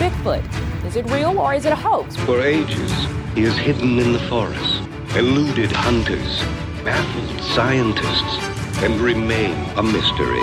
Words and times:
Bigfoot. 0.00 0.42
Is 0.86 0.96
it 0.96 1.04
real 1.10 1.38
or 1.38 1.52
is 1.52 1.66
it 1.66 1.72
a 1.72 1.76
hoax? 1.76 2.16
For 2.16 2.40
ages, 2.40 2.90
he 3.34 3.42
has 3.42 3.54
hidden 3.58 3.98
in 3.98 4.14
the 4.14 4.18
forest, 4.30 4.80
eluded 5.14 5.70
hunters, 5.70 6.40
baffled 6.82 7.38
scientists, 7.42 8.38
and 8.82 8.98
remain 8.98 9.52
a 9.76 9.82
mystery. 9.82 10.40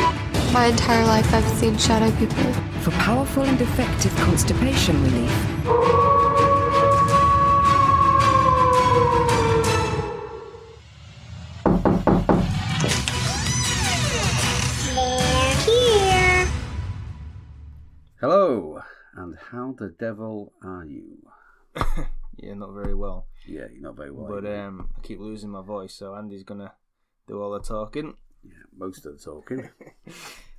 My 0.53 0.67
entire 0.67 1.03
life 1.07 1.33
I've 1.33 1.57
seen 1.57 1.75
shadow 1.75 2.15
people. 2.17 2.53
For 2.83 2.91
powerful 2.91 3.41
and 3.45 3.59
effective 3.59 4.15
constipation 4.17 5.03
relief. 5.03 6.16
And 19.17 19.35
how 19.51 19.75
the 19.77 19.89
devil 19.89 20.53
are 20.63 20.85
you? 20.85 21.17
Yeah, 22.39 22.53
not 22.53 22.73
very 22.73 22.93
well. 22.93 23.25
Yeah, 23.47 23.65
you're 23.73 23.81
not 23.81 23.95
very 23.95 24.11
well. 24.11 24.27
But 24.29 24.45
um, 24.45 24.91
I 24.95 25.01
keep 25.01 25.19
losing 25.19 25.49
my 25.49 25.63
voice, 25.63 25.95
so 25.95 26.13
Andy's 26.15 26.43
gonna 26.43 26.71
do 27.27 27.41
all 27.41 27.49
the 27.49 27.59
talking. 27.61 28.13
yeah, 28.43 28.51
most 28.77 29.07
of 29.07 29.17
the 29.17 29.23
talking. 29.23 29.69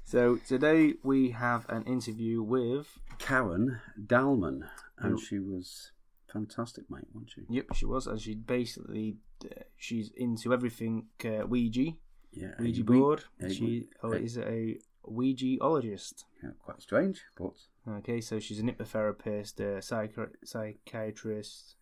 So 0.05 0.36
today 0.36 0.95
we 1.05 1.31
have 1.33 1.69
an 1.69 1.84
interview 1.84 2.42
with. 2.42 2.98
Karen 3.19 3.79
Dahlman, 4.06 4.62
and 4.98 5.12
Who- 5.12 5.20
she 5.20 5.39
was 5.39 5.92
fantastic, 6.33 6.91
mate, 6.91 7.05
wasn't 7.12 7.31
she? 7.31 7.42
Yep, 7.48 7.67
she 7.75 7.84
was, 7.84 8.06
and 8.09 8.19
she 8.20 8.34
basically 8.34 9.19
uh, 9.45 9.62
she's 9.77 10.11
into 10.17 10.53
everything 10.53 11.09
uh, 11.25 11.47
Ouija, 11.47 11.92
Yeah, 12.33 12.55
Ouija 12.59 12.83
board. 12.84 13.25
she 13.53 13.86
oh, 14.03 14.12
is 14.12 14.36
it 14.39 14.48
a 14.48 14.79
Ouijaologist? 15.11 16.25
yeah, 16.42 16.51
quite 16.64 16.81
strange, 16.83 17.23
but 17.37 17.53
Okay, 17.98 18.20
so 18.20 18.39
she's 18.39 18.59
an 18.61 18.69
hypnotherapist, 18.70 19.61
a 19.61 19.81
psychi- 19.81 20.34
psychiatrist. 20.45 21.77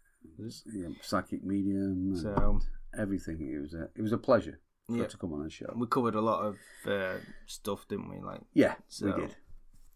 yeah, 0.73 0.89
psychic 1.03 1.45
medium, 1.45 2.13
and 2.13 2.19
So- 2.19 2.61
everything. 2.97 3.41
It 3.55 3.61
was 3.61 3.75
a 3.75 3.91
it 3.95 4.03
was 4.03 4.13
a 4.13 4.19
pleasure 4.19 4.61
for 4.87 4.97
Yeah. 4.97 5.07
to 5.07 5.17
come 5.17 5.33
on 5.33 5.43
the 5.45 5.51
show. 5.51 5.73
We 5.77 5.87
covered 5.87 6.15
a 6.15 6.21
lot 6.21 6.45
of 6.45 6.57
uh, 6.87 7.19
stuff, 7.47 7.87
didn't 7.89 8.09
we? 8.09 8.21
Like 8.21 8.43
Yeah, 8.55 8.77
So- 8.89 9.07
we 9.07 9.13
did, 9.23 9.37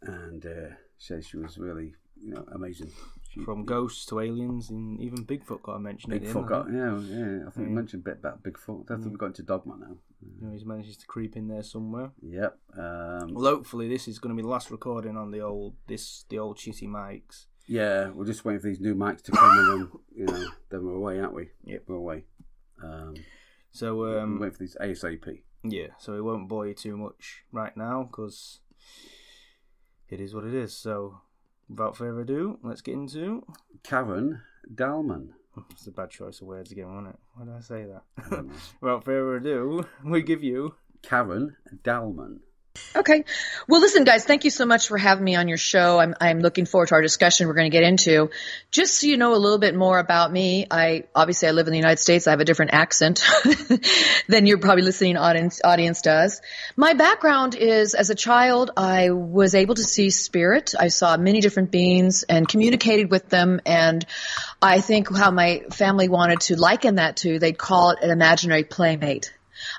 and 0.02 0.44
uh, 0.46 0.70
she 0.98 1.20
she 1.22 1.36
was 1.36 1.58
really 1.58 1.94
you 2.22 2.34
know 2.34 2.44
amazing. 2.52 2.90
She, 3.30 3.40
from 3.44 3.64
ghosts 3.64 4.04
to 4.06 4.18
aliens, 4.20 4.70
and 4.70 5.00
even 5.00 5.24
Bigfoot 5.24 5.62
got 5.62 5.76
a 5.76 5.78
mention. 5.80 6.12
at 6.12 6.22
end, 6.22 6.26
Bigfoot 6.34 6.48
got 6.48 6.70
yeah 6.72 6.98
yeah. 6.98 7.46
I 7.46 7.50
think 7.50 7.68
we 7.68 7.74
mentioned 7.74 8.02
a 8.02 8.08
bit 8.10 8.18
about 8.18 8.42
Bigfoot. 8.42 8.90
I 8.90 8.96
think 8.96 9.06
we've 9.10 9.18
got 9.18 9.26
into 9.26 9.42
dogma 9.44 9.76
now. 9.78 9.96
You 10.22 10.46
know, 10.46 10.52
he's 10.52 10.64
managed 10.64 11.00
to 11.00 11.06
creep 11.06 11.36
in 11.36 11.48
there 11.48 11.62
somewhere. 11.62 12.10
Yep. 12.22 12.58
Um, 12.76 13.34
Well, 13.34 13.44
hopefully 13.54 13.88
this 13.88 14.06
is 14.08 14.18
going 14.18 14.34
to 14.34 14.36
be 14.36 14.42
the 14.42 14.48
last 14.48 14.70
recording 14.70 15.16
on 15.16 15.30
the 15.30 15.40
old 15.40 15.74
this 15.86 16.24
the 16.28 16.38
old 16.38 16.58
shitty 16.58 16.88
mics. 16.88 17.46
Yeah, 17.66 18.08
we're 18.10 18.26
just 18.26 18.44
waiting 18.44 18.60
for 18.60 18.66
these 18.68 18.80
new 18.80 18.94
mics 18.94 19.22
to 19.22 19.32
come, 19.32 19.58
and 19.58 19.68
then 19.68 19.90
you 20.14 20.24
know, 20.26 20.48
then 20.70 20.84
we're 20.84 20.94
away, 20.94 21.20
aren't 21.20 21.34
we? 21.34 21.50
Yep. 21.64 21.84
we're 21.86 21.96
away. 21.96 22.24
Um, 22.82 23.14
So 23.70 23.96
we're 23.96 24.18
um, 24.20 24.38
waiting 24.40 24.52
for 24.56 24.58
these 24.64 24.76
ASAP. 24.80 25.42
yeah, 25.62 25.88
so 25.98 26.12
we 26.12 26.20
won't 26.20 26.48
bore 26.48 26.66
you 26.66 26.74
too 26.74 26.96
much 26.96 27.44
right 27.52 27.76
now 27.76 28.02
because 28.02 28.60
it 30.08 30.20
is 30.20 30.34
what 30.34 30.44
it 30.44 30.54
is. 30.54 30.74
So 30.76 31.20
without 31.68 31.96
further 31.96 32.20
ado, 32.22 32.58
let's 32.62 32.80
get 32.82 32.94
into. 32.94 33.46
Karen 33.84 34.42
Dahlman. 34.74 35.28
It's 35.70 35.86
a 35.86 35.92
bad 35.92 36.10
choice 36.10 36.40
of 36.40 36.46
words 36.46 36.72
again, 36.72 36.88
wasn't 36.88 37.14
it? 37.14 37.20
Why 37.34 37.44
did 37.44 37.54
I 37.54 37.60
say 37.60 37.84
that? 37.84 38.02
don't 38.30 38.50
mm. 38.50 38.60
without 38.80 39.04
further 39.04 39.36
ado, 39.36 39.86
we 40.04 40.22
give 40.22 40.42
you. 40.42 40.74
Karen 41.02 41.56
Dahlman. 41.82 42.40
Okay. 42.94 43.24
Well, 43.68 43.80
listen, 43.80 44.02
guys, 44.02 44.24
thank 44.24 44.42
you 44.42 44.50
so 44.50 44.66
much 44.66 44.88
for 44.88 44.98
having 44.98 45.22
me 45.22 45.36
on 45.36 45.46
your 45.46 45.58
show. 45.58 46.00
I'm, 46.00 46.16
I'm 46.20 46.40
looking 46.40 46.66
forward 46.66 46.88
to 46.88 46.96
our 46.96 47.02
discussion 47.02 47.46
we're 47.46 47.54
going 47.54 47.70
to 47.70 47.76
get 47.76 47.84
into. 47.84 48.30
Just 48.72 49.00
so 49.00 49.06
you 49.06 49.16
know 49.16 49.32
a 49.32 49.38
little 49.38 49.58
bit 49.58 49.76
more 49.76 50.00
about 50.00 50.32
me, 50.32 50.66
I 50.68 51.04
obviously 51.14 51.46
I 51.46 51.52
live 51.52 51.68
in 51.68 51.70
the 51.70 51.78
United 51.78 51.98
States. 51.98 52.26
I 52.26 52.30
have 52.30 52.40
a 52.40 52.44
different 52.44 52.72
accent 52.74 53.22
than 54.28 54.46
your 54.46 54.58
probably 54.58 54.82
listening 54.82 55.16
audience, 55.16 55.60
audience 55.62 56.02
does. 56.02 56.42
My 56.74 56.94
background 56.94 57.54
is 57.54 57.94
as 57.94 58.10
a 58.10 58.16
child, 58.16 58.72
I 58.76 59.10
was 59.10 59.54
able 59.54 59.76
to 59.76 59.84
see 59.84 60.10
spirit. 60.10 60.74
I 60.78 60.88
saw 60.88 61.16
many 61.16 61.40
different 61.40 61.70
beings 61.70 62.24
and 62.24 62.48
communicated 62.48 63.08
with 63.08 63.28
them. 63.28 63.60
And 63.66 64.04
I 64.60 64.80
think 64.80 65.16
how 65.16 65.30
my 65.30 65.62
family 65.70 66.08
wanted 66.08 66.40
to 66.40 66.56
liken 66.56 66.96
that 66.96 67.18
to, 67.18 67.38
they'd 67.38 67.56
call 67.56 67.90
it 67.90 68.00
an 68.02 68.10
imaginary 68.10 68.64
playmate. 68.64 69.32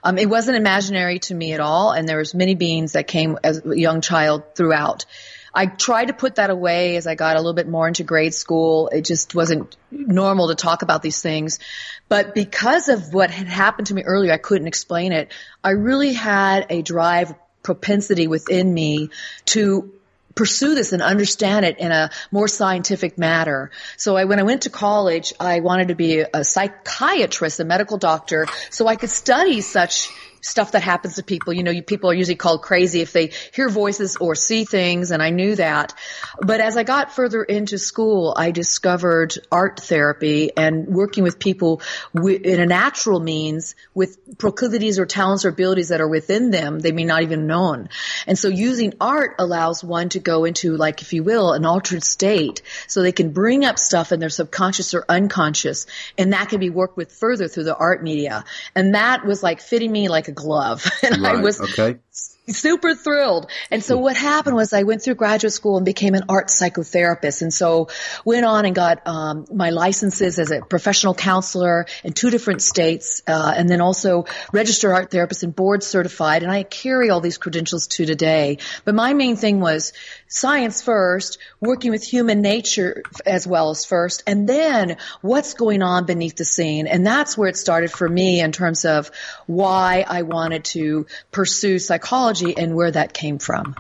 Um, 0.04 0.18
it 0.18 0.30
wasn't 0.30 0.58
imaginary 0.58 1.20
to 1.20 1.36
me 1.36 1.54
at 1.54 1.60
all, 1.60 1.92
and 1.92 2.08
there 2.08 2.18
was 2.18 2.34
many 2.34 2.56
beings 2.56 2.94
that 2.94 3.08
came 3.08 3.38
as 3.44 3.66
a 3.66 3.78
young 3.78 4.02
child 4.02 4.56
throughout. 4.56 5.06
I 5.54 5.66
tried 5.66 6.06
to 6.06 6.14
put 6.14 6.36
that 6.36 6.50
away 6.50 6.96
as 6.96 7.08
I 7.08 7.16
got 7.16 7.36
a 7.36 7.40
little 7.40 7.54
bit 7.54 7.68
more 7.68 7.88
into 7.88 8.04
grade 8.04 8.34
school. 8.34 8.88
It 8.88 9.04
just 9.04 9.36
wasn't 9.36 9.76
normal 9.92 10.48
to 10.48 10.56
talk 10.56 10.82
about 10.82 11.02
these 11.02 11.22
things. 11.22 11.60
But 12.08 12.34
because 12.34 12.88
of 12.88 13.14
what 13.14 13.32
had 13.32 13.48
happened 13.48 13.88
to 13.88 13.94
me 13.94 14.04
earlier, 14.04 14.32
I 14.32 14.38
couldn't 14.38 14.68
explain 14.68 15.12
it. 15.12 15.32
I 15.64 15.72
really 15.72 16.14
had 16.14 16.68
a 16.70 16.82
drive, 16.82 17.34
propensity 17.64 18.28
within 18.28 18.74
me 18.74 19.10
to 19.46 19.92
pursue 20.36 20.76
this 20.76 20.94
and 20.94 21.02
understand 21.02 21.66
it 21.66 21.80
in 21.80 21.92
a 21.92 22.10
more 22.32 22.48
scientific 22.48 23.18
matter. 23.18 23.72
So 23.98 24.16
I, 24.16 24.26
when 24.26 24.40
I 24.40 24.44
went 24.44 24.64
to 24.64 24.70
college, 24.70 25.34
I 25.40 25.60
wanted 25.60 25.90
to 25.90 25.96
be 25.96 26.20
a 26.34 26.44
psychiatrist, 26.44 27.60
a 27.60 27.66
medical 27.66 27.98
doctor, 27.98 28.48
so 28.70 28.88
I 28.88 28.96
could 28.96 29.10
study 29.10 29.62
such 29.62 30.10
stuff 30.42 30.74
that 30.74 30.82
happens 30.82 31.16
to 31.16 31.24
people. 31.24 31.54
You 31.54 31.64
know, 31.64 31.72
you, 31.72 31.84
people 31.84 32.10
are 32.10 32.14
usually 32.14 32.36
called 32.36 32.62
crazy 32.64 33.02
if 33.02 33.14
they 33.14 33.32
hear 33.54 33.70
voices 33.70 34.18
or 34.18 34.36
see 34.36 34.66
things, 34.66 35.12
and 35.12 35.22
I 35.22 35.30
knew 35.30 35.56
that. 35.56 35.94
But 36.40 36.60
as 36.60 36.78
I 36.78 36.84
got 36.84 37.14
further 37.14 37.44
into 37.44 37.78
school, 37.78 38.34
I 38.36 38.52
discovered 38.52 39.36
art 39.52 39.80
therapy 39.80 40.52
and 40.56 40.88
working 40.88 41.24
with 41.24 41.40
people 41.40 41.82
wi- 42.14 42.42
in 42.44 42.60
a 42.60 42.66
natural 42.66 43.20
means 43.20 43.76
with 43.94 44.38
proclivities 44.38 45.00
or 45.00 45.06
talents 45.06 45.46
or 45.46 45.50
abilities 45.50 45.90
that 45.90 46.02
are 46.02 46.08
within 46.08 46.52
them, 46.52 46.80
they 46.80 46.92
may 46.92 47.04
not 47.04 47.22
even 47.22 47.48
known. 47.48 47.90
And 48.26 48.38
so 48.38 48.48
using 48.48 48.94
art 49.00 49.36
allows 49.40 49.84
one 49.84 50.10
to 50.10 50.20
go 50.20 50.46
into, 50.46 50.76
like, 50.76 51.02
if 51.02 51.14
you 51.14 51.24
will, 51.24 51.54
an 51.54 51.66
altered 51.66 52.04
state 52.04 52.62
so 52.88 53.02
they 53.02 53.12
can 53.12 53.32
bring 53.32 53.64
up 53.64 53.78
stuff 53.78 54.12
in 54.12 54.20
their 54.20 54.30
subconscious 54.30 54.94
or 54.94 55.06
unconscious, 55.08 55.86
and 56.18 56.34
that 56.34 56.50
can 56.50 56.60
be 56.60 56.70
worked 56.70 56.98
with 56.98 57.12
further 57.12 57.48
through 57.48 57.66
the 57.66 57.76
art 57.76 58.04
media. 58.04 58.44
And 58.76 58.96
that 58.96 59.26
was 59.26 59.44
like 59.44 59.62
fitting 59.62 59.92
me 59.92 60.10
like 60.10 60.28
a 60.32 60.34
glove. 60.34 60.90
and 61.04 61.26
I 61.26 61.42
was 61.42 61.60
okay. 61.62 62.00
super 62.48 62.96
thrilled. 62.96 63.50
And 63.70 63.84
so 63.84 63.98
what 63.98 64.16
happened 64.16 64.56
was 64.56 64.74
I 64.74 64.84
went 64.84 65.04
through 65.04 65.16
graduate 65.16 65.54
school 65.54 65.78
and 65.78 65.86
became 65.86 66.16
an 66.16 66.24
art 66.30 66.48
psychotherapist. 66.48 67.42
And 67.42 67.54
so 67.54 67.90
went 68.26 68.46
on 68.46 68.66
and 68.66 68.74
got 68.74 69.06
um, 69.06 69.46
my 69.54 69.70
licenses 69.70 70.40
as 70.40 70.52
a 70.52 70.62
professional 70.62 71.14
counselor 71.14 71.86
in 72.04 72.14
two 72.14 72.30
different 72.30 72.62
states, 72.62 73.22
uh, 73.28 73.54
and 73.56 73.70
then 73.70 73.82
also 73.82 74.26
registered 74.52 74.92
art 74.92 75.12
therapist 75.12 75.44
and 75.44 75.56
board 75.56 75.84
certified. 75.84 76.44
And 76.44 76.52
I 76.52 76.64
carry 76.64 77.10
all 77.10 77.22
these 77.22 77.38
credentials 77.38 77.88
to 77.88 78.06
today. 78.06 78.58
But 78.86 78.96
my 78.96 79.14
main 79.14 79.36
thing 79.36 79.60
was 79.60 79.94
science 80.32 80.82
first, 80.82 81.38
working 81.60 81.92
with 81.92 82.04
human 82.04 82.42
nature 82.42 83.04
as 83.26 83.46
well 83.46 83.70
as 83.70 83.84
first, 83.86 84.24
and 84.26 84.48
then 84.48 84.96
what's 85.20 85.54
going 85.54 85.84
on 85.84 86.06
beneath 86.06 86.38
the 86.38 86.46
scene. 86.46 86.88
And 86.88 87.06
that's 87.06 87.38
where 87.38 87.50
it 87.50 87.58
started 87.58 87.92
for 87.92 88.08
me 88.08 88.40
in 88.40 88.54
terms 88.54 88.86
of 88.86 89.12
why 89.46 90.06
I 90.08 90.22
wanted 90.22 90.64
to 90.66 91.06
pursue 91.32 91.78
psychology 91.80 92.58
and 92.58 92.74
where 92.76 92.92
that 92.92 93.14
came 93.14 93.40
from. 93.40 93.76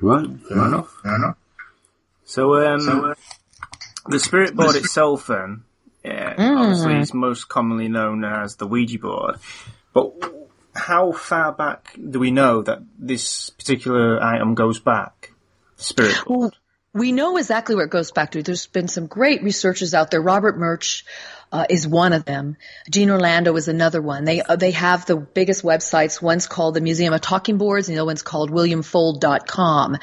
Right, 0.00 0.28
fair 0.48 0.66
enough. 0.66 0.94
Fair 1.02 1.16
enough. 1.16 1.36
So 2.24 2.54
um, 2.54 2.80
So, 2.80 3.04
uh, 3.06 3.14
the 4.08 4.20
spirit 4.20 4.54
board 4.54 4.76
itself, 4.82 5.26
then, 5.26 5.64
yeah, 6.04 6.34
Mm. 6.36 6.60
obviously, 6.60 6.98
is 7.00 7.12
most 7.12 7.48
commonly 7.48 7.88
known 7.88 8.24
as 8.24 8.54
the 8.54 8.68
Ouija 8.68 8.98
board. 9.00 9.36
But 9.92 10.12
how 10.76 11.10
far 11.10 11.52
back 11.52 11.92
do 11.98 12.20
we 12.20 12.30
know 12.30 12.62
that 12.62 12.78
this 12.96 13.50
particular 13.50 14.22
item 14.22 14.54
goes 14.54 14.78
back? 14.78 15.17
Spirit 15.78 16.24
board. 16.26 16.40
Well, 16.40 16.52
we 16.92 17.12
know 17.12 17.36
exactly 17.36 17.74
where 17.74 17.84
it 17.84 17.90
goes 17.90 18.10
back 18.10 18.32
to. 18.32 18.42
There's 18.42 18.66
been 18.66 18.88
some 18.88 19.06
great 19.06 19.42
researchers 19.42 19.94
out 19.94 20.10
there. 20.10 20.20
Robert 20.20 20.58
Murch 20.58 21.04
uh, 21.50 21.66
is 21.68 21.86
one 21.86 22.12
of 22.12 22.24
them. 22.24 22.56
Gene 22.90 23.10
Orlando 23.10 23.54
is 23.56 23.68
another 23.68 24.02
one. 24.02 24.24
They 24.24 24.42
uh, 24.42 24.56
they 24.56 24.72
have 24.72 25.06
the 25.06 25.16
biggest 25.16 25.62
websites. 25.62 26.20
One's 26.20 26.46
called 26.46 26.74
the 26.74 26.80
Museum 26.80 27.14
of 27.14 27.20
Talking 27.20 27.58
Boards, 27.58 27.88
and 27.88 27.96
the 27.96 28.00
other 28.00 28.06
one's 28.06 28.22
called 28.22 28.50
WilliamFuld.com. 28.50 29.98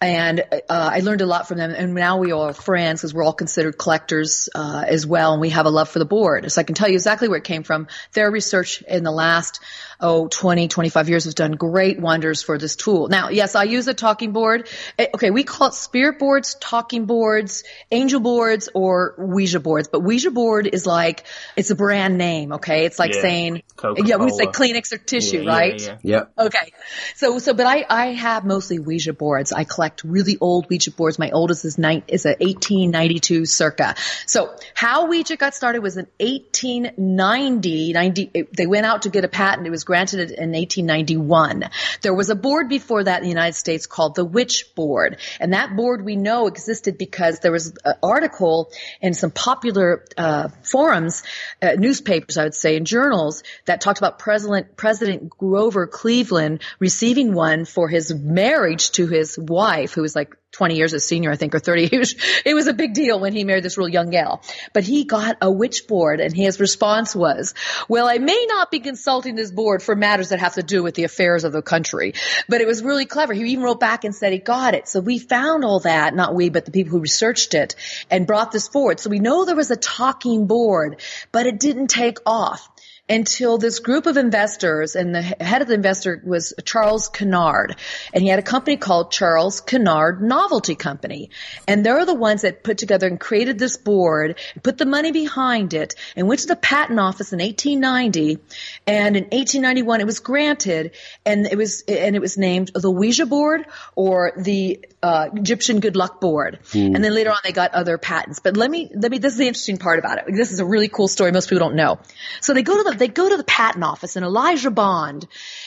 And 0.00 0.40
uh, 0.40 0.60
I 0.68 1.00
learned 1.00 1.20
a 1.20 1.26
lot 1.26 1.48
from 1.48 1.58
them. 1.58 1.70
And 1.70 1.94
now 1.94 2.18
we 2.18 2.32
are 2.32 2.52
friends 2.52 3.00
because 3.00 3.12
we're 3.12 3.24
all 3.24 3.32
considered 3.32 3.76
collectors 3.76 4.48
uh, 4.54 4.84
as 4.86 5.06
well, 5.06 5.32
and 5.32 5.40
we 5.40 5.50
have 5.50 5.66
a 5.66 5.70
love 5.70 5.88
for 5.88 5.98
the 5.98 6.06
board. 6.06 6.50
So 6.50 6.60
I 6.60 6.64
can 6.64 6.74
tell 6.74 6.88
you 6.88 6.94
exactly 6.94 7.28
where 7.28 7.38
it 7.38 7.44
came 7.44 7.62
from. 7.62 7.88
Their 8.12 8.30
research 8.30 8.82
in 8.82 9.04
the 9.04 9.12
last 9.12 9.60
oh 10.00 10.28
20, 10.28 10.68
25 10.68 11.08
years 11.08 11.24
has 11.24 11.34
done 11.34 11.52
great 11.52 12.00
wonders 12.00 12.42
for 12.42 12.56
this 12.56 12.76
tool. 12.76 13.08
Now, 13.08 13.30
yes, 13.30 13.54
I 13.54 13.64
use 13.64 13.88
a 13.88 13.94
talking 13.94 14.32
board. 14.32 14.68
Eh, 14.98 15.06
Okay, 15.14 15.30
we 15.30 15.42
call 15.42 15.68
it 15.68 15.74
spirit 15.74 16.18
boards, 16.18 16.54
talking 16.60 17.06
boards, 17.06 17.64
angel 17.90 18.20
boards, 18.20 18.68
or 18.72 19.14
Ouija 19.18 19.58
boards. 19.58 19.88
But 19.88 20.00
Ouija 20.00 20.30
board 20.30 20.68
is 20.72 20.77
like 20.86 21.24
it's 21.56 21.70
a 21.70 21.74
brand 21.74 22.18
name. 22.18 22.52
Okay, 22.52 22.84
it's 22.86 22.98
like 22.98 23.14
Yeah. 23.14 23.20
saying 23.22 23.62
Coca-Cola. 23.76 24.08
yeah, 24.08 24.16
we 24.16 24.30
say 24.30 24.46
Kleenex 24.46 24.92
or 24.92 24.98
tissue, 24.98 25.42
Yeah, 25.42 25.50
right? 25.50 25.80
yeah, 25.80 25.96
yeah. 26.02 26.24
Yeah. 26.36 26.46
Okay. 26.46 26.72
So, 27.14 27.38
so, 27.38 27.54
but 27.54 27.66
I, 27.66 27.84
I 27.88 28.06
have 28.14 28.44
mostly 28.44 28.78
Ouija 28.78 29.12
boards. 29.12 29.52
I 29.52 29.64
collect 29.64 30.04
really 30.04 30.36
old 30.40 30.68
Ouija 30.68 30.90
boards. 30.90 31.18
My 31.18 31.30
oldest 31.30 31.64
is 31.64 31.78
nine, 31.78 32.02
is 32.08 32.26
a 32.26 32.30
1892 32.30 33.46
circa. 33.46 33.94
So 34.26 34.54
how 34.74 35.06
Ouija 35.08 35.36
got 35.36 35.54
started 35.54 35.82
was 35.82 35.96
in 35.96 36.06
1890, 36.18 37.92
90, 37.92 38.30
it- 38.34 38.56
they 38.56 38.66
went 38.66 38.86
out 38.86 39.02
to 39.02 39.10
get 39.10 39.24
a 39.24 39.28
patent. 39.28 39.66
It 39.66 39.70
was 39.70 39.84
granted 39.84 40.30
in 40.30 40.52
1891. 40.52 41.70
There 42.02 42.14
was 42.14 42.30
a 42.30 42.34
board 42.34 42.68
before 42.68 43.04
that 43.04 43.18
in 43.18 43.22
the 43.24 43.28
United 43.28 43.54
States 43.54 43.86
called 43.86 44.14
the 44.14 44.24
Witch 44.24 44.74
Board. 44.74 45.18
And 45.40 45.52
that 45.52 45.76
board 45.76 46.04
we 46.04 46.16
know 46.16 46.46
existed 46.46 46.98
because 46.98 47.40
there 47.40 47.52
was 47.52 47.72
an 47.84 47.94
article 48.02 48.70
in 49.00 49.14
some 49.14 49.30
popular, 49.30 50.04
uh, 50.16 50.48
forums, 50.70 51.22
uh, 51.62 51.72
newspapers, 51.78 52.36
I 52.36 52.44
would 52.44 52.54
say, 52.54 52.76
and 52.76 52.86
journals 52.86 53.42
that 53.64 53.80
talked 53.80 53.98
about 53.98 54.18
President, 54.18 54.76
President 54.76 55.30
Grover 55.30 55.86
Cleveland 55.86 56.62
receiving 56.78 57.34
one 57.34 57.64
for 57.64 57.88
his 57.88 58.14
marriage 58.14 58.92
to 58.92 59.06
his 59.06 59.38
wife, 59.38 59.92
who 59.92 60.02
was 60.02 60.14
like 60.14 60.36
20 60.52 60.76
years 60.76 60.92
his 60.92 61.04
senior, 61.06 61.30
I 61.30 61.36
think, 61.36 61.54
or 61.54 61.58
30. 61.58 61.88
It 61.92 61.98
was, 61.98 62.14
it 62.44 62.54
was 62.54 62.66
a 62.66 62.72
big 62.72 62.94
deal 62.94 63.20
when 63.20 63.32
he 63.32 63.44
married 63.44 63.64
this 63.64 63.76
real 63.76 63.88
young 63.88 64.10
gal. 64.10 64.42
But 64.72 64.84
he 64.84 65.04
got 65.04 65.36
a 65.42 65.50
witch 65.50 65.86
board 65.86 66.20
and 66.20 66.34
his 66.34 66.58
response 66.58 67.14
was, 67.14 67.54
well, 67.88 68.08
I 68.08 68.18
may 68.18 68.46
not 68.48 68.70
be 68.70 68.80
consulting 68.80 69.34
this 69.34 69.50
board 69.50 69.82
for 69.82 69.94
matters 69.94 70.30
that 70.30 70.40
have 70.40 70.54
to 70.54 70.62
do 70.62 70.82
with 70.82 70.94
the 70.94 71.04
affairs 71.04 71.44
of 71.44 71.52
the 71.52 71.62
country. 71.62 72.14
But 72.48 72.60
it 72.60 72.66
was 72.66 72.82
really 72.82 73.04
clever. 73.04 73.34
He 73.34 73.42
even 73.52 73.62
wrote 73.62 73.80
back 73.80 74.04
and 74.04 74.14
said 74.14 74.32
he 74.32 74.38
got 74.38 74.74
it. 74.74 74.88
So 74.88 75.00
we 75.00 75.18
found 75.18 75.64
all 75.64 75.80
that, 75.80 76.14
not 76.14 76.34
we, 76.34 76.48
but 76.48 76.64
the 76.64 76.72
people 76.72 76.92
who 76.92 77.00
researched 77.00 77.54
it 77.54 77.76
and 78.10 78.26
brought 78.26 78.50
this 78.50 78.68
forward. 78.68 79.00
So 79.00 79.10
we 79.10 79.18
know 79.18 79.44
there 79.44 79.54
was 79.54 79.70
a 79.70 79.76
talking 79.76 80.46
board, 80.46 81.00
but 81.30 81.46
it 81.46 81.60
didn't 81.60 81.88
take 81.88 82.18
off 82.24 82.68
until 83.08 83.58
this 83.58 83.78
group 83.78 84.06
of 84.06 84.16
investors 84.16 84.96
and 84.96 85.14
the 85.14 85.22
head 85.22 85.62
of 85.62 85.68
the 85.68 85.74
investor 85.74 86.20
was 86.24 86.52
Charles 86.64 87.08
Kennard 87.08 87.76
and 88.12 88.22
he 88.22 88.28
had 88.28 88.38
a 88.38 88.42
company 88.42 88.76
called 88.76 89.10
Charles 89.10 89.60
Kennard 89.60 90.22
Novelty 90.22 90.74
Company. 90.74 91.30
And 91.66 91.84
they're 91.84 92.04
the 92.04 92.14
ones 92.14 92.42
that 92.42 92.62
put 92.62 92.78
together 92.78 93.06
and 93.06 93.18
created 93.18 93.58
this 93.58 93.76
board 93.76 94.38
put 94.62 94.78
the 94.78 94.86
money 94.86 95.12
behind 95.12 95.74
it 95.74 95.94
and 96.16 96.28
went 96.28 96.40
to 96.40 96.48
the 96.48 96.56
patent 96.56 97.00
office 97.00 97.32
in 97.32 97.38
1890 97.38 98.38
and 98.86 99.16
in 99.16 99.24
1891 99.24 100.00
it 100.00 100.06
was 100.06 100.20
granted 100.20 100.92
and 101.24 101.46
it 101.46 101.56
was 101.56 101.82
and 101.88 102.16
it 102.16 102.20
was 102.20 102.36
named 102.36 102.70
the 102.74 102.90
Ouija 102.90 103.26
board 103.26 103.66
or 103.94 104.32
the 104.36 104.84
uh, 105.02 105.28
Egyptian 105.34 105.80
good 105.80 105.96
luck 105.96 106.20
board. 106.20 106.58
And 106.94 107.04
then 107.04 107.14
later 107.14 107.30
on 107.30 107.38
they 107.44 107.52
got 107.52 107.72
other 107.72 107.98
patents. 107.98 108.40
But 108.40 108.56
let 108.56 108.70
me 108.70 108.90
let 108.94 109.10
me 109.10 109.18
this 109.18 109.32
is 109.32 109.38
the 109.38 109.46
interesting 109.46 109.78
part 109.78 109.98
about 109.98 110.18
it. 110.18 110.24
This 110.28 110.52
is 110.52 110.60
a 110.60 110.66
really 110.66 110.88
cool 110.88 111.08
story 111.08 111.32
most 111.32 111.48
people 111.48 111.66
don't 111.66 111.76
know. 111.76 112.00
So 112.40 112.54
they 112.54 112.62
go 112.62 112.76
to 112.76 112.90
the 112.90 112.96
they 112.96 113.08
go 113.08 113.28
to 113.28 113.36
the 113.36 113.44
patent 113.44 113.84
office 113.84 114.16
and 114.16 114.24
Elijah 114.24 114.70
Bond 114.70 115.26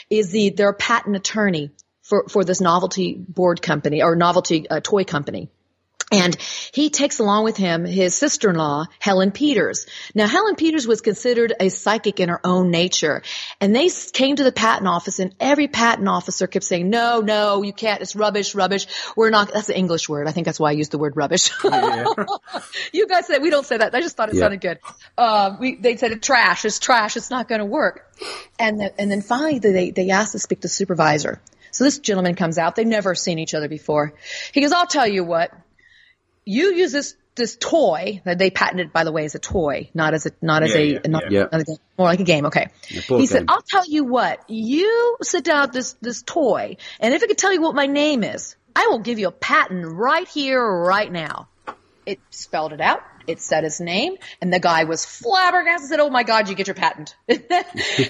is 0.09 0.31
the 0.31 0.49
their 0.49 0.73
patent 0.73 1.15
attorney 1.15 1.71
for 2.03 2.25
for 2.27 2.43
this 2.43 2.61
novelty 2.61 3.13
board 3.13 3.61
company 3.61 4.03
or 4.03 4.15
novelty 4.15 4.69
uh, 4.69 4.79
toy 4.81 5.03
company. 5.03 5.49
And 6.11 6.35
he 6.73 6.89
takes 6.89 7.19
along 7.19 7.45
with 7.45 7.55
him 7.55 7.85
his 7.85 8.13
sister-in-law, 8.15 8.85
Helen 8.99 9.31
Peters. 9.31 9.85
Now, 10.13 10.27
Helen 10.27 10.55
Peters 10.55 10.85
was 10.85 10.99
considered 10.99 11.53
a 11.59 11.69
psychic 11.69 12.19
in 12.19 12.27
her 12.27 12.41
own 12.43 12.69
nature. 12.69 13.21
And 13.61 13.73
they 13.73 13.89
came 14.11 14.35
to 14.35 14.43
the 14.43 14.51
patent 14.51 14.87
office 14.89 15.19
and 15.19 15.33
every 15.39 15.69
patent 15.69 16.09
officer 16.09 16.47
kept 16.47 16.65
saying, 16.65 16.89
no, 16.89 17.21
no, 17.21 17.63
you 17.63 17.71
can't. 17.71 18.01
It's 18.01 18.15
rubbish, 18.15 18.53
rubbish. 18.53 18.87
We're 19.15 19.29
not, 19.29 19.53
that's 19.53 19.69
an 19.69 19.75
English 19.75 20.09
word. 20.09 20.27
I 20.27 20.31
think 20.31 20.45
that's 20.45 20.59
why 20.59 20.69
I 20.69 20.73
used 20.73 20.91
the 20.91 20.97
word 20.97 21.15
rubbish. 21.15 21.49
you 21.63 23.07
guys 23.07 23.27
say, 23.27 23.39
we 23.39 23.49
don't 23.49 23.65
say 23.65 23.77
that. 23.77 23.95
I 23.95 24.01
just 24.01 24.17
thought 24.17 24.29
it 24.29 24.35
Yeah. 24.35 24.41
sounded 24.41 24.61
good. 24.61 24.79
Uh, 25.17 25.55
we, 25.59 25.75
they 25.75 25.95
said 25.95 26.11
it's 26.11 26.25
trash. 26.27 26.65
It's 26.65 26.79
trash. 26.79 27.15
It's 27.15 27.29
not 27.29 27.47
going 27.47 27.59
to 27.59 27.65
work. 27.65 28.11
And 28.59 28.79
the, 28.81 28.99
and 28.99 29.09
then 29.09 29.21
finally 29.21 29.59
they, 29.59 29.91
they 29.91 30.09
asked 30.09 30.33
to 30.33 30.39
speak 30.39 30.59
to 30.59 30.63
the 30.63 30.69
supervisor. 30.69 31.41
So 31.71 31.85
this 31.85 31.99
gentleman 31.99 32.35
comes 32.35 32.57
out. 32.57 32.75
They've 32.75 32.85
never 32.85 33.15
seen 33.15 33.39
each 33.39 33.53
other 33.53 33.69
before. 33.69 34.13
He 34.53 34.59
goes, 34.59 34.73
I'll 34.73 34.87
tell 34.87 35.07
you 35.07 35.23
what 35.23 35.51
you 36.51 36.73
use 36.73 36.91
this 36.91 37.15
this 37.35 37.55
toy 37.55 38.21
that 38.25 38.37
they 38.37 38.49
patented 38.49 38.91
by 38.91 39.03
the 39.05 39.11
way 39.11 39.23
as 39.25 39.35
a 39.35 39.39
toy 39.39 39.89
not 39.93 40.13
as 40.13 40.25
a 40.25 40.31
not 40.41 40.63
as 40.63 40.71
Yeah, 40.71 40.77
a 40.77 40.85
yeah, 40.85 40.99
not, 41.07 41.31
yeah. 41.31 41.45
not 41.51 41.61
a 41.61 41.63
game, 41.63 41.77
more 41.97 42.07
like 42.07 42.19
a 42.19 42.23
game. 42.25 42.45
Okay. 42.47 42.67
He 42.83 43.25
said 43.25 43.45
i'll 43.47 43.61
tell 43.61 43.85
you 43.87 44.03
what. 44.03 44.49
You 44.49 45.17
sit 45.21 45.43
down 45.45 45.61
with 45.67 45.71
this 45.73 45.93
this 46.01 46.21
toy 46.23 46.77
and 46.99 47.13
if 47.13 47.23
it 47.23 47.27
could 47.27 47.37
tell 47.37 47.53
you 47.53 47.61
what 47.61 47.73
my 47.73 47.87
name 47.87 48.23
is 48.23 48.55
i 48.75 48.87
will 48.87 48.99
give 48.99 49.17
you 49.17 49.27
a 49.29 49.31
patent 49.31 49.85
right 49.85 50.27
here 50.27 50.61
right 50.63 51.11
now. 51.11 51.47
It 52.05 52.19
spelled 52.31 52.73
it 52.73 52.81
out 52.81 53.01
it 53.31 53.41
said 53.41 53.63
his 53.63 53.79
name 53.79 54.15
and 54.41 54.53
the 54.53 54.59
guy 54.59 54.83
was 54.83 55.05
flabbergasted. 55.05 55.89
Said 55.89 55.99
oh 55.99 56.09
my 56.09 56.23
god 56.23 56.49
you 56.49 56.55
get 56.55 56.67
your 56.67 56.75
patent. 56.75 57.15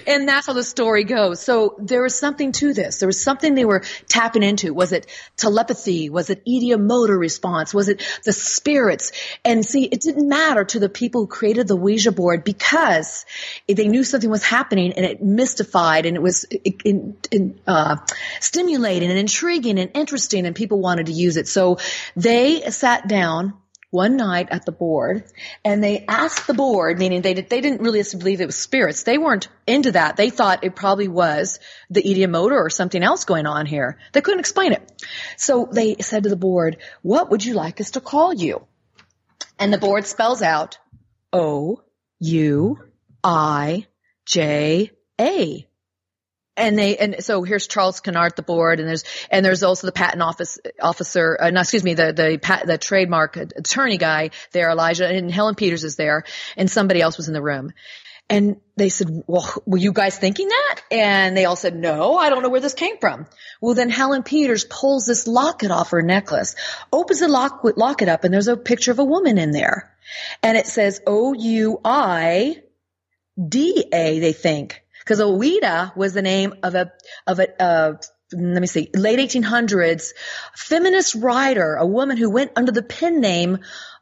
And 0.06 0.28
that's 0.28 0.46
how 0.46 0.52
the 0.52 0.64
story 0.64 1.04
goes. 1.04 1.40
So 1.40 1.76
there 1.78 2.02
was 2.02 2.18
something 2.18 2.52
to 2.52 2.72
this. 2.72 2.98
There 2.98 3.06
was 3.06 3.22
something 3.22 3.54
they 3.54 3.64
were 3.64 3.82
tapping 4.08 4.42
into. 4.42 4.74
Was 4.74 4.92
it 4.92 5.06
telepathy? 5.36 6.10
Was 6.10 6.30
it 6.30 6.44
ideomotor 6.46 7.18
response? 7.18 7.72
Was 7.72 7.88
it 7.88 8.02
the 8.24 8.32
spirits? 8.32 9.12
And 9.44 9.64
see 9.64 9.84
it 9.84 10.00
didn't 10.00 10.28
matter 10.28 10.64
to 10.64 10.80
the 10.80 10.88
people 10.88 11.22
who 11.22 11.26
created 11.26 11.68
the 11.68 11.76
ouija 11.76 12.12
board 12.12 12.44
because 12.44 13.24
they 13.68 13.88
knew 13.88 14.04
something 14.04 14.30
was 14.30 14.44
happening 14.44 14.92
and 14.92 15.04
it 15.04 15.22
mystified 15.22 16.06
and 16.06 16.16
it 16.16 16.22
was 16.22 16.44
in, 16.44 17.16
in, 17.30 17.60
uh, 17.66 17.96
stimulating 18.40 19.10
and 19.10 19.18
intriguing 19.18 19.78
and 19.78 19.90
interesting 19.94 20.46
and 20.46 20.56
people 20.56 20.80
wanted 20.80 21.06
to 21.06 21.12
use 21.12 21.36
it. 21.36 21.48
So 21.48 21.78
they 22.16 22.70
sat 22.70 23.08
down 23.08 23.54
one 23.92 24.16
night 24.16 24.48
at 24.50 24.64
the 24.64 24.72
board 24.72 25.22
and 25.66 25.84
they 25.84 26.04
asked 26.08 26.46
the 26.46 26.54
board, 26.54 26.98
meaning 26.98 27.20
they, 27.20 27.34
they 27.34 27.60
didn't 27.60 27.82
really 27.82 28.02
believe 28.18 28.40
it 28.40 28.46
was 28.46 28.56
spirits. 28.56 29.02
They 29.02 29.18
weren't 29.18 29.48
into 29.66 29.92
that. 29.92 30.16
They 30.16 30.30
thought 30.30 30.64
it 30.64 30.74
probably 30.74 31.08
was 31.08 31.60
the 31.90 32.02
ideomotor 32.02 32.52
or 32.52 32.70
something 32.70 33.02
else 33.02 33.26
going 33.26 33.46
on 33.46 33.66
here. 33.66 33.98
They 34.12 34.22
couldn't 34.22 34.40
explain 34.40 34.72
it. 34.72 34.90
So 35.36 35.68
they 35.70 35.96
said 36.00 36.22
to 36.22 36.30
the 36.30 36.36
board, 36.36 36.78
what 37.02 37.30
would 37.30 37.44
you 37.44 37.52
like 37.52 37.82
us 37.82 37.92
to 37.92 38.00
call 38.00 38.32
you? 38.32 38.66
And 39.58 39.70
the 39.70 39.78
board 39.78 40.06
spells 40.06 40.40
out 40.40 40.78
O 41.30 41.82
U 42.20 42.78
I 43.22 43.86
J 44.24 44.90
A 45.20 45.68
and 46.56 46.78
they 46.78 46.96
and 46.96 47.24
so 47.24 47.42
here's 47.42 47.66
Charles 47.66 48.00
Kennard, 48.00 48.36
the 48.36 48.42
board, 48.42 48.80
and 48.80 48.88
there's 48.88 49.04
and 49.30 49.44
there's 49.44 49.62
also 49.62 49.86
the 49.86 49.92
patent 49.92 50.22
office 50.22 50.58
officer, 50.80 51.38
uh, 51.40 51.50
no, 51.50 51.60
excuse 51.60 51.84
me, 51.84 51.94
the 51.94 52.12
the 52.12 52.38
pat, 52.40 52.66
the 52.66 52.78
trademark 52.78 53.36
attorney 53.36 53.98
guy 53.98 54.30
there, 54.52 54.70
Elijah, 54.70 55.06
and 55.06 55.30
Helen 55.30 55.54
Peters 55.54 55.84
is 55.84 55.96
there, 55.96 56.24
and 56.56 56.70
somebody 56.70 57.00
else 57.00 57.16
was 57.16 57.28
in 57.28 57.34
the 57.34 57.42
room. 57.42 57.72
And 58.28 58.60
they 58.76 58.88
said, 58.88 59.08
well, 59.26 59.52
were 59.66 59.78
you 59.78 59.92
guys 59.92 60.16
thinking 60.16 60.48
that? 60.48 60.80
And 60.90 61.36
they 61.36 61.44
all 61.44 61.56
said, 61.56 61.76
no, 61.76 62.16
I 62.16 62.30
don't 62.30 62.42
know 62.42 62.48
where 62.48 62.60
this 62.60 62.72
came 62.72 62.96
from. 62.98 63.26
Well, 63.60 63.74
then 63.74 63.90
Helen 63.90 64.22
Peters 64.22 64.64
pulls 64.64 65.04
this 65.04 65.26
locket 65.26 65.70
off 65.70 65.90
her 65.90 66.00
necklace, 66.00 66.54
opens 66.90 67.20
the 67.20 67.28
lock, 67.28 67.60
locket 67.76 68.08
up, 68.08 68.24
and 68.24 68.32
there's 68.32 68.48
a 68.48 68.56
picture 68.56 68.90
of 68.90 69.00
a 69.00 69.04
woman 69.04 69.36
in 69.36 69.50
there. 69.50 69.92
And 70.42 70.56
it 70.56 70.66
says 70.66 71.02
O-U-I 71.06 72.62
D-A, 73.48 74.18
they 74.20 74.32
think. 74.32 74.82
Because 75.04 75.20
Ouida 75.20 75.92
was 75.96 76.14
the 76.14 76.22
name 76.22 76.54
of 76.62 76.74
a, 76.74 76.92
of 77.26 77.38
a, 77.38 77.62
uh, 77.62 77.92
let 78.32 78.60
me 78.60 78.66
see, 78.66 78.88
late 78.94 79.18
1800s 79.18 80.12
feminist 80.56 81.14
writer, 81.14 81.74
a 81.74 81.86
woman 81.86 82.16
who 82.16 82.30
went 82.30 82.52
under 82.56 82.72
the 82.72 82.82
pen 82.82 83.20
name 83.20 83.58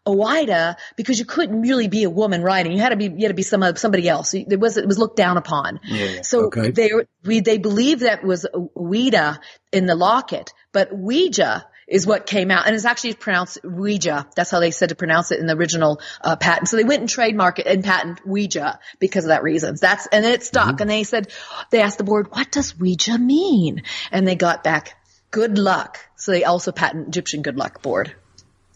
Ouida 0.07 0.77
because 0.97 1.19
you 1.19 1.25
couldn't 1.25 1.61
really 1.61 1.89
be 1.89 2.05
a 2.05 2.11
woman 2.11 2.43
writing. 2.43 2.73
You 2.73 2.79
had 2.79 2.91
to 2.91 2.97
be, 2.97 3.07
you 3.07 3.23
had 3.23 3.29
to 3.29 3.35
be 3.35 3.43
some, 3.43 3.77
somebody 3.77 4.09
else. 4.09 4.33
It 4.35 4.59
was, 4.59 4.77
it 4.77 4.87
was 4.87 4.99
looked 4.99 5.17
down 5.17 5.37
upon. 5.37 5.81
Yeah. 5.85 6.23
So 6.23 6.47
Okay. 6.47 6.71
they, 6.71 6.91
we, 7.25 7.41
they 7.41 7.59
believed 7.59 8.03
that 8.03 8.25
was 8.25 8.47
Ouida 8.55 9.41
in 9.73 9.87
the 9.87 9.95
locket, 9.95 10.53
but 10.73 10.91
Ouija 10.97 11.67
is 11.91 12.07
what 12.07 12.25
came 12.25 12.51
out, 12.53 12.67
and 12.67 12.75
it's 12.77 12.85
actually 12.85 13.15
pronounced 13.15 13.59
Ouija. 13.65 14.27
That's 14.37 14.51
how 14.51 14.61
they 14.61 14.71
said 14.71 14.91
to 14.91 14.95
pronounce 14.95 15.33
it 15.33 15.41
in 15.41 15.47
the 15.47 15.57
original 15.57 16.01
uh, 16.23 16.37
patent. 16.37 16.69
So 16.69 16.77
they 16.77 16.85
went 16.85 17.01
and 17.01 17.09
trademark 17.09 17.59
it 17.59 17.67
and 17.67 17.83
patent 17.85 18.25
Ouija 18.25 18.79
because 19.01 19.25
of 19.25 19.29
that 19.29 19.43
reason. 19.43 19.75
That's 19.79 20.07
and 20.07 20.25
then 20.25 20.33
it 20.33 20.45
stuck. 20.45 20.81
And 20.81 20.89
they 20.89 21.03
said 21.03 21.33
they 21.71 21.83
asked 21.83 21.99
the 21.99 22.05
board, 22.05 22.29
"What 22.31 22.53
does 22.53 22.79
Ouija 22.79 23.19
mean?" 23.19 23.83
And 24.13 24.27
they 24.27 24.37
got 24.37 24.63
back, 24.63 24.95
"Good 25.33 25.59
luck." 25.59 25.99
So 26.17 26.31
they 26.33 26.45
also 26.45 26.71
patent 26.71 27.09
Egyptian 27.09 27.43
good 27.43 27.57
luck 27.57 27.83
board. 27.83 28.15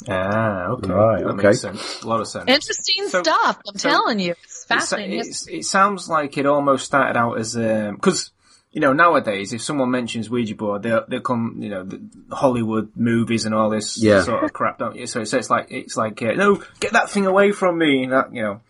Ah, 0.08 0.66
okay. 0.70 0.92
Right, 0.92 1.22
that 1.22 1.28
okay. 1.28 1.46
makes 1.48 1.60
sense. 1.60 2.02
A 2.02 2.08
lot 2.08 2.20
of 2.20 2.26
sense. 2.28 2.44
Interesting 2.48 3.08
So- 3.08 3.22
stuff. 3.22 3.60
I'm 3.68 3.78
so- 3.78 3.88
telling 3.88 4.18
you, 4.18 4.32
it's 4.32 4.64
It's- 4.64 4.64
fascinating. 4.66 5.20
it's- 5.20 5.46
it 5.48 5.64
sounds 5.64 6.08
like 6.08 6.36
it 6.36 6.46
almost 6.46 6.84
started 6.84 7.16
out 7.16 7.38
as 7.38 7.54
because 7.54 8.32
you 8.74 8.80
know 8.80 8.92
nowadays 8.92 9.52
if 9.52 9.62
someone 9.62 9.90
mentions 9.92 10.28
Ouija 10.28 10.56
board, 10.56 10.82
they 10.82 10.98
they 11.08 11.20
come 11.20 11.58
you 11.60 11.70
know 11.70 11.84
the 11.84 12.02
Hollywood 12.32 12.90
movies 12.96 13.46
and 13.46 13.54
all 13.54 13.70
this 13.70 13.96
Yeah. 13.96 14.22
sort 14.22 14.42
of 14.42 14.52
crap, 14.52 14.78
don't 14.78 14.96
you? 14.96 15.06
So 15.06 15.20
it's, 15.20 15.32
it's 15.32 15.48
like 15.48 15.68
it's 15.70 15.96
like 15.96 16.20
uh, 16.20 16.32
no, 16.32 16.60
get 16.80 16.92
that 16.92 17.08
thing 17.08 17.24
away 17.26 17.52
from 17.52 17.78
me. 17.78 18.06
That 18.06 18.34
you 18.34 18.42
know. 18.42 18.60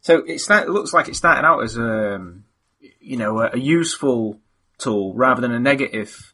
So 0.00 0.18
it, 0.26 0.40
start, 0.40 0.66
it 0.66 0.70
looks 0.70 0.92
like 0.92 1.08
it 1.08 1.14
started 1.14 1.46
out 1.46 1.62
as 1.62 1.76
a 1.76 2.16
um, 2.16 2.44
you 3.00 3.16
know 3.16 3.38
a, 3.40 3.50
a 3.54 3.58
useful 3.58 4.40
tool 4.78 5.14
rather 5.14 5.40
than 5.40 5.52
a 5.52 5.60
negative 5.60 6.32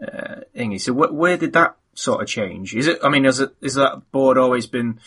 uh, 0.00 0.42
thingy. 0.56 0.80
So 0.80 0.92
wh- 0.94 1.12
where 1.12 1.36
did 1.36 1.54
that 1.54 1.74
sort 1.94 2.22
of 2.22 2.28
change? 2.28 2.76
Is 2.76 2.86
it? 2.86 3.00
I 3.02 3.08
mean, 3.08 3.24
has 3.24 3.40
it 3.40 3.50
is 3.60 3.74
that 3.74 4.12
board 4.12 4.38
always 4.38 4.68
been 4.68 5.00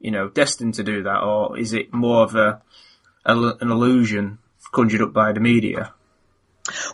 you 0.00 0.10
know 0.10 0.28
destined 0.28 0.74
to 0.74 0.84
do 0.84 1.02
that, 1.04 1.22
or 1.22 1.58
is 1.58 1.72
it 1.72 1.94
more 1.94 2.24
of 2.24 2.34
a 2.34 2.60
an 3.24 3.70
illusion 3.70 4.36
conjured 4.70 5.00
up 5.00 5.14
by 5.14 5.32
the 5.32 5.40
media? 5.40 5.94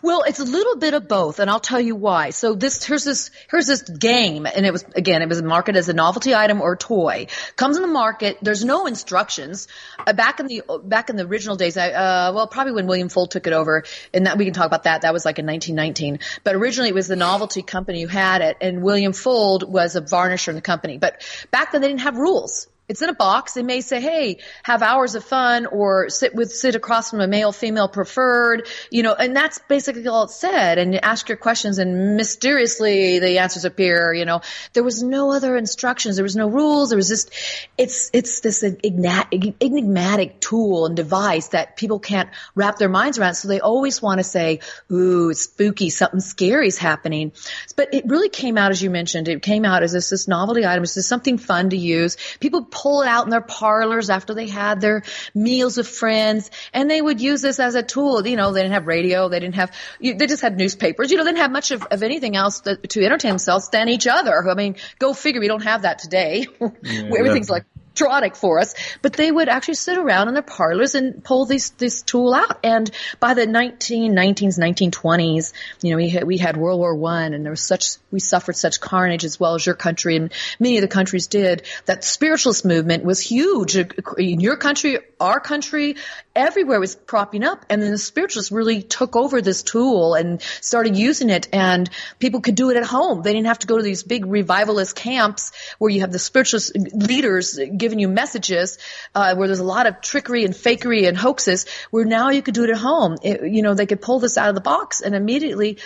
Well, 0.03 0.23
it's 0.23 0.39
a 0.39 0.43
little 0.43 0.75
bit 0.75 0.93
of 0.93 1.07
both, 1.07 1.39
and 1.39 1.49
I'll 1.49 1.59
tell 1.59 1.79
you 1.79 1.95
why. 1.95 2.29
So 2.29 2.53
this 2.53 2.83
here's 2.83 3.03
this 3.03 3.31
here's 3.49 3.65
this 3.65 3.81
game, 3.81 4.45
and 4.45 4.65
it 4.65 4.71
was 4.71 4.83
again 4.95 5.21
it 5.21 5.29
was 5.29 5.41
marketed 5.41 5.77
as 5.79 5.89
a 5.89 5.93
novelty 5.93 6.35
item 6.35 6.61
or 6.61 6.75
toy. 6.75 7.27
Comes 7.55 7.77
in 7.77 7.81
the 7.81 7.87
market. 7.87 8.37
There's 8.41 8.63
no 8.63 8.85
instructions. 8.85 9.67
Uh, 9.97 10.13
back 10.13 10.39
in 10.39 10.47
the 10.47 10.61
back 10.83 11.09
in 11.09 11.15
the 11.15 11.25
original 11.25 11.55
days, 11.55 11.77
I, 11.77 11.91
uh, 11.91 12.31
well, 12.33 12.47
probably 12.47 12.73
when 12.73 12.87
William 12.87 13.09
Fuld 13.09 13.29
took 13.29 13.47
it 13.47 13.53
over, 13.53 13.83
and 14.13 14.27
that 14.27 14.37
we 14.37 14.45
can 14.45 14.53
talk 14.53 14.67
about 14.67 14.83
that. 14.83 15.01
That 15.01 15.13
was 15.13 15.25
like 15.25 15.39
in 15.39 15.45
1919. 15.45 16.19
But 16.43 16.55
originally 16.55 16.89
it 16.89 16.95
was 16.95 17.07
the 17.07 17.15
novelty 17.15 17.63
company 17.63 18.01
who 18.01 18.07
had 18.07 18.41
it, 18.41 18.57
and 18.61 18.83
William 18.83 19.13
Fuld 19.13 19.67
was 19.67 19.95
a 19.95 20.01
varnisher 20.01 20.49
in 20.49 20.55
the 20.55 20.61
company. 20.61 20.97
But 20.97 21.23
back 21.51 21.71
then 21.71 21.81
they 21.81 21.87
didn't 21.87 22.01
have 22.01 22.17
rules. 22.17 22.67
It's 22.93 23.01
in 23.01 23.09
a 23.09 23.15
box. 23.15 23.53
They 23.53 23.63
may 23.63 23.81
say, 23.81 23.99
"Hey, 23.99 24.37
have 24.61 24.83
hours 24.83 25.15
of 25.15 25.23
fun," 25.23 25.65
or 25.65 26.09
sit 26.09 26.35
with 26.35 26.53
sit 26.53 26.75
across 26.75 27.09
from 27.09 27.21
a 27.21 27.27
male, 27.27 27.51
female 27.51 27.87
preferred, 27.87 28.67
you 28.91 29.01
know, 29.01 29.13
and 29.13 29.35
that's 29.35 29.57
basically 29.67 30.07
all 30.07 30.25
it 30.25 30.29
said. 30.29 30.77
And 30.77 30.93
you 30.93 30.99
ask 31.01 31.27
your 31.27 31.39
questions, 31.39 31.79
and 31.79 32.15
mysteriously 32.17 33.17
the 33.17 33.39
answers 33.39 33.65
appear. 33.65 34.13
You 34.13 34.25
know, 34.25 34.41
there 34.73 34.83
was 34.83 35.01
no 35.01 35.31
other 35.31 35.57
instructions. 35.57 36.17
There 36.17 36.23
was 36.23 36.35
no 36.35 36.47
rules. 36.47 36.89
There 36.89 36.97
was 36.97 37.07
just, 37.07 37.31
it's 37.79 38.11
it's 38.13 38.41
this 38.41 38.63
enigmatic 38.63 40.39
tool 40.39 40.85
and 40.85 40.95
device 40.95 41.47
that 41.47 41.75
people 41.75 41.97
can't 41.97 42.29
wrap 42.53 42.77
their 42.77 42.89
minds 42.89 43.17
around. 43.17 43.33
So 43.33 43.47
they 43.47 43.59
always 43.59 44.03
want 44.03 44.19
to 44.19 44.23
say, 44.23 44.59
"Ooh, 44.91 45.31
it's 45.31 45.41
spooky. 45.41 45.89
Something 45.89 46.19
scary 46.19 46.67
is 46.67 46.77
happening." 46.77 47.31
But 47.75 47.91
it 47.91 48.05
really 48.05 48.29
came 48.29 48.55
out, 48.55 48.69
as 48.69 48.83
you 48.83 48.91
mentioned, 48.91 49.27
it 49.29 49.41
came 49.41 49.65
out 49.65 49.81
as 49.81 49.93
this 49.93 50.11
this 50.11 50.27
novelty 50.27 50.63
item. 50.63 50.83
It's 50.83 50.93
just 50.93 51.09
something 51.09 51.39
fun 51.39 51.71
to 51.71 51.77
use. 51.77 52.17
People 52.39 52.65
pull 52.83 53.01
it 53.01 53.07
out 53.07 53.23
in 53.23 53.29
their 53.29 53.41
parlors 53.41 54.09
after 54.09 54.33
they 54.33 54.49
had 54.49 54.81
their 54.81 55.03
meals 55.33 55.77
with 55.77 55.87
friends, 55.87 56.51
and 56.73 56.91
they 56.91 57.01
would 57.01 57.21
use 57.21 57.41
this 57.41 57.59
as 57.59 57.75
a 57.75 57.81
tool. 57.81 58.27
You 58.27 58.35
know, 58.35 58.51
they 58.51 58.61
didn't 58.61 58.73
have 58.73 58.87
radio, 58.87 59.29
they 59.29 59.39
didn't 59.39 59.55
have, 59.55 59.71
you, 60.01 60.15
they 60.15 60.27
just 60.27 60.41
had 60.41 60.57
newspapers. 60.57 61.09
You 61.09 61.17
know, 61.17 61.23
they 61.23 61.31
didn't 61.31 61.43
have 61.43 61.51
much 61.51 61.71
of, 61.71 61.83
of 61.83 62.03
anything 62.03 62.35
else 62.35 62.59
that, 62.61 62.89
to 62.89 63.05
entertain 63.05 63.31
themselves 63.31 63.69
than 63.69 63.87
each 63.87 64.05
other. 64.05 64.49
I 64.49 64.53
mean, 64.53 64.75
go 64.99 65.13
figure. 65.13 65.39
We 65.39 65.47
don't 65.47 65.63
have 65.63 65.83
that 65.83 65.99
today. 65.99 66.43
Where 66.57 67.19
everything's 67.19 67.49
like 67.49 67.63
electronic 67.93 68.35
for 68.35 68.59
us, 68.59 68.73
but 69.01 69.13
they 69.13 69.31
would 69.31 69.49
actually 69.49 69.75
sit 69.75 69.97
around 69.97 70.27
in 70.27 70.33
their 70.33 70.43
parlors 70.43 70.95
and 70.95 71.23
pull 71.23 71.45
this 71.45 71.69
this 71.71 72.01
tool 72.01 72.33
out. 72.33 72.59
And 72.63 72.89
by 73.19 73.33
the 73.33 73.45
1919s, 73.45 74.59
1920s, 74.59 75.53
you 75.81 75.91
know, 75.91 75.97
we 75.97 76.09
had, 76.09 76.23
we 76.23 76.37
had 76.37 76.57
World 76.57 76.79
War 76.79 76.95
One, 76.95 77.33
and 77.33 77.45
there 77.45 77.51
was 77.51 77.65
such 77.65 77.97
we 78.13 78.19
suffered 78.19 78.55
such 78.55 78.79
carnage 78.79 79.25
as 79.25 79.39
well 79.39 79.55
as 79.55 79.65
your 79.65 79.75
country 79.75 80.15
and 80.15 80.31
many 80.59 80.77
of 80.77 80.81
the 80.83 80.87
countries 80.87 81.27
did. 81.27 81.63
That 81.85 82.03
spiritualist 82.03 82.63
movement 82.63 83.03
was 83.03 83.19
huge 83.19 83.75
in 83.75 84.39
your 84.39 84.55
country, 84.55 84.99
our 85.19 85.39
country, 85.39 85.95
everywhere 86.35 86.79
was 86.79 86.95
propping 86.95 87.43
up, 87.43 87.65
and 87.69 87.81
then 87.81 87.91
the 87.91 87.97
spiritualists 87.97 88.51
really 88.51 88.81
took 88.81 89.15
over 89.15 89.41
this 89.41 89.63
tool 89.63 90.13
and 90.13 90.41
started 90.61 90.95
using 90.95 91.29
it, 91.29 91.47
and 91.51 91.89
people 92.19 92.41
could 92.41 92.55
do 92.55 92.69
it 92.69 92.77
at 92.77 92.83
home. 92.83 93.21
They 93.21 93.33
didn't 93.33 93.47
have 93.47 93.59
to 93.59 93.67
go 93.67 93.77
to 93.77 93.83
these 93.83 94.03
big 94.03 94.25
revivalist 94.25 94.95
camps 94.95 95.51
where 95.79 95.89
you 95.89 96.01
have 96.01 96.11
the 96.11 96.19
spiritualist 96.19 96.75
leaders 96.75 97.59
giving 97.77 97.99
you 97.99 98.07
messages, 98.07 98.77
uh, 99.15 99.35
where 99.35 99.47
there's 99.47 99.59
a 99.59 99.63
lot 99.63 99.87
of 99.87 100.01
trickery 100.01 100.45
and 100.45 100.53
fakery 100.53 101.07
and 101.07 101.17
hoaxes. 101.17 101.65
Where 101.89 102.05
now 102.05 102.29
you 102.29 102.41
could 102.41 102.53
do 102.53 102.63
it 102.63 102.69
at 102.69 102.77
home. 102.77 103.17
It, 103.23 103.51
you 103.51 103.61
know, 103.61 103.73
they 103.73 103.85
could 103.85 104.01
pull 104.01 104.19
this 104.19 104.37
out 104.37 104.49
of 104.49 104.55
the 104.55 104.61
box 104.61 105.01
and 105.01 105.15
immediately 105.15 105.79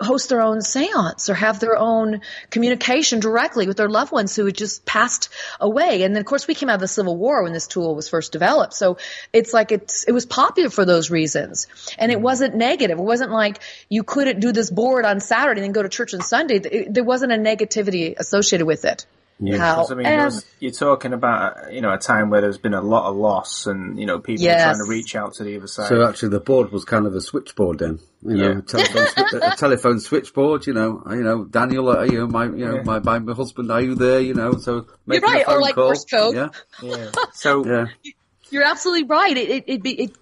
host 0.00 0.28
their 0.28 0.42
own 0.42 0.60
seance 0.60 1.28
or 1.28 1.34
have 1.34 1.60
their 1.60 1.76
own 1.76 2.20
communication 2.50 3.20
directly 3.20 3.66
with 3.66 3.76
their 3.76 3.88
loved 3.88 4.12
ones 4.12 4.34
who 4.36 4.46
had 4.46 4.56
just 4.56 4.84
passed 4.84 5.28
away. 5.60 6.02
And 6.02 6.14
then 6.14 6.20
of 6.20 6.26
course 6.26 6.46
we 6.46 6.54
came 6.54 6.68
out 6.68 6.76
of 6.76 6.80
the 6.80 6.88
Civil 6.88 7.16
War 7.16 7.42
when 7.42 7.52
this 7.52 7.66
tool 7.66 7.94
was 7.94 8.08
first 8.08 8.32
developed. 8.32 8.74
So 8.74 8.98
it's 9.32 9.52
like 9.52 9.72
it's, 9.72 10.04
it 10.04 10.12
was 10.12 10.26
popular 10.26 10.70
for 10.70 10.84
those 10.84 11.10
reasons. 11.10 11.66
And 11.98 12.12
it 12.12 12.20
wasn't 12.20 12.54
negative. 12.54 12.98
It 12.98 13.02
wasn't 13.02 13.30
like 13.32 13.60
you 13.88 14.02
couldn't 14.02 14.40
do 14.40 14.52
this 14.52 14.70
board 14.70 15.04
on 15.04 15.20
Saturday 15.20 15.60
and 15.60 15.64
then 15.66 15.72
go 15.72 15.82
to 15.82 15.88
church 15.88 16.14
on 16.14 16.20
Sunday. 16.20 16.56
It- 16.56 16.94
there 16.94 17.04
wasn't 17.04 17.32
a 17.32 17.36
negativity 17.36 18.16
associated 18.16 18.66
with 18.66 18.84
it. 18.84 19.06
Yeah, 19.40 19.56
How- 19.58 19.86
I 19.90 19.94
mean, 19.94 20.06
um, 20.06 20.12
there's- 20.12 20.44
you're 20.60 20.70
talking 20.70 21.12
about 21.12 21.72
you 21.72 21.80
know 21.80 21.92
a 21.92 21.98
time 21.98 22.30
where 22.30 22.40
there's 22.40 22.58
been 22.58 22.74
a 22.74 22.80
lot 22.82 23.10
of 23.10 23.16
loss, 23.16 23.66
and 23.66 23.98
you 23.98 24.06
know 24.06 24.20
people 24.20 24.44
Yes. 24.44 24.62
trying 24.62 24.76
to 24.84 24.88
reach 24.88 25.16
out 25.16 25.34
to 25.34 25.44
the 25.44 25.56
other 25.56 25.66
side. 25.66 25.88
So 25.88 26.02
actually, 26.06 26.28
the 26.28 26.40
board 26.40 26.70
was 26.70 26.84
kind 26.84 27.06
of 27.06 27.14
a 27.14 27.20
switchboard 27.20 27.80
then. 27.80 27.98
You 28.24 28.36
know, 28.36 28.50
Yeah. 28.52 28.58
a 28.58 28.62
telephone, 28.62 29.06
swi- 29.06 29.52
a 29.52 29.56
telephone 29.56 30.00
switchboard. 30.00 30.66
You 30.68 30.74
know, 30.74 31.02
you 31.10 31.22
know, 31.24 31.44
Daniel, 31.44 31.88
are 31.90 32.06
you 32.06 32.28
my, 32.28 32.44
you 32.44 32.66
know, 32.66 32.76
Yeah. 32.76 32.82
my, 32.84 33.00
my, 33.00 33.18
my 33.18 33.32
husband, 33.34 33.72
are 33.72 33.80
you 33.80 33.96
there? 33.96 34.20
You 34.20 34.34
know, 34.34 34.52
so 34.58 34.86
making 35.06 35.28
right, 35.28 35.42
a 35.44 35.48
or 35.48 35.52
phone 35.54 35.60
like 35.62 35.74
call. 35.74 35.84
Morse 35.86 36.04
code. 36.04 36.34
Yeah, 36.36 36.48
yeah. 36.82 37.10
So 37.32 37.64
yeah. 37.66 37.86
You're 38.50 38.64
absolutely 38.64 39.04
right. 39.08 39.36
It 39.36 39.48
it 39.50 39.64
it, 39.66 39.82
be- 39.82 40.02
it, 40.02 40.12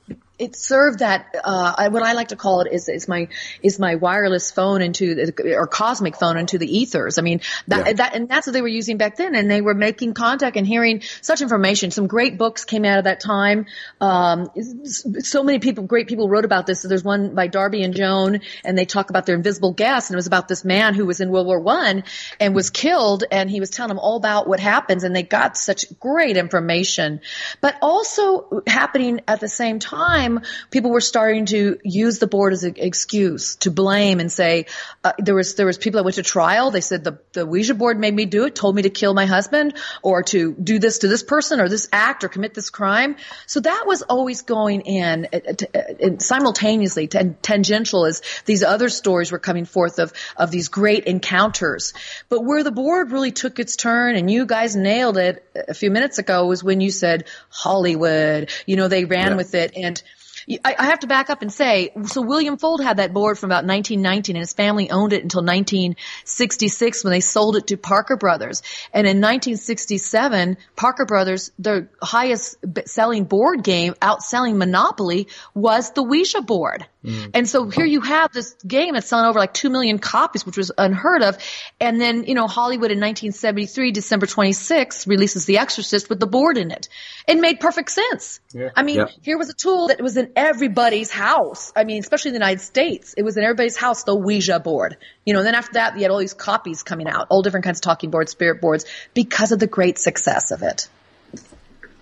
it 0.41 0.57
served 0.57 1.01
that 1.01 1.35
uh, 1.45 1.89
what 1.91 2.03
I 2.03 2.13
like 2.15 2.29
to 2.29 2.37
call 2.37 2.63
it 2.63 2.73
is 2.73 2.89
is 2.89 3.09
my 3.09 3.29
is 3.63 3.79
my 3.79 3.97
wireless 3.97 4.51
phone 4.51 4.83
into 4.83 5.15
the, 5.15 5.57
or 5.57 5.67
cosmic 5.67 6.17
phone 6.17 6.37
into 6.37 6.59
the 6.59 6.79
ethers. 6.79 7.19
I 7.19 7.23
mean 7.23 7.41
that 7.69 7.87
Yeah. 7.87 7.93
that 7.95 8.15
and 8.15 8.29
that's 8.29 8.47
what 8.47 8.53
they 8.53 8.63
were 8.63 8.69
using 8.69 8.97
back 8.97 9.17
then, 9.17 9.35
and 9.35 9.51
they 9.51 9.61
were 9.61 9.75
making 9.75 10.15
contact 10.15 10.57
and 10.57 10.67
hearing 10.67 11.03
such 11.21 11.41
information. 11.43 11.91
Some 11.91 12.07
great 12.07 12.39
books 12.39 12.65
came 12.65 12.85
out 12.85 12.99
of 12.99 13.05
that 13.05 13.21
time. 13.21 13.67
Um, 14.01 14.51
so 15.19 15.43
many 15.43 15.59
people, 15.59 15.85
great 15.85 16.09
people, 16.09 16.29
wrote 16.29 16.45
about 16.45 16.67
this. 16.67 16.81
So 16.81 16.89
there's 16.89 17.05
one 17.05 17.35
by 17.35 17.47
Darby 17.47 17.83
and 17.83 17.95
Joan, 17.95 18.41
and 18.65 18.79
they 18.79 18.85
talk 18.87 19.11
about 19.11 19.27
their 19.27 19.37
invisible 19.37 19.73
guest, 19.73 20.11
and 20.11 20.15
it 20.15 20.17
was 20.17 20.27
about 20.27 20.49
this 20.49 20.65
man 20.65 20.95
who 20.95 21.07
was 21.07 21.21
in 21.21 21.31
World 21.31 21.47
War 21.47 21.61
One 21.61 22.05
and 22.39 22.55
was 22.55 22.71
killed, 22.71 23.25
and 23.31 23.51
he 23.51 23.61
was 23.61 23.71
telling 23.71 23.89
them 23.89 23.99
all 23.99 24.17
about 24.17 24.49
what 24.49 24.61
happens, 24.61 25.05
and 25.05 25.15
they 25.15 25.23
got 25.23 25.57
such 25.57 25.87
great 25.99 26.37
information. 26.37 27.21
But 27.61 27.77
also 27.83 28.63
happening 28.67 29.21
at 29.29 29.41
the 29.41 29.49
same 29.49 29.79
time, 29.79 30.30
people 30.71 30.91
were 30.91 31.01
starting 31.01 31.47
to 31.47 31.79
use 31.85 32.19
the 32.19 32.27
board 32.27 32.53
as 32.53 32.65
an 32.65 32.75
excuse 32.77 33.57
to 33.57 33.71
blame 33.71 34.21
and 34.21 34.31
say 34.31 34.67
uh, 35.05 35.13
there 35.19 35.35
was 35.35 35.55
there 35.57 35.67
was 35.67 35.79
people 35.79 35.99
that 35.99 36.05
went 36.05 36.17
to 36.17 36.23
trial. 36.23 36.71
They 36.71 36.81
said 36.81 37.05
the 37.05 37.19
the 37.33 37.45
Ouija 37.47 37.75
board 37.75 37.99
made 37.99 38.15
me 38.15 38.25
do 38.27 38.45
it, 38.47 38.55
told 38.55 38.75
me 38.77 38.83
to 38.83 38.91
kill 38.91 39.15
my 39.15 39.27
husband, 39.27 39.75
or 40.03 40.23
to 40.25 40.53
do 40.53 40.79
this 40.79 40.99
to 40.99 41.09
this 41.09 41.23
person, 41.23 41.61
or 41.61 41.69
this 41.69 41.89
act, 41.93 42.25
or 42.25 42.29
commit 42.29 42.55
this 42.55 42.71
crime. 42.71 43.17
So 43.47 43.61
that 43.61 43.85
was 43.87 44.03
always 44.03 44.43
going 44.43 44.83
in 44.83 45.29
uh, 45.33 45.39
uh, 45.75 46.19
simultaneously, 46.19 47.07
tan- 47.09 47.37
tangential 47.43 48.07
as 48.07 48.23
these 48.45 48.63
other 48.63 48.89
stories 48.89 49.33
were 49.33 49.39
coming 49.39 49.65
forth 49.65 49.99
of 49.99 50.13
of 50.37 50.51
these 50.51 50.69
great 50.69 51.05
encounters. 51.05 51.93
But 52.29 52.43
where 52.45 52.63
the 52.63 52.73
board 52.73 53.13
really 53.13 53.33
took 53.33 53.59
its 53.59 53.77
turn, 53.77 54.17
and 54.17 54.31
you 54.31 54.47
guys 54.47 54.77
nailed 54.77 55.17
it 55.17 55.45
a 55.69 55.75
few 55.75 55.91
minutes 55.91 56.19
ago, 56.19 56.47
was 56.47 56.63
when 56.63 56.81
you 56.81 56.91
said 56.91 57.25
Hollywood. 57.49 58.51
You 58.67 58.77
know, 58.77 58.89
they 58.89 59.05
ran 59.05 59.33
Yeah. 59.33 59.37
with 59.37 59.55
it 59.55 59.73
and. 59.77 60.03
I 60.65 60.75
I 60.79 60.87
have 60.87 61.01
to 61.01 61.07
back 61.07 61.31
up 61.31 61.43
and 61.43 61.53
say, 61.53 61.93
so 62.07 62.23
William 62.23 62.57
Fuld 62.57 62.83
had 62.83 62.97
that 62.97 63.13
board 63.13 63.39
from 63.39 63.49
about 63.49 63.65
1919 63.65 64.37
and 64.37 64.43
his 64.43 64.53
family 64.53 64.91
owned 64.91 65.13
it 65.13 65.23
until 65.23 65.43
1966 65.43 67.05
when 67.05 67.13
they 67.13 67.21
sold 67.21 67.57
it 67.57 67.69
to 67.69 67.77
Parker 67.77 68.17
Brothers. 68.17 68.63
And 68.93 69.07
in 69.07 69.19
1967, 69.19 70.57
Parker 70.77 71.05
Brothers, 71.05 71.53
their 71.59 71.91
highest 72.03 72.57
selling 72.87 73.25
board 73.25 73.63
game, 73.63 73.95
outselling 74.01 74.57
Monopoly, 74.57 75.29
was 75.55 75.93
the 75.93 76.03
Ouija 76.03 76.43
board. 76.43 76.87
Mm. 77.05 77.31
And 77.33 77.49
so 77.49 77.69
here 77.71 77.87
you 77.87 78.03
have 78.03 78.33
this 78.33 78.55
game 78.67 78.93
that's 78.95 79.07
selling 79.07 79.27
over 79.27 79.39
like 79.39 79.55
2 79.55 79.71
million 79.71 79.99
copies, 79.99 80.45
which 80.45 80.57
was 80.57 80.71
unheard 80.77 81.23
of. 81.23 81.39
And 81.81 82.01
then, 82.01 82.25
you 82.25 82.35
know, 82.35 82.47
Hollywood 82.47 82.91
in 82.91 82.99
1973, 82.99 83.93
December 83.93 84.27
26, 84.27 85.07
releases 85.07 85.47
The 85.47 85.59
Exorcist 85.59 86.11
with 86.11 86.21
the 86.21 86.27
board 86.27 86.59
in 86.59 86.71
it. 86.71 86.89
It 87.27 87.39
made 87.39 87.59
perfect 87.61 87.91
sense. 87.91 88.41
I 88.77 88.83
mean, 88.83 88.97
Yeah. 88.97 89.07
here 89.23 89.39
was 89.39 89.49
a 89.49 89.55
tool 89.55 89.89
that 89.89 90.01
was 90.03 90.17
in 90.17 90.33
everybody's 90.37 91.11
house. 91.11 91.73
I 91.75 91.85
mean, 91.85 92.01
especially 92.01 92.31
in 92.31 92.35
the 92.35 92.41
United 92.41 92.61
States. 92.61 93.15
It 93.17 93.23
was 93.23 93.37
in 93.37 93.45
everybody's 93.45 93.79
house, 93.79 94.05
the 94.05 94.15
Ouija 94.15 94.61
board. 94.61 94.99
You 95.25 95.33
know, 95.33 95.41
and 95.41 95.47
then 95.47 95.55
after 95.55 95.75
that, 95.75 95.97
you 95.97 96.03
had 96.03 96.11
all 96.11 96.19
these 96.19 96.35
copies 96.35 96.83
coming 96.83 97.09
out, 97.09 97.29
all 97.31 97.43
different 97.43 97.65
kinds 97.65 97.79
of 97.79 97.83
talking 97.83 98.11
boards, 98.11 98.31
spirit 98.33 98.61
boards, 98.61 98.85
because 99.15 99.53
of 99.53 99.59
the 99.59 99.67
great 99.67 99.99
success 99.99 100.51
of 100.51 100.63
it. 100.63 100.89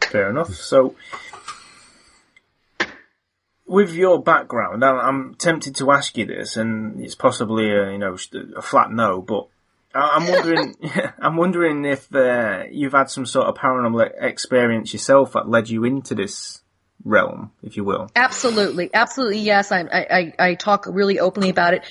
Fair 0.00 0.31
enough. 0.31 0.55
So, 0.55 0.95
with 3.69 3.93
your 3.93 4.23
background, 4.23 4.85
I'm, 4.85 4.99
I'm 4.99 5.35
tempted 5.35 5.77
to 5.77 5.91
ask 5.93 6.17
you 6.17 6.27
this, 6.27 6.57
and 6.57 7.01
it's 7.01 7.15
possibly 7.15 7.71
a 7.71 7.93
you 7.93 7.99
know 7.99 8.17
a 8.57 8.63
flat 8.63 8.91
no, 8.91 9.21
but 9.23 9.47
I'm 9.95 10.27
wondering. 10.27 10.75
I'm 11.21 11.37
wondering 11.37 11.85
if 11.85 12.13
uh, 12.15 12.65
you've 12.71 12.93
had 12.93 13.11
some 13.11 13.27
sort 13.27 13.47
of 13.47 13.57
paranormal 13.57 14.11
experience 14.21 14.93
yourself 14.93 15.33
that 15.33 15.49
led 15.49 15.69
you 15.69 15.85
into 15.85 16.15
this 16.15 16.63
realm, 17.05 17.52
if 17.62 17.76
you 17.76 17.85
will. 17.85 18.11
Absolutely, 18.17 18.90
absolutely, 18.93 19.38
yes. 19.38 19.71
I, 19.73 19.81
I, 19.81 20.33
I- 20.38 20.55
talk 20.55 20.87
really 20.88 21.21
openly 21.21 21.49
about 21.50 21.75
it. 21.75 21.85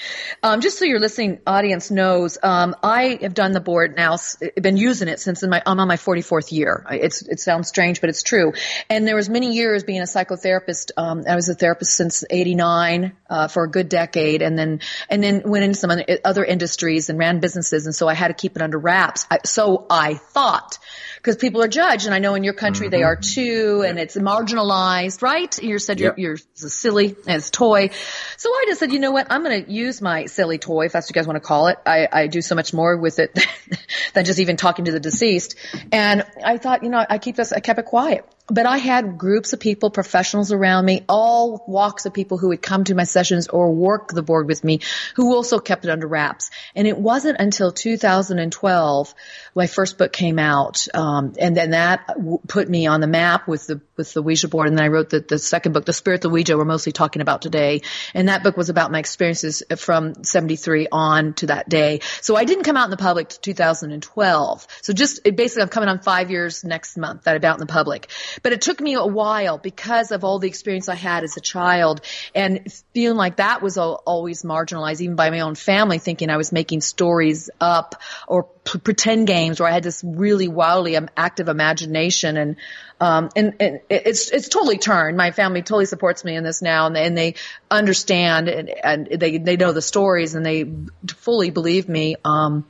Um, 0.44 0.62
just 0.62 0.78
so 0.78 0.86
your 0.86 1.00
listening 1.00 1.40
audience 1.48 1.90
knows, 1.90 2.38
um, 2.44 2.76
I 2.84 3.18
have 3.22 3.34
done 3.34 3.54
the 3.54 3.62
board 3.62 3.96
now, 3.96 4.18
been 4.62 4.78
using 4.78 5.08
it 5.08 5.20
since 5.20 5.42
in 5.44 5.50
my, 5.50 5.64
I'm 5.66 5.80
on 5.80 5.88
my 5.88 5.96
44th 5.96 6.52
year. 6.52 6.86
It's, 6.92 7.22
it 7.22 7.40
sounds 7.40 7.70
strange, 7.70 8.02
but 8.02 8.10
it's 8.10 8.24
true. 8.24 8.54
And 8.90 9.08
there 9.08 9.16
was 9.16 9.30
many 9.30 9.54
years 9.54 9.84
being 9.84 10.02
a 10.02 10.06
psychotherapist. 10.06 10.92
Um, 10.98 11.24
I 11.28 11.36
was 11.36 11.48
a 11.50 11.56
therapist 11.56 11.96
since 11.96 12.24
89, 12.30 13.14
uh, 13.30 13.48
for 13.48 13.64
a 13.64 13.70
good 13.70 13.90
decade 13.90 14.42
and 14.42 14.58
then, 14.60 14.82
and 15.10 15.24
then 15.24 15.44
went 15.46 15.64
into 15.64 15.78
some 15.78 15.90
other- 15.92 16.20
other 16.26 16.44
industries 16.44 17.10
and 17.10 17.18
ran 17.18 17.40
businesses. 17.40 17.86
And 17.86 17.96
so 17.96 18.08
I 18.08 18.14
had 18.14 18.28
to 18.28 18.34
keep 18.34 18.56
it 18.56 18.62
under 18.62 18.78
wraps. 18.78 19.26
I, 19.32 19.40
so 19.46 19.86
I 19.90 20.16
thought, 20.16 20.78
because 21.18 21.38
people 21.38 21.62
are 21.64 21.68
judged, 21.68 22.06
and 22.06 22.14
I 22.16 22.20
know 22.20 22.36
in 22.36 22.44
your 22.44 22.54
country 22.54 22.88
they 22.90 23.04
are 23.04 23.16
too, 23.16 23.84
and 23.86 24.00
it's 24.00 24.16
marginalized, 24.16 24.97
right? 25.22 25.62
You 25.62 25.80
said 25.80 26.00
you're, 26.00 26.10
Yep. 26.18 26.20
you're 26.20 26.38
silly 26.56 27.16
and 27.28 27.38
it's 27.38 27.50
toy. 27.50 27.90
So 28.38 28.50
I 28.50 28.66
just 28.68 28.80
said, 28.80 28.92
you 28.92 29.00
know 29.00 29.12
what? 29.12 29.28
I'm 29.30 29.44
going 29.44 29.66
to 29.66 29.72
use 29.72 30.02
my 30.02 30.26
silly 30.26 30.58
toy, 30.58 30.86
if 30.86 30.92
that's 30.92 31.06
what 31.06 31.16
you 31.16 31.20
guys 31.20 31.28
want 31.28 31.38
to 31.38 31.48
call 31.48 31.68
it. 31.68 31.78
I, 31.86 32.08
I 32.12 32.28
do 32.28 32.42
so 32.42 32.56
much 32.56 32.74
more 32.74 32.98
with 32.98 33.20
it 33.20 33.38
than 34.14 34.26
just 34.26 34.40
even 34.40 34.58
talking 34.58 34.86
to 34.86 34.92
the 34.92 35.00
deceased. 35.00 35.56
And 35.92 36.26
I 36.44 36.58
thought, 36.58 36.84
you 36.84 36.90
know, 36.90 37.06
I 37.10 37.18
keep 37.18 37.36
this, 37.36 37.52
I 37.54 37.60
kept 37.60 37.80
it 37.80 37.86
quiet. 37.86 38.26
But 38.50 38.66
I 38.66 38.78
had 38.78 39.18
groups 39.18 39.52
of 39.54 39.60
people, 39.60 39.90
professionals 39.90 40.52
around 40.52 40.86
me, 40.86 41.04
all 41.10 41.66
walks 41.68 42.06
of 42.06 42.14
people 42.14 42.38
who 42.38 42.50
would 42.50 42.62
come 42.62 42.86
to 42.86 42.96
my 42.96 43.04
sessions 43.04 43.48
or 43.48 43.74
work 43.74 44.10
the 44.10 44.22
board 44.22 44.48
with 44.48 44.64
me, 44.64 44.80
who 45.16 45.36
also 45.36 45.60
kept 45.60 45.84
it 45.84 45.92
under 45.92 46.08
wraps. 46.08 46.50
And 46.74 46.88
it 46.88 46.98
wasn't 46.98 47.40
until 47.40 47.72
2012 47.72 49.14
my 49.58 49.66
first 49.66 49.98
book 49.98 50.14
came 50.14 50.38
out, 50.38 50.88
um, 50.94 51.34
and 51.40 51.58
then 51.58 51.72
that 51.72 52.06
w- 52.10 52.40
put 52.48 52.70
me 52.70 52.86
on 52.86 53.02
the 53.02 53.08
map 53.08 53.48
with 53.48 53.66
the 53.66 53.82
with 53.96 54.14
the 54.14 54.22
Ouija 54.22 54.48
board. 54.48 54.68
And 54.68 54.78
then 54.78 54.86
I 54.86 54.90
wrote 54.90 55.10
the, 55.10 55.20
the 55.20 55.40
second 55.40 55.72
book, 55.72 55.84
The 55.84 55.94
Spirit, 55.94 56.18
of 56.18 56.22
the 56.22 56.30
Ouija. 56.30 56.56
We're 56.56 56.64
mostly 56.64 56.92
talking 56.92 57.24
about 57.24 57.42
today, 57.42 57.82
and 58.14 58.30
that 58.30 58.44
book 58.44 58.56
was 58.56 58.70
about 58.70 58.92
my 58.92 59.00
experiences 59.00 59.64
from 59.78 60.24
73 60.24 60.90
on 60.92 61.34
to 61.34 61.48
that 61.48 61.68
day. 61.68 62.02
So 62.22 62.36
I 62.36 62.46
didn't 62.46 62.66
come 62.66 62.78
out 62.78 62.86
in 62.86 62.92
the 62.92 62.98
public 62.98 63.30
to 63.30 63.42
2012. 63.42 64.68
So 64.84 64.94
just 64.94 65.24
basically, 65.24 65.64
I'm 65.64 65.70
coming 65.70 65.90
on 65.90 66.00
five 66.00 66.30
years 66.30 66.64
next 66.64 66.96
month 66.96 67.24
that 67.24 67.36
I'm 67.36 67.44
out 67.44 67.56
in 67.56 67.60
the 67.60 67.66
public. 67.66 68.12
But 68.44 68.54
it 68.54 68.62
took 68.62 68.80
me 68.80 68.94
a 68.94 69.06
while 69.06 69.58
because 69.58 70.12
of 70.12 70.24
all 70.24 70.40
the 70.40 70.48
experience 70.48 70.90
I 70.90 70.96
had 70.96 71.24
as 71.24 71.38
a 71.38 71.42
child 71.42 72.02
and 72.36 72.72
feeling 72.94 73.18
like 73.18 73.38
that 73.38 73.62
was 73.62 73.78
always 73.78 74.44
marginalized, 74.44 75.02
even 75.02 75.16
by 75.16 75.30
my 75.30 75.42
own 75.42 75.56
family, 75.56 75.98
thinking 76.00 76.30
I 76.30 76.38
was 76.38 76.52
making 76.52 76.82
stories 76.82 77.50
up 77.60 77.96
or 78.28 78.44
p- 78.44 78.80
pretend 78.80 79.28
games 79.28 79.60
where 79.60 79.70
I 79.70 79.74
had 79.74 79.84
this 79.84 80.04
really 80.04 80.48
wildly 80.48 80.96
um, 80.96 81.10
active 81.16 81.48
imagination 81.50 82.38
and 82.38 82.56
um, 83.00 83.30
and, 83.36 83.54
and 83.60 83.80
it's 83.90 84.32
it's 84.32 84.50
totally 84.50 84.80
turned. 84.80 85.18
My 85.18 85.30
family 85.30 85.62
totally 85.62 85.86
supports 85.86 86.24
me 86.26 86.36
in 86.36 86.44
this 86.44 86.64
now, 86.64 86.88
and 86.88 86.96
they, 86.96 87.06
and 87.06 87.18
they 87.18 87.36
understand 87.70 88.50
and, 88.50 88.70
and 88.70 89.08
they 89.08 89.38
they 89.38 89.56
know 89.56 89.72
the 89.72 89.84
stories 89.84 90.34
and 90.34 90.44
they 90.44 90.66
fully 91.08 91.52
believe 91.52 91.88
me. 91.88 92.16
Um, 92.26 92.66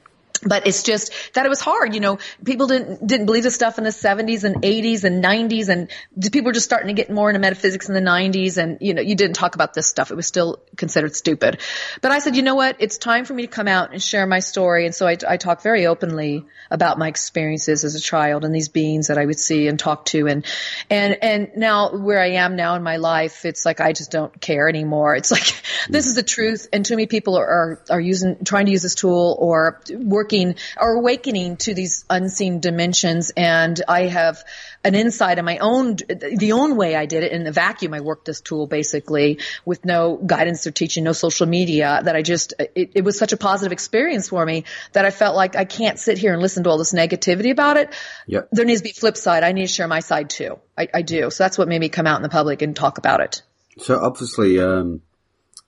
but 0.45 0.67
it's 0.67 0.83
just 0.83 1.11
that 1.33 1.45
it 1.45 1.49
was 1.49 1.61
hard. 1.61 1.93
You 1.93 1.99
know, 1.99 2.19
people 2.43 2.67
didn't 2.67 3.05
didn't 3.05 3.25
believe 3.25 3.43
this 3.43 3.55
stuff 3.55 3.77
in 3.77 3.83
the 3.83 3.91
70s 3.91 4.43
and 4.43 4.61
80s 4.61 5.03
and 5.03 5.23
90s, 5.23 5.69
and 5.69 5.89
people 6.31 6.47
were 6.47 6.53
just 6.53 6.65
starting 6.65 6.87
to 6.87 6.93
get 6.93 7.11
more 7.11 7.29
into 7.29 7.39
metaphysics 7.39 7.87
in 7.87 7.95
the 7.95 8.01
90s. 8.01 8.57
And 8.57 8.77
you 8.81 8.93
know, 8.93 9.01
you 9.01 9.15
didn't 9.15 9.35
talk 9.35 9.55
about 9.55 9.73
this 9.73 9.87
stuff; 9.87 10.11
it 10.11 10.15
was 10.15 10.27
still 10.27 10.61
considered 10.75 11.15
stupid. 11.15 11.59
But 12.01 12.11
I 12.11 12.19
said, 12.19 12.35
you 12.35 12.43
know 12.43 12.55
what? 12.55 12.77
It's 12.79 12.97
time 12.97 13.25
for 13.25 13.33
me 13.33 13.43
to 13.43 13.47
come 13.47 13.67
out 13.67 13.91
and 13.91 14.01
share 14.01 14.25
my 14.25 14.39
story. 14.39 14.85
And 14.85 14.93
so 14.93 15.07
I, 15.07 15.17
I 15.27 15.37
talk 15.37 15.61
very 15.61 15.87
openly 15.87 16.45
about 16.69 16.97
my 16.97 17.07
experiences 17.07 17.83
as 17.83 17.95
a 17.95 17.99
child 17.99 18.45
and 18.45 18.53
these 18.53 18.69
beings 18.69 19.07
that 19.07 19.17
I 19.17 19.25
would 19.25 19.39
see 19.39 19.67
and 19.67 19.79
talk 19.79 20.05
to. 20.05 20.27
And 20.27 20.45
and 20.89 21.17
and 21.21 21.49
now 21.55 21.95
where 21.95 22.21
I 22.21 22.31
am 22.31 22.55
now 22.55 22.75
in 22.75 22.83
my 22.83 22.97
life, 22.97 23.45
it's 23.45 23.65
like 23.65 23.81
I 23.81 23.93
just 23.93 24.11
don't 24.11 24.39
care 24.39 24.69
anymore. 24.69 25.15
It's 25.15 25.31
like 25.31 25.61
this 25.89 26.07
is 26.07 26.15
the 26.15 26.23
truth, 26.23 26.67
and 26.71 26.85
too 26.85 26.95
many 26.95 27.07
people 27.07 27.37
are 27.37 27.47
are, 27.47 27.81
are 27.89 28.01
using 28.01 28.43
trying 28.43 28.65
to 28.65 28.71
use 28.71 28.83
this 28.83 28.95
tool 28.95 29.35
or 29.39 29.81
working 30.27 30.55
or 30.77 30.93
awakening 30.93 31.55
to 31.55 31.73
these 31.73 32.03
unseen 32.09 32.59
dimensions. 32.59 33.31
And 33.37 33.81
I 33.87 34.07
have 34.07 34.43
an 34.83 34.93
insight 34.93 35.37
in 35.37 35.45
my 35.45 35.57
own 35.59 35.95
the 35.95 36.51
own 36.51 36.75
way 36.75 36.95
I 36.95 37.05
did 37.05 37.23
it 37.23 37.31
in 37.31 37.43
the 37.43 37.51
vacuum. 37.51 37.93
I 37.93 38.01
worked 38.01 38.25
this 38.25 38.41
tool 38.41 38.67
basically 38.67 39.39
with 39.63 39.85
no 39.85 40.17
guidance 40.17 40.67
or 40.67 40.71
teaching, 40.71 41.05
no 41.05 41.13
social 41.13 41.47
media. 41.47 42.01
That 42.03 42.15
I 42.15 42.21
just 42.21 42.53
it, 42.59 42.91
it 42.95 43.03
was 43.05 43.17
such 43.17 43.31
a 43.31 43.37
positive 43.37 43.71
experience 43.71 44.29
for 44.29 44.45
me 44.45 44.65
that 44.91 45.05
I 45.05 45.11
felt 45.11 45.35
like 45.35 45.55
I 45.55 45.63
can't 45.63 45.97
sit 45.97 46.17
here 46.17 46.33
and 46.33 46.41
listen 46.41 46.63
to 46.63 46.69
all 46.69 46.77
this 46.77 46.93
negativity 46.93 47.51
about 47.51 47.77
it. 47.77 47.93
Yep. 48.27 48.49
There 48.51 48.65
needs 48.65 48.81
to 48.81 48.83
be 48.83 48.91
flip 48.91 49.15
side. 49.15 49.43
I 49.43 49.53
need 49.53 49.67
to 49.67 49.73
share 49.73 49.87
my 49.87 50.01
side 50.01 50.29
too. 50.29 50.59
I, 50.77 50.89
I 50.93 51.01
do. 51.03 51.29
So 51.29 51.43
that's 51.43 51.57
what 51.57 51.69
made 51.69 51.79
me 51.79 51.89
come 51.89 52.05
out 52.05 52.17
in 52.17 52.23
the 52.23 52.29
public 52.29 52.61
and 52.61 52.75
talk 52.75 52.97
about 52.97 53.21
it. 53.21 53.43
So 53.79 53.97
obviously, 53.97 54.59
um, 54.59 55.01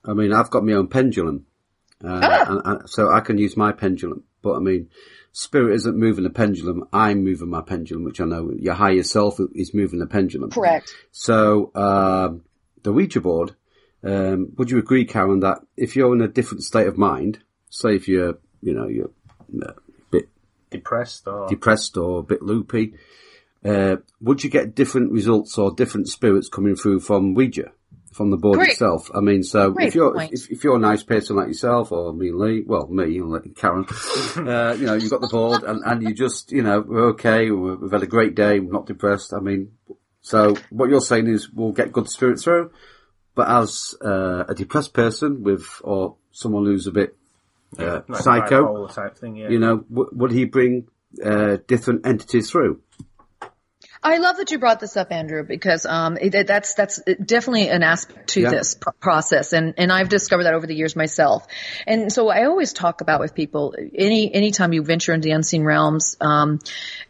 I 0.04 0.14
mean, 0.14 0.34
I've 0.34 0.50
got 0.50 0.66
my 0.66 0.74
own 0.74 0.88
pendulum, 0.88 1.46
uh, 2.04 2.20
Ah. 2.24 2.46
and, 2.50 2.62
and, 2.66 2.90
so 2.90 3.12
I 3.12 3.20
can 3.20 3.38
use 3.38 3.56
my 3.56 3.72
pendulum. 3.72 4.24
But 4.42 4.56
I 4.56 4.60
mean, 4.60 4.90
spirit 5.32 5.76
isn't 5.76 5.98
moving 5.98 6.24
the 6.24 6.30
pendulum; 6.30 6.88
I'm 6.94 7.24
moving 7.24 7.50
my 7.50 7.62
pendulum, 7.62 8.04
which 8.04 8.22
I 8.22 8.26
know 8.26 8.52
your 8.58 8.74
higher 8.74 9.04
self 9.04 9.40
is 9.54 9.74
moving 9.74 10.00
the 10.00 10.08
pendulum. 10.08 10.52
Correct. 10.52 10.94
So 11.12 11.72
um, 11.76 12.44
the 12.84 12.94
Ouija 12.94 13.22
board. 13.22 13.56
Um, 14.02 14.54
would 14.56 14.72
you 14.72 14.78
agree, 14.78 15.04
Karen, 15.04 15.42
that 15.42 15.58
if 15.76 15.98
you're 15.98 16.16
in 16.16 16.22
a 16.22 16.28
different 16.30 16.64
state 16.64 16.88
of 16.88 16.98
mind, 16.98 17.40
say 17.70 17.96
if 17.96 18.08
you're, 18.08 18.38
you 18.62 18.74
know, 18.74 18.88
you're 18.88 19.12
a 19.62 19.74
bit 20.10 20.30
Depressed 20.72 21.28
or 21.28 21.50
depressed 21.50 21.98
or 21.98 22.20
a 22.20 22.24
bit 22.24 22.42
loopy, 22.42 22.94
uh, 23.66 23.98
would 24.22 24.44
you 24.44 24.50
get 24.50 24.76
different 24.76 25.12
results 25.12 25.58
or 25.58 25.74
different 25.74 26.08
spirits 26.08 26.48
coming 26.48 26.76
through 26.76 27.00
from 27.02 27.34
Ouija, 27.34 27.72
from 28.20 28.32
the 28.32 28.38
board 28.38 28.58
Great. 28.58 28.72
itself? 28.72 29.10
I 29.16 29.22
mean, 29.22 29.44
so 29.44 29.72
Great 29.72 29.88
if 29.88 29.96
you're 29.96 30.22
if, 30.22 30.52
if 30.52 30.66
you're 30.66 30.76
a 30.76 30.80
nice 30.80 31.04
person 31.04 31.38
like 31.38 31.48
yourself 31.48 31.94
or 31.94 32.12
me 32.12 32.28
and 32.28 32.38
Lee, 32.38 32.64
well, 32.66 32.86
me 32.88 33.18
and 33.18 33.56
Karen, 33.56 33.86
uh, 34.36 34.76
you 34.78 34.86
know, 34.86 34.96
you've 34.96 35.10
got 35.10 35.22
the 35.22 35.30
board 35.32 35.64
and, 35.64 35.82
and 35.86 36.04
you 36.04 36.14
just, 36.14 36.52
you 36.52 36.62
know, 36.62 36.82
we're 36.82 37.12
okay, 37.12 37.50
we're, 37.50 37.78
we've 37.78 37.94
had 37.94 38.04
a 38.04 38.08
great 38.08 38.36
day, 38.36 38.60
we're 38.60 38.74
not 38.74 38.88
depressed. 38.88 39.34
I 39.34 39.40
mean, 39.40 39.72
so 40.20 40.58
what 40.70 40.90
you're 40.90 41.00
saying 41.00 41.28
is 41.28 41.50
we'll 41.50 41.72
get 41.72 41.94
good 41.94 42.10
spirits 42.10 42.44
through, 42.44 42.72
but 43.36 43.48
as 43.48 43.96
uh, 44.04 44.44
a 44.50 44.54
depressed 44.54 44.94
person 44.94 45.42
with 45.42 45.66
or 45.82 46.18
someone 46.34 46.66
who's 46.66 46.88
a 46.88 46.92
bit 46.92 47.16
uh, 47.78 48.02
like 48.10 48.22
psycho, 48.22 48.66
bipolar 48.66 48.94
type 48.94 49.18
thing. 49.18 49.38
Yeah. 49.38 49.48
you 49.48 49.60
know, 49.60 49.78
w- 49.78 50.10
would 50.12 50.32
he 50.32 50.44
bring 50.44 50.90
uh, 51.24 51.56
different 51.68 52.06
entities 52.06 52.52
through? 52.52 52.82
I 54.02 54.18
love 54.20 54.38
that 54.38 54.50
you 54.50 54.60
brought 54.60 54.80
this 54.80 54.96
up, 54.96 55.12
Andrew, 55.12 55.44
because 55.44 55.86
um, 55.86 56.18
it, 56.22 56.48
that's 56.48 56.74
that's 56.74 57.02
definitely 57.04 57.68
an 57.68 57.84
aspect 57.84 58.30
to 58.30 58.42
Yeah. 58.42 58.52
this 58.52 58.76
pr- 58.76 58.92
process, 59.02 59.52
and 59.52 59.74
and 59.78 59.92
I've 59.92 60.08
discovered 60.08 60.44
that 60.44 60.54
over 60.54 60.66
the 60.66 60.76
years 60.76 60.96
myself. 60.96 61.46
And 61.86 62.12
so 62.12 62.30
I 62.30 62.46
always 62.46 62.72
talk 62.72 63.02
about 63.02 63.20
with 63.20 63.36
people 63.36 63.76
any 63.94 64.34
anytime 64.34 64.72
you 64.72 64.84
venture 64.84 65.14
into 65.14 65.26
the 65.26 65.32
unseen 65.32 65.66
realms, 65.66 66.16
um, 66.22 66.60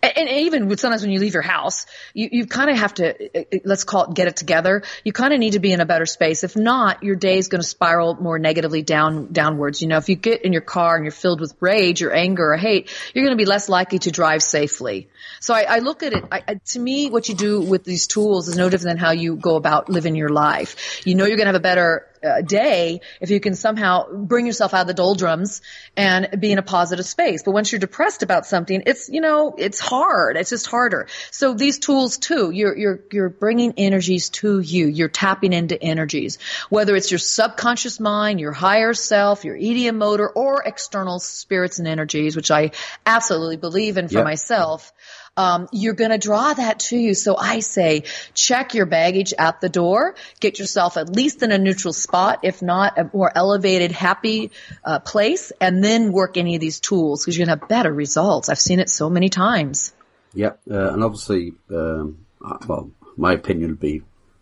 and, 0.01 0.17
and 0.17 0.29
even 0.29 0.67
with 0.67 0.79
sometimes 0.79 1.03
when 1.03 1.11
you 1.11 1.19
leave 1.19 1.35
your 1.35 1.43
house, 1.43 1.85
you 2.15 2.29
you 2.31 2.47
kind 2.47 2.71
of 2.71 2.77
have 2.77 2.95
to 2.95 3.37
uh, 3.37 3.43
uh, 3.53 3.59
let's 3.65 3.83
call 3.83 4.05
it 4.05 4.15
get 4.15 4.27
it 4.27 4.35
together. 4.35 4.81
You 5.03 5.13
kind 5.13 5.31
of 5.31 5.39
need 5.39 5.53
to 5.53 5.59
be 5.59 5.71
in 5.71 5.81
a 5.81 5.85
better 5.85 6.07
space. 6.07 6.43
If 6.43 6.55
not, 6.55 7.03
your 7.03 7.15
day 7.15 7.37
is 7.37 7.49
going 7.49 7.61
to 7.61 7.67
spiral 7.67 8.15
more 8.15 8.39
negatively 8.39 8.81
down 8.81 9.31
downwards. 9.31 9.83
You 9.83 9.89
know, 9.89 9.97
if 9.97 10.09
you 10.09 10.15
get 10.15 10.43
in 10.43 10.53
your 10.53 10.63
car 10.63 10.95
and 10.95 11.05
you're 11.05 11.11
filled 11.11 11.39
with 11.39 11.53
rage 11.59 12.01
or 12.01 12.11
anger 12.11 12.53
or 12.53 12.57
hate, 12.57 12.89
you're 13.13 13.25
going 13.25 13.37
to 13.37 13.41
be 13.41 13.45
less 13.45 13.69
likely 13.69 13.99
to 13.99 14.11
drive 14.11 14.41
safely. 14.41 15.07
So 15.39 15.53
I, 15.53 15.65
I 15.69 15.79
look 15.79 16.01
at 16.01 16.13
it. 16.13 16.23
I, 16.31 16.41
I, 16.47 16.59
to 16.79 16.83
me, 16.83 17.09
what 17.09 17.29
you 17.29 17.35
do 17.35 17.59
with 17.61 17.83
these 17.83 18.07
tools 18.07 18.47
is 18.47 18.55
no 18.55 18.69
different 18.69 18.91
than 18.91 18.97
how 18.97 19.11
you 19.11 19.35
go 19.35 19.55
about 19.55 19.89
living 19.89 20.15
your 20.15 20.29
life. 20.29 21.05
You 21.05 21.15
know, 21.15 21.25
you're 21.25 21.37
going 21.37 21.45
to 21.47 21.53
have 21.53 21.55
a 21.55 21.59
better 21.59 22.07
uh, 22.23 22.41
day 22.41 22.99
if 23.21 23.29
you 23.29 23.39
can 23.39 23.55
somehow 23.55 24.11
bring 24.11 24.45
yourself 24.45 24.73
out 24.73 24.81
of 24.81 24.87
the 24.87 24.93
doldrums 24.93 25.61
and 25.95 26.27
be 26.39 26.51
in 26.51 26.57
a 26.57 26.61
positive 26.61 27.05
space. 27.05 27.43
But 27.43 27.51
once 27.51 27.71
you're 27.71 27.79
depressed 27.79 28.23
about 28.23 28.45
something, 28.45 28.83
it's 28.85 29.09
you 29.09 29.21
know, 29.21 29.55
it's 29.57 29.79
hard. 29.79 30.35
It's 30.37 30.49
just 30.49 30.67
harder. 30.67 31.07
So 31.31 31.53
these 31.53 31.79
tools 31.79 32.17
too, 32.17 32.51
you're 32.51 32.75
you're 32.77 32.99
you're 33.11 33.29
bringing 33.29 33.73
energies 33.77 34.29
to 34.41 34.59
you. 34.59 34.87
You're 34.87 35.07
tapping 35.09 35.53
into 35.53 35.81
energies, 35.81 36.39
whether 36.69 36.95
it's 36.95 37.11
your 37.11 37.19
subconscious 37.19 37.99
mind, 37.99 38.39
your 38.39 38.51
higher 38.51 38.93
self, 38.93 39.45
your 39.45 39.57
ideomotor, 39.57 40.29
or 40.35 40.63
external 40.65 41.19
spirits 41.19 41.79
and 41.79 41.87
energies, 41.87 42.35
which 42.35 42.51
I 42.51 42.71
absolutely 43.05 43.57
believe 43.57 43.97
in 43.97 44.07
for 44.07 44.15
Yep. 44.15 44.23
myself 44.25 44.91
um, 45.39 45.67
you're 45.71 45.99
going 46.01 46.11
to 46.11 46.17
draw 46.17 46.53
that 46.53 46.79
to 46.89 46.97
you. 46.97 47.13
So 47.13 47.37
I 47.37 47.61
say, 47.61 48.03
check 48.33 48.73
your 48.73 48.85
baggage 48.85 49.33
at 49.37 49.61
the 49.61 49.69
door. 49.69 50.15
Get 50.39 50.59
yourself 50.59 50.97
at 50.97 51.07
least 51.09 51.41
in 51.43 51.51
a 51.51 51.57
neutral 51.57 51.93
spot, 51.93 52.39
if 52.43 52.61
not 52.61 52.97
a 52.97 53.09
more 53.13 53.31
elevated, 53.33 53.91
happy 53.91 54.51
uh, 54.83 54.99
place, 54.99 55.53
and 55.61 55.83
then 55.83 56.11
work 56.11 56.35
any 56.37 56.55
of 56.55 56.61
these 56.61 56.79
tools 56.79 57.23
because 57.23 57.37
you're 57.37 57.47
going 57.47 57.57
to 57.57 57.61
have 57.61 57.69
better 57.69 57.93
results. 57.93 58.49
I've 58.49 58.59
seen 58.59 58.79
it 58.79 58.89
so 58.89 59.09
many 59.09 59.29
times. 59.29 59.93
Yep. 60.33 60.59
Uh, 60.69 60.93
and 60.93 61.03
obviously, 61.03 61.53
um, 61.71 62.25
uh, 62.43 62.57
well, 62.67 62.91
my 63.15 63.33
opinion 63.33 63.69
would 63.71 63.79
be 63.79 64.01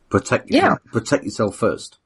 protect 0.09 0.49
Yeah. 0.49 0.75
protect 0.91 1.23
yourself 1.23 1.55
first. 1.55 1.99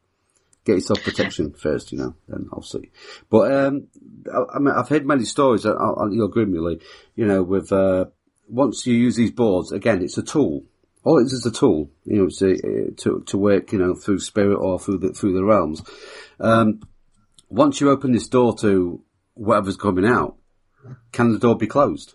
get 0.66 0.76
yourself 0.76 1.04
protection 1.04 1.54
first, 1.54 1.92
you 1.92 1.98
know, 1.98 2.14
then 2.28 2.48
obviously. 2.52 2.92
But, 3.30 3.52
um, 3.52 3.88
I, 4.32 4.56
I 4.56 4.60
mean, 4.60 4.74
I've 4.76 4.90
heard 4.90 5.06
many 5.06 5.26
stories, 5.26 5.66
and 5.66 5.78
I'll, 5.78 5.96
I'll, 6.00 6.14
you'll 6.14 6.28
agree 6.28 6.46
with 6.46 6.54
me, 6.54 6.60
Lee, 6.60 6.80
you 7.16 7.26
know, 7.26 7.42
with, 7.42 7.72
uh, 7.72 8.06
once 8.52 8.86
you 8.86 8.94
use 8.94 9.16
these 9.16 9.32
boards, 9.32 9.72
again, 9.72 10.04
it's 10.04 10.18
a 10.18 10.24
tool. 10.24 10.66
All 11.04 11.18
it 11.18 11.24
is 11.24 11.34
is 11.34 11.46
a 11.46 11.52
tool, 11.52 11.90
you 12.06 12.18
know, 12.18 12.48
a, 12.48 12.92
to, 12.92 13.24
to 13.26 13.38
work, 13.38 13.72
you 13.72 13.80
know, 13.80 13.96
through 13.96 14.20
spirit 14.20 14.58
or 14.58 14.78
through 14.78 15.00
the, 15.00 15.14
through 15.14 15.34
the 15.34 15.44
realms. 15.44 15.82
Um, 16.40 16.82
once 17.50 17.82
you 17.82 17.90
open 17.90 18.12
this 18.12 18.28
door 18.28 18.56
to 18.58 19.02
whatever's 19.34 19.78
coming 19.78 20.06
out, 20.06 20.36
can 21.12 21.32
the 21.32 21.40
door 21.40 21.58
be 21.58 21.66
closed? 21.66 22.14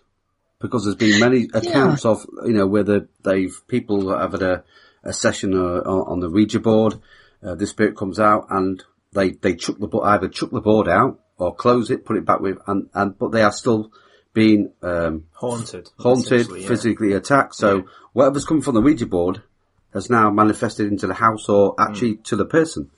Because 0.59 0.85
there's 0.85 0.95
been 0.95 1.19
many 1.19 1.49
accounts 1.53 2.05
of, 2.05 2.25
you 2.45 2.53
know, 2.53 2.67
whether 2.67 3.09
they've, 3.23 3.59
people 3.67 4.17
have 4.17 4.31
had 4.31 4.41
a, 4.43 4.63
a 5.03 5.13
session 5.13 5.53
uh, 5.53 5.81
on 5.85 6.07
on 6.07 6.19
the 6.19 6.29
Ouija 6.29 6.59
board, 6.59 6.95
uh, 7.43 7.55
the 7.55 7.67
spirit 7.67 7.97
comes 7.97 8.19
out 8.19 8.47
and 8.49 8.83
they, 9.13 9.31
they 9.31 9.55
chuck 9.55 9.77
the 9.79 9.99
either 9.99 10.27
chuck 10.27 10.51
the 10.51 10.61
board 10.61 10.87
out 10.87 11.19
or 11.37 11.53
close 11.53 11.91
it, 11.91 12.05
put 12.05 12.17
it 12.17 12.25
back 12.25 12.39
with, 12.39 12.57
and, 12.67 12.89
and, 12.93 13.17
but 13.17 13.31
they 13.31 13.41
are 13.43 13.51
still 13.51 13.91
being, 14.37 14.69
um, 14.83 15.23
Haunted. 15.33 15.89
haunted, 15.97 16.47
yeah. 16.55 16.67
physically 16.67 17.13
attacked. 17.13 17.55
So 17.55 17.69
Yeah. 17.77 17.81
whatever's 18.13 18.45
coming 18.45 18.61
from 18.61 18.75
the 18.75 18.81
Ouija 18.81 19.07
board 19.07 19.41
has 19.95 20.09
now 20.11 20.29
manifested 20.29 20.91
into 20.91 21.07
the 21.07 21.15
house 21.15 21.49
or 21.49 21.73
actually 21.79 22.15
Mm. 22.17 22.23
to 22.25 22.35
the 22.35 22.45
person. 22.45 22.91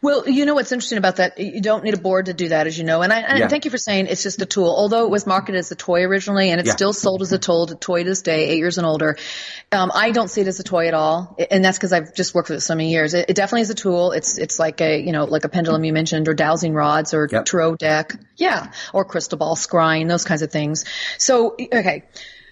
Well, 0.00 0.28
you 0.28 0.46
know 0.46 0.54
what's 0.54 0.70
interesting 0.70 0.98
about 0.98 1.16
that? 1.16 1.38
You 1.38 1.60
don't 1.60 1.82
need 1.82 1.94
a 1.94 1.98
board 1.98 2.26
to 2.26 2.32
do 2.32 2.48
that, 2.48 2.66
as 2.68 2.78
you 2.78 2.84
know. 2.84 3.02
And 3.02 3.12
I, 3.12 3.20
and 3.20 3.38
Yeah. 3.38 3.48
thank 3.48 3.64
you 3.64 3.70
for 3.70 3.78
saying 3.78 4.06
it's 4.06 4.22
just 4.22 4.40
a 4.40 4.46
tool. 4.46 4.68
Although 4.68 5.04
it 5.04 5.10
was 5.10 5.26
marketed 5.26 5.58
as 5.58 5.70
a 5.72 5.74
toy 5.74 6.04
originally, 6.04 6.50
and 6.50 6.60
it's 6.60 6.68
Yeah. 6.68 6.74
still 6.74 6.92
sold 6.92 7.20
as 7.22 7.32
a 7.32 7.38
tool, 7.38 7.66
toy 7.66 8.04
to 8.04 8.08
this 8.08 8.22
day, 8.22 8.48
eight 8.50 8.58
years 8.58 8.78
and 8.78 8.86
older. 8.86 9.16
Um, 9.72 9.90
I 9.92 10.12
don't 10.12 10.28
see 10.28 10.40
it 10.40 10.46
as 10.46 10.60
a 10.60 10.62
toy 10.62 10.86
at 10.86 10.94
all, 10.94 11.36
and 11.50 11.64
that's 11.64 11.78
because 11.78 11.92
I've 11.92 12.14
just 12.14 12.32
worked 12.34 12.48
with 12.48 12.58
it 12.58 12.62
so 12.62 12.76
many 12.76 12.90
years. 12.92 13.12
It, 13.12 13.26
it 13.28 13.34
definitely 13.34 13.62
is 13.62 13.70
a 13.70 13.74
tool. 13.74 14.12
It's 14.12 14.38
it's 14.38 14.58
like 14.60 14.80
a 14.80 15.00
you 15.00 15.10
know 15.12 15.24
like 15.24 15.44
a 15.44 15.48
pendulum 15.48 15.82
you 15.84 15.92
mentioned, 15.92 16.28
or 16.28 16.34
dowsing 16.34 16.72
rods, 16.72 17.12
or 17.12 17.28
Yep. 17.30 17.44
tarot 17.46 17.76
deck, 17.76 18.14
yeah, 18.36 18.70
or 18.92 19.04
crystal 19.04 19.36
ball 19.36 19.56
scrying, 19.56 20.08
those 20.08 20.24
kinds 20.24 20.42
of 20.42 20.52
things. 20.52 20.84
So 21.18 21.56
okay. 21.60 22.04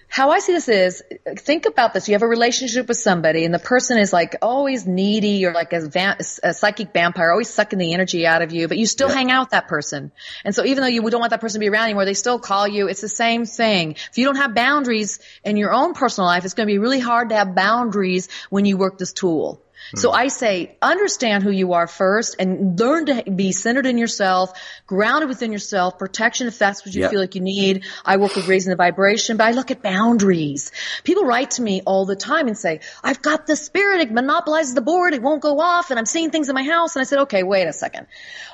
How 0.07 0.29
I 0.29 0.39
see 0.39 0.53
this 0.53 0.69
is, 0.69 1.03
think 1.35 1.65
about 1.65 1.93
this. 1.93 2.07
You 2.07 2.13
have 2.13 2.21
a 2.21 2.27
relationship 2.27 2.87
with 2.87 2.97
somebody 2.97 3.43
and 3.43 3.53
the 3.53 3.59
person 3.59 3.97
is 3.97 4.13
like 4.13 4.37
always 4.41 4.85
needy 4.87 5.45
or 5.45 5.53
like 5.53 5.73
a, 5.73 5.89
va- 5.89 6.17
a 6.43 6.53
psychic 6.53 6.93
vampire, 6.93 7.31
always 7.31 7.49
sucking 7.49 7.79
the 7.79 7.93
energy 7.93 8.25
out 8.25 8.41
of 8.41 8.53
you, 8.53 8.67
but 8.67 8.77
you 8.77 8.85
still 8.85 9.09
hang 9.09 9.29
out 9.29 9.41
with 9.41 9.49
that 9.49 9.67
person. 9.67 10.11
And 10.45 10.55
so 10.55 10.63
even 10.63 10.81
though 10.81 10.87
you 10.87 11.01
don't 11.09 11.19
want 11.19 11.31
that 11.31 11.41
person 11.41 11.59
to 11.59 11.65
be 11.65 11.69
around 11.69 11.85
anymore, 11.85 12.05
they 12.05 12.13
still 12.13 12.39
call 12.39 12.67
you. 12.67 12.87
It's 12.87 13.01
the 13.01 13.09
same 13.09 13.45
thing. 13.45 13.91
If 13.91 14.17
you 14.17 14.25
don't 14.25 14.37
have 14.37 14.55
boundaries 14.55 15.19
in 15.43 15.57
your 15.57 15.73
own 15.73 15.93
personal 15.93 16.27
life, 16.27 16.45
it's 16.45 16.53
going 16.53 16.67
to 16.67 16.73
be 16.73 16.79
really 16.79 16.99
hard 16.99 17.29
to 17.29 17.35
have 17.35 17.55
boundaries 17.55 18.29
when 18.49 18.65
you 18.65 18.77
work 18.77 18.97
this 18.97 19.11
tool. 19.11 19.61
So 19.93 20.11
I 20.11 20.27
say, 20.29 20.77
understand 20.81 21.43
who 21.43 21.51
you 21.51 21.73
are 21.73 21.87
first 21.87 22.37
and 22.39 22.79
learn 22.79 23.05
to 23.05 23.23
be 23.29 23.51
centered 23.51 23.85
in 23.85 23.97
yourself, 23.97 24.51
grounded 24.87 25.29
within 25.29 25.51
yourself, 25.51 25.99
protection 25.99 26.47
if 26.47 26.57
that's 26.57 26.85
what 26.85 26.95
you 26.95 27.01
Yep. 27.01 27.11
feel 27.11 27.19
like 27.19 27.35
you 27.35 27.41
need. 27.41 27.85
I 28.03 28.17
work 28.17 28.35
with 28.35 28.47
raising 28.47 28.71
the 28.71 28.75
vibration, 28.75 29.37
but 29.37 29.45
I 29.45 29.51
look 29.51 29.71
at 29.71 29.81
boundaries. 29.81 30.71
People 31.03 31.25
write 31.25 31.51
to 31.51 31.61
me 31.61 31.81
all 31.85 32.05
the 32.05 32.15
time 32.15 32.47
and 32.47 32.57
say, 32.57 32.79
I've 33.03 33.21
got 33.21 33.45
the 33.45 33.55
spirit, 33.55 34.01
it 34.01 34.11
monopolizes 34.11 34.73
the 34.73 34.81
board, 34.81 35.13
it 35.13 35.21
won't 35.21 35.41
go 35.41 35.59
off, 35.59 35.91
and 35.91 35.99
I'm 35.99 36.05
seeing 36.05 36.31
things 36.31 36.49
in 36.49 36.55
my 36.55 36.63
house. 36.63 36.95
And 36.95 37.01
I 37.01 37.05
said, 37.05 37.19
okay, 37.19 37.43
wait 37.43 37.67
a 37.67 37.73
second. 37.73 38.07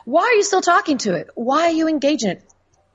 Why 0.06 0.24
are 0.24 0.34
you 0.34 0.44
still 0.44 0.62
talking 0.62 0.98
to 1.00 1.15
it? 1.15 1.30
Why 1.36 1.67
are 1.67 1.72
you 1.72 1.88
engaging 1.88 2.32
it? 2.32 2.44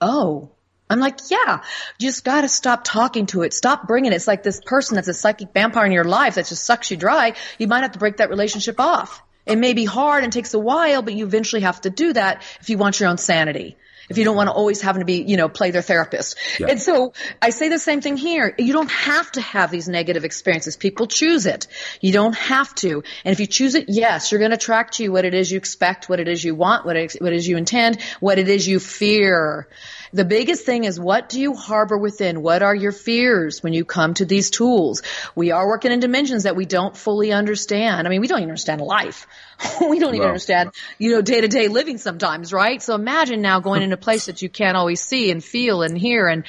Oh. 0.01 0.51
I'm 0.89 1.01
like, 1.01 1.19
yeah, 1.31 1.63
you 1.99 2.09
just 2.09 2.25
gotta 2.25 2.49
stop 2.49 2.85
talking 2.85 3.27
to 3.27 3.43
it. 3.43 3.53
Stop 3.53 3.89
bringing 3.89 4.13
it. 4.13 4.17
It's 4.17 4.29
like 4.29 4.43
this 4.43 4.61
person 4.61 4.95
that's 4.95 5.09
a 5.09 5.15
psychic 5.15 5.53
vampire 5.53 5.87
in 5.87 5.93
your 5.93 6.05
life 6.05 6.37
that 6.37 6.47
just 6.47 6.65
sucks 6.65 6.91
you 6.91 6.97
dry. 6.97 7.35
You 7.59 7.67
might 7.67 7.83
have 7.83 7.93
to 7.93 7.99
break 7.99 8.19
that 8.19 8.31
relationship 8.31 8.79
off. 8.79 9.23
It 9.47 9.57
may 9.57 9.75
be 9.75 9.85
hard 9.85 10.25
and 10.25 10.33
takes 10.33 10.55
a 10.55 10.59
while, 10.59 11.03
but 11.03 11.15
you 11.15 11.25
eventually 11.25 11.63
have 11.63 11.81
to 11.83 11.91
do 11.91 12.13
that 12.13 12.43
if 12.61 12.69
you 12.69 12.79
want 12.79 12.99
your 12.99 13.09
own 13.09 13.19
sanity. 13.19 13.77
If 14.09 14.19
you 14.19 14.25
don't 14.25 14.37
want 14.37 14.47
to 14.49 14.53
always 14.53 14.81
having 14.81 15.01
to 15.01 15.05
be, 15.05 15.23
you 15.23 15.37
know, 15.37 15.49
play 15.49 15.73
their 15.73 15.83
therapist. 15.83 16.37
And 16.71 16.81
so 16.81 17.13
I 17.43 17.51
say 17.51 17.69
the 17.69 17.79
same 17.79 18.01
thing 18.01 18.17
here. 18.17 18.55
You 18.57 18.73
don't 18.73 18.91
have 18.91 19.33
to 19.33 19.41
have 19.41 19.73
these 19.73 19.89
negative 19.89 20.25
experiences. 20.25 20.77
People 20.77 21.09
choose 21.09 21.45
it. 21.45 21.67
You 22.01 22.13
don't 22.13 22.37
have 22.37 22.73
to. 22.77 23.03
And 23.25 23.33
if 23.33 23.41
you 23.41 23.47
choose 23.47 23.75
it, 23.75 23.87
yes, 23.89 24.31
you're 24.31 24.39
going 24.39 24.53
to 24.53 24.57
attract 24.57 24.95
to 24.95 25.03
you 25.03 25.11
what 25.11 25.25
it 25.25 25.35
is 25.35 25.51
you 25.51 25.59
expect, 25.59 26.09
what 26.09 26.21
it 26.21 26.29
is 26.29 26.45
you 26.45 26.55
want, 26.55 26.87
what 26.87 26.95
it, 26.95 27.17
what 27.21 27.33
it 27.33 27.37
is 27.37 27.49
you 27.49 27.57
intend, 27.57 28.01
what 28.21 28.39
it 28.39 28.49
is 28.49 28.69
you 28.69 28.79
fear. 28.79 29.67
The 30.13 30.25
biggest 30.25 30.65
thing 30.65 30.85
is 30.85 30.99
what 30.99 31.29
do 31.29 31.41
you 31.41 31.55
harbor 31.55 31.99
within? 31.99 32.43
What 32.43 32.63
are 32.63 32.75
your 32.75 32.93
fears 32.93 33.63
when 33.63 33.73
you 33.73 33.85
come 33.85 34.15
to 34.15 34.25
these 34.25 34.51
tools? 34.51 35.03
We 35.35 35.51
are 35.51 35.67
working 35.67 35.93
in 35.93 36.01
dimensions 36.01 36.45
that 36.45 36.57
we 36.57 36.67
don't 36.67 36.97
fully 36.97 37.33
understand. 37.33 38.07
I 38.07 38.11
mean, 38.11 38.21
we 38.21 38.29
don't 38.29 38.39
even 38.39 38.51
understand 38.51 38.81
life. 38.81 39.27
we 39.81 39.99
don't 39.99 40.11
even 40.15 40.21
Well, 40.21 40.29
understand, 40.29 40.71
you 40.99 41.13
know, 41.13 41.23
day 41.23 41.41
to 41.41 41.49
day 41.49 41.69
living 41.69 41.99
sometimes, 41.99 42.53
right? 42.53 42.83
So 42.83 42.95
imagine 42.95 43.43
now 43.43 43.61
going 43.61 43.83
in 43.83 43.93
a 43.93 43.97
place 43.97 44.27
that 44.27 44.43
you 44.43 44.49
can't 44.49 44.77
always 44.77 45.01
see 45.01 45.31
and 45.31 45.43
feel 45.43 45.83
and 45.83 45.97
hear. 45.97 46.29
And, 46.29 46.45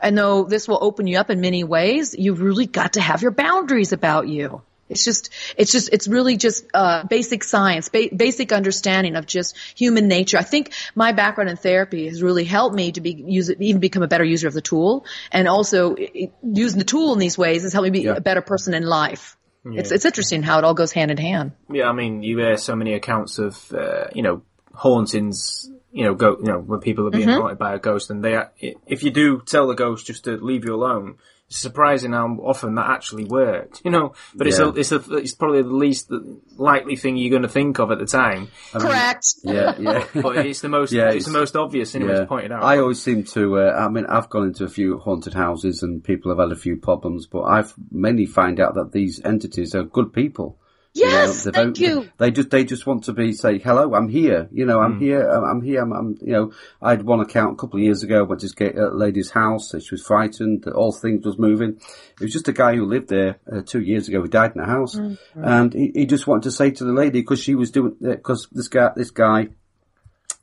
and 0.00 0.16
though 0.16 0.44
this 0.44 0.68
will 0.68 0.78
open 0.80 1.06
you 1.06 1.18
up 1.18 1.30
in 1.30 1.40
many 1.40 1.64
ways, 1.64 2.14
you've 2.18 2.40
really 2.40 2.66
got 2.66 2.94
to 2.94 3.00
have 3.00 3.22
your 3.22 3.32
boundaries 3.32 3.92
about 3.92 4.28
you. 4.28 4.62
It's 4.92 5.04
just, 5.04 5.30
it's 5.56 5.72
just, 5.72 5.88
it's 5.92 6.06
really 6.06 6.36
just 6.36 6.64
uh, 6.74 7.04
basic 7.04 7.42
science, 7.44 7.88
ba- 7.88 8.10
basic 8.14 8.52
understanding 8.52 9.16
of 9.16 9.26
just 9.26 9.56
human 9.76 10.06
nature. 10.08 10.38
I 10.38 10.42
think 10.44 10.72
my 10.94 11.12
background 11.12 11.50
in 11.50 11.56
therapy 11.56 12.06
has 12.08 12.22
really 12.22 12.44
helped 12.44 12.76
me 12.76 12.92
to 12.92 13.00
be 13.00 13.10
use 13.26 13.48
it, 13.48 13.60
even 13.60 13.80
become 13.80 14.02
a 14.02 14.08
better 14.08 14.24
user 14.24 14.46
of 14.48 14.54
the 14.54 14.60
tool, 14.62 15.04
and 15.32 15.48
also 15.48 15.96
i- 15.96 16.10
i- 16.14 16.32
using 16.42 16.78
the 16.78 16.84
tool 16.84 17.12
in 17.12 17.18
these 17.18 17.36
ways 17.36 17.62
has 17.62 17.72
helped 17.72 17.84
me 17.84 17.90
be 17.90 18.04
Yeah. 18.06 18.14
a 18.16 18.20
better 18.20 18.42
person 18.42 18.74
in 18.74 18.84
life. 18.84 19.36
It's 19.64 19.92
it's 19.92 20.04
interesting 20.04 20.42
how 20.42 20.58
it 20.58 20.64
all 20.64 20.74
goes 20.74 20.90
hand 20.90 21.10
in 21.12 21.16
hand. 21.18 21.52
Yeah, 21.70 21.88
I 21.88 21.92
mean, 21.92 22.24
you 22.24 22.38
hear 22.38 22.56
so 22.56 22.74
many 22.74 22.94
accounts 22.94 23.38
of, 23.38 23.72
uh, 23.72 24.06
you 24.12 24.22
know, 24.22 24.42
hauntings. 24.74 25.70
You 25.92 26.04
know, 26.04 26.14
go. 26.14 26.36
You 26.40 26.46
know, 26.46 26.58
when 26.58 26.80
people 26.80 27.06
are 27.06 27.10
being 27.10 27.28
Mm-hmm. 27.28 27.40
haunted 27.40 27.58
by 27.58 27.74
a 27.74 27.78
ghost, 27.78 28.10
and 28.10 28.24
they, 28.24 28.42
if 28.86 29.02
you 29.04 29.10
do 29.10 29.40
tell 29.44 29.66
the 29.68 29.74
ghost 29.74 30.06
just 30.06 30.24
to 30.24 30.36
leave 30.38 30.64
you 30.64 30.74
alone, 30.74 31.18
surprising 31.56 32.12
how 32.12 32.26
often 32.42 32.74
that 32.76 32.88
actually 32.90 33.24
worked. 33.24 33.80
You 33.84 33.90
know, 33.90 34.14
but 34.34 34.46
it's 34.46 34.58
Yeah. 34.58 34.66
a, 34.66 34.68
it's 34.70 34.92
a, 34.92 35.16
it's 35.16 35.34
probably 35.34 35.62
the 35.62 35.68
least 35.68 36.10
likely 36.56 36.96
thing 36.96 37.16
you're 37.16 37.30
going 37.30 37.42
to 37.42 37.48
think 37.48 37.78
of 37.78 37.90
at 37.90 37.98
the 37.98 38.06
time. 38.06 38.48
Correct. 38.72 39.26
Yeah, 39.44 39.74
yeah. 39.78 40.04
But 40.22 40.38
it's 40.46 40.60
the 40.60 40.68
most, 40.68 40.92
Yeah, 40.92 41.06
it's, 41.08 41.14
it's- 41.16 41.26
the 41.26 41.38
most 41.38 41.56
obvious 41.56 41.94
anyway 41.94 42.14
to 42.14 42.26
point 42.26 42.46
it 42.46 42.52
out. 42.52 42.62
I 42.62 42.78
always 42.78 43.02
seem 43.02 43.24
to. 43.24 43.58
Uh, 43.58 43.76
I 43.78 43.88
mean, 43.88 44.06
I've 44.06 44.28
gone 44.30 44.48
into 44.48 44.64
a 44.64 44.68
few 44.68 44.98
haunted 44.98 45.34
houses 45.34 45.82
and 45.82 46.02
people 46.02 46.30
have 46.30 46.38
had 46.38 46.52
a 46.52 46.60
few 46.60 46.76
problems, 46.76 47.26
but 47.26 47.42
I've 47.42 47.74
mainly 47.90 48.26
find 48.26 48.60
out 48.60 48.74
that 48.74 48.92
these 48.92 49.20
entities 49.24 49.74
are 49.74 49.82
good 49.84 50.12
people. 50.12 50.58
Yes, 50.94 51.44
they're 51.44 51.52
thank 51.52 51.80
you. 51.80 52.10
They 52.18 52.30
just 52.30 52.50
they 52.50 52.64
just 52.64 52.86
want 52.86 53.04
to 53.04 53.14
be 53.14 53.32
say 53.32 53.58
hello. 53.58 53.94
I'm 53.94 54.08
here. 54.08 54.48
You 54.52 54.66
know, 54.66 54.80
I'm 54.80 55.00
here. 55.00 55.26
I'm, 55.26 55.62
here. 55.62 55.80
I'm, 55.80 55.92
I'm. 55.92 56.18
You 56.20 56.32
know, 56.32 56.52
I 56.82 56.90
had 56.90 57.02
one 57.02 57.20
account 57.20 57.54
a 57.54 57.56
couple 57.56 57.78
of 57.78 57.84
years 57.84 58.02
ago. 58.02 58.24
Went 58.24 58.42
to 58.42 58.48
get 58.48 58.76
a 58.76 58.88
lady's 58.88 59.30
house. 59.30 59.70
She 59.70 59.94
was 59.94 60.04
frightened. 60.04 60.64
that 60.64 60.74
All 60.74 60.92
things 60.92 61.24
was 61.24 61.38
moving. 61.38 61.80
It 62.20 62.20
was 62.20 62.32
just 62.32 62.48
a 62.48 62.52
guy 62.52 62.74
who 62.74 62.84
lived 62.84 63.08
there 63.08 63.38
uh, 63.50 63.62
two 63.64 63.80
years 63.80 64.08
ago. 64.08 64.22
He 64.22 64.28
died 64.28 64.52
in 64.54 64.60
the 64.60 64.66
house, 64.66 64.94
and 65.34 65.72
he, 65.72 65.92
he 65.94 66.06
just 66.06 66.26
wanted 66.26 66.42
to 66.44 66.50
say 66.50 66.70
to 66.72 66.84
the 66.84 66.92
lady 66.92 67.20
because 67.20 67.40
she 67.40 67.54
was 67.54 67.70
doing 67.70 67.96
because 67.98 68.48
this 68.52 68.68
guy 68.68 68.90
this 68.94 69.10
guy 69.10 69.48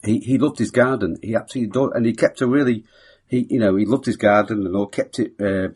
he, 0.03 0.19
he 0.19 0.37
loved 0.37 0.59
his 0.59 0.71
garden. 0.71 1.17
He 1.21 1.35
absolutely 1.35 1.69
adored, 1.69 1.95
and 1.95 2.05
he 2.05 2.13
kept 2.13 2.41
a 2.41 2.47
really, 2.47 2.85
he, 3.27 3.45
you 3.49 3.59
know, 3.59 3.75
he 3.75 3.85
loved 3.85 4.05
his 4.05 4.17
garden 4.17 4.65
and 4.65 4.75
all, 4.75 4.87
kept 4.87 5.19
it, 5.19 5.33
uh, 5.39 5.69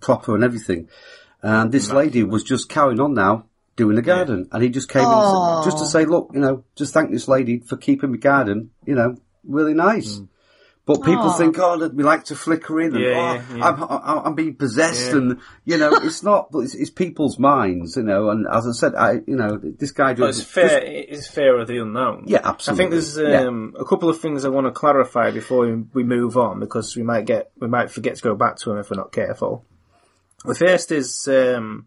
proper 0.00 0.34
and 0.34 0.44
everything. 0.44 0.88
And 1.42 1.72
this 1.72 1.90
lady 1.90 2.22
was 2.22 2.42
just 2.42 2.68
carrying 2.68 3.00
on 3.00 3.14
now 3.14 3.46
doing 3.76 3.96
the 3.96 4.02
garden. 4.02 4.48
And 4.52 4.62
he 4.62 4.68
just 4.68 4.88
came 4.88 5.02
in 5.04 5.64
just 5.64 5.78
to 5.78 5.86
say, 5.86 6.04
look, 6.04 6.30
you 6.32 6.40
know, 6.40 6.64
just 6.76 6.94
thank 6.94 7.10
this 7.10 7.28
lady 7.28 7.58
for 7.60 7.76
keeping 7.76 8.12
the 8.12 8.18
garden, 8.18 8.70
you 8.86 8.94
know, 8.94 9.16
really 9.44 9.74
nice. 9.74 10.20
But 10.86 11.02
people 11.02 11.30
think, 11.32 11.58
oh, 11.58 11.78
that 11.78 11.94
we 11.94 12.04
like 12.04 12.24
to 12.24 12.36
flicker 12.36 12.78
in, 12.78 12.94
and 12.94 13.02
Yeah, 13.02 13.10
oh, 13.10 13.54
yeah, 13.54 13.56
yeah. 13.56 13.64
I'm, 13.68 13.82
I'm, 13.84 14.26
I'm 14.26 14.34
being 14.34 14.54
possessed, 14.54 15.12
Yeah. 15.12 15.16
and 15.16 15.40
you 15.64 15.78
know, 15.78 15.94
it's 15.94 16.22
not. 16.22 16.52
But 16.52 16.58
it's, 16.58 16.74
it's 16.74 16.90
people's 16.90 17.38
minds, 17.38 17.96
you 17.96 18.02
know. 18.02 18.28
And 18.28 18.46
as 18.52 18.66
I 18.66 18.72
said, 18.72 18.94
I, 18.94 19.12
you 19.26 19.34
know, 19.34 19.58
this 19.62 19.92
guy 19.92 20.12
just 20.12 20.42
it's 20.42 20.50
fair. 20.50 20.82
It's 20.84 21.26
fear 21.26 21.58
of 21.58 21.68
the 21.68 21.78
unknown. 21.78 22.24
Yeah, 22.26 22.42
absolutely. 22.44 22.72
I 22.74 22.76
think 22.76 22.90
there's 22.90 23.16
Yeah. 23.16 23.46
um, 23.48 23.74
a 23.80 23.84
couple 23.86 24.10
of 24.10 24.20
things 24.20 24.44
I 24.44 24.50
want 24.50 24.66
to 24.66 24.72
clarify 24.72 25.30
before 25.30 25.66
we, 25.66 25.84
we 25.94 26.02
move 26.04 26.36
on 26.36 26.60
because 26.60 26.94
we 26.94 27.02
might 27.02 27.24
get 27.24 27.50
we 27.58 27.66
might 27.66 27.90
forget 27.90 28.16
to 28.16 28.22
go 28.22 28.34
back 28.34 28.56
to 28.58 28.68
them 28.68 28.78
if 28.78 28.90
we're 28.90 28.98
not 28.98 29.10
careful. 29.10 29.64
The 30.44 30.54
first 30.54 30.92
is 30.92 31.26
um, 31.28 31.86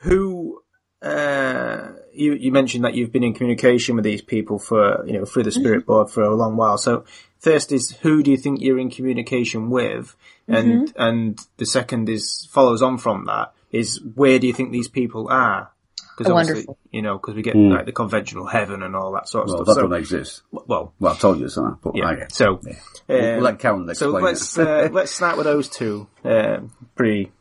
who 0.00 0.60
uh, 1.06 1.92
you 2.12 2.34
you 2.34 2.50
mentioned 2.52 2.84
that 2.84 2.94
you've 2.94 3.12
been 3.12 3.22
in 3.24 3.34
communication 3.34 3.96
with 3.96 4.04
these 4.04 4.22
people 4.22 4.58
for 4.58 5.04
you 5.06 5.12
know 5.18 5.24
through 5.24 5.44
the 5.44 5.52
spirit 5.52 5.86
board 5.86 6.10
for 6.10 6.22
a 6.22 6.34
long 6.34 6.56
while. 6.56 6.78
So 6.78 7.04
first 7.38 7.72
is 7.72 7.90
who 8.02 8.22
do 8.22 8.30
you 8.30 8.36
think 8.36 8.60
you're 8.60 8.78
in 8.78 8.90
communication 8.90 9.70
with, 9.70 10.16
and 10.48 10.92
and 10.96 11.38
the 11.58 11.66
second 11.66 12.08
is 12.08 12.48
follows 12.50 12.82
on 12.82 12.98
from 12.98 13.26
that 13.26 13.52
is 13.72 14.00
where 14.14 14.38
do 14.38 14.46
you 14.46 14.52
think 14.52 14.72
these 14.72 14.88
people 14.88 15.28
are? 15.28 15.70
Because 16.16 16.30
obviously, 16.32 16.54
Wonderful. 16.54 16.78
you 16.92 17.02
know, 17.02 17.18
because 17.18 17.34
we 17.34 17.42
get 17.42 17.54
like 17.56 17.84
the 17.84 17.92
conventional 17.92 18.46
heaven 18.46 18.82
and 18.82 18.96
all 18.96 19.12
that 19.12 19.28
sort 19.28 19.44
of 19.44 19.48
well, 19.54 19.56
stuff. 19.58 19.66
that 19.66 19.74
So- 19.82 19.88
don't 19.88 19.98
exist. 19.98 20.42
well, 20.50 20.94
Well, 20.98 21.12
I've 21.12 21.18
told 21.20 21.40
you 21.40 21.48
so. 21.50 21.78
But 21.82 21.94
yeah. 21.94 22.06
I, 22.06 22.26
So, 22.30 22.58
We'll 23.06 23.34
um, 23.36 23.42
let 23.42 23.58
Karen 23.58 23.84
so 23.94 24.16
explain 24.16 24.24
let's 24.24 24.58
uh, 24.58 24.88
let's 24.92 25.12
start 25.12 25.36
with 25.36 25.44
those 25.44 25.68
two. 25.68 26.06
Um, 26.24 26.72
pretty 26.94 27.32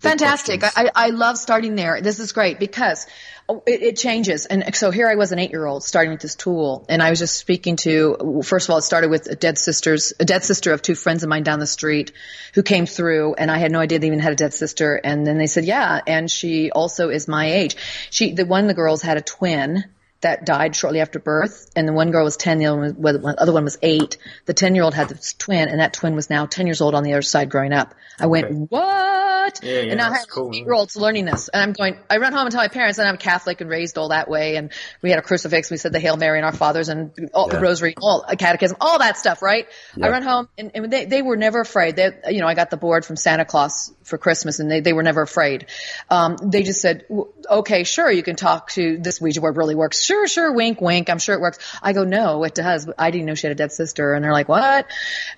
Fantastic. 0.00 0.62
I, 0.62 0.90
I 0.94 1.10
love 1.10 1.38
starting 1.38 1.74
there. 1.74 2.00
This 2.00 2.20
is 2.20 2.30
great 2.32 2.60
because 2.60 3.06
oh, 3.48 3.64
it, 3.66 3.82
it 3.82 3.96
changes. 3.96 4.46
And 4.46 4.74
so 4.76 4.92
here 4.92 5.08
I 5.08 5.16
was 5.16 5.32
an 5.32 5.40
eight 5.40 5.50
year 5.50 5.66
old 5.66 5.82
starting 5.82 6.12
with 6.12 6.20
this 6.20 6.36
tool 6.36 6.86
and 6.88 7.02
I 7.02 7.10
was 7.10 7.18
just 7.18 7.34
speaking 7.34 7.74
to, 7.78 8.42
first 8.44 8.68
of 8.68 8.72
all, 8.72 8.78
it 8.78 8.82
started 8.82 9.10
with 9.10 9.26
a 9.26 9.34
dead 9.34 9.58
sisters, 9.58 10.12
a 10.20 10.24
dead 10.24 10.44
sister 10.44 10.72
of 10.72 10.82
two 10.82 10.94
friends 10.94 11.24
of 11.24 11.28
mine 11.28 11.42
down 11.42 11.58
the 11.58 11.66
street 11.66 12.12
who 12.54 12.62
came 12.62 12.86
through 12.86 13.34
and 13.34 13.50
I 13.50 13.58
had 13.58 13.72
no 13.72 13.80
idea 13.80 13.98
they 13.98 14.06
even 14.06 14.20
had 14.20 14.32
a 14.32 14.36
dead 14.36 14.54
sister. 14.54 14.94
And 14.94 15.26
then 15.26 15.36
they 15.36 15.48
said, 15.48 15.64
yeah. 15.64 16.00
And 16.06 16.30
she 16.30 16.70
also 16.70 17.08
is 17.08 17.26
my 17.26 17.50
age. 17.50 17.76
She, 18.10 18.34
the 18.34 18.46
one 18.46 18.62
of 18.62 18.68
the 18.68 18.74
girls 18.74 19.02
had 19.02 19.16
a 19.16 19.22
twin 19.22 19.84
that 20.20 20.44
died 20.44 20.74
shortly 20.74 21.00
after 21.00 21.18
birth, 21.20 21.70
and 21.76 21.86
the 21.86 21.92
one 21.92 22.10
girl 22.10 22.24
was 22.24 22.36
10, 22.36 22.58
the 22.58 22.66
other 22.66 22.78
one, 22.80 22.94
was, 23.00 23.16
the 23.20 23.34
other 23.40 23.52
one 23.52 23.64
was 23.64 23.78
8. 23.82 24.16
The 24.46 24.54
10 24.54 24.74
year 24.74 24.82
old 24.84 24.94
had 24.94 25.08
this 25.08 25.32
twin, 25.34 25.68
and 25.68 25.80
that 25.80 25.92
twin 25.92 26.14
was 26.16 26.28
now 26.28 26.46
10 26.46 26.66
years 26.66 26.80
old 26.80 26.94
on 26.94 27.04
the 27.04 27.12
other 27.12 27.22
side 27.22 27.50
growing 27.50 27.72
up. 27.72 27.94
I 28.18 28.26
went, 28.26 28.46
Okay. 28.46 28.54
what? 28.54 29.60
Yeah, 29.62 29.72
yeah, 29.72 29.80
and 29.90 29.96
now 29.98 30.10
I 30.10 30.16
have 30.18 30.28
cool, 30.28 30.50
eight 30.54 30.64
year 30.64 30.74
olds 30.74 30.96
learning 30.96 31.24
this, 31.24 31.48
and 31.48 31.62
I'm 31.62 31.72
going, 31.72 31.98
I 32.10 32.18
run 32.18 32.32
home 32.32 32.42
and 32.42 32.50
tell 32.50 32.60
my 32.60 32.68
parents, 32.68 32.98
and 32.98 33.08
I'm 33.08 33.16
Catholic 33.16 33.60
and 33.60 33.70
raised 33.70 33.96
all 33.96 34.08
that 34.10 34.28
way, 34.28 34.56
and 34.56 34.72
we 35.02 35.10
had 35.10 35.18
a 35.18 35.22
crucifix, 35.22 35.70
we 35.70 35.76
said 35.78 35.92
the 35.92 36.00
Hail 36.00 36.16
Mary 36.16 36.38
and 36.38 36.44
our 36.44 36.52
fathers, 36.52 36.88
and 36.88 37.12
all 37.32 37.48
the 37.48 37.58
rosary, 37.60 37.94
all 38.02 38.24
a 38.28 38.36
catechism, 38.36 38.76
all 38.80 38.98
that 38.98 39.16
stuff, 39.16 39.40
right? 39.40 39.66
I 39.96 40.00
Yeah. 40.00 40.08
run 40.08 40.22
home, 40.22 40.48
and, 40.58 40.72
and 40.74 40.92
they, 40.92 41.04
they 41.06 41.22
were 41.22 41.36
never 41.36 41.60
afraid. 41.60 41.96
They, 41.96 42.10
you 42.28 42.40
know, 42.40 42.46
I 42.48 42.54
got 42.54 42.70
the 42.70 42.76
board 42.76 43.04
from 43.06 43.16
Santa 43.16 43.44
Claus 43.44 43.92
for 44.08 44.18
Christmas, 44.18 44.58
and 44.58 44.70
they, 44.70 44.80
they 44.80 44.92
were 44.92 45.02
never 45.02 45.22
afraid. 45.22 45.66
Um, 46.10 46.36
they 46.42 46.62
just 46.62 46.80
said, 46.80 47.04
okay, 47.48 47.84
sure, 47.84 48.10
you 48.10 48.22
can 48.22 48.36
talk 48.36 48.70
to 48.70 48.98
this 48.98 49.20
Ouija 49.20 49.40
board 49.40 49.56
really 49.56 49.74
works. 49.74 50.02
Sure, 50.02 50.26
sure, 50.26 50.52
wink, 50.52 50.80
wink. 50.80 51.10
I'm 51.10 51.18
sure 51.18 51.34
it 51.34 51.40
works. 51.40 51.58
I 51.82 51.92
go, 51.92 52.04
no, 52.04 52.44
it 52.44 52.54
does. 52.54 52.88
I 52.98 53.10
didn't 53.10 53.26
know 53.26 53.34
she 53.34 53.46
had 53.46 53.52
a 53.52 53.58
dead 53.58 53.72
sister. 53.72 54.14
And 54.14 54.24
they're 54.24 54.32
like, 54.32 54.48
what? 54.48 54.86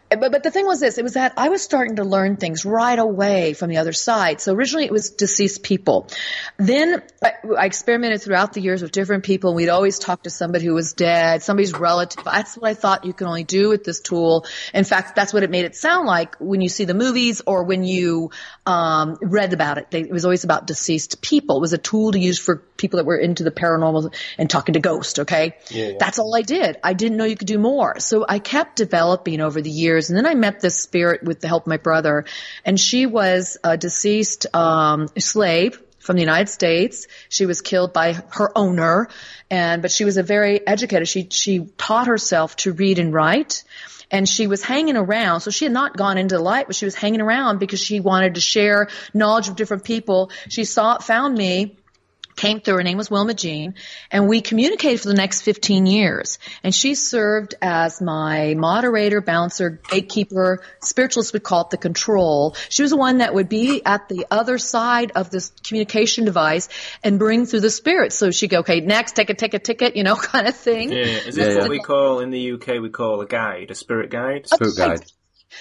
But, 0.08 0.32
but 0.32 0.42
the 0.42 0.50
thing 0.50 0.66
was 0.66 0.80
this, 0.80 0.98
it 0.98 1.04
was 1.04 1.14
that 1.14 1.34
I 1.36 1.50
was 1.50 1.62
starting 1.62 1.96
to 1.96 2.04
learn 2.04 2.36
things 2.36 2.64
right 2.64 2.98
away 2.98 3.52
from 3.52 3.70
the 3.70 3.76
other 3.76 3.92
side. 3.92 4.40
So 4.40 4.52
originally 4.54 4.84
it 4.84 4.90
was 4.90 5.10
deceased 5.10 5.62
people. 5.62 6.08
Then 6.56 7.02
I, 7.22 7.32
I 7.56 7.66
experimented 7.66 8.20
throughout 8.22 8.52
the 8.52 8.60
years 8.60 8.82
with 8.82 8.90
different 8.90 9.24
people. 9.24 9.54
We'd 9.54 9.68
always 9.68 10.00
talk 10.00 10.24
to 10.24 10.30
somebody 10.30 10.64
who 10.64 10.74
was 10.74 10.94
dead, 10.94 11.42
somebody's 11.42 11.72
relative. 11.72 12.24
That's 12.24 12.56
what 12.56 12.68
I 12.68 12.74
thought 12.74 13.04
you 13.04 13.12
can 13.12 13.28
only 13.28 13.44
do 13.44 13.68
with 13.68 13.84
this 13.84 14.00
tool. 14.00 14.46
In 14.74 14.84
fact, 14.84 15.14
that's 15.14 15.32
what 15.32 15.44
it 15.44 15.50
made 15.50 15.64
it 15.64 15.76
sound 15.76 16.06
like 16.06 16.34
when 16.36 16.60
you 16.60 16.68
see 16.68 16.86
the 16.86 16.94
movies 16.94 17.40
or 17.46 17.62
when 17.62 17.84
you 17.84 18.30
um, 18.70 19.18
read 19.20 19.52
about 19.52 19.78
it. 19.78 19.90
They, 19.90 20.00
it 20.02 20.10
was 20.10 20.24
always 20.24 20.44
about 20.44 20.66
deceased 20.66 21.20
people. 21.20 21.56
It 21.56 21.60
was 21.60 21.72
a 21.72 21.78
tool 21.78 22.12
to 22.12 22.18
use 22.18 22.38
for 22.38 22.56
people 22.76 22.98
that 22.98 23.04
were 23.04 23.16
into 23.16 23.42
the 23.42 23.50
paranormal 23.50 24.14
and 24.38 24.48
talking 24.48 24.74
to 24.74 24.80
ghosts. 24.80 25.18
Okay, 25.18 25.56
that's 25.98 26.18
all 26.18 26.34
I 26.34 26.42
did. 26.42 26.78
I 26.82 26.92
didn't 26.92 27.18
know 27.18 27.24
you 27.24 27.36
could 27.36 27.48
do 27.48 27.58
more, 27.58 27.98
so 27.98 28.24
I 28.28 28.38
kept 28.38 28.76
developing 28.76 29.40
over 29.40 29.60
the 29.60 29.70
years. 29.70 30.10
And 30.10 30.16
then 30.16 30.26
I 30.26 30.34
met 30.34 30.60
this 30.60 30.78
spirit 30.78 31.22
with 31.24 31.40
the 31.40 31.48
help 31.48 31.64
of 31.64 31.68
my 31.68 31.78
brother, 31.78 32.24
and 32.64 32.78
she 32.78 33.06
was 33.06 33.58
a 33.64 33.76
deceased 33.76 34.46
um, 34.54 35.08
slave 35.18 35.80
from 36.00 36.16
the 36.16 36.22
United 36.22 36.48
States. 36.48 37.06
She 37.28 37.46
was 37.46 37.60
killed 37.60 37.92
by 37.92 38.14
her 38.30 38.50
owner, 38.58 39.08
and 39.50 39.82
but 39.82 39.92
she 39.92 40.04
was 40.04 40.16
a 40.16 40.22
very 40.22 40.66
educated. 40.66 41.06
She 41.06 41.28
she 41.30 41.60
taught 41.78 42.08
herself 42.08 42.56
to 42.56 42.72
read 42.72 42.98
and 42.98 43.14
write. 43.14 43.62
And 44.12 44.28
she 44.28 44.48
was 44.48 44.60
hanging 44.60 44.96
around, 44.96 45.40
so 45.40 45.52
she 45.52 45.64
had 45.66 45.72
not 45.72 45.96
gone 45.96 46.18
into 46.18 46.34
the 46.34 46.42
light, 46.42 46.66
but 46.66 46.74
she 46.74 46.84
was 46.84 46.96
hanging 46.96 47.20
around 47.20 47.60
because 47.60 47.78
she 47.78 48.00
wanted 48.00 48.34
to 48.34 48.40
share 48.40 48.88
knowledge 49.14 49.46
with 49.46 49.56
different 49.56 49.84
people. 49.84 50.32
She 50.48 50.64
saw, 50.64 50.98
found 50.98 51.36
me, 51.36 51.76
came 52.36 52.60
through. 52.60 52.76
Her 52.76 52.82
name 52.82 52.96
was 52.96 53.10
Wilma 53.10 53.34
Jean, 53.34 53.74
and 54.10 54.28
we 54.28 54.40
communicated 54.40 55.00
for 55.00 55.08
the 55.08 55.14
next 55.14 55.42
15 55.42 55.86
years. 55.86 56.38
And 56.62 56.74
she 56.74 56.94
served 56.94 57.54
as 57.60 58.00
my 58.00 58.54
moderator, 58.54 59.20
bouncer, 59.20 59.80
gatekeeper, 59.90 60.62
spiritualist 60.80 61.32
would 61.32 61.42
call 61.42 61.62
it 61.62 61.70
the 61.70 61.76
control. 61.76 62.56
She 62.68 62.82
was 62.82 62.90
the 62.90 62.96
one 62.96 63.18
that 63.18 63.34
would 63.34 63.48
be 63.48 63.84
at 63.84 64.08
the 64.08 64.26
other 64.30 64.58
side 64.58 65.12
of 65.14 65.30
this 65.30 65.52
communication 65.64 66.24
device 66.24 66.68
and 67.02 67.18
bring 67.18 67.46
through 67.46 67.60
the 67.60 67.70
spirit. 67.70 68.12
So 68.12 68.30
she'd 68.30 68.50
go, 68.50 68.60
okay, 68.60 68.80
next, 68.80 69.16
take 69.16 69.30
a 69.30 69.34
ticket, 69.34 69.64
ticket, 69.64 69.96
you 69.96 70.04
know, 70.04 70.16
kind 70.30 70.46
of 70.46 70.56
thing. 70.56 70.90
Yeah, 70.90 70.98
is 70.98 71.34
this 71.34 71.54
yeah. 71.54 71.60
what 71.60 71.70
we 71.70 71.80
call 71.80 72.20
in 72.20 72.30
the 72.30 72.52
UK? 72.52 72.80
We 72.80 72.90
call 72.90 73.20
a 73.20 73.26
guide, 73.26 73.70
a 73.70 73.74
spirit 73.74 74.10
guide. 74.10 74.46
Spirit 74.46 74.76
guide. 74.76 75.12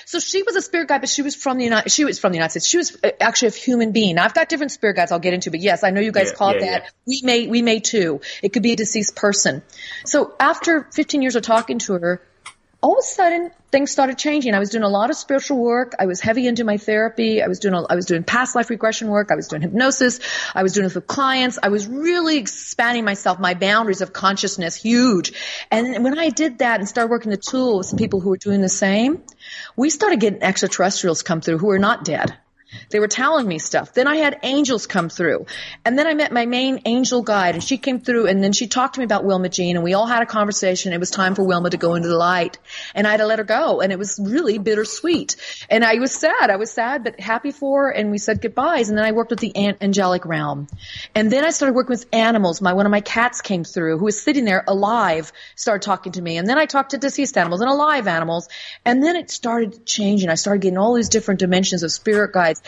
So 0.06 0.20
she 0.20 0.44
was 0.44 0.56
a 0.56 0.62
spirit 0.62 0.88
guide, 0.88 1.02
but 1.02 1.10
she 1.10 1.22
was 1.22 1.36
from 1.36 1.58
the 1.58 1.64
United. 1.64 1.90
She 1.92 2.06
was 2.06 2.20
from 2.20 2.32
the 2.32 2.38
United 2.38 2.52
States. 2.52 2.68
She 2.68 2.78
was 2.78 2.98
uh, 3.04 3.12
actually 3.20 3.50
a 3.50 3.52
human 3.52 3.92
being. 3.92 4.16
Now, 4.16 4.26
I've 4.26 4.34
got 4.34 4.50
different 4.50 4.72
spirit 4.72 4.96
guides 4.96 5.12
I'll 5.12 5.20
get 5.20 5.34
into, 5.34 5.52
but 5.52 5.60
yes, 5.60 5.84
I 5.84 5.90
know 5.92 6.02
you 6.02 6.12
guys 6.12 6.30
Yeah, 6.30 6.36
call 6.38 6.50
it 6.52 6.62
yeah, 6.62 6.72
that. 6.72 6.84
yeah. 6.84 6.90
We 7.06 7.22
may 7.24 7.48
we 7.48 7.62
may 7.62 7.80
too. 7.80 8.22
It 8.44 8.54
could 8.54 8.64
be 8.64 8.74
a 8.74 8.76
deceased 8.76 9.16
person. 9.16 9.62
So 10.06 10.34
after 10.40 10.88
15 10.94 11.22
years 11.22 11.36
of 11.36 11.44
talking 11.44 11.80
to 11.80 11.94
her, 11.94 12.22
all 12.82 12.94
of 12.94 13.00
a 13.00 13.04
sudden 13.04 13.52
things 13.72 13.92
started 13.92 14.18
changing. 14.18 14.54
I 14.54 14.60
was 14.60 14.70
doing 14.70 14.84
a 14.84 14.90
lot 14.90 15.10
of 15.10 15.18
spiritual 15.18 15.58
work. 15.58 15.94
I 16.00 16.06
was 16.06 16.22
heavy 16.22 16.48
into 16.48 16.64
my 16.64 16.78
therapy. 16.78 17.42
I 17.44 17.48
was 17.48 17.60
doing 17.60 17.74
a, 17.74 17.84
I 17.84 17.96
was 17.96 18.06
doing 18.06 18.24
past 18.24 18.56
life 18.56 18.70
regression 18.70 19.10
work. 19.10 19.32
I 19.32 19.36
was 19.36 19.48
doing 19.48 19.62
hypnosis. 19.62 20.20
I 20.56 20.64
was 20.64 20.74
doing 20.74 20.86
it 20.90 20.96
with 20.96 21.06
clients. 21.06 21.60
I 21.62 21.70
was 21.70 21.88
really 21.88 22.38
expanding 22.38 23.04
myself, 23.04 23.38
my 23.38 23.54
boundaries 23.54 24.02
of 24.02 24.14
consciousness, 24.14 24.76
huge. 24.76 25.34
And 25.70 26.04
when 26.04 26.18
I 26.18 26.30
did 26.30 26.60
that 26.60 26.80
and 26.80 26.88
started 26.88 27.12
working 27.12 27.32
the 27.32 27.38
tool 27.38 27.80
with 27.80 27.98
people 27.98 28.22
who 28.22 28.30
were 28.30 28.38
doing 28.38 28.62
the 28.62 28.70
same, 28.70 29.24
we 29.76 29.90
started 29.90 30.20
getting 30.22 30.42
extraterrestrials 30.42 31.22
come 31.22 31.42
through 31.42 31.58
who 31.58 31.70
are 31.72 31.80
not 31.80 32.06
dead. 32.06 32.38
They 32.90 33.00
were 33.00 33.08
telling 33.08 33.48
me 33.48 33.60
stuff. 33.60 33.94
Then 33.94 34.08
I 34.08 34.18
had 34.18 34.40
angels 34.44 34.88
come 34.88 35.10
through. 35.10 35.46
And 35.86 35.98
then 35.98 36.08
I 36.08 36.14
met 36.14 36.32
my 36.32 36.46
main 36.46 36.82
angel 36.86 37.22
guide 37.22 37.56
and 37.56 37.64
she 37.64 37.78
came 37.78 38.00
through 38.00 38.28
and 38.28 38.44
then 38.44 38.52
she 38.52 38.68
talked 38.68 38.96
to 38.96 39.00
me 39.00 39.06
about 39.06 39.24
Wilma 39.24 39.50
Jean 39.50 39.76
and 39.76 39.84
we 39.84 39.94
all 39.94 40.06
had 40.06 40.22
a 40.22 40.26
conversation. 40.26 40.94
It 40.94 41.00
was 41.00 41.12
time 41.12 41.36
for 41.36 41.44
Wilma 41.44 41.70
to 41.72 41.78
go 41.78 41.96
into 41.96 42.08
the 42.08 42.18
light 42.18 42.58
and 42.96 43.08
I 43.08 43.12
had 43.12 43.18
to 43.18 43.26
let 43.26 43.40
her 43.40 43.46
go 43.46 43.82
and 43.82 43.92
it 43.92 44.00
was 44.00 44.20
really 44.22 44.58
bittersweet. 44.58 45.36
And 45.70 45.84
I 45.84 45.96
was 45.96 46.14
sad. 46.14 46.50
I 46.50 46.58
was 46.58 46.72
sad 46.72 47.04
but 47.04 47.20
happy 47.20 47.52
for 47.52 47.86
her 47.86 47.90
and 47.90 48.12
we 48.12 48.18
said 48.18 48.42
goodbyes 48.42 48.90
and 48.90 48.98
then 48.98 49.06
I 49.06 49.12
worked 49.12 49.32
with 49.32 49.40
the 49.40 49.56
angelic 49.82 50.26
realm. 50.26 50.68
And 51.16 51.32
then 51.32 51.44
I 51.44 51.50
started 51.50 51.74
working 51.74 51.92
with 51.92 52.06
animals. 52.14 52.62
My, 52.62 52.74
one 52.74 52.86
of 52.86 52.92
my 52.92 53.02
cats 53.02 53.42
came 53.42 53.64
through 53.64 53.98
who 53.98 54.06
was 54.06 54.22
sitting 54.22 54.46
there 54.46 54.64
alive, 54.68 55.32
started 55.56 55.84
talking 55.84 56.14
to 56.14 56.22
me. 56.22 56.38
And 56.38 56.48
then 56.48 56.58
I 56.58 56.66
talked 56.66 56.92
to 56.92 56.98
deceased 56.98 57.38
animals 57.38 57.62
and 57.62 57.70
alive 57.70 58.08
animals. 58.08 58.48
And 58.86 59.04
then 59.04 59.16
it 59.16 59.30
started 59.30 59.86
changing. 59.86 60.30
I 60.30 60.36
started 60.36 60.62
getting 60.62 60.78
all 60.78 60.94
these 60.94 61.10
different 61.10 61.40
dimensions 61.40 61.84
of 61.84 61.92
spirit 61.92 62.34
guides, 62.34 62.59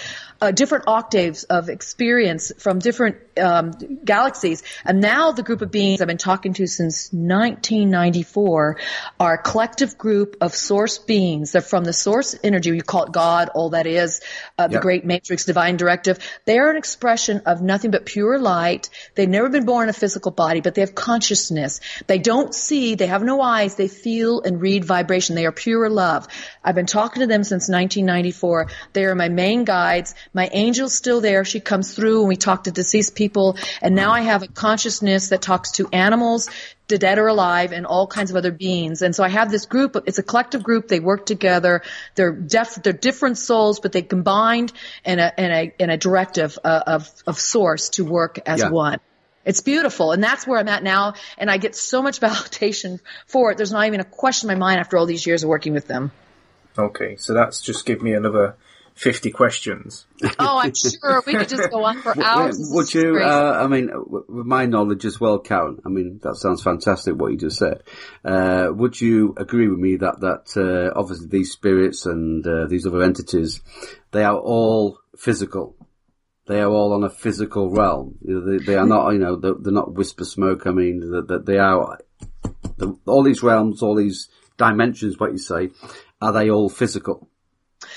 uh, 0.42 0.52
different 0.52 0.86
octaves 0.88 1.44
of 1.44 1.70
experience 1.70 2.52
from 2.58 2.80
different 2.80 3.18
um, 3.38 3.72
galaxies. 4.04 4.64
And 4.84 5.00
now 5.00 5.32
the 5.32 5.44
group 5.44 5.62
of 5.62 5.70
beings 5.70 6.02
I've 6.02 6.08
been 6.08 6.18
talking 6.18 6.54
to 6.54 6.66
since 6.66 7.14
1994 7.14 8.78
are 9.20 9.34
a 9.36 9.38
collective 9.38 9.98
group 10.00 10.38
of 10.42 10.56
source 10.56 10.98
beings. 10.98 11.52
They're 11.52 11.62
from 11.62 11.84
the 11.84 11.94
source 11.94 12.36
energy. 12.44 12.72
We 12.72 12.82
call 12.82 13.04
it 13.04 13.12
God, 13.12 13.50
all 13.54 13.70
that 13.72 13.86
is, 13.86 14.22
uh, 14.58 14.68
the 14.68 14.80
great 14.80 15.06
matrix, 15.06 15.46
divine 15.46 15.78
directive. 15.78 16.18
They 16.46 16.58
are 16.58 16.72
an 16.72 16.78
expression 16.78 17.44
of 17.46 17.62
nothing 17.62 17.92
but 17.92 18.06
pure 18.06 18.40
light. 18.40 18.90
They've 19.14 19.30
never 19.30 19.50
been 19.50 19.66
born 19.66 19.84
in 19.84 19.90
a 19.90 19.94
physical 19.94 20.32
body, 20.32 20.62
but 20.62 20.74
they 20.74 20.82
have 20.82 20.96
consciousness. 20.96 21.82
They 22.08 22.18
don't 22.18 22.56
see, 22.56 22.96
they 22.96 23.08
have 23.08 23.24
no 23.24 23.42
eyes, 23.42 23.76
they 23.76 23.88
feel 23.88 24.42
and 24.42 24.60
read 24.60 24.86
vibration. 24.86 25.36
They 25.36 25.46
are 25.46 25.52
pure 25.52 25.90
love. 25.90 26.28
I've 26.64 26.76
been 26.76 26.88
talking 26.88 27.22
to 27.22 27.28
them 27.28 27.44
since 27.44 27.70
1994. 27.70 28.68
They 28.94 29.06
are 29.06 29.16
my 29.16 29.30
main 29.30 29.66
guides. 29.82 30.16
My 30.34 30.46
angel's 30.48 30.94
still 30.94 31.22
there. 31.22 31.44
She 31.46 31.60
comes 31.60 31.94
through 31.96 32.20
and 32.22 32.30
we 32.30 32.36
talk 32.36 32.64
to 32.66 32.72
deceased 32.72 33.16
people. 33.16 33.58
And 33.82 33.96
now 33.96 34.12
I 34.12 34.22
have 34.22 34.44
a 34.44 34.48
consciousness 34.48 35.30
that 35.30 35.42
talks 35.42 35.72
to 35.78 35.88
animals, 35.92 36.50
the 36.88 36.98
dead 36.98 37.18
or 37.18 37.28
alive, 37.28 37.72
and 37.72 37.86
all 37.86 38.06
kinds 38.08 38.32
of 38.32 38.38
other 38.38 38.52
beings. 38.52 39.02
And 39.02 39.16
so 39.16 39.24
I 39.24 39.30
have 39.30 39.50
this 39.50 39.66
group. 39.66 39.96
It's 40.06 40.20
a 40.20 40.24
collective 40.24 40.64
group. 40.64 40.88
They 40.88 41.00
work 41.00 41.26
together. 41.26 41.82
They're 42.16 42.32
def- 42.34 42.82
they're 42.84 43.02
different 43.10 43.38
souls, 43.38 43.80
but 43.80 43.92
they 43.92 44.04
combined 44.16 44.74
in 45.06 45.20
a 45.20 45.32
in 45.38 45.52
a 45.60 45.64
in 45.84 45.90
a 45.90 45.98
directive 45.98 46.58
uh, 46.64 46.84
of 46.96 47.10
of 47.26 47.40
source 47.40 47.90
to 47.98 48.06
work 48.06 48.40
as 48.46 48.60
Yeah. 48.60 48.70
one. 48.70 49.00
It's 49.44 49.62
beautiful, 49.62 50.12
and 50.14 50.22
that's 50.24 50.46
where 50.46 50.60
I'm 50.60 50.68
at 50.68 50.84
now. 50.84 51.14
And 51.40 51.50
I 51.50 51.58
get 51.58 51.76
so 51.76 52.02
much 52.04 52.20
validation 52.28 53.00
for 53.26 53.52
it. 53.52 53.58
There's 53.58 53.72
not 53.72 53.88
even 53.88 54.00
a 54.00 54.10
question 54.24 54.50
in 54.52 54.60
my 54.60 54.66
mind 54.68 54.80
after 54.80 54.98
all 54.98 55.08
these 55.08 55.26
years 55.26 55.44
of 55.44 55.50
working 55.50 55.74
with 55.74 55.88
them. 55.88 56.12
Okay, 56.78 57.16
so 57.18 57.34
that's 57.34 57.62
just 57.62 57.86
give 57.86 58.02
me 58.02 58.14
another 58.14 58.56
50 58.96 59.32
questions. 59.32 60.06
Oh, 60.38 60.60
I'm 60.60 60.74
sure 60.76 61.24
we 61.26 61.34
could 61.34 61.50
just 61.50 61.70
go 61.70 61.84
on 61.84 62.02
for 62.02 62.14
hours. 62.24 62.58
Would 62.72 62.94
you, 62.94 63.20
uh, 63.20 63.60
I 63.64 63.68
mean, 63.68 63.90
with 64.06 64.46
my 64.46 64.66
knowledge 64.66 65.06
as 65.06 65.20
well, 65.20 65.40
Karen, 65.40 65.80
I 65.86 65.90
mean, 65.90 66.20
that 66.24 66.36
sounds 66.36 66.62
fantastic 66.62 67.16
what 67.16 67.32
you 67.32 67.38
just 67.38 67.58
said. 67.58 67.84
Uh, 68.24 68.68
would 68.72 69.00
you 69.00 69.34
agree 69.38 69.68
with 69.68 69.80
me 69.80 69.96
that, 69.98 70.20
that, 70.22 70.58
uh, 70.58 70.98
obviously 71.00 71.28
these 71.28 71.52
spirits 71.52 72.06
and, 72.06 72.46
uh, 72.46 72.68
these 72.68 72.86
other 72.86 73.02
entities, 73.02 73.62
they 74.12 74.24
are 74.24 74.38
all 74.38 75.00
physical? 75.18 75.76
They 76.48 76.60
are 76.60 76.70
all 76.70 76.94
on 76.94 77.04
a 77.04 77.10
physical 77.10 77.70
realm. 77.70 78.18
They, 78.22 78.58
they 78.58 78.76
are 78.76 78.86
not, 78.86 79.12
you 79.12 79.20
know, 79.20 79.36
they're, 79.38 79.54
they're 79.60 79.72
not 79.72 79.94
whisper 79.94 80.26
smoke. 80.26 80.68
I 80.68 80.72
mean, 80.72 81.00
that 81.12 81.28
that 81.28 81.46
they 81.46 81.60
are, 81.60 82.00
the, 82.78 82.98
all 83.06 83.24
these 83.24 83.44
realms, 83.44 83.82
all 83.82 83.96
these 83.96 84.28
dimensions, 84.58 85.18
what 85.18 85.32
you 85.32 85.38
say, 85.38 85.70
are 86.22 86.34
they 86.34 86.50
all 86.50 86.68
physical? 86.70 87.30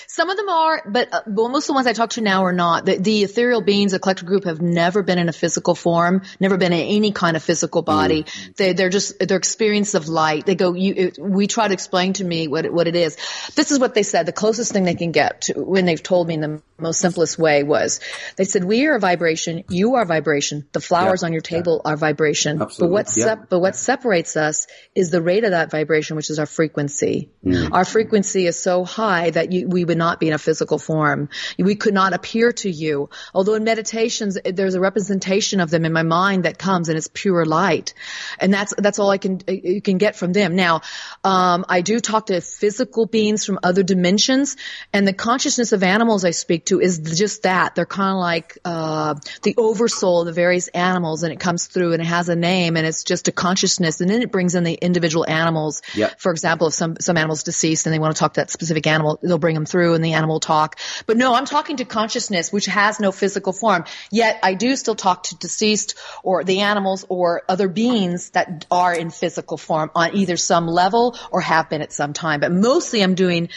Some 0.07 0.31
of 0.31 0.37
them 0.37 0.49
are, 0.49 0.83
but, 0.87 1.13
uh, 1.13 1.21
but 1.27 1.49
most 1.49 1.65
of 1.65 1.69
the 1.69 1.73
ones 1.75 1.87
I 1.87 1.93
talk 1.93 2.11
to 2.11 2.21
now 2.21 2.45
are 2.45 2.53
not. 2.53 2.87
The, 2.87 2.99
the 2.99 3.23
ethereal 3.23 3.61
beings, 3.61 3.93
the 3.93 3.99
collective 3.99 4.27
group, 4.27 4.45
have 4.45 4.61
never 4.61 5.03
been 5.03 5.19
in 5.19 5.29
a 5.29 5.33
physical 5.33 5.75
form, 5.75 6.23
never 6.41 6.57
been 6.57 6.73
in 6.73 6.87
any 6.87 7.13
kind 7.13 7.37
of 7.37 7.43
physical 7.43 7.83
body. 7.83 8.25
Mm. 8.25 8.57
They, 8.57 8.73
they're 8.73 8.91
just 8.91 9.19
their 9.19 9.37
experience 9.37 9.95
of 9.95 10.09
light. 10.09 10.47
They 10.47 10.55
go. 10.55 10.75
You, 10.75 10.95
it, 10.97 11.19
we 11.19 11.47
try 11.47 11.69
to 11.69 11.75
explain 11.75 12.15
to 12.15 12.25
me 12.25 12.49
what 12.49 12.65
it, 12.65 12.73
what 12.73 12.87
it 12.87 12.97
is. 12.97 13.17
This 13.55 13.71
is 13.71 13.79
what 13.79 13.95
they 13.95 14.03
said. 14.03 14.27
The 14.27 14.33
closest 14.33 14.73
thing 14.73 14.85
they 14.85 14.95
can 14.95 15.13
get 15.13 15.43
to 15.43 15.55
when 15.55 15.85
they've 15.85 16.03
told 16.03 16.29
me 16.29 16.35
in 16.35 16.41
the 16.41 16.63
most 16.79 17.01
simplest 17.01 17.39
way 17.39 17.63
was 17.63 18.01
they 18.37 18.45
said, 18.45 18.65
"We 18.65 18.87
are 18.87 18.97
a 18.97 19.01
vibration. 19.01 19.65
You 19.69 19.95
are 19.95 20.05
vibration. 20.05 20.67
The 20.73 20.81
flowers 20.81 21.23
yeah. 21.23 21.27
on 21.27 21.33
your 21.33 21.43
table 21.43 21.83
yeah. 21.85 21.93
are 21.93 21.97
vibration. 21.97 22.61
Absolutely. 22.61 22.87
But 22.87 22.93
what 22.93 23.09
sep- 23.09 23.49
but 23.49 23.59
what 23.61 23.77
separates 23.77 24.37
us 24.37 24.67
is 24.95 25.11
the 25.11 25.23
rate 25.23 25.45
of 25.45 25.53
that 25.53 25.71
vibration, 25.71 26.17
which 26.17 26.31
is 26.31 26.39
our 26.39 26.47
frequency. 26.47 27.31
Mm. 27.45 27.71
Our 27.73 27.85
frequency 27.85 28.47
is 28.47 28.61
so 28.61 28.85
high 28.85 29.31
that 29.31 29.53
you, 29.53 29.69
we 29.69 29.84
would 29.85 29.99
not 29.99 30.21
be 30.21 30.29
in 30.29 30.35
a 30.35 30.39
physical 30.39 30.79
form. 30.79 31.29
We 31.59 31.75
could 31.75 31.95
not 31.95 32.13
appear 32.13 32.53
to 32.53 32.71
you. 32.71 33.11
Although 33.35 33.55
in 33.55 33.65
meditations, 33.65 34.39
there's 34.45 34.75
a 34.75 34.81
representation 34.81 35.61
of 35.61 35.71
them 35.71 35.85
in 35.85 35.93
my 35.93 36.03
mind 36.03 36.45
that 36.45 36.59
comes 36.59 36.89
and 36.89 36.97
it's 36.97 37.09
pure 37.13 37.45
light. 37.45 37.95
And 38.39 38.53
that's, 38.53 38.75
that's 38.77 38.99
all 38.99 39.11
I 39.11 39.19
can, 39.19 39.41
you 39.47 39.81
can 39.81 39.99
get 39.99 40.17
from 40.17 40.33
them. 40.33 40.57
Now, 40.57 40.83
um, 41.23 41.65
I 41.69 41.81
do 41.81 42.01
talk 42.01 42.27
to 42.27 42.41
physical 42.41 43.07
beings 43.07 43.45
from 43.45 43.59
other 43.63 43.83
dimensions 43.83 44.57
and 44.93 45.07
the 45.07 45.13
consciousness 45.13 45.73
of 45.73 45.83
animals 45.83 46.25
I 46.25 46.31
speak 46.31 46.67
to 46.67 46.81
is 46.81 46.99
just 46.99 47.43
that. 47.43 47.75
They're 47.75 47.87
kind 47.87 48.11
of 48.11 48.21
like, 48.21 48.59
uh, 48.65 49.15
the 49.43 49.55
oversoul 49.57 50.21
of 50.21 50.27
the 50.27 50.33
various 50.33 50.69
animals 50.69 51.23
and 51.23 51.33
it 51.33 51.41
comes 51.41 51.67
through 51.67 51.93
and 51.93 52.03
it 52.03 52.07
has 52.07 52.29
a 52.29 52.37
name 52.37 52.77
and 52.77 52.87
it's 52.87 53.05
just 53.05 53.29
a 53.29 53.33
consciousness 53.33 54.01
and 54.01 54.11
then 54.11 54.23
it 54.23 54.31
brings 54.31 54.55
in 54.55 54.65
the 54.65 54.75
individual 54.75 55.25
animals. 55.29 55.83
Yep. 55.95 56.21
For 56.21 56.33
example, 56.33 56.69
if 56.69 56.75
some, 56.75 56.97
some 57.01 57.17
animal's 57.17 57.43
deceased 57.43 57.87
and 57.87 57.95
they 57.95 57.99
want 57.99 58.15
to 58.15 58.19
talk 58.19 58.35
to 58.35 58.41
that 58.41 58.51
specific 58.51 58.87
animal, 58.87 59.19
they'll 59.23 59.39
bring 59.39 59.55
them 59.55 59.67
through 59.75 59.95
and 59.95 60.05
the 60.05 60.13
animal 60.13 60.39
talk. 60.39 60.79
But 61.05 61.17
no, 61.17 61.35
I'm 61.35 61.47
talking 61.47 61.79
to 61.79 61.85
consciousness, 61.85 62.53
which 62.53 62.67
has 62.67 63.01
no 63.01 63.11
physical 63.11 63.53
form. 63.53 63.87
Yet 64.09 64.39
I 64.41 64.55
do 64.55 64.77
still 64.77 64.95
talk 64.95 65.25
to 65.25 65.37
deceased 65.37 65.97
or 66.23 66.45
the 66.45 66.61
animals 66.61 67.05
or 67.09 67.43
other 67.49 67.67
beings 67.67 68.31
that 68.31 68.67
are 68.71 68.95
in 68.95 69.11
physical 69.11 69.57
form 69.57 69.91
on 69.97 70.15
either 70.15 70.37
some 70.37 70.69
level 70.69 71.19
or 71.33 71.41
have 71.41 71.69
been 71.69 71.83
at 71.83 71.93
some 71.93 72.13
time. 72.13 72.39
But 72.39 72.53
mostly 72.53 73.03
I'm 73.03 73.17
doing, 73.17 73.49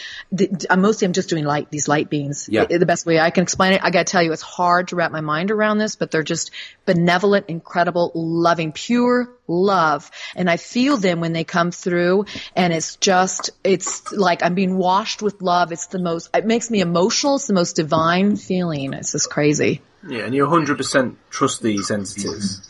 I'm 0.68 0.80
mostly 0.80 1.04
I'm 1.04 1.12
just 1.12 1.28
doing 1.28 1.44
light, 1.44 1.70
these 1.70 1.86
light 1.86 2.10
beings. 2.10 2.48
Yeah. 2.50 2.64
The 2.64 2.84
best 2.84 3.06
way 3.06 3.20
I 3.20 3.30
can 3.30 3.44
explain 3.44 3.74
it, 3.74 3.80
I 3.84 3.92
gotta 3.92 4.04
tell 4.04 4.24
you, 4.24 4.32
it's 4.32 4.42
hard 4.42 4.88
to 4.88 4.96
wrap 4.96 5.12
my 5.12 5.20
mind 5.20 5.52
around 5.52 5.78
this, 5.78 5.94
but 5.94 6.10
they're 6.10 6.24
just 6.24 6.50
benevolent, 6.88 7.44
incredible, 7.48 8.10
loving, 8.14 8.72
pure 8.72 9.28
love. 9.46 10.10
And 10.34 10.48
I 10.48 10.56
feel 10.56 10.96
them 10.96 11.20
when 11.20 11.34
they 11.34 11.44
come 11.44 11.70
through 11.70 12.24
and 12.56 12.72
it's 12.72 12.96
just, 12.96 13.50
it's 13.62 14.10
like 14.10 14.42
I'm 14.42 14.54
being 14.54 14.78
washed 14.78 15.20
with 15.20 15.42
love. 15.42 15.70
It's 15.70 15.88
the 15.88 15.98
most, 15.98 16.30
it 16.34 16.46
makes 16.46 16.70
me 16.70 16.80
emotional. 16.80 17.34
It's 17.36 17.46
the 17.46 17.52
most 17.52 17.76
divine 17.76 18.36
feeling. 18.36 18.94
It's 18.94 19.12
just 19.12 19.28
crazy. 19.28 19.82
Yeah, 20.08 20.24
and 20.24 20.34
you 20.34 20.46
100% 20.46 21.16
trust 21.28 21.62
these 21.62 21.90
entities. 21.90 22.67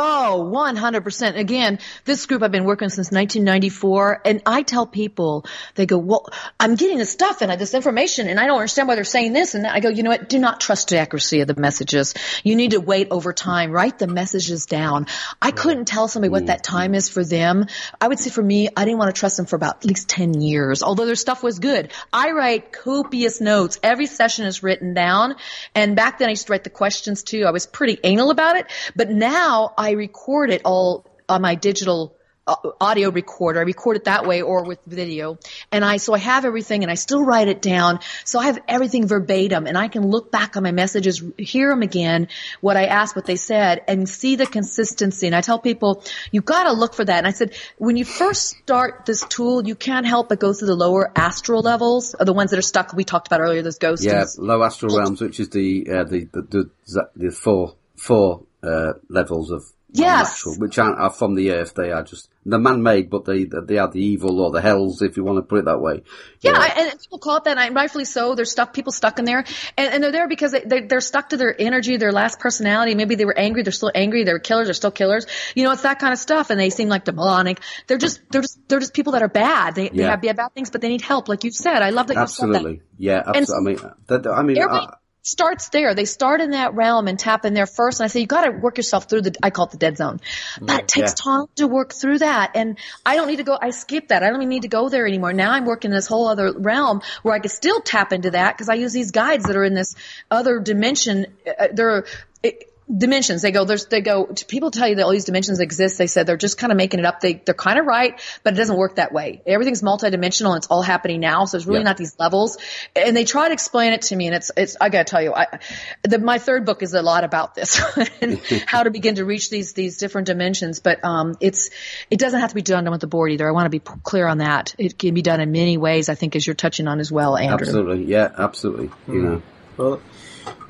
Oh, 0.00 0.48
100%. 0.54 1.36
Again, 1.36 1.80
this 2.04 2.26
group 2.26 2.44
I've 2.44 2.52
been 2.52 2.62
working 2.62 2.88
since 2.88 3.10
1994 3.10 4.20
and 4.24 4.42
I 4.46 4.62
tell 4.62 4.86
people, 4.86 5.44
they 5.74 5.86
go, 5.86 5.98
well, 5.98 6.28
I'm 6.60 6.76
getting 6.76 6.98
this 6.98 7.10
stuff 7.10 7.42
and 7.42 7.60
this 7.60 7.74
information 7.74 8.28
and 8.28 8.38
I 8.38 8.46
don't 8.46 8.58
understand 8.58 8.86
why 8.86 8.94
they're 8.94 9.02
saying 9.02 9.32
this. 9.32 9.56
And 9.56 9.66
I 9.66 9.80
go, 9.80 9.88
you 9.88 10.04
know 10.04 10.10
what? 10.10 10.28
Do 10.28 10.38
not 10.38 10.60
trust 10.60 10.90
the 10.90 10.98
accuracy 10.98 11.40
of 11.40 11.48
the 11.48 11.60
messages. 11.60 12.14
You 12.44 12.54
need 12.54 12.70
to 12.70 12.80
wait 12.80 13.08
over 13.10 13.32
time. 13.32 13.72
Write 13.72 13.98
the 13.98 14.06
messages 14.06 14.66
down. 14.66 15.06
I 15.42 15.50
couldn't 15.50 15.86
tell 15.86 16.06
somebody 16.06 16.30
what 16.30 16.46
that 16.46 16.62
time 16.62 16.94
is 16.94 17.08
for 17.08 17.24
them. 17.24 17.66
I 18.00 18.06
would 18.06 18.20
say 18.20 18.30
for 18.30 18.42
me, 18.42 18.68
I 18.76 18.84
didn't 18.84 18.98
want 18.98 19.12
to 19.12 19.18
trust 19.18 19.36
them 19.36 19.46
for 19.46 19.56
about 19.56 19.78
at 19.78 19.84
least 19.84 20.08
10 20.08 20.40
years, 20.40 20.84
although 20.84 21.06
their 21.06 21.16
stuff 21.16 21.42
was 21.42 21.58
good. 21.58 21.90
I 22.12 22.30
write 22.30 22.70
copious 22.70 23.40
notes. 23.40 23.80
Every 23.82 24.06
session 24.06 24.46
is 24.46 24.62
written 24.62 24.94
down. 24.94 25.34
And 25.74 25.96
back 25.96 26.20
then 26.20 26.28
I 26.28 26.30
used 26.30 26.46
to 26.46 26.52
write 26.52 26.62
the 26.62 26.70
questions 26.70 27.24
too. 27.24 27.46
I 27.46 27.50
was 27.50 27.66
pretty 27.66 27.98
anal 28.04 28.30
about 28.30 28.54
it, 28.54 28.66
but 28.94 29.10
now 29.10 29.74
I 29.76 29.87
I 29.88 29.92
record 29.92 30.50
it 30.50 30.60
all 30.66 31.06
on 31.30 31.40
my 31.40 31.54
digital 31.54 32.14
uh, 32.46 32.56
audio 32.78 33.10
recorder. 33.10 33.58
I 33.58 33.62
record 33.62 33.96
it 33.96 34.04
that 34.04 34.26
way 34.26 34.42
or 34.42 34.64
with 34.64 34.78
video. 34.86 35.38
And 35.72 35.82
I, 35.82 35.96
so 35.96 36.12
I 36.12 36.18
have 36.18 36.44
everything 36.44 36.82
and 36.82 36.90
I 36.90 36.94
still 36.94 37.24
write 37.24 37.48
it 37.48 37.62
down. 37.62 38.00
So 38.24 38.38
I 38.38 38.44
have 38.46 38.58
everything 38.68 39.06
verbatim 39.06 39.66
and 39.66 39.78
I 39.78 39.88
can 39.88 40.06
look 40.06 40.30
back 40.30 40.58
on 40.58 40.62
my 40.62 40.72
messages, 40.72 41.22
hear 41.38 41.70
them 41.70 41.80
again, 41.80 42.28
what 42.60 42.76
I 42.76 42.84
asked, 42.84 43.16
what 43.16 43.24
they 43.24 43.36
said 43.36 43.82
and 43.88 44.06
see 44.06 44.36
the 44.36 44.44
consistency. 44.44 45.26
And 45.26 45.34
I 45.34 45.40
tell 45.40 45.58
people, 45.58 46.04
you 46.32 46.42
gotta 46.42 46.72
look 46.74 46.92
for 46.92 47.06
that. 47.06 47.16
And 47.16 47.26
I 47.26 47.30
said, 47.30 47.54
when 47.78 47.96
you 47.96 48.04
first 48.04 48.58
start 48.58 49.06
this 49.06 49.24
tool, 49.24 49.66
you 49.66 49.74
can't 49.74 50.04
help 50.04 50.28
but 50.28 50.38
go 50.38 50.52
through 50.52 50.68
the 50.68 50.76
lower 50.76 51.10
astral 51.16 51.62
levels, 51.62 52.14
the 52.20 52.34
ones 52.34 52.50
that 52.50 52.58
are 52.58 52.68
stuck, 52.74 52.92
we 52.92 53.04
talked 53.04 53.26
about 53.26 53.40
earlier, 53.40 53.62
those 53.62 53.78
ghosts. 53.78 54.04
Yeah, 54.04 54.26
low 54.36 54.62
astral 54.62 54.98
realms, 54.98 55.22
which 55.22 55.40
is 55.40 55.48
the, 55.48 55.88
uh, 55.90 56.04
the, 56.04 56.28
the, 56.30 56.70
the, 56.86 57.10
the 57.16 57.30
four, 57.30 57.76
four, 57.96 58.44
uh, 58.62 58.94
levels 59.08 59.52
of 59.52 59.64
Yes. 59.90 60.44
Natural, 60.44 60.60
which 60.60 60.78
aren't 60.78 60.98
are 60.98 61.10
from 61.10 61.34
the 61.34 61.52
earth. 61.52 61.72
They 61.74 61.92
are 61.92 62.02
just 62.02 62.28
they're 62.44 62.58
man-made, 62.58 63.08
but 63.08 63.24
they 63.24 63.44
they 63.44 63.78
are 63.78 63.88
the 63.88 64.00
evil 64.00 64.38
or 64.40 64.50
the 64.50 64.60
hells, 64.60 65.00
if 65.00 65.16
you 65.16 65.24
want 65.24 65.38
to 65.38 65.42
put 65.42 65.60
it 65.60 65.64
that 65.64 65.80
way. 65.80 66.02
Yeah, 66.42 66.52
yeah. 66.52 66.90
and 66.90 67.00
people 67.00 67.18
call 67.18 67.38
it 67.38 67.44
that, 67.44 67.56
and 67.56 67.74
rightfully 67.74 68.04
so. 68.04 68.34
There's 68.34 68.50
stuck 68.50 68.74
people 68.74 68.92
stuck 68.92 69.18
in 69.18 69.24
there, 69.24 69.44
and, 69.78 69.94
and 69.94 70.04
they're 70.04 70.12
there 70.12 70.28
because 70.28 70.52
they, 70.52 70.82
they're 70.82 71.00
stuck 71.00 71.30
to 71.30 71.38
their 71.38 71.58
energy, 71.58 71.96
their 71.96 72.12
last 72.12 72.38
personality. 72.38 72.94
Maybe 72.94 73.14
they 73.14 73.24
were 73.24 73.38
angry, 73.38 73.62
they're 73.62 73.72
still 73.72 73.92
angry. 73.94 74.24
They 74.24 74.32
were 74.34 74.38
killers, 74.38 74.66
they're 74.66 74.74
still 74.74 74.90
killers. 74.90 75.26
You 75.54 75.64
know, 75.64 75.72
it's 75.72 75.82
that 75.82 76.00
kind 76.00 76.12
of 76.12 76.18
stuff, 76.18 76.50
and 76.50 76.60
they 76.60 76.68
seem 76.68 76.90
like 76.90 77.04
demonic. 77.04 77.60
They're 77.86 77.96
just 77.96 78.20
they're 78.30 78.42
just 78.42 78.68
they're 78.68 78.80
just 78.80 78.92
people 78.92 79.12
that 79.12 79.22
are 79.22 79.28
bad. 79.28 79.74
They, 79.74 79.84
yeah. 79.84 80.16
they 80.18 80.26
have 80.28 80.36
bad 80.36 80.52
things, 80.52 80.68
but 80.68 80.82
they 80.82 80.88
need 80.88 81.02
help, 81.02 81.28
like 81.28 81.44
you 81.44 81.50
said. 81.50 81.80
I 81.80 81.90
love 81.90 82.08
that 82.08 82.18
absolutely. 82.18 82.58
you 82.58 82.78
said 82.78 82.78
that. 82.78 82.94
Yeah, 82.98 83.22
absolutely. 83.26 83.72
And, 83.72 83.82
I 83.82 83.86
mean, 83.86 83.94
that, 84.08 84.26
I 84.26 84.42
mean. 84.42 84.62
I, 84.62 84.94
starts 85.22 85.68
there. 85.68 85.94
They 85.94 86.04
start 86.04 86.40
in 86.40 86.50
that 86.50 86.74
realm 86.74 87.08
and 87.08 87.18
tap 87.18 87.44
in 87.44 87.54
there 87.54 87.66
first. 87.66 88.00
And 88.00 88.04
I 88.04 88.08
say, 88.08 88.20
you 88.20 88.26
got 88.26 88.44
to 88.44 88.50
work 88.50 88.76
yourself 88.76 89.08
through 89.08 89.22
the, 89.22 89.36
I 89.42 89.50
call 89.50 89.66
it 89.66 89.72
the 89.72 89.76
dead 89.76 89.96
zone, 89.96 90.20
but 90.60 90.80
it 90.80 90.88
takes 90.88 91.10
yeah. 91.12 91.32
time 91.32 91.46
to 91.56 91.66
work 91.66 91.92
through 91.92 92.18
that. 92.18 92.52
And 92.54 92.78
I 93.04 93.16
don't 93.16 93.28
need 93.28 93.36
to 93.36 93.44
go, 93.44 93.58
I 93.60 93.70
skip 93.70 94.08
that. 94.08 94.22
I 94.22 94.30
don't 94.30 94.36
even 94.36 94.48
need 94.48 94.62
to 94.62 94.68
go 94.68 94.88
there 94.88 95.06
anymore. 95.06 95.32
Now 95.32 95.52
I'm 95.52 95.64
working 95.64 95.90
in 95.90 95.94
this 95.96 96.06
whole 96.06 96.28
other 96.28 96.52
realm 96.52 97.02
where 97.22 97.34
I 97.34 97.40
can 97.40 97.50
still 97.50 97.80
tap 97.80 98.12
into 98.12 98.30
that 98.30 98.54
because 98.54 98.68
I 98.68 98.74
use 98.74 98.92
these 98.92 99.10
guides 99.10 99.44
that 99.44 99.56
are 99.56 99.64
in 99.64 99.74
this 99.74 99.94
other 100.30 100.60
dimension. 100.60 101.26
Uh, 101.46 101.68
they're, 101.72 102.04
it, 102.42 102.67
dimensions. 102.94 103.42
They 103.42 103.52
go, 103.52 103.64
there's, 103.64 103.86
they 103.86 104.00
go, 104.00 104.26
people 104.48 104.70
tell 104.70 104.88
you 104.88 104.96
that 104.96 105.04
all 105.04 105.10
these 105.10 105.26
dimensions 105.26 105.60
exist. 105.60 105.98
They 105.98 106.06
said 106.06 106.26
they're 106.26 106.36
just 106.36 106.58
kind 106.58 106.72
of 106.72 106.76
making 106.76 107.00
it 107.00 107.06
up. 107.06 107.20
They, 107.20 107.34
they're 107.34 107.54
kind 107.54 107.78
of 107.78 107.86
right, 107.86 108.20
but 108.42 108.54
it 108.54 108.56
doesn't 108.56 108.76
work 108.76 108.96
that 108.96 109.12
way. 109.12 109.42
Everything's 109.46 109.82
multidimensional 109.82 110.50
and 110.50 110.58
it's 110.58 110.68
all 110.68 110.82
happening 110.82 111.20
now. 111.20 111.44
So 111.44 111.58
it's 111.58 111.66
really 111.66 111.80
yeah. 111.80 111.84
not 111.84 111.96
these 111.96 112.18
levels. 112.18 112.56
And 112.96 113.16
they 113.16 113.24
try 113.24 113.48
to 113.48 113.52
explain 113.52 113.92
it 113.92 114.02
to 114.02 114.16
me 114.16 114.26
and 114.26 114.34
it's, 114.34 114.50
it's, 114.56 114.76
I 114.80 114.88
gotta 114.88 115.04
tell 115.04 115.22
you, 115.22 115.34
I, 115.34 115.58
the, 116.02 116.18
my 116.18 116.38
third 116.38 116.64
book 116.64 116.82
is 116.82 116.94
a 116.94 117.02
lot 117.02 117.24
about 117.24 117.54
this 117.54 117.80
and 118.20 118.38
how 118.66 118.82
to 118.82 118.90
begin 118.90 119.16
to 119.16 119.24
reach 119.24 119.50
these, 119.50 119.74
these 119.74 119.98
different 119.98 120.26
dimensions. 120.26 120.80
But, 120.80 121.04
um, 121.04 121.36
it's, 121.40 121.70
it 122.10 122.18
doesn't 122.18 122.40
have 122.40 122.50
to 122.50 122.54
be 122.54 122.62
done 122.62 122.90
with 122.90 123.00
the 123.00 123.06
board 123.06 123.32
either. 123.32 123.46
I 123.46 123.52
want 123.52 123.66
to 123.66 123.70
be 123.70 123.80
clear 123.80 124.26
on 124.26 124.38
that. 124.38 124.74
It 124.78 124.98
can 124.98 125.14
be 125.14 125.22
done 125.22 125.40
in 125.40 125.52
many 125.52 125.76
ways, 125.76 126.08
I 126.08 126.14
think, 126.14 126.36
as 126.36 126.46
you're 126.46 126.54
touching 126.54 126.88
on 126.88 127.00
as 127.00 127.12
well, 127.12 127.36
Andrew. 127.36 127.66
Absolutely. 127.66 128.04
Yeah, 128.04 128.30
absolutely. 128.36 128.88
Mm-hmm. 128.88 129.12
You 129.12 129.22
know. 129.22 129.42
Well, 129.76 130.02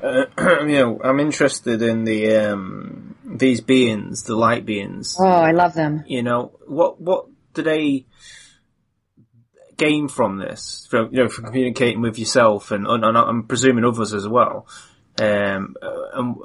uh, 0.03 0.25
you 0.61 0.79
know, 0.79 1.01
I'm 1.03 1.19
interested 1.19 1.81
in 1.81 2.03
the 2.03 2.35
um, 2.35 3.15
these 3.25 3.61
beings, 3.61 4.23
the 4.23 4.35
light 4.35 4.65
beings. 4.65 5.15
Oh, 5.19 5.25
I 5.25 5.51
love 5.51 5.73
them. 5.73 6.03
You 6.07 6.23
know, 6.23 6.57
what 6.67 7.01
what 7.01 7.25
do 7.53 7.61
they 7.61 8.05
gain 9.77 10.07
from 10.07 10.37
this? 10.37 10.87
From 10.89 11.09
you 11.11 11.23
know, 11.23 11.29
from 11.29 11.45
communicating 11.45 12.01
with 12.01 12.19
yourself 12.19 12.71
and, 12.71 12.85
and, 12.87 13.03
and 13.03 13.17
I'm 13.17 13.43
presuming 13.47 13.85
others 13.85 14.13
as 14.13 14.27
well. 14.27 14.67
Um, 15.19 15.75
uh, 15.81 16.09
and 16.13 16.35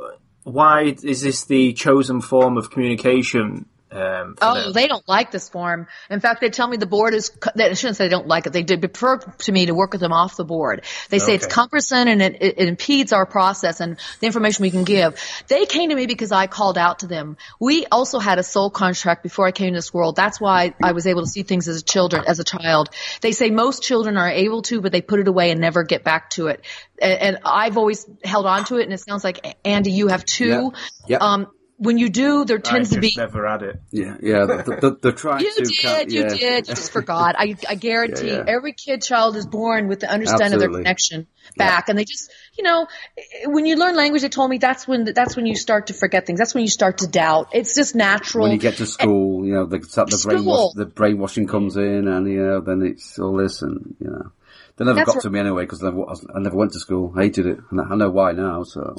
why 0.43 0.95
is 1.03 1.23
this 1.23 1.45
the 1.45 1.73
chosen 1.73 2.21
form 2.21 2.57
of 2.57 2.71
communication 2.71 3.67
um, 3.95 4.35
oh, 4.43 4.55
them. 4.55 4.73
they 4.73 4.89
don't 4.89 5.07
like 5.09 5.31
this 5.31 5.49
form. 5.49 5.87
In 6.11 6.19
fact, 6.19 6.41
they 6.41 6.51
tell 6.51 6.67
me 6.67 6.77
the 6.77 6.87
board 6.87 7.15
is. 7.15 7.31
They 7.55 7.75
shouldn't 7.75 7.97
say 7.97 8.07
they 8.07 8.11
don't 8.11 8.27
like 8.27 8.47
it. 8.47 8.53
They 8.53 8.65
did 8.65 8.81
prefer 8.81 9.19
to 9.19 9.53
me 9.53 9.67
to 9.67 9.75
work 9.75 9.93
with 9.93 10.01
them 10.01 10.13
off 10.13 10.37
the 10.37 10.45
board. 10.45 10.83
They 11.11 11.21
say 11.21 11.27
okay. 11.27 11.35
it's 11.37 11.47
cumbersome 11.47 12.09
and 12.09 12.21
it, 12.21 12.37
it, 12.41 12.55
it, 12.59 12.69
impedes 12.69 13.13
our 13.13 13.25
process 13.25 13.81
and 13.81 13.97
the 14.19 14.27
information 14.27 14.63
we 14.63 14.73
can 14.73 14.83
give. 14.83 15.21
They 15.47 15.67
came 15.67 15.91
to 15.91 15.97
me 15.97 16.07
because 16.07 16.33
I 16.33 16.49
called 16.49 16.77
out 16.77 17.01
to 17.01 17.07
them. 17.07 17.37
We 17.61 17.87
also 17.87 18.19
had 18.19 18.39
a 18.39 18.43
soul 18.43 18.69
contract 18.69 19.23
before 19.23 19.47
I 19.47 19.53
came 19.53 19.73
to 19.73 19.79
this 19.79 19.95
world. 19.95 20.17
That's 20.17 20.41
why 20.41 20.75
I 20.83 20.93
was 20.93 21.07
able 21.07 21.23
to 21.23 21.29
see 21.29 21.45
things 21.45 21.69
as 21.69 21.81
a 21.81 21.85
children, 21.85 22.25
as 22.27 22.41
a 22.41 22.45
child. 22.45 22.91
They 23.21 23.33
say 23.33 23.51
most 23.51 23.83
children 23.83 24.17
are 24.17 24.29
able 24.29 24.63
to, 24.63 24.81
but 24.81 24.91
they 24.91 25.03
put 25.03 25.21
it 25.21 25.29
away 25.29 25.53
and 25.53 25.61
never 25.61 25.85
get 25.85 26.03
back 26.03 26.31
to 26.31 26.49
it. 26.49 26.65
And, 27.01 27.21
and 27.21 27.39
I've 27.45 27.79
always 27.79 28.07
held 28.25 28.47
on 28.47 28.65
to 28.65 28.79
it. 28.79 28.85
And 28.85 28.93
it 28.93 29.01
sounds 29.01 29.23
like 29.23 29.57
Andy, 29.65 29.93
you 29.93 30.09
have 30.09 30.25
too. 30.25 30.73
Yeah. 31.07 31.07
Yep. 31.07 31.21
Um, 31.23 31.47
when 31.77 31.99
you 31.99 32.09
do, 32.09 32.45
there 32.45 32.59
tends 32.59 32.91
to 32.91 33.01
be 33.01 33.13
never 33.17 33.49
had 33.49 33.63
it. 33.63 33.81
Yeah, 33.91 34.17
yeah. 34.23 34.47
The, 34.47 34.79
the, 34.81 34.99
the 35.01 35.13
trying 35.13 35.41
you 35.45 35.55
to 35.55 35.65
did, 35.65 36.13
you 36.13 36.21
yeah. 36.23 36.29
did. 36.29 36.69
You 36.69 36.75
just 36.75 36.93
forgot. 36.93 37.35
I, 37.39 37.57
I 37.69 37.75
guarantee 37.75 38.29
yeah, 38.29 38.37
yeah. 38.37 38.45
every 38.47 38.73
kid 38.73 39.03
child 39.03 39.37
is 39.37 39.47
born 39.47 39.89
with 39.89 40.01
the 40.01 40.11
understanding 40.11 40.55
Absolutely. 40.55 40.67
of 40.67 40.73
their 40.73 40.83
connection 40.83 41.27
back, 41.57 41.89
and 41.89 41.99
they 41.99 42.05
just, 42.05 42.31
you 42.57 42.65
know, 42.65 42.87
when 43.47 43.67
you 43.67 43.77
learn 43.77 43.97
language, 43.97 44.23
they 44.23 44.29
told 44.29 44.51
me 44.51 44.59
that's 44.59 44.87
when 44.87 45.05
that's 45.05 45.37
when 45.37 45.47
you 45.47 45.57
start 45.57 45.89
to 45.89 45.95
forget 45.95 46.27
things. 46.27 46.39
That's 46.39 46.55
when 46.55 46.63
you 46.63 46.71
start 46.71 46.99
to 46.99 47.09
doubt. 47.09 47.49
It's 47.53 47.75
just 47.75 47.95
natural. 47.95 48.45
When 48.45 48.53
you 48.53 48.59
get 48.59 48.77
to 48.77 48.87
school, 48.87 49.39
and, 49.39 49.49
you 49.49 49.55
know, 49.55 49.67
the 49.67 49.79
the 49.79 49.85
brainwash, 49.85 50.75
the 50.75 50.87
brainwashing 50.87 51.49
comes 51.49 51.77
in, 51.77 52.07
and 52.07 52.29
you 52.29 52.43
know, 52.43 52.61
then 52.61 52.83
it's 52.83 53.19
all 53.19 53.37
this, 53.37 53.63
and 53.63 53.97
you 54.01 54.11
know. 54.11 54.33
They 54.77 54.85
never 54.85 54.97
That's 54.97 55.07
got 55.07 55.15
right. 55.17 55.23
to 55.23 55.31
me 55.31 55.39
anyway 55.39 55.63
because 55.63 55.85
I, 55.85 55.91
never- 55.91 56.11
I 56.35 56.41
never 56.41 56.57
went 56.57 56.73
to 56.73 56.81
school. 56.81 57.13
I 57.17 57.23
hated 57.23 57.47
it, 57.47 57.59
and 57.71 57.81
I 57.81 57.95
know 57.95 58.11
why 58.11 58.33
now. 58.33 58.65
So 58.65 58.97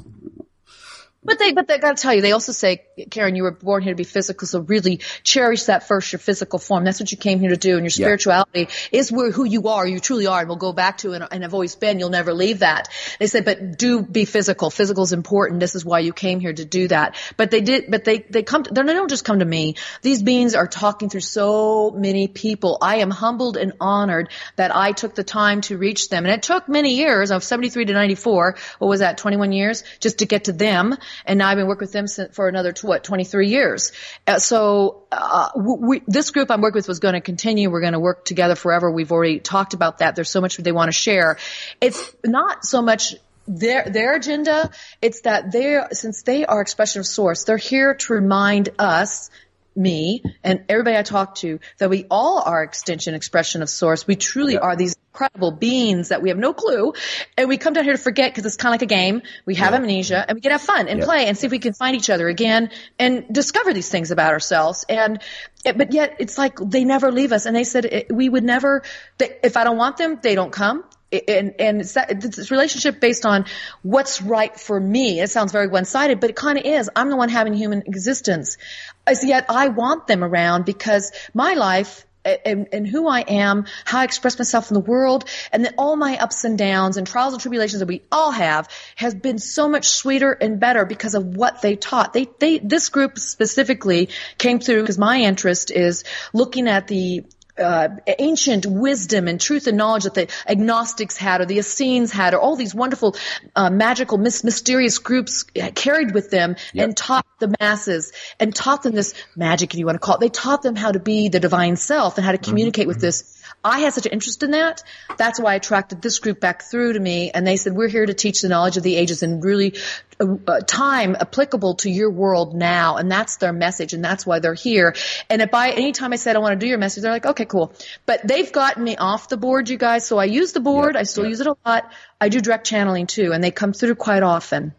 But 1.25 1.39
they, 1.39 1.53
but 1.53 1.67
they 1.67 1.79
got 1.79 1.97
to 1.97 2.01
tell 2.01 2.13
you, 2.13 2.21
they 2.21 2.33
also 2.33 2.51
say, 2.51 2.83
Karen, 3.09 3.35
you 3.35 3.43
were 3.43 3.51
born 3.51 3.81
here 3.81 3.93
to 3.93 3.97
be 3.97 4.03
physical, 4.03 4.47
so 4.47 4.59
really 4.59 4.97
cherish 5.23 5.63
that 5.63 5.87
first, 5.87 6.11
your 6.13 6.19
physical 6.19 6.59
form. 6.59 6.83
That's 6.83 6.99
what 6.99 7.11
you 7.11 7.17
came 7.17 7.39
here 7.39 7.49
to 7.49 7.57
do, 7.57 7.77
and 7.77 7.81
your 7.81 7.85
Yeah. 7.85 8.05
spirituality 8.05 8.69
is 8.91 9.11
where 9.11 9.31
who 9.31 9.43
you 9.43 9.67
are, 9.69 9.87
you 9.87 9.99
truly 9.99 10.27
are, 10.27 10.39
and 10.41 10.47
we'll 10.47 10.57
go 10.57 10.71
back 10.71 10.99
to, 10.99 11.13
and, 11.13 11.27
and 11.31 11.41
have 11.41 11.53
always 11.55 11.75
been. 11.75 11.97
You'll 11.97 12.09
never 12.09 12.31
leave 12.33 12.59
that. 12.59 12.89
They 13.19 13.25
said, 13.25 13.43
but 13.43 13.77
do 13.77 14.03
be 14.03 14.25
physical. 14.25 14.69
Physical 14.69 15.03
is 15.03 15.13
important. 15.13 15.59
This 15.59 15.73
is 15.73 15.83
why 15.83 15.99
you 15.99 16.13
came 16.13 16.39
here 16.39 16.53
to 16.53 16.63
do 16.63 16.87
that. 16.89 17.15
But 17.37 17.49
they 17.49 17.61
did, 17.61 17.89
but 17.89 18.03
they 18.03 18.19
they 18.19 18.43
come, 18.43 18.63
to, 18.63 18.71
they 18.71 18.83
don't 18.83 19.09
just 19.09 19.25
come 19.25 19.39
to 19.39 19.45
me. 19.45 19.75
These 20.03 20.21
beings 20.21 20.53
are 20.53 20.67
talking 20.67 21.09
through 21.09 21.21
so 21.21 21.89
many 21.89 22.27
people. 22.27 22.77
I 22.81 22.97
am 22.97 23.09
humbled 23.09 23.57
and 23.57 23.73
honored 23.81 24.29
that 24.57 24.75
I 24.75 24.91
took 24.91 25.15
the 25.15 25.23
time 25.23 25.61
to 25.61 25.77
reach 25.77 26.09
them, 26.09 26.25
and 26.25 26.33
it 26.33 26.43
took 26.43 26.69
many 26.69 26.95
years. 26.95 27.31
Of 27.31 27.43
73 27.43 27.85
to 27.85 27.93
94, 27.93 28.57
what 28.77 28.87
was 28.87 28.99
that? 28.99 29.17
21 29.17 29.51
years 29.51 29.83
just 29.99 30.19
to 30.19 30.25
get 30.25 30.45
to 30.45 30.53
them 30.53 30.95
and 31.25 31.39
now 31.39 31.49
I've 31.49 31.57
been 31.57 31.67
working 31.67 31.87
with 31.87 31.93
them 31.93 32.07
for 32.31 32.47
another 32.47 32.73
what 32.81 33.03
23 33.03 33.49
years. 33.49 33.91
Uh, 34.27 34.39
so 34.39 35.03
uh, 35.11 35.49
we, 35.55 36.01
this 36.07 36.31
group 36.31 36.51
I'm 36.51 36.61
working 36.61 36.79
with 36.79 36.87
was 36.87 36.99
going 36.99 37.13
to 37.13 37.21
continue. 37.21 37.69
We're 37.69 37.81
going 37.81 37.93
to 37.93 37.99
work 37.99 38.25
together 38.25 38.55
forever. 38.55 38.91
We've 38.91 39.11
already 39.11 39.39
talked 39.39 39.73
about 39.73 39.99
that. 39.99 40.15
There's 40.15 40.29
so 40.29 40.41
much 40.41 40.57
they 40.57 40.71
want 40.71 40.89
to 40.89 40.97
share. 40.97 41.37
It's 41.81 42.15
not 42.23 42.65
so 42.65 42.81
much 42.81 43.15
their 43.47 43.87
their 43.89 44.15
agenda. 44.15 44.71
It's 45.01 45.21
that 45.21 45.51
they 45.51 45.79
since 45.91 46.23
they 46.23 46.45
are 46.45 46.61
expression 46.61 46.99
of 46.99 47.05
source, 47.05 47.43
they're 47.43 47.57
here 47.57 47.93
to 47.93 48.13
remind 48.13 48.69
us 48.79 49.29
me 49.75 50.23
and 50.43 50.63
everybody 50.69 50.97
I 50.97 51.03
talk 51.03 51.35
to 51.35 51.59
that 51.77 51.89
we 51.89 52.05
all 52.09 52.41
are 52.41 52.63
extension 52.63 53.13
expression 53.13 53.61
of 53.61 53.69
source. 53.69 54.07
We 54.07 54.15
truly 54.15 54.57
are 54.57 54.75
these 54.75 54.95
incredible 55.13 55.51
beings 55.51 56.09
that 56.09 56.21
we 56.21 56.29
have 56.29 56.37
no 56.37 56.53
clue. 56.53 56.93
And 57.37 57.47
we 57.47 57.57
come 57.57 57.73
down 57.73 57.83
here 57.83 57.93
to 57.93 58.01
forget 58.01 58.31
because 58.31 58.45
it's 58.45 58.57
kind 58.57 58.71
of 58.75 58.81
like 58.81 58.91
a 58.91 58.93
game. 58.93 59.21
We 59.45 59.55
have 59.55 59.73
amnesia 59.73 60.25
and 60.27 60.35
we 60.35 60.41
can 60.41 60.51
have 60.51 60.61
fun 60.61 60.87
and 60.87 60.99
Yeah. 60.99 61.05
play 61.05 61.27
and 61.27 61.37
see 61.37 61.45
if 61.45 61.51
we 61.51 61.59
can 61.59 61.73
find 61.73 61.95
each 61.95 62.09
other 62.09 62.27
again 62.27 62.69
and 62.99 63.25
discover 63.31 63.73
these 63.73 63.89
things 63.89 64.11
about 64.11 64.33
ourselves. 64.33 64.85
And, 64.89 65.21
eh, 65.65 65.71
but 65.71 65.93
yet 65.93 66.17
it's 66.19 66.37
like 66.37 66.57
they 66.59 66.83
never 66.83 67.11
leave 67.11 67.31
us. 67.31 67.45
And 67.45 67.55
they 67.55 67.63
said 67.63 67.85
it, 67.85 68.07
we 68.11 68.27
would 68.29 68.43
never, 68.43 68.83
they, 69.17 69.37
if 69.43 69.57
I 69.57 69.63
don't 69.63 69.77
want 69.77 69.97
them, 69.97 70.19
they 70.21 70.35
don't 70.35 70.51
come 70.51 70.83
and 71.11 71.55
and 71.59 71.81
it's 71.81 71.93
that 71.93 72.11
it's 72.11 72.35
this 72.35 72.51
relationship 72.51 72.99
based 72.99 73.25
on 73.25 73.45
what's 73.83 74.21
right 74.21 74.59
for 74.59 74.79
me. 74.79 75.19
It 75.19 75.29
sounds 75.29 75.51
very 75.51 75.67
one 75.67 75.85
sided, 75.85 76.19
but 76.19 76.29
it 76.29 76.35
kind 76.35 76.57
of 76.57 76.65
is. 76.65 76.89
I'm 76.95 77.09
the 77.09 77.17
one 77.17 77.29
having 77.29 77.53
human 77.53 77.83
existence, 77.85 78.57
as 79.05 79.23
yet 79.23 79.45
I 79.49 79.69
want 79.69 80.07
them 80.07 80.23
around 80.23 80.65
because 80.65 81.11
my 81.33 81.53
life. 81.53 82.05
And, 82.43 82.69
and 82.73 82.87
who 82.87 83.07
I 83.07 83.19
am, 83.19 83.67
how 83.83 83.99
I 83.99 84.03
express 84.03 84.39
myself 84.39 84.71
in 84.71 84.73
the 84.73 84.79
world, 84.79 85.25
and 85.51 85.63
then 85.63 85.75
all 85.77 85.95
my 85.95 86.17
ups 86.17 86.43
and 86.43 86.57
downs 86.57 86.97
and 86.97 87.05
trials 87.05 87.35
and 87.35 87.39
tribulations 87.39 87.81
that 87.81 87.85
we 87.85 88.01
all 88.11 88.31
have 88.31 88.67
has 88.95 89.13
been 89.13 89.37
so 89.37 89.69
much 89.69 89.89
sweeter 89.89 90.31
and 90.31 90.59
better 90.59 90.85
because 90.85 91.13
of 91.13 91.23
what 91.23 91.61
they 91.61 91.75
taught. 91.75 92.13
They, 92.13 92.27
they, 92.39 92.57
this 92.57 92.89
group 92.89 93.19
specifically 93.19 94.09
came 94.39 94.59
through 94.59 94.81
because 94.81 94.97
my 94.97 95.19
interest 95.19 95.69
is 95.69 96.03
looking 96.33 96.67
at 96.67 96.87
the 96.87 97.25
uh, 97.57 97.89
ancient 98.19 98.65
wisdom 98.65 99.27
and 99.27 99.39
truth 99.39 99.67
and 99.67 99.77
knowledge 99.77 100.03
that 100.03 100.13
the 100.13 100.55
Gnostics 100.55 101.17
had 101.17 101.41
or 101.41 101.45
the 101.45 101.59
Essenes 101.59 102.11
had 102.11 102.33
or 102.33 102.39
all 102.39 102.55
these 102.55 102.75
wonderful 102.75 103.15
uh, 103.55 103.69
magical 103.69 104.17
mys- 104.17 104.43
mysterious 104.43 104.97
groups 104.97 105.43
carried 105.75 106.13
with 106.13 106.31
them 106.31 106.55
and 106.75 106.95
taught 106.95 107.25
the 107.39 107.53
masses 107.59 108.11
and 108.39 108.55
taught 108.55 108.83
them 108.83 108.93
this 108.93 109.13
magic 109.35 109.73
if 109.73 109.79
you 109.79 109.85
want 109.85 109.95
to 109.95 109.99
call 109.99 110.15
it 110.15 110.21
they 110.21 110.29
taught 110.29 110.61
them 110.61 110.75
how 110.75 110.91
to 110.91 110.99
be 110.99 111.29
the 111.29 111.39
divine 111.39 111.75
self 111.75 112.17
and 112.17 112.25
how 112.25 112.31
to 112.31 112.37
communicate 112.37 112.87
with 112.87 113.01
this 113.01 113.35
I 113.65 113.79
had 113.79 113.93
such 113.93 114.05
an 114.05 114.11
interest 114.11 114.43
in 114.43 114.51
that. 114.51 114.83
That's 115.17 115.39
why 115.39 115.53
I 115.53 115.55
attracted 115.55 115.99
this 115.99 116.19
group 116.19 116.39
back 116.39 116.61
through 116.61 116.93
to 116.93 116.99
me. 116.99 117.31
And 117.31 117.47
they 117.47 117.57
said, 117.57 117.73
we're 117.73 117.87
here 117.87 118.05
to 118.05 118.13
teach 118.13 118.41
the 118.41 118.47
knowledge 118.47 118.77
of 118.77 118.83
the 118.83 118.95
ages 118.95 119.23
and 119.23 119.43
really 119.43 119.75
uh, 120.19 120.35
uh, 120.47 120.59
time 120.59 121.15
applicable 121.19 121.75
to 121.75 121.89
your 121.89 122.11
world 122.11 122.53
now. 122.53 122.97
And 122.97 123.11
that's 123.11 123.37
their 123.37 123.53
message. 123.53 123.93
And 123.93 124.05
that's 124.05 124.23
why 124.23 124.37
they're 124.37 124.53
here. 124.53 124.95
And 125.31 125.41
if 125.41 125.51
I, 125.55 125.71
anytime 125.71 126.13
I 126.13 126.17
said, 126.17 126.35
I 126.35 126.39
want 126.39 126.53
to 126.53 126.63
do 126.63 126.69
your 126.69 126.77
message, 126.77 127.01
they're 127.01 127.11
like, 127.11 127.25
okay, 127.25 127.45
cool. 127.45 127.73
But 128.05 128.27
they've 128.27 128.51
gotten 128.51 128.83
me 128.83 128.97
off 128.97 129.29
the 129.29 129.37
board, 129.37 129.67
you 129.67 129.77
guys. 129.77 130.05
So 130.05 130.19
I 130.19 130.25
use 130.25 130.53
the 130.53 130.59
board. 130.59 130.95
I 130.95 131.03
still 131.03 131.25
use 131.25 131.41
it 131.41 131.47
a 131.47 131.57
lot. 131.65 131.91
I 132.21 132.29
do 132.29 132.39
direct 132.39 132.67
channeling 132.67 133.07
too. 133.07 133.33
And 133.33 133.43
they 133.43 133.51
come 133.51 133.73
through 133.73 133.95
quite 133.95 134.21
often 134.21 134.75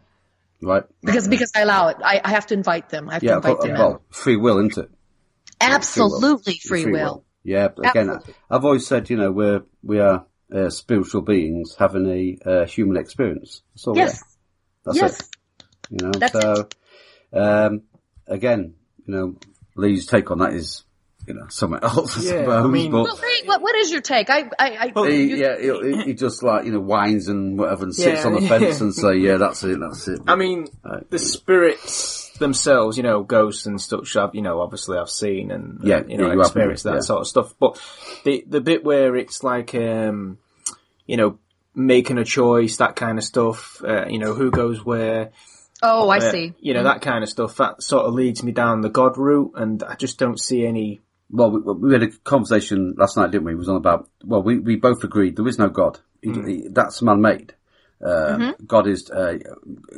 right, 0.61 0.83
because, 1.01 1.27
because 1.27 1.51
I 1.55 1.61
allow 1.61 1.89
it. 1.89 1.97
I, 2.03 2.21
I 2.23 2.29
have 2.29 2.47
to 2.47 2.53
invite 2.53 2.89
them. 2.89 3.09
I 3.09 3.13
have 3.13 3.21
to 3.21 3.27
yeah, 3.27 3.35
invite 3.37 3.57
well, 3.59 3.67
them. 3.67 3.77
well, 3.77 4.01
free 4.09 4.37
will, 4.37 4.59
isn't 4.59 4.77
it? 4.77 4.91
Absolutely 5.59 6.59
free, 6.63 6.83
Free 6.83 6.91
will. 6.91 7.23
Yeah, 7.43 7.69
but 7.69 7.89
again, 7.89 8.09
Absolutely. 8.09 8.33
I've 8.49 8.65
always 8.65 8.85
said, 8.85 9.09
you 9.09 9.17
know, 9.17 9.31
we're 9.31 9.63
we 9.81 9.99
are 9.99 10.25
uh, 10.53 10.69
spiritual 10.69 11.21
beings 11.21 11.75
having 11.77 12.07
a 12.09 12.49
uh, 12.49 12.65
human 12.65 12.97
experience. 12.97 13.61
Yes. 13.93 14.21
That's 14.83 14.97
yes. 14.97 15.19
it. 15.19 15.27
You 15.89 16.05
know, 16.05 16.11
That's 16.11 16.33
so 16.33 16.67
um, 17.33 17.83
again, 18.27 18.75
you 19.05 19.13
know, 19.13 19.35
Lee's 19.75 20.05
take 20.05 20.31
on 20.31 20.39
that 20.39 20.53
is, 20.53 20.83
you 21.27 21.33
know, 21.33 21.45
something 21.49 21.79
else, 21.83 22.17
I 22.17 22.35
Yeah, 22.35 22.49
I 22.49 22.67
mean- 22.67 22.91
but 22.91 23.03
Well, 23.03 23.15
Lee, 23.21 23.41
what, 23.45 23.61
what 23.61 23.75
is 23.75 23.91
your 23.91 24.01
take? 24.01 24.29
I, 24.29 24.49
I, 24.57 24.91
I 24.95 25.09
he, 25.09 25.23
you- 25.23 25.35
yeah, 25.35 25.57
he, 25.59 26.03
he 26.03 26.13
just 26.13 26.41
like 26.43 26.65
you 26.65 26.71
know 26.71 26.79
whines 26.79 27.27
and 27.27 27.57
whatever 27.59 27.83
and 27.83 27.93
sits 27.93 28.21
Yeah, 28.21 28.27
on 28.27 28.33
the 28.35 28.41
yeah. 28.41 28.47
fence 28.47 28.81
and 28.81 28.93
say, 29.03 29.17
yeah, 29.17 29.37
that's 29.37 29.63
it, 29.63 29.79
that's 29.79 30.07
it. 30.07 30.21
I 30.27 30.35
mean, 30.35 30.67
the 31.09 31.19
spirits 31.19 32.31
themselves, 32.39 32.97
you 32.97 33.03
know, 33.03 33.23
ghosts 33.23 33.65
and 33.65 33.81
stuff. 33.81 34.15
I've, 34.15 34.35
you 34.35 34.41
know, 34.41 34.61
obviously 34.61 34.97
I've 34.97 35.09
seen 35.09 35.51
and 35.51 35.79
uh, 35.83 35.87
Yeah, 35.87 36.03
you 36.07 36.17
know, 36.17 36.27
yeah, 36.27 36.33
you 36.33 36.39
experienced 36.41 36.83
that 36.83 36.93
yeah. 36.95 36.99
sort 37.01 37.21
of 37.21 37.27
stuff. 37.27 37.53
But 37.59 37.81
the 38.25 38.43
the 38.47 38.61
bit 38.61 38.83
where 38.83 39.15
it's 39.15 39.43
like, 39.43 39.73
um, 39.75 40.37
you 41.05 41.17
know, 41.17 41.39
making 41.73 42.17
a 42.17 42.23
choice, 42.25 42.77
that 42.77 42.95
kind 42.95 43.17
of 43.17 43.23
stuff. 43.23 43.81
Uh, 43.83 44.05
you 44.07 44.19
know, 44.19 44.33
who 44.33 44.51
goes 44.51 44.83
where. 44.85 45.31
oh, 45.81 46.09
I 46.09 46.17
uh, 46.17 46.31
see. 46.31 46.53
You 46.59 46.73
know, 46.75 46.83
that 46.83 47.01
kind 47.01 47.23
of 47.23 47.29
stuff. 47.29 47.57
That 47.57 47.81
sort 47.81 48.05
of 48.05 48.13
leads 48.13 48.43
me 48.43 48.51
down 48.51 48.81
the 48.81 48.89
God 48.89 49.17
route, 49.17 49.53
and 49.55 49.81
I 49.83 49.95
just 49.95 50.19
don't 50.19 50.39
see 50.39 50.65
any. 50.65 51.01
Well, 51.29 51.51
we, 51.51 51.59
we 51.73 51.93
had 51.93 52.03
a 52.03 52.07
conversation 52.07 52.95
last 52.97 53.17
night, 53.17 53.31
didn't 53.31 53.45
we? 53.45 53.53
It 53.53 53.57
was 53.57 53.69
on 53.69 53.75
about, 53.75 54.09
well, 54.23 54.41
we, 54.41 54.59
we 54.59 54.75
both 54.77 55.03
agreed 55.03 55.35
there 55.35 55.47
is 55.47 55.59
no 55.59 55.69
God. 55.69 55.99
He, 56.21 56.29
Hmm. 56.29 56.47
he, 56.47 56.67
that's 56.69 57.01
man-made. 57.01 57.53
Uh, 58.03 58.53
God 58.65 58.87
is, 58.87 59.09
uh, 59.09 59.37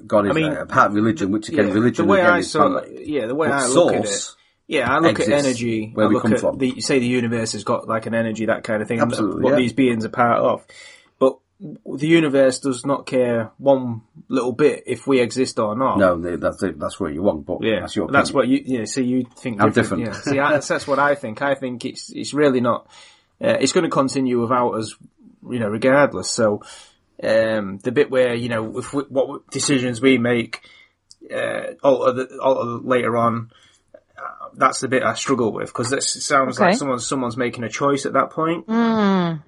God 0.07 0.25
is 0.25 0.31
I 0.31 0.33
mean, 0.33 0.53
a 0.53 0.65
part 0.65 0.87
of 0.91 0.95
religion, 0.95 1.31
which 1.31 1.49
again, 1.49 1.67
Yeah, 1.67 1.73
religion 1.73 2.07
the 2.07 2.11
way 2.13 2.21
again 2.21 2.33
I 2.33 2.37
is 2.39 2.51
saw, 2.51 2.69
man-made. 2.69 3.07
yeah, 3.07 3.25
the 3.27 3.35
way 3.35 3.49
But 3.49 3.53
I 3.57 3.67
look 3.67 3.93
at 3.93 4.05
it. 4.05 4.27
Yeah, 4.67 4.89
I 4.93 4.99
look 4.99 5.19
at 5.19 5.27
energy. 5.29 5.91
where 5.93 6.05
I 6.05 6.09
we 6.09 6.13
look 6.15 6.23
come 6.23 6.33
at 6.33 6.39
from. 6.39 6.57
the 6.59 6.67
you 6.69 6.81
say 6.81 6.99
the 6.99 7.07
universe 7.07 7.53
has 7.53 7.63
got 7.63 7.87
like 7.87 8.05
an 8.05 8.13
energy, 8.13 8.45
that 8.45 8.63
kind 8.63 8.81
of 8.81 8.87
thing. 8.87 8.99
and 9.01 9.11
Absolutely, 9.11 9.41
what 9.43 9.51
yeah. 9.51 9.55
these 9.57 9.73
beings 9.73 10.05
are 10.05 10.09
part 10.09 10.39
of. 10.39 10.63
The 11.59 12.07
universe 12.07 12.59
does 12.59 12.85
not 12.85 13.05
care 13.05 13.51
one 13.57 14.01
little 14.29 14.53
bit 14.53 14.83
if 14.87 15.05
we 15.05 15.19
exist 15.19 15.59
or 15.59 15.75
not. 15.75 15.97
No, 15.97 16.37
that's 16.37 16.63
it, 16.63 16.79
that's 16.79 16.99
what 16.99 17.13
you 17.13 17.21
want, 17.21 17.45
but 17.45 17.61
Yeah, 17.61 17.81
that's 17.81 17.97
your 17.97 18.07
that's 18.07 18.31
what 18.31 18.47
you. 18.47 18.63
Yeah, 18.65 18.85
So 18.85 19.01
you 19.01 19.25
think 19.25 19.61
I'm 19.61 19.71
different. 19.71 20.05
different. 20.05 20.25
Yeah, 20.25 20.31
see, 20.31 20.39
I, 20.39 20.59
that's 20.59 20.87
what 20.87 20.99
I 20.99 21.15
think. 21.15 21.41
I 21.41 21.55
think 21.55 21.83
it's 21.83 22.11
it's 22.11 22.33
really 22.33 22.61
not. 22.61 22.87
Uh, 23.43 23.57
it's 23.59 23.73
going 23.73 23.83
to 23.83 23.89
continue 23.89 24.39
without 24.39 24.71
us, 24.71 24.95
you 25.49 25.59
know, 25.59 25.67
regardless. 25.67 26.29
So, 26.29 26.63
um, 27.21 27.79
the 27.79 27.91
bit 27.91 28.09
where 28.09 28.33
you 28.33 28.47
know, 28.47 28.77
if 28.77 28.93
we, 28.93 29.03
what 29.03 29.49
decisions 29.51 29.99
we 29.99 30.17
make, 30.17 30.61
uh, 31.33 31.73
alter, 31.83 32.13
the, 32.13 32.39
alter 32.41 32.87
later 32.87 33.17
on, 33.17 33.51
that's 34.55 34.79
the 34.79 34.87
bit 34.87 35.03
I 35.03 35.13
struggle 35.13 35.51
with 35.53 35.67
because 35.67 35.91
it 35.93 36.03
sounds 36.03 36.57
Okay. 36.59 36.69
like 36.69 36.77
someone's 36.77 37.05
someone's 37.07 37.37
making 37.37 37.63
a 37.63 37.69
choice 37.69 38.05
at 38.05 38.13
that 38.13 38.29
point. 38.31 38.67
Mm, 38.67 39.43
mm, 39.45 39.47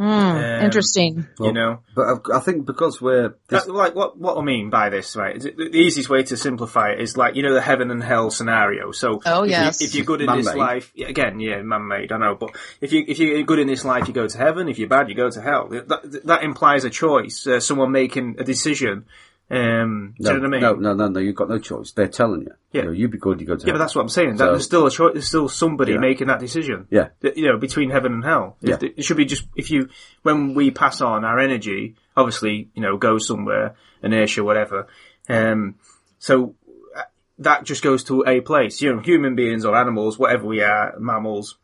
Um, 0.60 0.66
interesting. 0.66 1.28
you 1.40 1.54
know, 1.54 1.80
But 1.96 2.04
I, 2.32 2.38
I 2.38 2.40
think 2.40 2.66
because 2.66 3.02
we're, 3.02 3.36
this, 3.48 3.66
that, 3.66 3.72
like 3.74 3.96
what 3.96 4.18
what 4.18 4.38
I 4.38 4.42
mean 4.42 4.70
by 4.70 4.90
this, 4.90 5.16
right? 5.16 5.36
is 5.36 5.46
it- 5.46 5.58
The 5.58 5.76
easiest 5.78 6.10
way 6.10 6.24
to 6.24 6.38
simplify 6.38 6.92
it 6.92 7.00
is 7.02 7.18
like 7.18 7.36
you 7.36 7.44
know 7.44 7.54
the 7.54 7.62
heaven 7.62 7.92
and 7.92 8.04
hell 8.04 8.30
scenario. 8.32 8.92
So 8.92 9.22
Oh, 9.26 9.44
if, 9.44 9.50
yes. 9.52 9.82
you, 9.82 9.88
if 9.88 9.96
you're 9.96 10.06
good 10.06 10.22
in 10.22 10.28
this 10.36 10.46
Man-made. 10.46 10.60
life, 10.60 10.92
again, 11.06 11.40
yeah, 11.40 11.62
man-made, 11.62 12.12
I 12.12 12.18
know. 12.18 12.36
But 12.36 12.52
if 12.82 12.94
you 12.94 13.04
if 13.08 13.20
you're 13.20 13.44
good 13.44 13.60
in 13.60 13.68
this 13.68 13.84
life, 13.86 14.08
you 14.08 14.14
go 14.14 14.28
to 14.28 14.38
heaven. 14.38 14.68
If 14.70 14.80
you're 14.80 14.90
bad, 14.90 15.10
you 15.10 15.16
go 15.16 15.30
to 15.30 15.42
hell. 15.42 15.68
That 15.70 16.22
that 16.26 16.44
implies 16.44 16.84
a 16.86 16.90
choice, 16.90 17.46
uh, 17.48 17.60
someone 17.60 17.92
making 17.92 18.36
a 18.40 18.44
decision. 18.44 19.06
Um, 19.52 20.16
do 20.18 20.24
no, 20.24 20.32
you 20.32 20.38
know 20.38 20.44
what 20.44 20.48
I 20.48 20.52
mean? 20.52 20.62
no, 20.62 20.74
no, 20.76 20.94
no, 20.94 21.08
no, 21.10 21.20
you've 21.20 21.36
got 21.36 21.50
no 21.50 21.60
choice. 21.60 21.92
They're 21.92 22.08
telling 22.08 22.44
you. 22.44 22.54
Yeah. 22.72 22.84
You 22.84 22.88
know, 22.88 22.94
you 22.94 23.10
be 23.10 23.18
good, 23.18 23.42
you 23.42 23.48
go 23.48 23.58
to 23.58 23.68
Yeah, 23.68 23.74
but 23.74 23.80
that's 23.80 23.94
what 23.94 24.02
I'm 24.02 24.08
saying. 24.10 24.38
That 24.38 24.46
there's 24.46 24.64
still 24.64 24.86
a 24.88 24.92
choice. 24.92 25.12
There's 25.14 25.28
still 25.28 25.50
somebody 25.50 25.92
Yeah. 25.92 26.00
making 26.00 26.28
that 26.28 26.40
decision. 26.40 26.88
Yeah. 26.90 27.10
That, 27.20 27.36
You 27.36 27.48
know, 27.52 27.58
between 27.58 27.90
heaven 27.90 28.14
and 28.14 28.24
hell. 28.24 28.56
Yeah. 28.62 28.78
It 28.82 29.04
should 29.04 29.18
be 29.18 29.26
just 29.26 29.46
if 29.58 29.70
you 29.70 29.90
when 30.24 30.54
we 30.54 30.72
pass 30.72 31.02
on 31.02 31.26
our 31.26 31.38
energy, 31.38 31.96
obviously, 32.16 32.70
you 32.74 32.82
know, 32.82 32.96
goes 32.96 33.28
somewhere, 33.28 33.76
inertia, 34.02 34.42
whatever. 34.46 34.88
Um, 35.28 35.76
so 36.18 36.56
uh, 36.96 37.02
that 37.40 37.66
just 37.66 37.84
goes 37.84 38.06
to 38.06 38.24
a 38.26 38.40
place. 38.40 38.82
You 38.82 38.96
know, 38.96 39.02
human 39.02 39.36
beings 39.36 39.66
or 39.66 39.76
animals, 39.76 40.18
whatever 40.18 40.46
we 40.46 40.62
are, 40.62 40.96
mammals, 40.98 41.58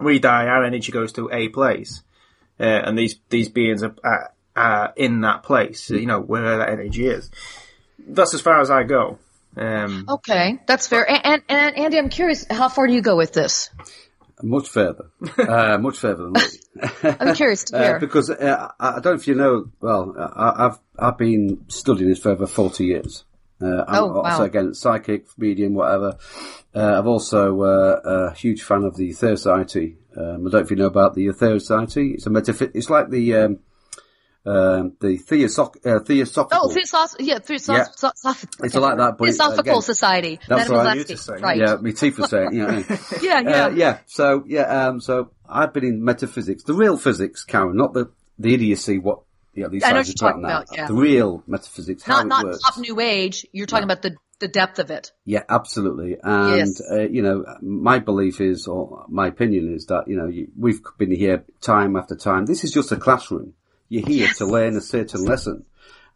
we 0.00 0.18
die, 0.18 0.46
our 0.46 0.64
energy 0.64 0.90
goes 0.90 1.12
to 1.12 1.30
a 1.32 1.48
place, 1.50 2.02
uh, 2.58 2.64
and 2.64 2.98
these 2.98 3.20
these 3.28 3.48
beings 3.48 3.84
are, 3.84 3.94
are, 4.02 4.32
are 4.56 4.92
in 4.96 5.20
that 5.22 5.42
place. 5.42 5.90
You 5.90 6.06
know, 6.06 6.20
where 6.20 6.58
that 6.58 6.68
energy 6.70 7.06
is. 7.06 7.30
That's 7.98 8.34
as 8.34 8.40
far 8.40 8.60
as 8.60 8.70
I 8.70 8.82
go. 8.84 9.18
Um, 9.56 10.06
Okay, 10.08 10.58
that's 10.66 10.86
fair. 10.88 11.08
And, 11.08 11.20
and, 11.24 11.42
and 11.48 11.76
Andy, 11.76 11.98
I'm 11.98 12.08
curious, 12.08 12.46
how 12.50 12.68
far 12.68 12.86
do 12.86 12.94
you 12.94 13.02
go 13.02 13.16
with 13.16 13.32
this? 13.34 13.68
Much 14.42 14.68
further, 14.70 15.10
uh, 15.38 15.78
much 15.78 15.98
further 15.98 16.24
than 16.24 16.32
me. 16.32 17.10
I'm 17.20 17.34
curious 17.34 17.64
to 17.64 17.76
Uh, 17.78 17.82
hear. 17.84 17.98
because 18.00 18.28
uh, 18.30 18.68
I 18.80 18.88
I 18.88 18.92
don't 18.94 19.04
know 19.04 19.12
if 19.12 19.28
you 19.28 19.34
know. 19.36 19.66
Well, 19.80 20.14
I, 20.18 20.66
I've 20.66 20.78
I've 20.98 21.18
been 21.18 21.64
studying 21.68 22.08
this 22.08 22.18
for 22.18 22.30
over 22.30 22.48
forty 22.48 22.86
years. 22.86 23.24
Uh, 23.60 23.84
I'm 23.86 24.02
Oh, 24.02 24.06
wow. 24.08 24.22
also 24.22 24.42
again 24.42 24.74
psychic, 24.74 25.26
medium, 25.38 25.74
whatever. 25.74 26.16
Uh, 26.74 26.98
I'm 26.98 27.06
also 27.06 27.60
uh, 27.62 28.00
a 28.04 28.34
huge 28.34 28.62
fan 28.64 28.82
of 28.82 28.96
the 28.96 29.12
Theosophy. 29.12 29.96
Um, 30.16 30.24
I 30.24 30.50
don't 30.50 30.52
know 30.52 30.58
if 30.58 30.70
you 30.70 30.76
know 30.76 30.86
about 30.86 31.14
the 31.14 31.30
Theosophy. 31.30 32.14
It's 32.14 32.26
a 32.26 32.30
metaphy- 32.30 32.72
It's 32.74 32.90
like 32.90 33.10
the 33.10 33.34
um, 33.36 33.58
um, 34.44 34.94
the 35.00 35.18
Theosoc- 35.18 35.86
uh, 35.86 36.00
Theosophical. 36.04 36.60
Oh, 36.64 36.68
Theosoph- 36.74 37.16
yeah, 37.20 37.38
Theosoph- 37.38 38.46
It's 38.64 38.74
like 38.74 38.96
that, 38.98 39.16
but 39.18 39.24
Theosophical 39.26 39.60
again- 39.60 39.82
Society. 39.82 40.40
That's 40.48 40.68
That 40.68 40.70
was 40.70 40.70
right. 40.70 40.84
last 40.86 40.96
You 40.96 41.04
just 41.04 41.24
say, 41.26 41.34
Right. 41.36 41.58
Yeah, 41.58 41.76
my 41.80 41.90
teeth 41.92 42.18
were 42.18 42.26
saying. 42.26 42.52
You 42.52 42.66
know, 42.66 42.84
yeah, 43.22 43.40
yeah. 43.40 43.64
Uh, 43.64 43.68
yeah. 43.70 43.98
So 44.06 44.44
yeah. 44.46 44.62
Um, 44.88 45.00
so 45.00 45.30
I've 45.48 45.72
been 45.72 45.84
in 45.84 46.04
metaphysics, 46.04 46.64
the 46.64 46.74
real 46.74 46.96
physics, 46.96 47.44
Karen, 47.44 47.76
not 47.76 47.92
the 47.94 48.10
the 48.38 48.54
idiocy. 48.54 48.98
What 48.98 49.20
know, 49.54 49.68
these 49.68 49.84
I 49.84 49.90
know 49.90 49.96
guys 49.96 50.08
what 50.08 50.22
are 50.22 50.24
you're 50.24 50.32
talking 50.32 50.44
about, 50.44 50.66
yeah. 50.74 50.86
The 50.88 50.94
real 50.94 51.42
metaphysics, 51.46 52.02
how 52.02 52.18
Not 52.18 52.26
not 52.28 52.44
works. 52.46 52.62
top 52.64 52.78
new 52.78 52.98
age. 53.00 53.46
You're 53.52 53.66
talking 53.66 53.84
about 53.84 54.02
the 54.02 54.16
the 54.40 54.48
depth 54.48 54.80
of 54.80 54.90
it. 54.90 55.12
Yeah, 55.24 55.44
absolutely. 55.48 56.16
And, 56.20 56.56
Yes. 56.56 56.82
uh, 56.90 57.02
you 57.02 57.22
know, 57.22 57.44
my 57.62 58.00
belief 58.00 58.40
is, 58.40 58.66
or 58.66 59.04
my 59.08 59.28
opinion 59.28 59.72
is 59.72 59.86
that, 59.86 60.08
you 60.08 60.16
know, 60.16 60.26
you, 60.26 60.48
we've 60.58 60.80
been 60.98 61.14
here 61.14 61.44
time 61.60 61.94
after 61.94 62.16
time. 62.16 62.46
This 62.46 62.64
is 62.64 62.72
just 62.72 62.90
a 62.90 62.96
classroom. 62.96 63.52
You're 63.92 64.06
here 64.06 64.28
to 64.38 64.46
learn 64.46 64.74
a 64.74 64.80
certain 64.80 65.26
lesson. 65.26 65.66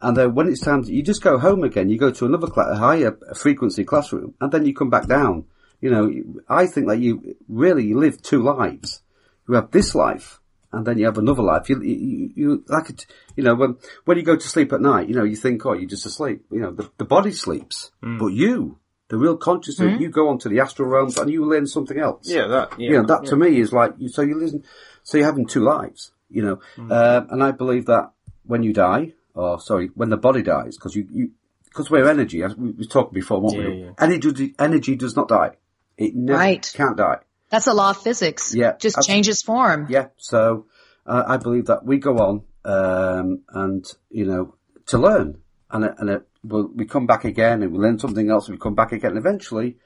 And 0.01 0.17
then 0.17 0.33
when 0.33 0.47
it's 0.47 0.61
time, 0.61 0.83
to, 0.83 0.91
you 0.91 1.03
just 1.03 1.21
go 1.21 1.37
home 1.37 1.63
again. 1.63 1.89
You 1.89 1.99
go 1.99 2.09
to 2.09 2.25
another 2.25 2.47
cla- 2.47 2.71
a 2.71 2.75
higher 2.75 3.15
frequency 3.35 3.83
classroom 3.83 4.33
and 4.41 4.51
then 4.51 4.65
you 4.65 4.73
come 4.73 4.89
back 4.89 5.07
down. 5.07 5.45
You 5.79 5.91
know, 5.91 6.11
I 6.49 6.65
think 6.65 6.87
that 6.87 6.97
you 6.97 7.35
really 7.47 7.93
live 7.93 8.19
two 8.19 8.41
lives. 8.41 9.03
You 9.47 9.53
have 9.53 9.69
this 9.69 9.93
life 9.93 10.39
and 10.71 10.87
then 10.87 10.97
you 10.97 11.05
have 11.05 11.19
another 11.19 11.43
life. 11.43 11.69
You, 11.69 11.79
you, 11.83 12.31
you 12.35 12.65
like 12.67 12.89
it, 12.89 13.05
you 13.35 13.43
know, 13.43 13.53
when, 13.53 13.77
when 14.05 14.17
you 14.17 14.23
go 14.23 14.35
to 14.35 14.47
sleep 14.47 14.73
at 14.73 14.81
night, 14.81 15.07
you 15.07 15.13
know, 15.13 15.23
you 15.23 15.35
think, 15.35 15.63
oh, 15.63 15.73
you're 15.73 15.87
just 15.87 16.07
asleep. 16.07 16.45
You 16.51 16.61
know, 16.61 16.71
the, 16.71 16.89
the 16.97 17.05
body 17.05 17.31
sleeps, 17.31 17.91
mm. 18.03 18.17
but 18.17 18.33
you, 18.33 18.79
the 19.09 19.17
real 19.17 19.37
consciousness, 19.37 19.97
hmm? 19.97 20.01
you 20.01 20.09
go 20.09 20.29
onto 20.29 20.49
the 20.49 20.61
astral 20.61 20.89
realms 20.89 21.17
and 21.19 21.31
you 21.31 21.45
learn 21.45 21.67
something 21.67 21.99
else. 21.99 22.27
Yeah, 22.27 22.47
that. 22.47 22.79
Yeah, 22.79 22.89
You 22.89 22.97
know, 22.97 23.05
that 23.05 23.25
to 23.25 23.35
me 23.35 23.59
is 23.59 23.71
like, 23.71 23.93
so 24.07 24.23
you 24.23 24.39
listen, 24.39 24.63
so 25.03 25.17
you're 25.17 25.27
having 25.27 25.45
two 25.45 25.61
lives, 25.61 26.11
you 26.29 26.41
know, 26.43 26.59
um, 26.91 27.27
and 27.31 27.43
I 27.43 27.51
believe 27.51 27.85
that 27.87 28.11
when 28.45 28.63
you 28.63 28.73
die, 28.73 29.13
or 29.33 29.59
sorry, 29.59 29.89
when 29.95 30.09
the 30.09 30.17
body 30.17 30.41
dies, 30.41 30.77
because 30.77 30.95
you, 30.95 31.07
you, 31.11 31.31
because 31.65 31.89
we're 31.91 32.07
energy, 32.09 32.43
as 32.43 32.55
we, 32.55 32.71
we 32.71 32.87
talked 32.87 33.13
before, 33.13 33.39
weren't 33.41 33.57
Yeah, 33.57 33.67
we? 33.69 33.83
yeah. 33.83 33.91
Energy, 33.99 34.55
energy 34.59 34.95
does 34.95 35.15
not 35.15 35.27
die. 35.27 35.51
It 35.97 36.15
never 36.15 36.37
Right. 36.39 36.71
can't 36.75 36.97
die. 36.97 37.19
That's 37.49 37.67
a 37.67 37.73
law 37.73 37.91
of 37.91 37.97
physics. 38.01 38.53
Yeah, 38.55 38.73
Just 38.77 38.97
abs- 38.97 39.07
changes 39.07 39.41
form. 39.41 39.87
Yeah, 39.89 40.07
so 40.17 40.65
uh, 41.05 41.23
I 41.27 41.37
believe 41.37 41.67
that 41.67 41.85
we 41.85 41.97
go 41.97 42.17
on 42.17 42.43
um, 42.65 43.41
and 43.53 43.85
you 44.09 44.25
know 44.25 44.55
to 44.87 44.97
learn, 44.97 45.37
and 45.71 45.85
it- 45.85 45.95
and 45.99 46.09
it, 46.09 46.27
we'll, 46.43 46.67
we 46.75 46.85
come 46.85 47.05
back 47.07 47.23
again 47.25 47.63
and 47.63 47.71
we 47.71 47.79
learn 47.79 47.99
something 47.99 48.29
else, 48.29 48.47
and 48.47 48.55
we 48.57 48.59
come 48.59 48.75
back 48.75 48.91
again. 48.91 49.11
And 49.11 49.19
eventually, 49.19 49.77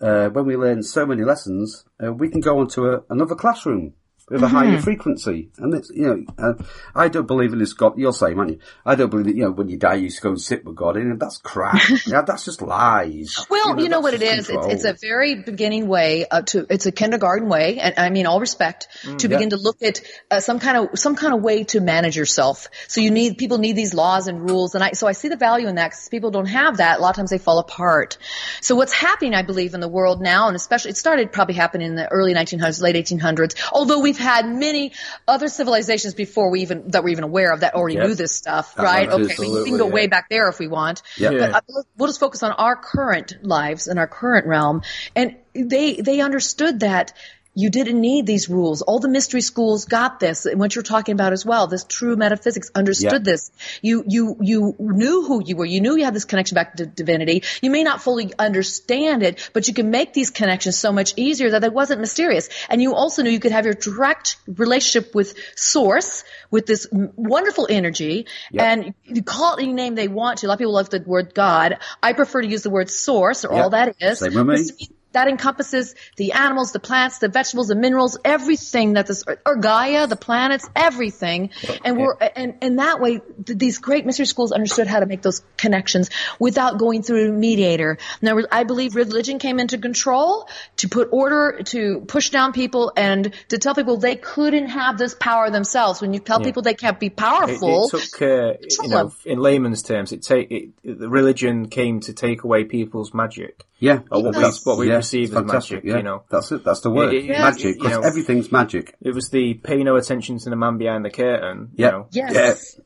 uh, 0.00 0.28
when 0.28 0.46
we 0.46 0.56
learn 0.56 0.82
so 0.82 1.04
many 1.06 1.24
lessons, 1.24 1.84
uh, 2.04 2.12
we 2.12 2.28
can 2.28 2.40
go 2.40 2.58
on 2.60 2.68
to 2.68 2.92
a, 2.92 3.02
another 3.10 3.34
classroom 3.34 3.94
with 4.30 4.42
a 4.42 4.48
higher 4.48 4.80
frequency. 4.80 5.50
And 5.58 5.74
it's 5.74 5.90
you 5.90 6.06
know, 6.06 6.24
uh, 6.38 6.54
I 6.94 7.08
don't 7.08 7.26
believe 7.26 7.52
in 7.52 7.58
this 7.58 7.72
God. 7.72 7.98
You're 7.98 8.12
saying, 8.12 8.38
aren't 8.38 8.52
you? 8.52 8.58
I 8.86 8.94
don't 8.94 9.10
believe 9.10 9.26
that 9.26 9.34
you 9.34 9.44
know 9.44 9.50
when 9.50 9.68
you 9.68 9.76
die 9.76 9.94
you 9.94 10.08
just 10.08 10.22
go 10.22 10.30
and 10.30 10.40
sit 10.40 10.64
with 10.64 10.76
God, 10.76 10.96
in 10.96 11.10
and 11.10 11.20
that's 11.20 11.38
crap. 11.38 11.80
yeah, 12.06 12.22
that's 12.22 12.44
just 12.44 12.62
lies. 12.62 13.44
Well, 13.50 13.80
you 13.80 13.88
know, 13.88 14.00
what 14.00 14.14
it 14.14 14.22
is. 14.22 14.48
It's, 14.48 14.66
it's 14.66 14.84
a 14.84 14.92
very 14.94 15.42
beginning 15.42 15.88
way 15.88 16.26
uh, 16.30 16.42
to. 16.42 16.66
It's 16.70 16.86
a 16.86 16.92
kindergarten 16.92 17.48
way, 17.48 17.78
and 17.80 17.94
I 17.98 18.10
mean 18.10 18.26
all 18.26 18.40
respect 18.40 18.88
to 19.18 19.28
begin 19.28 19.50
to 19.50 19.56
look 19.56 19.82
at 19.82 20.00
uh, 20.30 20.40
some 20.40 20.60
kind 20.60 20.78
of 20.78 20.98
some 20.98 21.16
kind 21.16 21.34
of 21.34 21.42
way 21.42 21.64
to 21.64 21.80
manage 21.80 22.16
yourself. 22.16 22.68
So 22.86 23.00
you 23.00 23.10
need 23.10 23.36
people 23.36 23.58
need 23.58 23.74
these 23.74 23.94
laws 23.94 24.28
and 24.28 24.48
rules, 24.48 24.74
and 24.74 24.84
I 24.84 24.92
so 24.92 25.08
I 25.08 25.12
see 25.12 25.28
the 25.28 25.36
value 25.36 25.66
in 25.66 25.74
that 25.74 25.90
because 25.90 26.08
people 26.08 26.30
don't 26.30 26.46
have 26.46 26.76
that. 26.76 26.98
A 26.98 27.02
lot 27.02 27.10
of 27.10 27.16
times 27.16 27.30
they 27.30 27.38
fall 27.38 27.58
apart. 27.58 28.16
So 28.60 28.76
what's 28.76 28.92
happening, 28.92 29.34
I 29.34 29.42
believe, 29.42 29.74
in 29.74 29.80
the 29.80 29.88
world 29.88 30.20
now, 30.20 30.46
and 30.46 30.54
especially 30.54 30.92
it 30.92 30.96
started 30.96 31.32
probably 31.32 31.54
happening 31.54 31.88
in 31.88 31.94
the 31.96 32.08
early 32.08 32.34
1900s, 32.34 32.80
late 32.80 32.96
1800s. 32.96 33.56
Although 33.72 34.00
we've 34.00 34.19
had 34.20 34.48
many 34.48 34.92
other 35.26 35.48
civilizations 35.48 36.14
before 36.14 36.50
we 36.50 36.62
even 36.62 36.88
that 36.88 37.02
we're 37.02 37.10
even 37.10 37.24
aware 37.24 37.52
of 37.52 37.60
that 37.60 37.74
already 37.74 37.96
Yes. 37.96 38.06
knew 38.06 38.14
this 38.14 38.36
stuff, 38.36 38.78
right? 38.78 39.08
Okay, 39.08 39.34
we 39.38 39.64
can 39.64 39.76
go 39.78 39.86
yeah. 39.86 39.92
way 39.92 40.06
back 40.06 40.28
there 40.28 40.48
if 40.48 40.58
we 40.58 40.68
want. 40.68 41.02
Yeah. 41.16 41.30
But 41.30 41.54
uh, 41.54 41.82
we'll 41.96 42.08
just 42.08 42.20
focus 42.20 42.42
on 42.42 42.52
our 42.52 42.76
current 42.76 43.34
lives 43.42 43.88
and 43.88 43.98
our 43.98 44.06
current 44.06 44.46
realm. 44.46 44.82
And 45.16 45.36
they 45.54 45.94
they 45.96 46.20
understood 46.20 46.80
that 46.80 47.12
you 47.60 47.70
didn't 47.70 48.00
need 48.00 48.26
these 48.26 48.48
rules. 48.48 48.82
All 48.82 48.98
the 48.98 49.08
mystery 49.08 49.40
schools 49.40 49.84
got 49.84 50.20
this, 50.20 50.46
and 50.46 50.58
what 50.58 50.74
you're 50.74 50.82
talking 50.82 51.12
about 51.12 51.32
as 51.32 51.44
well. 51.44 51.66
This 51.66 51.84
true 51.84 52.16
metaphysics 52.16 52.70
understood 52.74 53.12
Yeah. 53.12 53.32
this. 53.32 53.50
You 53.82 54.04
you 54.06 54.36
you 54.40 54.74
knew 54.78 55.24
who 55.26 55.42
you 55.44 55.56
were. 55.56 55.64
You 55.64 55.80
knew 55.80 55.96
you 55.96 56.04
had 56.04 56.14
this 56.14 56.24
connection 56.24 56.54
back 56.54 56.76
to 56.76 56.86
divinity. 56.86 57.42
You 57.62 57.70
may 57.70 57.82
not 57.82 58.02
fully 58.02 58.32
understand 58.38 59.22
it, 59.22 59.50
but 59.52 59.68
you 59.68 59.74
can 59.74 59.90
make 59.90 60.12
these 60.12 60.30
connections 60.30 60.78
so 60.78 60.92
much 60.92 61.12
easier 61.16 61.50
that 61.50 61.64
it 61.64 61.72
wasn't 61.72 62.00
mysterious. 62.00 62.48
And 62.68 62.80
you 62.80 62.94
also 62.94 63.22
knew 63.22 63.30
you 63.30 63.40
could 63.40 63.52
have 63.52 63.64
your 63.66 63.74
direct 63.74 64.36
relationship 64.46 65.14
with 65.14 65.34
Source, 65.56 66.24
with 66.50 66.66
this 66.66 66.86
wonderful 66.92 67.66
energy, 67.70 68.26
and 68.56 68.94
you 69.04 69.22
call 69.22 69.56
it 69.56 69.62
any 69.62 69.72
name 69.72 69.94
they 69.94 70.08
want 70.08 70.38
to. 70.38 70.46
A 70.46 70.48
lot 70.48 70.54
of 70.54 70.58
people 70.58 70.72
love 70.72 70.90
the 70.90 71.02
word 71.06 71.34
God. 71.34 71.78
I 72.02 72.12
prefer 72.14 72.42
to 72.42 72.48
use 72.48 72.62
the 72.62 72.70
word 72.70 72.90
Source, 72.90 73.44
or 73.44 73.54
Yeah. 73.54 73.62
all 73.62 73.70
that 73.70 73.96
is. 74.00 74.18
Same 74.18 74.34
with 74.34 74.46
me. 74.46 74.88
That 75.12 75.28
encompasses 75.28 75.94
the 76.16 76.32
animals, 76.32 76.72
the 76.72 76.80
plants, 76.80 77.18
the 77.18 77.28
vegetables, 77.28 77.68
the 77.68 77.74
minerals, 77.74 78.18
everything 78.24 78.94
that 78.94 79.06
this, 79.06 79.24
or 79.44 79.56
Gaia, 79.56 80.06
the 80.06 80.16
planets, 80.16 80.68
everything. 80.76 81.50
And 81.84 81.98
we're, 81.98 82.14
and, 82.14 82.54
and 82.62 82.78
that 82.78 83.00
way, 83.00 83.20
th- 83.44 83.58
these 83.58 83.78
great 83.78 84.06
mystery 84.06 84.26
schools 84.26 84.52
understood 84.52 84.86
how 84.86 85.00
to 85.00 85.06
make 85.06 85.22
those 85.22 85.42
connections 85.56 86.10
without 86.38 86.78
going 86.78 87.02
through 87.02 87.28
a 87.28 87.32
mediator. 87.32 87.98
Now, 88.22 88.38
I 88.50 88.64
believe 88.64 88.94
religion 88.94 89.38
came 89.38 89.58
into 89.58 89.78
control 89.78 90.48
to 90.76 90.88
put 90.88 91.08
order, 91.12 91.60
to 91.64 92.00
push 92.06 92.30
down 92.30 92.52
people 92.52 92.92
and 92.96 93.34
to 93.48 93.58
tell 93.58 93.74
people 93.74 93.96
they 93.96 94.16
couldn't 94.16 94.68
have 94.68 94.98
this 94.98 95.14
power 95.14 95.50
themselves. 95.50 96.00
When 96.00 96.14
you 96.14 96.20
tell 96.20 96.40
people 96.40 96.62
they 96.62 96.74
can't 96.74 97.00
be 97.00 97.10
powerful, 97.10 97.86
it 97.86 97.90
took, 97.90 98.22
uh, 98.22 98.54
you 98.82 98.88
know, 98.88 99.12
in 99.24 99.38
layman's 99.38 99.82
terms, 99.82 100.12
it 100.12 100.22
take 100.22 100.50
it, 100.50 100.70
the 100.84 101.08
religion 101.08 101.68
came 101.68 102.00
to 102.00 102.12
take 102.12 102.44
away 102.44 102.64
people's 102.64 103.12
magic. 103.12 103.66
Yeah, 103.82 104.00
Or 104.10 104.22
what 104.22 104.34
we- 104.36 104.40
That's- 104.42 104.64
what 104.66 104.76
we 104.78 104.88
yeah, 104.88 104.96
perceive 104.96 105.34
as 105.34 105.42
magic, 105.44 105.84
Yeah. 105.84 105.96
you 105.96 106.02
know. 106.02 106.22
that's 106.30 106.52
it. 106.52 106.62
That's 106.64 106.80
the 106.80 106.90
word, 106.90 107.14
it- 107.14 107.26
magic. 107.28 107.64
you 107.64 107.82
Because 107.82 107.92
know. 107.98 108.02
everything's 108.02 108.52
magic. 108.52 108.94
It 109.00 109.14
was 109.14 109.30
the 109.30 109.54
pay 109.54 109.82
no 109.82 109.96
attention 109.96 110.36
to 110.38 110.50
the 110.50 110.56
man 110.56 110.76
behind 110.76 111.04
the 111.04 111.10
curtain. 111.10 111.70
Yeah. 111.76 111.86
You 111.86 111.92
know. 111.92 112.06
yes. 112.12 112.78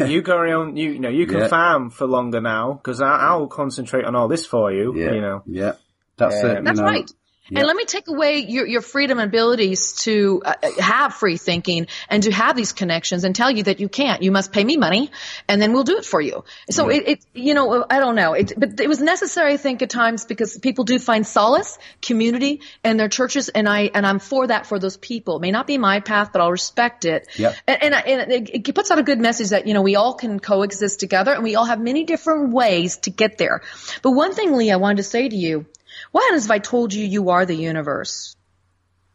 Yeah. 0.00 0.04
you 0.06 0.22
carry 0.22 0.52
on. 0.52 0.76
You, 0.76 0.92
you 0.92 0.98
know 1.00 1.10
you 1.10 1.26
can 1.26 1.40
Yeah. 1.40 1.48
farm 1.48 1.90
for 1.90 2.06
longer 2.06 2.40
now 2.40 2.72
because 2.72 3.00
I'll 3.02 3.46
concentrate 3.46 4.04
on 4.06 4.14
all 4.16 4.26
this 4.28 4.46
for 4.46 4.72
you. 4.72 4.94
Yeah, 4.96 5.12
You 5.12 5.20
know. 5.20 5.42
yeah, 5.46 5.72
that's 6.16 6.42
Um, 6.42 6.50
it. 6.50 6.58
you 6.58 6.64
That's 6.64 6.78
know. 6.78 6.84
right. 6.86 7.10
And 7.54 7.66
let 7.66 7.76
me 7.76 7.84
take 7.84 8.08
away 8.08 8.38
your, 8.38 8.66
your 8.66 8.80
freedom 8.80 9.18
and 9.18 9.28
abilities 9.28 9.92
to 10.04 10.42
uh, 10.44 10.54
have 10.78 11.14
free 11.14 11.36
thinking 11.36 11.86
and 12.08 12.22
to 12.24 12.30
have 12.30 12.56
these 12.56 12.72
connections 12.72 13.24
and 13.24 13.34
tell 13.34 13.50
you 13.50 13.62
that 13.64 13.80
you 13.80 13.88
can't. 13.88 14.22
You 14.22 14.32
must 14.32 14.52
pay 14.52 14.62
me 14.62 14.76
money 14.76 15.10
and 15.48 15.60
then 15.60 15.72
we'll 15.72 15.84
do 15.84 15.96
it 15.96 16.04
for 16.04 16.20
you. 16.20 16.44
So 16.70 16.88
it, 16.90 17.08
it, 17.08 17.24
you 17.34 17.54
know, 17.54 17.86
I 17.88 18.00
don't 18.00 18.14
know. 18.16 18.34
It, 18.34 18.52
but 18.56 18.80
it 18.80 18.88
was 18.88 19.00
necessary, 19.00 19.54
I 19.54 19.56
think, 19.56 19.80
at 19.82 19.90
times 19.90 20.24
because 20.24 20.58
people 20.58 20.84
do 20.84 20.98
find 20.98 21.26
solace, 21.26 21.78
community 22.02 22.60
and 22.84 23.00
their 23.00 23.08
churches. 23.08 23.48
And 23.48 23.68
I, 23.68 23.90
and 23.94 24.06
I'm 24.06 24.18
for 24.18 24.46
that 24.46 24.66
for 24.66 24.78
those 24.78 24.96
people. 24.96 25.36
It 25.36 25.40
may 25.40 25.50
not 25.50 25.66
be 25.66 25.78
my 25.78 26.00
path, 26.00 26.30
but 26.32 26.42
I'll 26.42 26.50
respect 26.52 27.04
it. 27.04 27.28
Yep. 27.36 27.56
And, 27.66 27.82
and, 27.82 27.94
I- 27.94 28.00
and 28.00 28.32
it, 28.32 28.68
it 28.68 28.74
puts 28.74 28.90
out 28.90 28.98
a 28.98 29.02
good 29.02 29.20
message 29.20 29.50
that, 29.50 29.66
you 29.66 29.74
know, 29.74 29.82
we 29.82 29.96
all 29.96 30.14
can 30.14 30.38
coexist 30.38 31.00
together 31.00 31.32
and 31.32 31.42
we 31.42 31.54
all 31.54 31.64
have 31.64 31.80
many 31.80 32.04
different 32.04 32.52
ways 32.52 32.98
to 32.98 33.10
get 33.10 33.38
there. 33.38 33.62
But 34.02 34.12
one 34.12 34.34
thing, 34.34 34.52
Lee, 34.52 34.70
I 34.70 34.76
wanted 34.76 34.98
to 34.98 35.02
say 35.04 35.28
to 35.28 35.36
you, 35.36 35.66
what 36.10 36.24
happens 36.24 36.44
if 36.44 36.50
I 36.50 36.58
told 36.58 36.92
you 36.92 37.04
you 37.04 37.30
are 37.30 37.46
the 37.46 37.56
universe? 37.56 38.34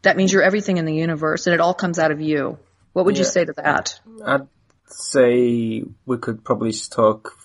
That 0.02 0.18
means 0.18 0.34
you're 0.34 0.44
everything 0.44 0.78
in 0.78 0.86
the 0.86 0.94
universe 0.94 1.48
and 1.48 1.54
it 1.54 1.60
all 1.60 1.74
comes 1.74 2.00
out 2.00 2.12
of 2.12 2.22
you. 2.22 2.58
What 2.94 3.06
would 3.06 3.18
you 3.18 3.24
say 3.24 3.46
to 3.46 3.54
that? 3.54 4.00
I'd 4.26 4.48
say 4.88 5.84
we 6.06 6.18
could 6.18 6.44
probably 6.44 6.74
talk 6.74 7.38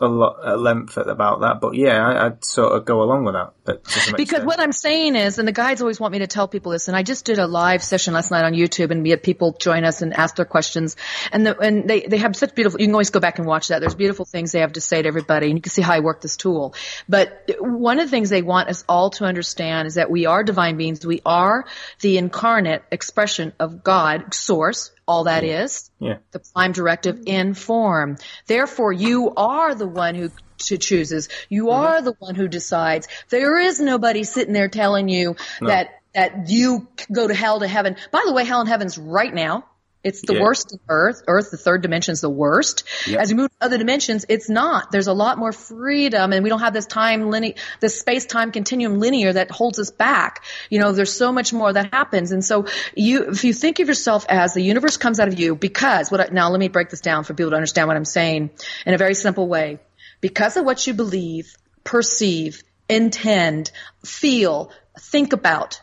a 0.00 0.08
lot 0.08 0.44
at 0.44 0.58
length 0.58 0.96
about 0.96 1.40
that, 1.40 1.60
but 1.60 1.74
yeah, 1.74 2.04
I, 2.04 2.26
I'd 2.26 2.44
sort 2.44 2.72
of 2.72 2.84
go 2.84 3.02
along 3.02 3.24
with 3.24 3.34
that. 3.34 3.52
But 3.64 3.84
Because 3.84 4.18
extent. 4.18 4.46
what 4.46 4.58
I'm 4.58 4.72
saying 4.72 5.16
is, 5.16 5.38
and 5.38 5.46
the 5.46 5.52
guides 5.52 5.80
always 5.80 6.00
want 6.00 6.12
me 6.12 6.20
to 6.20 6.26
tell 6.26 6.48
people 6.48 6.72
this, 6.72 6.88
and 6.88 6.96
I 6.96 7.02
just 7.02 7.24
did 7.24 7.38
a 7.38 7.46
live 7.46 7.82
session 7.82 8.14
last 8.14 8.30
night 8.30 8.44
on 8.44 8.52
YouTube, 8.52 8.90
and 8.90 9.02
we 9.02 9.10
had 9.10 9.22
people 9.22 9.52
join 9.52 9.84
us 9.84 10.02
and 10.02 10.14
ask 10.14 10.36
their 10.36 10.46
questions, 10.46 10.96
and 11.30 11.46
the, 11.46 11.58
and 11.58 11.88
they 11.88 12.00
they 12.00 12.16
have 12.16 12.34
such 12.34 12.54
beautiful. 12.54 12.80
You 12.80 12.86
can 12.86 12.94
always 12.94 13.10
go 13.10 13.20
back 13.20 13.38
and 13.38 13.46
watch 13.46 13.68
that. 13.68 13.80
There's 13.80 13.94
beautiful 13.94 14.24
things 14.24 14.52
they 14.52 14.60
have 14.60 14.72
to 14.72 14.80
say 14.80 15.02
to 15.02 15.08
everybody, 15.08 15.48
and 15.48 15.58
you 15.58 15.62
can 15.62 15.70
see 15.70 15.82
how 15.82 15.92
I 15.92 16.00
work 16.00 16.20
this 16.20 16.36
tool. 16.36 16.74
But 17.08 17.50
one 17.60 18.00
of 18.00 18.06
the 18.06 18.10
things 18.10 18.30
they 18.30 18.42
want 18.42 18.70
us 18.70 18.84
all 18.88 19.10
to 19.10 19.24
understand 19.24 19.86
is 19.86 19.94
that 19.94 20.10
we 20.10 20.26
are 20.26 20.42
divine 20.42 20.76
beings. 20.76 21.04
We 21.04 21.20
are 21.26 21.66
the 22.00 22.18
incarnate 22.18 22.82
expression 22.90 23.52
of 23.60 23.84
God, 23.84 24.34
Source. 24.34 24.90
All 25.06 25.24
that 25.24 25.42
is 25.44 25.90
yeah. 25.98 26.18
the 26.30 26.38
prime 26.38 26.72
directive 26.72 27.24
in 27.26 27.54
form. 27.54 28.16
Therefore, 28.46 28.92
you 28.92 29.32
are 29.36 29.74
the 29.74 29.86
one 29.86 30.14
who 30.14 30.30
to 30.58 30.78
chooses. 30.78 31.28
You 31.48 31.66
mm-hmm. 31.66 31.80
are 31.80 32.02
the 32.02 32.14
one 32.18 32.34
who 32.34 32.48
decides. 32.48 33.08
There 33.28 33.58
is 33.58 33.80
nobody 33.80 34.24
sitting 34.24 34.52
there 34.52 34.68
telling 34.68 35.08
you 35.08 35.36
that 35.60 35.90
that 36.14 36.50
you 36.50 36.88
go 37.10 37.26
to 37.26 37.34
hell 37.34 37.60
to 37.60 37.66
heaven. 37.66 37.96
By 38.10 38.22
the 38.26 38.32
way, 38.32 38.44
hell 38.44 38.60
and 38.60 38.68
heaven's 38.68 38.98
right 38.98 39.32
now. 39.32 39.64
It's 40.04 40.20
the 40.22 40.34
Yeah. 40.34 40.40
worst 40.40 40.76
earth. 40.88 41.22
Earth, 41.28 41.50
the 41.52 41.56
third 41.56 41.82
dimension 41.82 42.12
is 42.12 42.20
the 42.20 42.28
worst. 42.30 42.82
As 43.16 43.30
we 43.30 43.36
move 43.36 43.50
to 43.50 43.66
other 43.66 43.78
dimensions, 43.78 44.26
it's 44.28 44.48
not. 44.50 44.90
There's 44.90 45.06
a 45.06 45.12
lot 45.12 45.38
more 45.38 45.52
freedom 45.52 46.32
and 46.32 46.42
we 46.42 46.50
don't 46.50 46.60
have 46.60 46.72
this 46.72 46.86
time 46.86 47.30
linear, 47.30 47.54
this 47.80 48.00
space 48.00 48.26
time 48.26 48.50
continuum 48.50 48.98
linear 48.98 49.32
that 49.32 49.50
holds 49.50 49.78
us 49.78 49.90
back. 49.90 50.44
You 50.70 50.80
know, 50.80 50.90
there's 50.92 51.12
so 51.12 51.30
much 51.32 51.52
more 51.52 51.72
that 51.72 51.92
happens. 51.92 52.32
And 52.32 52.44
so 52.44 52.66
you, 52.96 53.30
if 53.30 53.44
you 53.44 53.52
think 53.52 53.78
of 53.78 53.86
yourself 53.86 54.26
as 54.28 54.54
the 54.54 54.62
universe 54.62 54.96
comes 54.96 55.20
out 55.20 55.28
of 55.28 55.38
you 55.38 55.54
because 55.54 56.10
what, 56.10 56.20
I- 56.20 56.28
now 56.32 56.50
let 56.50 56.58
me 56.58 56.68
break 56.68 56.90
this 56.90 57.00
down 57.00 57.22
for 57.24 57.34
people 57.34 57.50
to 57.50 57.56
understand 57.56 57.86
what 57.86 57.96
I'm 57.96 58.04
saying 58.04 58.50
in 58.84 58.94
a 58.94 58.98
very 58.98 59.14
simple 59.14 59.46
way. 59.46 59.78
Because 60.20 60.56
of 60.56 60.64
what 60.64 60.84
you 60.86 60.94
believe, 60.94 61.54
perceive, 61.84 62.62
intend, 62.88 63.70
feel, 64.04 64.72
think 64.98 65.32
about, 65.32 65.80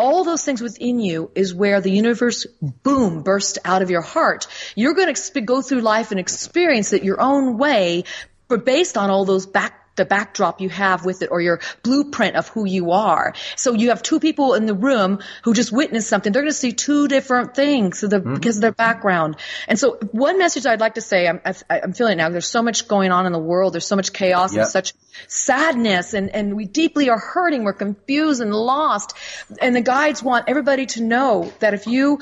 all 0.00 0.24
those 0.24 0.42
things 0.42 0.62
within 0.62 0.98
you 0.98 1.30
is 1.34 1.54
where 1.54 1.82
the 1.82 1.90
universe 1.90 2.46
boom 2.82 3.22
bursts 3.22 3.58
out 3.66 3.82
of 3.82 3.90
your 3.90 4.00
heart. 4.00 4.46
You're 4.74 4.94
going 4.94 5.14
to 5.14 5.40
go 5.42 5.60
through 5.60 5.82
life 5.82 6.10
and 6.10 6.18
experience 6.18 6.94
it 6.94 7.04
your 7.04 7.20
own 7.20 7.58
way, 7.58 8.04
but 8.48 8.64
based 8.64 8.96
on 8.96 9.10
all 9.10 9.26
those 9.26 9.44
back 9.44 9.79
the 10.00 10.06
backdrop 10.06 10.60
you 10.60 10.70
have 10.70 11.04
with 11.04 11.20
it 11.22 11.30
or 11.30 11.40
your 11.40 11.60
blueprint 11.82 12.34
of 12.36 12.48
who 12.48 12.64
you 12.64 12.92
are. 12.92 13.34
So 13.56 13.74
you 13.74 13.90
have 13.90 14.02
two 14.02 14.18
people 14.18 14.54
in 14.54 14.64
the 14.64 14.74
room 14.74 15.20
who 15.44 15.52
just 15.52 15.70
witnessed 15.70 16.08
something. 16.08 16.32
They're 16.32 16.42
going 16.42 16.52
to 16.52 16.58
see 16.58 16.72
two 16.72 17.06
different 17.06 17.54
things 17.54 17.98
so 17.98 18.06
the, 18.08 18.20
mm-hmm. 18.20 18.34
because 18.34 18.56
of 18.56 18.62
their 18.62 18.72
background. 18.72 19.36
And 19.68 19.78
so 19.78 19.98
one 20.12 20.38
message 20.38 20.64
I'd 20.64 20.80
like 20.80 20.94
to 20.94 21.02
say, 21.02 21.28
I'm, 21.28 21.40
I'm 21.68 21.92
feeling 21.92 22.14
it 22.14 22.16
now, 22.16 22.30
there's 22.30 22.48
so 22.48 22.62
much 22.62 22.88
going 22.88 23.12
on 23.12 23.26
in 23.26 23.32
the 23.32 23.38
world. 23.38 23.74
There's 23.74 23.86
so 23.86 23.96
much 23.96 24.12
chaos 24.12 24.54
Yeah. 24.54 24.62
and 24.62 24.70
such 24.70 24.94
sadness 25.28 26.14
and, 26.14 26.30
and 26.30 26.56
we 26.56 26.64
deeply 26.64 27.10
are 27.10 27.18
hurting. 27.18 27.64
We're 27.64 27.74
confused 27.74 28.40
and 28.40 28.54
lost. 28.54 29.14
And 29.60 29.76
the 29.76 29.82
guides 29.82 30.22
want 30.22 30.46
everybody 30.48 30.86
to 30.86 31.02
know 31.02 31.52
that 31.60 31.74
if 31.74 31.86
you 31.86 32.20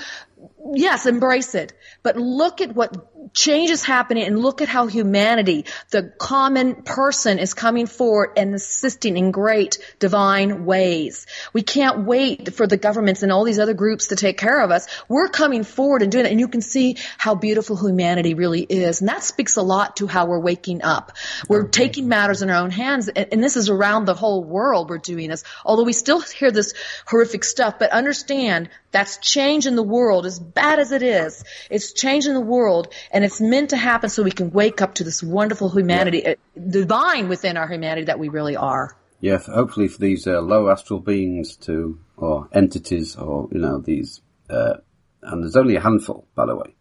yes, 0.74 1.06
embrace 1.06 1.54
it. 1.54 1.72
But 2.02 2.16
look 2.16 2.60
at 2.60 2.74
what 2.74 3.17
change 3.34 3.70
is 3.70 3.84
happening 3.84 4.24
and 4.24 4.38
look 4.38 4.60
at 4.60 4.68
how 4.68 4.86
humanity, 4.86 5.66
the 5.90 6.12
common 6.18 6.82
person 6.82 7.38
is 7.38 7.54
coming 7.54 7.86
forward 7.86 8.32
and 8.36 8.54
assisting 8.54 9.16
in 9.16 9.30
great 9.30 9.78
divine 9.98 10.64
ways. 10.64 11.26
We 11.52 11.62
can't 11.62 12.04
wait 12.04 12.54
for 12.54 12.66
the 12.66 12.76
governments 12.76 13.22
and 13.22 13.32
all 13.32 13.44
these 13.44 13.58
other 13.58 13.74
groups 13.74 14.08
to 14.08 14.16
take 14.16 14.38
care 14.38 14.60
of 14.60 14.70
us. 14.70 14.86
We're 15.08 15.28
coming 15.28 15.64
forward 15.64 16.02
and 16.02 16.12
doing 16.12 16.26
it 16.26 16.30
and 16.30 16.40
you 16.40 16.48
can 16.48 16.60
see 16.60 16.96
how 17.16 17.34
beautiful 17.34 17.76
humanity 17.76 18.34
really 18.34 18.62
is. 18.62 19.00
And 19.00 19.08
that 19.08 19.22
speaks 19.22 19.56
a 19.56 19.62
lot 19.62 19.96
to 19.96 20.06
how 20.06 20.26
we're 20.26 20.40
waking 20.40 20.82
up. 20.82 21.12
We're 21.48 21.68
taking 21.68 22.08
matters 22.08 22.42
in 22.42 22.50
our 22.50 22.62
own 22.62 22.70
hands 22.70 23.08
and, 23.08 23.28
and 23.32 23.42
this 23.42 23.56
is 23.56 23.68
around 23.68 24.04
the 24.04 24.14
whole 24.14 24.44
world 24.44 24.90
we're 24.90 24.98
doing 24.98 25.30
this. 25.30 25.44
Although 25.64 25.84
we 25.84 25.92
still 25.92 26.20
hear 26.20 26.50
this 26.50 26.74
horrific 27.06 27.44
stuff, 27.44 27.78
but 27.78 27.90
understand 27.90 28.68
that's 28.90 29.18
change 29.18 29.66
in 29.66 29.76
the 29.76 29.82
world, 29.82 30.24
as 30.24 30.38
bad 30.38 30.78
as 30.78 30.92
it 30.92 31.02
is. 31.02 31.44
It's 31.70 31.92
change 31.92 32.26
in 32.26 32.32
the 32.32 32.40
world, 32.40 32.94
and 33.10 33.24
it's 33.24 33.40
meant 33.40 33.70
to 33.70 33.76
happen 33.76 34.10
so 34.10 34.22
we 34.22 34.30
can 34.30 34.50
wake 34.50 34.82
up 34.82 34.94
to 34.94 35.04
this 35.04 35.22
wonderful 35.22 35.70
humanity, 35.70 36.26
uh, 36.26 36.34
divine 36.56 37.28
within 37.28 37.56
our 37.56 37.68
humanity 37.68 38.06
that 38.06 38.18
we 38.18 38.28
really 38.28 38.56
are. 38.56 38.96
Yeah, 39.20 39.38
hopefully 39.38 39.88
for 39.88 39.98
these 39.98 40.26
uh, 40.26 40.40
low 40.40 40.70
astral 40.70 41.00
beings 41.00 41.56
to, 41.56 41.98
or 42.16 42.48
entities, 42.52 43.16
or, 43.16 43.48
you 43.50 43.58
know, 43.58 43.78
these, 43.78 44.20
uh, 44.48 44.74
and 45.22 45.42
there's 45.42 45.56
only 45.56 45.76
a 45.76 45.80
handful, 45.80 46.26
by 46.34 46.46
the 46.46 46.54
way, 46.54 46.74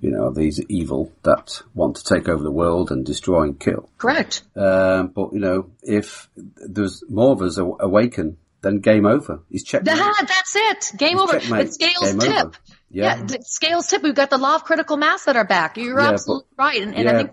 you 0.00 0.10
know, 0.10 0.30
these 0.30 0.60
evil 0.68 1.12
that 1.22 1.62
want 1.74 1.96
to 1.96 2.04
take 2.04 2.28
over 2.28 2.42
the 2.42 2.50
world 2.50 2.90
and 2.90 3.06
destroy 3.06 3.44
and 3.44 3.58
kill. 3.58 3.88
Correct. 3.96 4.42
Um, 4.56 5.08
but, 5.08 5.32
you 5.32 5.40
know, 5.40 5.70
if 5.82 6.28
there's 6.36 7.02
more 7.08 7.32
of 7.32 7.42
us 7.42 7.56
awaken, 7.58 8.36
then 8.62 8.80
game 8.80 9.06
over. 9.06 9.40
He's 9.50 9.64
checked. 9.64 9.86
That, 9.86 10.24
that's 10.28 10.56
it. 10.56 10.98
Game 10.98 11.18
over. 11.18 11.38
checkmate. 11.38 11.66
It's 11.66 11.74
Scales 11.74 12.12
Game 12.12 12.18
tip. 12.18 12.46
over. 12.46 12.52
Yeah. 12.90 13.22
d- 13.24 13.38
Scales 13.42 13.86
tip. 13.86 14.02
We've 14.02 14.14
got 14.14 14.30
the 14.30 14.38
law 14.38 14.56
of 14.56 14.64
critical 14.64 14.96
mass 14.96 15.28
at 15.28 15.36
our 15.36 15.44
back. 15.46 15.76
You're 15.76 15.98
Yeah, 15.98 16.06
but- 16.06 16.12
absolutely 16.14 16.48
right. 16.58 16.82
And, 16.82 16.94
and 16.94 17.08
I 17.08 17.16
think 17.16 17.30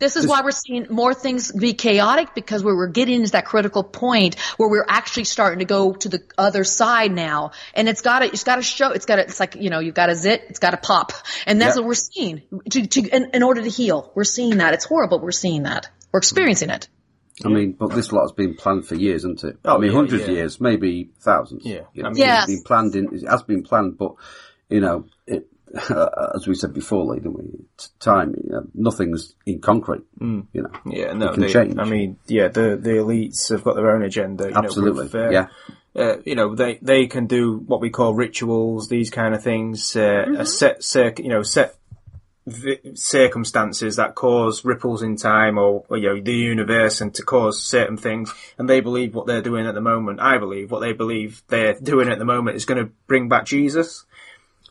this 0.00 0.16
is 0.16 0.26
why 0.26 0.42
we're 0.42 0.50
seeing 0.50 0.86
more 0.90 1.14
things 1.14 1.52
be 1.52 1.74
chaotic 1.74 2.34
because 2.34 2.64
we're, 2.64 2.76
we're 2.76 2.88
getting 2.88 3.24
to 3.24 3.30
that 3.32 3.44
critical 3.44 3.84
point 3.84 4.34
where 4.56 4.68
we're 4.68 4.84
actually 4.88 5.24
starting 5.24 5.60
to 5.60 5.64
go 5.64 5.92
to 5.92 6.08
the 6.08 6.20
other 6.36 6.64
side 6.64 7.12
now. 7.12 7.52
And 7.74 7.88
it's 7.88 8.00
gotta, 8.00 8.26
it's 8.26 8.42
gotta 8.44 8.62
show, 8.62 8.90
it's 8.90 9.06
gotta, 9.06 9.22
it's 9.22 9.38
like, 9.38 9.54
you 9.56 9.70
know, 9.70 9.78
you've 9.78 9.94
got 9.94 10.06
to 10.06 10.16
zit, 10.16 10.42
it's 10.48 10.58
gotta 10.58 10.76
pop. 10.76 11.12
And 11.46 11.60
that's 11.60 11.76
Yeah. 11.76 11.82
what 11.82 11.88
we're 11.88 11.94
seeing 11.94 12.42
to, 12.70 12.86
to, 12.86 13.08
in, 13.08 13.30
in 13.34 13.42
order 13.44 13.62
to 13.62 13.68
heal. 13.70 14.10
We're 14.16 14.24
seeing 14.24 14.58
that. 14.58 14.74
It's 14.74 14.84
horrible. 14.84 15.18
but 15.18 15.24
We're 15.24 15.30
seeing 15.32 15.62
that. 15.64 15.88
We're 16.12 16.18
experiencing 16.18 16.70
it. 16.70 16.88
I 17.44 17.48
mean, 17.48 17.72
but 17.72 17.88
this 17.92 18.12
lot's 18.12 18.32
been 18.32 18.54
planned 18.54 18.86
for 18.86 18.94
years, 18.94 19.22
isn't 19.22 19.42
it? 19.44 19.56
Oh, 19.64 19.76
I 19.76 19.78
mean, 19.78 19.90
yeah, 19.90 19.96
hundreds 19.96 20.22
yeah. 20.24 20.28
of 20.30 20.34
years, 20.36 20.60
maybe 20.60 21.10
thousands. 21.20 21.64
Yeah. 21.64 21.80
You 21.94 22.02
know, 22.02 22.08
I 22.10 22.12
mean- 22.12 22.18
Yes. 22.20 22.42
It's 22.48 22.52
been 22.56 22.64
planned 22.64 22.94
in, 22.96 23.14
it 23.14 23.28
has 23.28 23.42
been 23.44 23.62
planned, 23.62 23.96
but, 23.98 24.14
you 24.72 24.80
know, 24.80 25.04
it, 25.26 25.46
as 26.34 26.46
we 26.46 26.54
said 26.54 26.74
before, 26.74 27.04
Lee, 27.04 27.18
didn't 27.20 27.36
we? 27.38 27.44
Time, 27.98 28.34
you 28.42 28.50
know, 28.50 28.66
nothing's 28.74 29.34
in 29.46 29.60
concrete, 29.60 30.02
you 30.20 30.46
know. 30.54 30.70
Yeah, 30.86 31.12
no, 31.14 31.34
they, 31.34 31.52
change. 31.52 31.76
I 31.78 31.84
mean, 31.84 32.18
yeah, 32.26 32.48
the 32.48 32.76
the 32.80 32.90
elites 32.90 33.50
have 33.50 33.64
got 33.64 33.76
their 33.76 33.90
own 33.90 34.02
agenda. 34.02 34.48
You 34.48 34.54
Absolutely, 34.54 34.98
Know, 34.98 35.02
with, 35.04 35.14
uh, 35.14 35.30
yeah. 35.30 35.46
Uh, 35.94 36.16
you 36.24 36.34
know, 36.34 36.54
they 36.54 36.78
they 36.82 37.06
can 37.06 37.26
do 37.26 37.58
what 37.58 37.80
we 37.80 37.90
call 37.90 38.14
rituals, 38.14 38.88
these 38.88 39.10
kind 39.10 39.34
of 39.34 39.42
things, 39.42 39.94
uh, 39.96 40.00
Mm-hmm. 40.26 40.40
a 40.40 40.46
set, 40.46 40.82
circ, 40.84 41.18
you 41.18 41.28
know, 41.28 41.42
set 41.42 41.74
vi- 42.46 42.94
circumstances 42.94 43.96
that 43.96 44.14
cause 44.14 44.64
ripples 44.64 45.02
in 45.02 45.16
time 45.16 45.58
or, 45.58 45.84
or, 45.88 45.96
you 45.96 46.08
know 46.08 46.20
the 46.20 46.32
universe 46.32 47.00
and 47.00 47.14
to 47.14 47.22
cause 47.22 47.62
certain 47.62 47.96
things 47.96 48.32
and 48.58 48.68
they 48.68 48.80
believe 48.80 49.14
what 49.14 49.26
they're 49.26 49.42
doing 49.42 49.66
at 49.66 49.74
the 49.74 49.80
moment 49.80 50.20
I 50.20 50.38
believe 50.38 50.70
what 50.70 50.80
they 50.80 50.92
believe 50.92 51.42
they're 51.48 51.74
doing 51.74 52.08
at 52.08 52.18
the 52.18 52.24
moment 52.24 52.56
is 52.56 52.64
going 52.64 52.84
to 52.84 52.90
bring 53.06 53.28
back 53.28 53.44
Jesus 53.46 54.04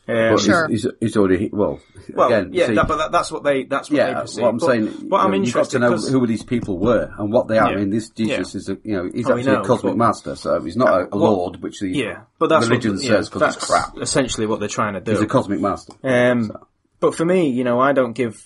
um, 0.08 0.38
Sure. 0.38 0.68
he's, 0.68 0.82
he's, 0.82 0.92
he's 1.00 1.16
already, 1.16 1.48
well, 1.52 1.78
well 2.12 2.26
again, 2.26 2.50
yeah 2.52 2.66
see, 2.66 2.74
that, 2.74 2.88
but 2.88 2.96
that, 2.96 3.12
that's 3.12 3.30
what 3.30 3.44
they 3.44 3.64
that's 3.64 3.88
what 3.90 3.96
they 3.98 4.02
yeah, 4.10 4.20
perceive 4.20 4.42
what 4.42 4.48
I'm 4.48 4.56
but, 4.58 4.66
saying, 4.66 5.08
but 5.08 5.16
I'm 5.16 5.32
you 5.32 5.38
know, 5.38 5.44
you've 5.44 5.54
got 5.54 5.70
to 5.70 5.78
know 5.78 5.96
who 5.96 6.26
these 6.26 6.42
people 6.42 6.78
were 6.78 7.14
and 7.18 7.32
what 7.32 7.46
they 7.48 7.56
are. 7.58 7.70
Yeah. 7.70 7.76
I 7.76 7.80
mean, 7.80 7.90
this 7.90 8.10
Jesus 8.10 8.54
Yeah. 8.54 8.58
is 8.58 8.68
a, 8.68 8.78
you 8.82 8.96
know, 8.96 9.10
he's 9.14 9.26
Oh, 9.28 9.34
we 9.34 9.40
actually 9.40 9.54
know, 9.54 9.62
a 9.62 9.66
cosmic 9.66 9.92
but- 9.92 9.98
master, 9.98 10.34
so 10.36 10.60
he's 10.62 10.76
not 10.76 10.88
a, 10.88 11.04
a 11.04 11.08
well, 11.18 11.32
lord, 11.32 11.62
which 11.62 11.78
the 11.80 11.88
yeah 11.90 12.22
but 12.38 12.48
that's 12.48 12.66
religion 12.68 12.94
what, 12.94 13.02
yeah, 13.04 13.08
says 13.10 13.28
because 13.30 13.54
it's 13.56 13.66
that's 13.68 13.92
crap. 13.92 13.98
essentially 14.02 14.46
what 14.46 14.58
they're 14.60 14.68
trying 14.68 14.94
to 14.94 15.00
do 15.00 15.12
He's 15.12 15.20
a 15.20 15.26
cosmic 15.26 15.60
master. 15.60 15.92
Um, 16.02 16.46
So. 16.48 16.66
But 16.98 17.14
for 17.14 17.24
me, 17.24 17.50
you 17.50 17.62
know, 17.64 17.80
I 17.80 17.92
don't 17.92 18.12
give 18.12 18.44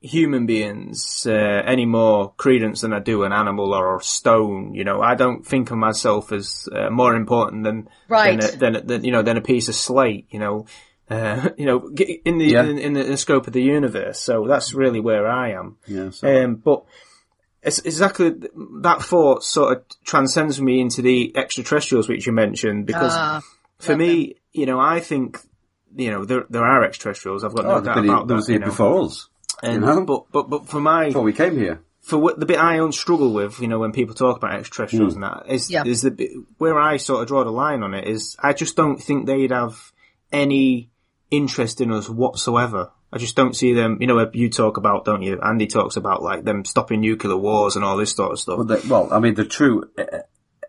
human 0.00 0.44
beings 0.46 1.26
uh, 1.26 1.32
any 1.32 1.86
more 1.86 2.32
credence 2.36 2.82
than 2.82 2.92
I 2.92 2.98
do 2.98 3.22
an 3.24 3.32
animal 3.32 3.72
or 3.74 3.96
a 3.96 4.02
stone. 4.02 4.74
You 4.74 4.84
know, 4.84 5.00
I 5.00 5.14
don't 5.14 5.46
think 5.46 5.70
of 5.70 5.78
myself 5.78 6.30
as 6.32 6.68
uh, 6.70 6.90
more 6.90 7.14
important 7.14 7.64
than 7.64 7.88
Right. 8.08 8.38
than, 8.38 8.50
a, 8.50 8.56
than, 8.58 8.76
a- 8.76 8.80
than 8.82 9.04
you 9.04 9.12
know 9.12 9.22
than 9.22 9.36
a 9.38 9.40
piece 9.40 9.68
of 9.70 9.74
slate. 9.74 10.26
You 10.30 10.38
know, 10.40 10.66
uh, 11.10 11.50
you 11.56 11.66
know, 11.66 11.88
in 12.24 12.38
the 12.38 12.46
Yeah. 12.46 12.64
in, 12.64 12.78
in, 12.78 12.92
the, 12.94 13.04
in 13.04 13.10
the 13.12 13.16
scope 13.16 13.46
of 13.46 13.52
the 13.52 13.62
universe. 13.62 14.20
So 14.20 14.46
that's 14.46 14.74
really 14.74 15.00
where 15.00 15.26
I 15.28 15.50
am. 15.52 15.76
Yeah, 15.86 16.10
so- 16.10 16.44
Um, 16.44 16.56
but 16.56 16.84
it's 17.62 17.78
exactly 17.80 18.34
that 18.82 19.02
thought 19.02 19.42
sort 19.42 19.76
of 19.78 19.84
transcends 20.04 20.60
me 20.60 20.80
into 20.80 21.00
the 21.02 21.34
extraterrestrials 21.36 22.08
which 22.08 22.26
you 22.26 22.32
mentioned 22.32 22.86
because 22.86 23.12
Ah, 23.14 23.40
for 23.78 23.96
me, 23.96 24.36
you 24.52 24.66
know, 24.66 24.78
I 24.78 25.00
think 25.00 25.38
you 25.96 26.10
know 26.10 26.24
there 26.24 26.44
there 26.50 26.64
are 26.64 26.84
extraterrestrials. 26.84 27.44
I've 27.44 27.54
got 27.54 27.64
no 27.64 27.70
Oh, 27.76 27.80
doubt 27.80 28.04
about 28.04 28.26
they 28.26 28.32
that. 28.32 28.34
was 28.36 28.46
here 28.48 28.54
you 28.56 28.60
know. 28.60 28.66
before 28.66 29.02
us. 29.04 29.28
And, 29.62 29.74
you 29.74 29.80
know? 29.80 30.04
but 30.04 30.24
but 30.32 30.50
but 30.50 30.66
for 30.68 30.80
my 30.80 31.06
Before 31.06 31.22
we 31.22 31.32
came 31.32 31.56
here. 31.56 31.80
for 32.02 32.18
what 32.18 32.38
the 32.38 32.44
bit 32.46 32.58
I 32.58 32.80
own 32.80 32.92
struggle 32.92 33.32
with, 33.32 33.60
you 33.60 33.68
know, 33.68 33.78
when 33.78 33.92
people 33.92 34.14
talk 34.14 34.36
about 34.36 34.54
extraterrestrials 34.58 35.14
Hmm. 35.14 35.22
and 35.22 35.32
that 35.32 35.52
is 35.54 35.70
Yeah. 35.70 35.84
is 35.86 36.02
the 36.02 36.10
bit 36.10 36.32
where 36.58 36.78
I 36.78 36.98
sort 36.98 37.22
of 37.22 37.28
draw 37.28 37.44
the 37.44 37.50
line 37.52 37.82
on 37.82 37.94
it 37.94 38.06
is 38.08 38.36
I 38.42 38.52
just 38.52 38.76
don't 38.76 39.00
think 39.00 39.26
they'd 39.26 39.52
have 39.52 39.92
any 40.32 40.90
interest 41.36 41.80
in 41.80 41.92
us 41.92 42.08
whatsoever. 42.08 42.90
I 43.12 43.18
just 43.18 43.36
don't 43.36 43.54
see 43.54 43.74
them. 43.74 43.98
You 44.00 44.06
know, 44.08 44.28
you 44.32 44.50
talk 44.50 44.76
about, 44.76 45.04
don't 45.04 45.22
you? 45.22 45.38
Andy 45.40 45.66
talks 45.66 45.96
about 45.96 46.22
like 46.22 46.44
them 46.44 46.64
stopping 46.64 47.00
nuclear 47.00 47.36
wars 47.36 47.76
and 47.76 47.84
all 47.84 47.96
this 47.96 48.12
sort 48.12 48.32
of 48.32 48.40
stuff. 48.40 48.56
Well, 48.58 48.66
they, 48.66 48.88
well 48.88 49.08
I 49.12 49.20
mean, 49.20 49.34
the 49.34 49.44
true 49.44 49.88
uh, 49.96 50.04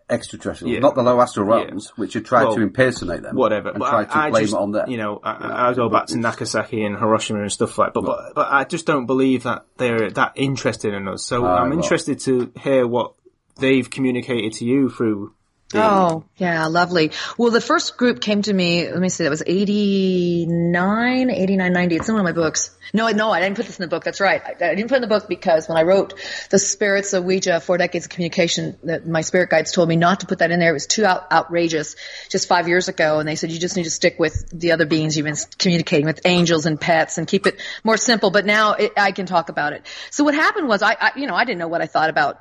extraterrestrials, 0.08 0.72
Yeah. 0.72 0.78
not 0.80 0.94
the 0.94 1.02
low 1.02 1.20
astral 1.20 1.46
realms, 1.46 1.88
which 1.96 2.14
have 2.14 2.24
tried 2.24 2.44
Well, 2.44 2.54
to 2.54 2.62
impersonate 2.62 3.22
them. 3.22 3.34
whatever. 3.34 3.70
And 3.70 3.78
but 3.80 3.90
tried 3.90 4.04
to 4.10 4.16
I, 4.16 4.26
I 4.26 4.30
blame 4.30 4.42
just, 4.44 4.54
it 4.54 4.58
on 4.60 4.70
them. 4.72 4.90
You 4.90 4.96
know, 4.98 5.20
I, 5.22 5.70
I 5.70 5.74
go 5.74 5.88
back 5.88 6.06
to 6.06 6.18
Nagasaki 6.18 6.84
and 6.84 6.96
Hiroshima 6.96 7.40
and 7.42 7.50
stuff 7.52 7.76
like. 7.78 7.92
But 7.92 8.04
but, 8.04 8.34
but 8.34 8.48
I 8.52 8.64
just 8.64 8.86
don't 8.86 9.06
believe 9.06 9.42
that 9.42 9.64
they're 9.78 10.10
that 10.10 10.32
interested 10.36 10.94
in 10.94 11.08
us. 11.08 11.24
So 11.26 11.44
Ah, 11.44 11.56
I'm 11.62 11.72
interested 11.72 12.20
to 12.20 12.52
hear 12.60 12.86
what 12.86 13.14
they've 13.58 13.88
communicated 13.90 14.52
to 14.54 14.64
you 14.64 14.88
through. 14.90 15.32
Oh, 15.74 16.24
yeah, 16.36 16.66
lovely. 16.66 17.10
Well, 17.36 17.50
the 17.50 17.60
first 17.60 17.96
group 17.96 18.20
came 18.20 18.42
to 18.42 18.52
me, 18.52 18.88
let 18.88 19.00
me 19.00 19.08
see, 19.08 19.24
that 19.24 19.30
was 19.30 19.42
89, 19.44 21.30
89, 21.30 21.72
90. 21.72 21.96
It's 21.96 22.08
in 22.08 22.14
one 22.14 22.20
of 22.20 22.24
my 22.24 22.40
books. 22.40 22.70
No, 22.94 23.08
no, 23.08 23.32
I 23.32 23.40
didn't 23.40 23.56
put 23.56 23.66
this 23.66 23.76
in 23.76 23.82
the 23.82 23.88
book. 23.88 24.04
That's 24.04 24.20
right. 24.20 24.40
I, 24.44 24.50
I 24.52 24.74
didn't 24.76 24.88
put 24.88 24.94
it 24.94 24.96
in 24.96 25.02
the 25.02 25.08
book 25.08 25.28
because 25.28 25.68
when 25.68 25.76
I 25.76 25.82
wrote 25.82 26.14
The 26.50 26.60
Spirits 26.60 27.14
of 27.14 27.24
Ouija, 27.24 27.58
Four 27.58 27.78
Decades 27.78 28.04
of 28.04 28.10
Communication, 28.10 28.78
that 28.84 29.08
my 29.08 29.22
spirit 29.22 29.50
guides 29.50 29.72
told 29.72 29.88
me 29.88 29.96
not 29.96 30.20
to 30.20 30.26
put 30.26 30.38
that 30.38 30.52
in 30.52 30.60
there. 30.60 30.70
It 30.70 30.74
was 30.74 30.86
too 30.86 31.04
out, 31.04 31.32
outrageous 31.32 31.96
just 32.30 32.46
five 32.46 32.68
years 32.68 32.86
ago. 32.86 33.18
And 33.18 33.28
they 33.28 33.34
said, 33.34 33.50
you 33.50 33.58
just 33.58 33.76
need 33.76 33.84
to 33.84 33.90
stick 33.90 34.20
with 34.20 34.48
the 34.52 34.70
other 34.70 34.86
beings 34.86 35.16
you've 35.16 35.26
been 35.26 35.36
communicating 35.58 36.06
with, 36.06 36.20
angels 36.26 36.66
and 36.66 36.80
pets 36.80 37.18
and 37.18 37.26
keep 37.26 37.44
it 37.44 37.60
more 37.82 37.96
simple. 37.96 38.30
But 38.30 38.46
now 38.46 38.74
it, 38.74 38.92
I 38.96 39.10
can 39.10 39.26
talk 39.26 39.48
about 39.48 39.72
it. 39.72 39.84
So 40.10 40.22
what 40.22 40.34
happened 40.34 40.68
was 40.68 40.80
I, 40.80 40.96
I, 41.00 41.12
you 41.16 41.26
know, 41.26 41.34
I 41.34 41.44
didn't 41.44 41.58
know 41.58 41.68
what 41.68 41.82
I 41.82 41.86
thought 41.86 42.08
about 42.08 42.40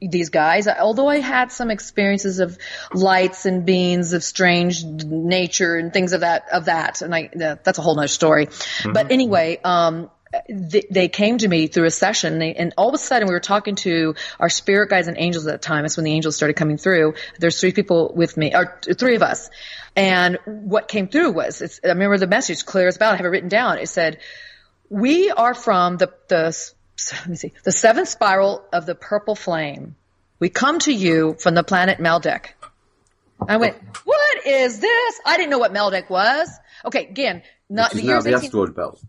these 0.00 0.30
guys, 0.30 0.66
although 0.66 1.08
I 1.08 1.20
had 1.20 1.52
some 1.52 1.70
experiences 1.70 2.38
of 2.38 2.56
lights 2.92 3.46
and 3.46 3.64
beings 3.64 4.12
of 4.12 4.22
strange 4.22 4.84
nature 4.84 5.76
and 5.76 5.92
things 5.92 6.12
of 6.12 6.20
that 6.20 6.46
of 6.52 6.66
that. 6.66 7.02
And 7.02 7.14
I 7.14 7.30
that's 7.34 7.78
a 7.78 7.82
whole 7.82 7.94
nother 7.94 8.08
story. 8.08 8.48
But 8.84 9.10
anyway, 9.10 9.60
um, 9.62 10.10
they, 10.48 11.08
came 11.08 11.38
to 11.38 11.48
me 11.48 11.66
through 11.66 11.86
a 11.86 11.90
session 11.90 12.40
and, 12.40 12.72
all 12.78 12.88
of 12.88 12.94
a 12.94 12.98
sudden 12.98 13.28
we 13.28 13.34
were 13.34 13.40
talking 13.40 13.74
to 13.76 14.14
our 14.40 14.48
spirit 14.48 14.88
guides 14.88 15.08
and 15.08 15.18
angels 15.18 15.46
at 15.46 15.52
the 15.52 15.58
time. 15.58 15.82
That's 15.82 15.96
when 15.96 16.04
the 16.04 16.12
angels 16.12 16.36
started 16.36 16.54
coming 16.54 16.78
through. 16.78 17.14
There's 17.38 17.60
three 17.60 17.72
people 17.72 18.12
with 18.14 18.36
me, 18.36 18.54
or 18.54 18.80
three 18.98 19.16
of 19.16 19.22
us. 19.22 19.50
And 19.94 20.38
what 20.44 20.88
came 20.88 21.08
through 21.08 21.32
was, 21.32 21.60
it's, 21.60 21.80
I 21.84 21.88
remember 21.88 22.16
the 22.16 22.26
message 22.26 22.64
clear 22.64 22.88
as 22.88 22.96
bell. 22.96 23.12
I 23.12 23.16
have 23.16 23.26
it 23.26 23.28
written 23.28 23.50
down. 23.50 23.78
It 23.78 23.88
said, 23.88 24.20
we 24.88 25.30
are 25.30 25.54
from 25.54 25.98
the, 25.98 26.12
the, 26.28 26.56
let 27.12 27.28
me 27.28 27.36
see, 27.36 27.52
the 27.64 27.72
seventh 27.72 28.08
spiral 28.08 28.64
of 28.72 28.86
the 28.86 28.94
purple 28.94 29.34
flame. 29.34 29.96
We 30.42 30.48
come 30.48 30.80
to 30.80 30.92
you 30.92 31.36
from 31.38 31.54
the 31.54 31.62
planet 31.62 32.00
Maldek. 32.00 32.46
I 33.48 33.58
went, 33.58 33.76
oh. 33.80 34.00
what 34.02 34.44
is 34.44 34.80
this? 34.80 35.20
I 35.24 35.36
didn't 35.36 35.50
know 35.50 35.60
what 35.60 35.72
Maldek 35.72 36.10
was. 36.10 36.50
Okay, 36.84 37.06
again, 37.06 37.44
not 37.70 37.94
Which 37.94 38.02
the 38.02 38.08
now 38.08 38.14
years 38.14 38.24
the 38.24 38.30
18 38.30 38.44
asteroid 38.46 38.74
belt. 38.74 39.00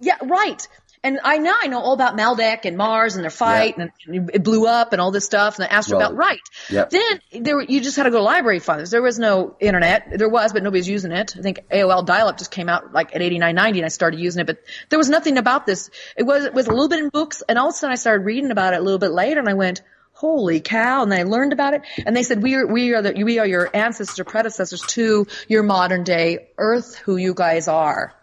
yeah, 0.00 0.16
right. 0.20 0.66
And 1.04 1.20
I 1.22 1.38
now 1.38 1.54
I 1.62 1.68
know 1.68 1.78
all 1.78 1.92
about 1.92 2.18
Maldek 2.18 2.64
and 2.64 2.76
Mars 2.76 3.14
and 3.14 3.22
their 3.22 3.30
fight 3.30 3.78
and 3.78 3.92
it 4.34 4.42
blew 4.42 4.66
up 4.66 4.92
and 4.92 5.00
all 5.00 5.12
this 5.12 5.24
stuff 5.24 5.60
and 5.60 5.68
the 5.68 5.72
astrobelt. 5.72 5.98
Well, 6.00 6.14
right. 6.14 6.40
yep. 6.68 6.90
Then 6.90 7.20
there 7.40 7.54
were, 7.54 7.62
you 7.62 7.80
just 7.80 7.96
had 7.96 8.02
to 8.02 8.10
go 8.10 8.16
to 8.16 8.24
library 8.24 8.58
funds. 8.58 8.90
There 8.90 9.00
was 9.00 9.16
no 9.16 9.54
internet. 9.60 10.18
There 10.18 10.28
was, 10.28 10.52
but 10.52 10.64
nobody 10.64 10.80
was 10.80 10.88
using 10.88 11.12
it. 11.12 11.36
I 11.38 11.40
think 11.40 11.60
AOL 11.70 12.04
dial-up 12.04 12.36
just 12.36 12.50
came 12.50 12.68
out 12.68 12.92
like 12.92 13.14
at 13.14 13.22
8990 13.22 13.78
and 13.78 13.86
I 13.86 13.90
started 13.90 14.18
using 14.18 14.40
it, 14.40 14.48
but 14.48 14.58
there 14.88 14.98
was 14.98 15.08
nothing 15.08 15.38
about 15.38 15.66
this. 15.66 15.88
It 16.16 16.24
was, 16.24 16.46
it 16.46 16.52
was 16.52 16.66
a 16.66 16.70
little 16.70 16.88
bit 16.88 16.98
in 16.98 17.10
books 17.10 17.44
and 17.48 17.60
all 17.60 17.68
of 17.68 17.74
a 17.74 17.76
sudden 17.76 17.92
I 17.92 17.94
started 17.94 18.26
reading 18.26 18.50
about 18.50 18.74
it 18.74 18.80
a 18.80 18.82
little 18.82 18.98
bit 18.98 19.12
later 19.12 19.38
and 19.38 19.48
I 19.48 19.54
went, 19.54 19.82
holy 20.20 20.60
cow. 20.60 21.02
And 21.02 21.14
I 21.14 21.22
learned 21.22 21.54
about 21.54 21.72
it 21.72 21.82
and 22.04 22.14
they 22.14 22.22
said, 22.22 22.42
we 22.42 22.54
are, 22.54 22.66
we 22.66 22.92
are 22.92 23.00
the, 23.00 23.24
we 23.24 23.38
are 23.38 23.46
your 23.46 23.74
ancestor 23.74 24.22
predecessors 24.22 24.82
to 24.88 25.26
your 25.48 25.62
modern 25.62 26.04
day 26.04 26.50
earth, 26.58 26.94
who 26.96 27.16
you 27.16 27.32
guys 27.32 27.68
are. 27.68 28.14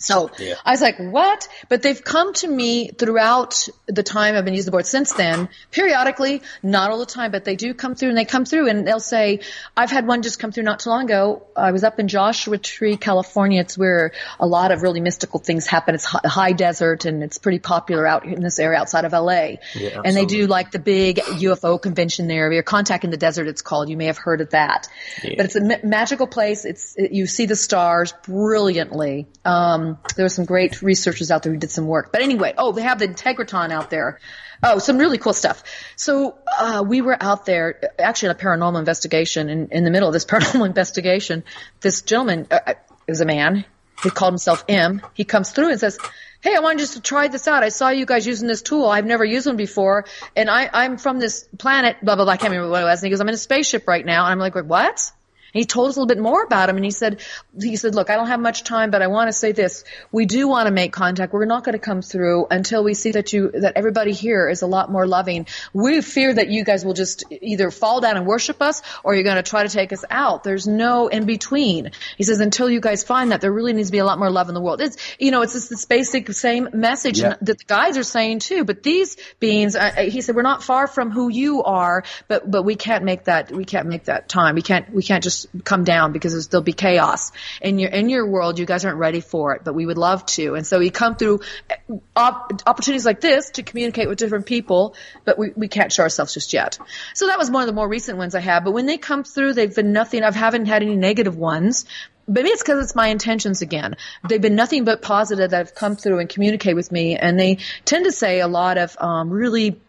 So 0.00 0.30
I 0.64 0.70
was 0.72 0.80
like, 0.80 0.96
what? 0.98 1.46
But 1.68 1.82
they've 1.82 2.02
come 2.02 2.32
to 2.34 2.48
me 2.48 2.88
throughout 2.88 3.68
the 3.86 4.02
time 4.02 4.34
I've 4.34 4.44
been 4.46 4.54
using 4.54 4.66
the 4.66 4.70
board 4.72 4.86
since 4.86 5.12
then, 5.12 5.48
periodically, 5.70 6.42
not 6.62 6.90
all 6.90 6.98
the 6.98 7.06
time, 7.06 7.30
but 7.30 7.44
they 7.44 7.54
do 7.54 7.74
come 7.74 7.94
through 7.94 8.08
and 8.08 8.18
they 8.18 8.24
come 8.24 8.44
through 8.46 8.68
and 8.68 8.86
they'll 8.86 8.98
say, 8.98 9.40
I've 9.76 9.90
had 9.90 10.06
one 10.06 10.22
just 10.22 10.38
come 10.38 10.52
through 10.52 10.64
not 10.64 10.80
too 10.80 10.88
long 10.90 11.04
ago. 11.04 11.46
I 11.54 11.72
was 11.72 11.84
up 11.84 12.00
in 12.00 12.08
Joshua 12.08 12.56
Tree, 12.56 12.96
California. 12.96 13.60
It's 13.60 13.76
where 13.76 14.12
a 14.38 14.46
lot 14.46 14.72
of 14.72 14.82
really 14.82 15.00
mystical 15.00 15.38
things 15.38 15.66
happen. 15.66 15.94
It's 15.94 16.04
hi- 16.06 16.20
high 16.24 16.52
desert 16.52 17.04
and 17.04 17.22
it's 17.22 17.36
pretty 17.38 17.58
popular 17.58 18.06
out 18.06 18.24
in 18.24 18.40
this 18.40 18.58
area 18.58 18.78
outside 18.78 19.04
of 19.04 19.12
LA. 19.12 19.56
and 20.04 20.16
they 20.16 20.24
do 20.26 20.46
like 20.46 20.70
the 20.70 20.78
big 20.78 21.16
UFO 21.18 21.80
convention 21.80 22.26
there. 22.26 22.50
Or 22.50 22.62
Contact 22.62 23.04
in 23.04 23.10
the 23.10 23.16
Desert, 23.18 23.48
it's 23.48 23.60
called. 23.62 23.90
You 23.90 23.96
may 23.98 24.06
have 24.06 24.16
heard 24.18 24.40
of 24.40 24.50
that. 24.50 24.88
But 25.36 25.44
it's 25.46 25.56
a 25.56 25.86
magical 25.86 26.26
place. 26.26 26.64
It's, 26.64 26.94
it, 26.96 27.12
you 27.12 27.26
see 27.26 27.44
the 27.46 27.56
stars 27.56 28.12
brilliantly. 28.24 29.26
Um, 29.44 29.89
there 30.16 30.24
were 30.24 30.30
some 30.30 30.44
great 30.44 30.82
researchers 30.82 31.30
out 31.30 31.42
there 31.42 31.52
who 31.52 31.58
did 31.58 31.70
some 31.70 31.86
work. 31.86 32.12
But 32.12 32.22
anyway, 32.22 32.54
oh, 32.56 32.72
they 32.72 32.82
have 32.82 32.98
the 32.98 33.08
Integratron 33.08 33.70
out 33.70 33.90
there. 33.90 34.18
Oh, 34.62 34.78
some 34.78 34.98
really 34.98 35.18
cool 35.18 35.32
stuff. 35.32 35.62
So, 35.96 36.36
uh, 36.58 36.84
we 36.86 37.00
were 37.00 37.16
out 37.20 37.46
there, 37.46 37.80
actually 37.98 38.30
in 38.30 38.36
a 38.36 38.38
paranormal 38.38 38.78
investigation, 38.78 39.48
and 39.48 39.72
in 39.72 39.84
the 39.84 39.90
middle 39.90 40.08
of 40.08 40.12
this 40.12 40.24
paranormal 40.26 40.66
investigation, 40.66 41.44
this 41.80 42.02
gentleman, 42.02 42.46
uh, 42.50 42.58
uh, 42.66 42.74
was 43.08 43.20
a 43.20 43.26
man, 43.26 43.64
he 44.02 44.10
called 44.10 44.32
himself 44.32 44.64
M, 44.68 45.02
he 45.14 45.24
comes 45.24 45.50
through 45.50 45.70
and 45.70 45.80
says, 45.80 45.98
Hey, 46.42 46.56
I 46.56 46.60
wanted 46.60 46.78
just 46.78 46.94
to 46.94 47.02
try 47.02 47.28
this 47.28 47.46
out. 47.46 47.62
I 47.62 47.68
saw 47.68 47.90
you 47.90 48.06
guys 48.06 48.26
using 48.26 48.48
this 48.48 48.62
tool. 48.62 48.86
I've 48.86 49.04
never 49.04 49.26
used 49.26 49.46
one 49.46 49.56
before. 49.56 50.06
And 50.34 50.48
I, 50.48 50.70
I'm 50.72 50.96
from 50.96 51.18
this 51.18 51.46
planet, 51.58 51.98
blah, 52.02 52.16
blah, 52.16 52.24
blah. 52.24 52.32
I 52.32 52.38
can't 52.38 52.50
remember 52.50 52.70
what 52.70 52.80
it 52.80 52.86
was. 52.86 53.02
And 53.02 53.06
he 53.06 53.10
goes, 53.10 53.20
I'm 53.20 53.28
in 53.28 53.34
a 53.34 53.38
spaceship 53.38 53.86
right 53.86 54.06
now. 54.06 54.24
And 54.24 54.32
I'm 54.32 54.38
like, 54.38 54.54
what? 54.54 55.12
He 55.52 55.64
told 55.64 55.88
us 55.88 55.96
a 55.96 56.00
little 56.00 56.14
bit 56.14 56.22
more 56.22 56.42
about 56.42 56.68
him, 56.68 56.76
and 56.76 56.84
he 56.84 56.90
said, 56.90 57.20
he 57.58 57.76
said, 57.76 57.94
look, 57.94 58.10
I 58.10 58.16
don't 58.16 58.28
have 58.28 58.40
much 58.40 58.64
time, 58.64 58.90
but 58.90 59.02
I 59.02 59.08
want 59.08 59.28
to 59.28 59.32
say 59.32 59.52
this: 59.52 59.84
we 60.12 60.26
do 60.26 60.48
want 60.48 60.66
to 60.66 60.72
make 60.72 60.92
contact. 60.92 61.32
We're 61.32 61.44
not 61.44 61.64
going 61.64 61.72
to 61.74 61.78
come 61.78 62.02
through 62.02 62.46
until 62.50 62.84
we 62.84 62.94
see 62.94 63.12
that 63.12 63.32
you, 63.32 63.50
that 63.52 63.74
everybody 63.76 64.12
here 64.12 64.48
is 64.48 64.62
a 64.62 64.66
lot 64.66 64.90
more 64.90 65.06
loving. 65.06 65.46
We 65.72 66.00
fear 66.00 66.32
that 66.34 66.48
you 66.48 66.64
guys 66.64 66.84
will 66.84 66.94
just 66.94 67.24
either 67.30 67.70
fall 67.70 68.00
down 68.00 68.16
and 68.16 68.26
worship 68.26 68.62
us, 68.62 68.82
or 69.04 69.14
you're 69.14 69.24
going 69.24 69.36
to 69.36 69.42
try 69.42 69.62
to 69.62 69.68
take 69.68 69.92
us 69.92 70.04
out. 70.10 70.44
There's 70.44 70.66
no 70.66 71.08
in 71.08 71.26
between. 71.26 71.90
He 72.16 72.24
says, 72.24 72.40
until 72.40 72.70
you 72.70 72.80
guys 72.80 73.04
find 73.04 73.32
that, 73.32 73.40
there 73.40 73.52
really 73.52 73.72
needs 73.72 73.88
to 73.88 73.92
be 73.92 73.98
a 73.98 74.04
lot 74.04 74.18
more 74.18 74.30
love 74.30 74.48
in 74.48 74.54
the 74.54 74.60
world. 74.60 74.80
It's, 74.80 74.96
you 75.18 75.30
know, 75.30 75.42
it's 75.42 75.52
just 75.54 75.70
this 75.70 75.84
basic 75.84 76.32
same 76.32 76.68
message 76.72 77.20
Yeah. 77.20 77.36
that 77.40 77.58
the 77.58 77.64
guys 77.66 77.96
are 77.98 78.02
saying 78.02 78.40
too. 78.40 78.64
But 78.64 78.82
these 78.82 79.16
beings, 79.38 79.76
uh, 79.76 79.92
he 79.96 80.20
said, 80.20 80.34
we're 80.36 80.42
not 80.42 80.62
far 80.62 80.86
from 80.86 81.10
who 81.10 81.28
you 81.28 81.62
are, 81.62 82.04
but 82.28 82.50
but 82.50 82.62
we 82.62 82.76
can't 82.76 83.04
make 83.04 83.24
that 83.24 83.50
we 83.50 83.64
can't 83.64 83.88
make 83.88 84.04
that 84.04 84.28
time. 84.28 84.54
We 84.54 84.62
can't 84.62 84.92
we 84.92 85.02
can't 85.02 85.22
just 85.22 85.39
come 85.64 85.84
down 85.84 86.12
because 86.12 86.48
there'll 86.48 86.62
be 86.62 86.72
chaos 86.72 87.32
in 87.60 87.78
your 87.78 87.90
in 87.90 88.08
your 88.08 88.26
world. 88.26 88.58
You 88.58 88.66
guys 88.66 88.84
aren't 88.84 88.98
ready 88.98 89.20
for 89.20 89.54
it, 89.54 89.62
but 89.64 89.74
we 89.74 89.86
would 89.86 89.98
love 89.98 90.26
to. 90.26 90.54
And 90.54 90.66
so 90.66 90.78
we 90.78 90.90
come 90.90 91.16
through 91.16 91.40
uh, 91.70 91.94
op- 92.16 92.62
opportunities 92.66 93.06
like 93.06 93.20
this 93.20 93.50
to 93.52 93.62
communicate 93.62 94.08
with 94.08 94.18
different 94.18 94.46
people, 94.46 94.94
but 95.24 95.38
we 95.38 95.52
we 95.56 95.68
can't 95.68 95.92
show 95.92 96.02
ourselves 96.02 96.34
just 96.34 96.52
yet. 96.52 96.78
So 97.14 97.26
that 97.26 97.38
was 97.38 97.50
one 97.50 97.62
of 97.62 97.66
the 97.66 97.74
more 97.74 97.88
recent 97.88 98.18
ones 98.18 98.34
I 98.34 98.40
had. 98.40 98.64
But 98.64 98.72
when 98.72 98.86
they 98.86 98.98
come 98.98 99.24
through, 99.24 99.54
they've 99.54 99.74
been 99.74 99.92
nothing. 99.92 100.22
I 100.22 100.32
haven't 100.32 100.66
had 100.66 100.82
any 100.82 100.96
negative 100.96 101.36
ones. 101.36 101.86
Maybe 102.26 102.48
it's 102.50 102.62
because 102.62 102.84
it's 102.84 102.94
my 102.94 103.08
intentions 103.08 103.60
again. 103.60 103.96
They've 104.28 104.40
been 104.40 104.54
nothing 104.54 104.84
but 104.84 105.02
positive 105.02 105.50
that 105.50 105.56
have 105.56 105.74
come 105.74 105.96
through 105.96 106.20
and 106.20 106.28
communicate 106.28 106.76
with 106.76 106.92
me, 106.92 107.16
and 107.16 107.38
they 107.38 107.58
tend 107.84 108.04
to 108.04 108.12
say 108.12 108.40
a 108.40 108.46
lot 108.46 108.78
of 108.78 108.96
um, 109.00 109.30
really 109.30 109.80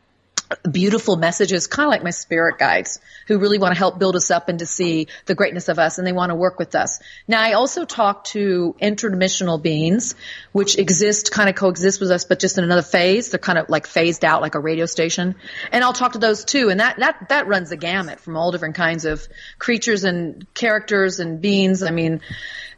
beautiful 0.70 1.16
messages, 1.16 1.68
kind 1.68 1.88
of 1.88 1.92
like 1.92 2.04
my 2.04 2.10
spirit 2.10 2.58
guides 2.58 3.00
who 3.28 3.40
really 3.40 3.58
want 3.58 3.74
to 3.74 3.78
help 3.78 4.00
build 4.00 4.16
us 4.16 4.32
up 4.32 4.50
and 4.50 4.60
to 4.60 4.66
see 4.66 5.08
the 5.26 5.36
greatness 5.36 5.70
of 5.70 5.80
us 5.80 5.98
and 5.98 6.08
they 6.08 6.12
want 6.12 6.30
to 6.30 6.36
work 6.36 6.60
with 6.60 6.76
us. 6.76 7.00
Now 7.28 7.42
I 7.42 7.54
also 7.54 7.86
talk 7.86 8.26
to 8.26 8.76
interdimensional 8.82 9.62
beings 9.62 10.16
which 10.52 10.78
exist, 10.78 11.32
kind 11.32 11.50
of 11.50 11.56
coexist 11.56 12.00
with 12.00 12.12
us, 12.12 12.26
but 12.26 12.40
just 12.40 12.58
in 12.58 12.64
another 12.64 12.82
phase. 12.82 13.30
They're 13.30 13.40
kind 13.40 13.58
of 13.58 13.70
like 13.70 13.88
phased 13.88 14.26
out 14.26 14.42
like 14.42 14.56
a 14.56 14.60
radio 14.60 14.86
station. 14.86 15.36
And 15.72 15.84
I'll 15.84 15.94
talk 15.94 16.14
to 16.14 16.20
those 16.20 16.44
too. 16.44 16.70
And 16.70 16.80
that, 16.80 16.98
that, 17.00 17.30
that 17.30 17.48
runs 17.48 17.70
the 17.70 17.78
gamut 17.78 18.20
from 18.20 18.36
all 18.36 18.52
different 18.52 18.76
kinds 18.76 19.06
of 19.06 19.28
creatures 19.60 20.04
and 20.04 20.46
characters 20.54 21.20
and 21.20 21.42
beings. 21.42 21.84
I 21.84 21.92
mean, 21.92 22.22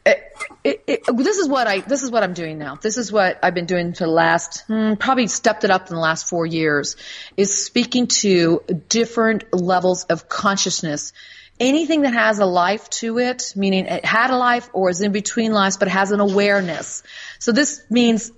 it, 0.06 0.36
it, 0.64 0.84
it, 0.88 1.18
this 1.18 1.38
is 1.38 1.48
what 1.48 1.68
I 1.68 1.80
this 1.80 2.04
is 2.04 2.12
what 2.12 2.24
I'm 2.24 2.34
doing 2.34 2.58
now. 2.58 2.76
This 2.76 2.98
is 2.98 3.12
what 3.12 3.40
I've 3.42 3.54
been 3.54 3.66
doing 3.66 3.94
for 3.94 4.06
the 4.06 4.12
last 4.12 4.62
hmm, 4.68 4.94
probably 4.96 5.28
stepped 5.28 5.64
it 5.64 5.72
up 5.72 5.90
in 5.90 5.96
the 5.96 6.02
last 6.02 6.28
four 6.28 6.46
years. 6.46 6.96
Is 7.38 7.66
speaking 7.66 8.08
to 8.08 8.62
different 8.90 9.54
levels 9.54 10.06
of 10.06 10.28
consciousness. 10.28 11.14
Anything 11.60 12.02
that 12.02 12.14
has 12.14 12.40
a 12.40 12.46
life 12.46 12.90
to 12.90 13.20
it, 13.20 13.54
meaning 13.56 13.86
it 13.86 14.04
had 14.04 14.32
a 14.32 14.36
life 14.38 14.70
or 14.74 14.90
is 14.90 15.02
in 15.02 15.12
between 15.12 15.54
lives, 15.54 15.78
but 15.78 15.88
has 15.88 16.12
an 16.12 16.20
awareness. 16.20 17.04
So 17.40 17.52
this 17.52 17.82
means 17.90 18.32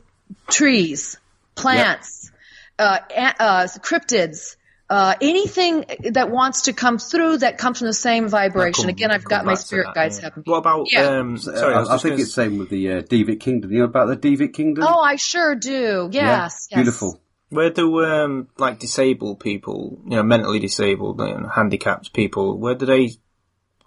trees, 0.50 1.18
plants, 1.56 2.32
uh, 2.78 3.00
uh, 3.10 3.68
cryptids, 3.80 4.58
uh, 4.90 5.16
anything 5.20 5.86
that 6.12 6.30
wants 6.30 6.64
to 6.64 6.74
come 6.74 7.00
through 7.00 7.40
that 7.40 7.58
comes 7.58 7.80
from 7.80 7.88
the 7.88 7.94
same 7.94 8.28
vibration. 8.28 8.84
Come- 8.84 8.90
Again, 8.90 9.12
I've 9.12 9.24
got 9.24 9.46
my 9.46 9.56
spirit 9.56 9.86
that, 9.88 9.96
guides 9.96 10.18
yeah. 10.18 10.22
helping. 10.24 10.44
What 10.46 10.58
about? 10.58 10.92
Yeah. 10.92 11.02
Um, 11.20 11.38
sorry, 11.38 11.74
I, 11.74 11.80
I, 11.80 11.96
I 11.96 11.98
think 11.98 12.14
gonna 12.14 12.22
it's 12.22 12.34
same 12.34 12.58
with 12.58 12.70
the 12.70 12.92
uh, 12.92 13.02
Devic 13.02 13.40
Kingdom. 13.40 13.72
You 13.72 13.80
know 13.80 13.86
about 13.86 14.08
the 14.08 14.18
Devic 14.18 14.54
Kingdom? 14.54 14.84
Oh, 14.88 15.00
I 15.00 15.16
sure 15.16 15.56
do. 15.56 16.10
Yes. 16.12 16.68
yes. 16.70 16.76
Beautiful. 16.76 17.20
Where 17.50 17.70
do 17.70 18.04
um 18.04 18.48
like 18.58 18.80
disabled 18.80 19.40
people, 19.40 20.00
you 20.06 20.18
know, 20.18 20.24
mentally 20.24 20.60
disabled 20.60 21.22
and 21.22 21.46
handicapped 21.50 22.14
people, 22.14 22.58
where 22.60 22.76
do 22.76 22.86
they 22.86 23.12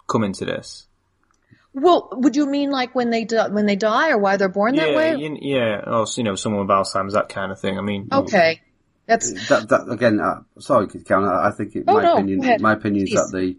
come 0.07 0.23
into 0.23 0.45
this? 0.45 0.87
Well, 1.73 2.09
would 2.13 2.35
you 2.35 2.45
mean 2.45 2.71
like 2.71 2.95
when 2.95 3.09
they 3.09 3.25
di- 3.25 3.49
when 3.49 3.65
they 3.67 3.75
die 3.75 4.09
or 4.09 4.17
why 4.17 4.37
they're 4.37 4.49
born 4.49 4.75
that 4.75 4.95
way? 4.95 5.15
you- 5.15 5.37
yeah, 5.39 5.81
or 5.85 6.05
you 6.17 6.23
know, 6.23 6.35
someone 6.35 6.61
with 6.67 6.69
Alzheimer's, 6.75 7.13
that 7.13 7.29
kind 7.29 7.51
of 7.51 7.59
thing. 7.59 7.77
I 7.77 7.81
mean, 7.81 8.07
Okay. 8.11 8.61
That's 9.09 9.49
That, 9.49 9.67
that 9.69 9.89
again. 9.89 10.19
Uh, 10.21 10.41
sorry, 10.59 10.87
Karen. 10.87 11.25
I, 11.25 11.47
I 11.47 11.51
think, 11.51 11.75
it, 11.75 11.83
Oh, 11.87 11.95
my 11.95 12.03
no, 12.03 12.13
opinion, 12.13 12.61
my 12.61 12.73
opinion 12.73 13.07
is 13.07 13.13
that 13.13 13.31
the 13.33 13.57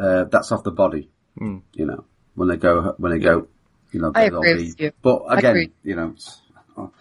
uh, 0.00 0.24
that's 0.24 0.52
off 0.52 0.62
the 0.62 0.70
body. 0.70 1.08
Mm. 1.40 1.62
You 1.74 1.86
know, 1.86 2.04
when 2.34 2.48
they 2.48 2.56
go, 2.56 2.94
when 2.98 3.12
they 3.12 3.18
go, 3.18 3.48
you 3.92 4.00
know, 4.00 4.12
I 4.14 4.24
agree 4.24 4.54
be- 4.54 4.64
with 4.68 4.80
you. 4.80 4.92
But 5.02 5.22
again, 5.30 5.50
agree. 5.50 5.72
you 5.82 5.96
know. 5.96 6.14
oh. 6.76 6.92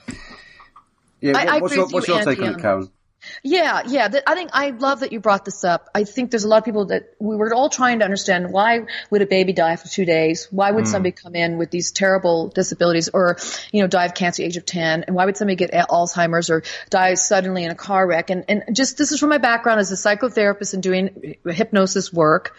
Yeah, 1.21 1.37
I- 1.37 1.43
what- 1.45 1.53
I 1.53 1.59
what's 1.59 1.75
your, 1.75 1.87
what's 1.89 2.07
you, 2.07 2.13
your 2.15 2.23
take 2.23 2.39
Andy, 2.39 2.47
on 2.47 2.49
it, 2.49 2.55
on- 2.55 2.61
Karen? 2.61 2.91
Yeah, 3.43 3.83
yeah. 3.87 4.09
I 4.25 4.35
think 4.35 4.49
I 4.53 4.69
love 4.69 5.01
that 5.01 5.11
you 5.11 5.19
brought 5.19 5.45
this 5.45 5.63
up. 5.63 5.89
I 5.93 6.03
think 6.03 6.31
there's 6.31 6.45
a 6.45 6.47
lot 6.47 6.57
of 6.57 6.65
people 6.65 6.85
that 6.85 7.13
we 7.19 7.35
were 7.35 7.53
all 7.53 7.69
trying 7.69 7.99
to 7.99 8.05
understand 8.05 8.51
why 8.51 8.85
would 9.09 9.21
a 9.21 9.25
baby 9.25 9.53
die 9.53 9.75
for 9.75 9.87
two 9.87 10.05
days? 10.05 10.47
Why 10.51 10.71
would 10.71 10.87
somebody 10.87 11.11
come 11.11 11.35
in 11.35 11.57
with 11.57 11.69
these 11.69 11.91
terrible 11.91 12.47
disabilities 12.47 13.09
or, 13.09 13.37
you 13.71 13.81
know, 13.81 13.87
die 13.87 14.05
of 14.05 14.13
cancer 14.13 14.41
at 14.41 14.43
the 14.43 14.47
age 14.47 14.57
of 14.57 14.65
10? 14.65 15.03
And 15.03 15.15
why 15.15 15.25
would 15.25 15.37
somebody 15.37 15.55
get 15.55 15.71
Alzheimer's 15.71 16.49
or 16.49 16.63
die 16.89 17.13
suddenly 17.15 17.63
in 17.63 17.71
a 17.71 17.75
car 17.75 18.07
wreck? 18.07 18.29
And, 18.29 18.45
and 18.47 18.75
just 18.75 18.97
this 18.97 19.11
is 19.11 19.19
from 19.19 19.29
my 19.29 19.37
background 19.37 19.79
as 19.79 19.91
a 19.91 19.95
psychotherapist 19.95 20.73
and 20.73 20.83
doing 20.83 21.35
hypnosis 21.45 22.13
work 22.13 22.55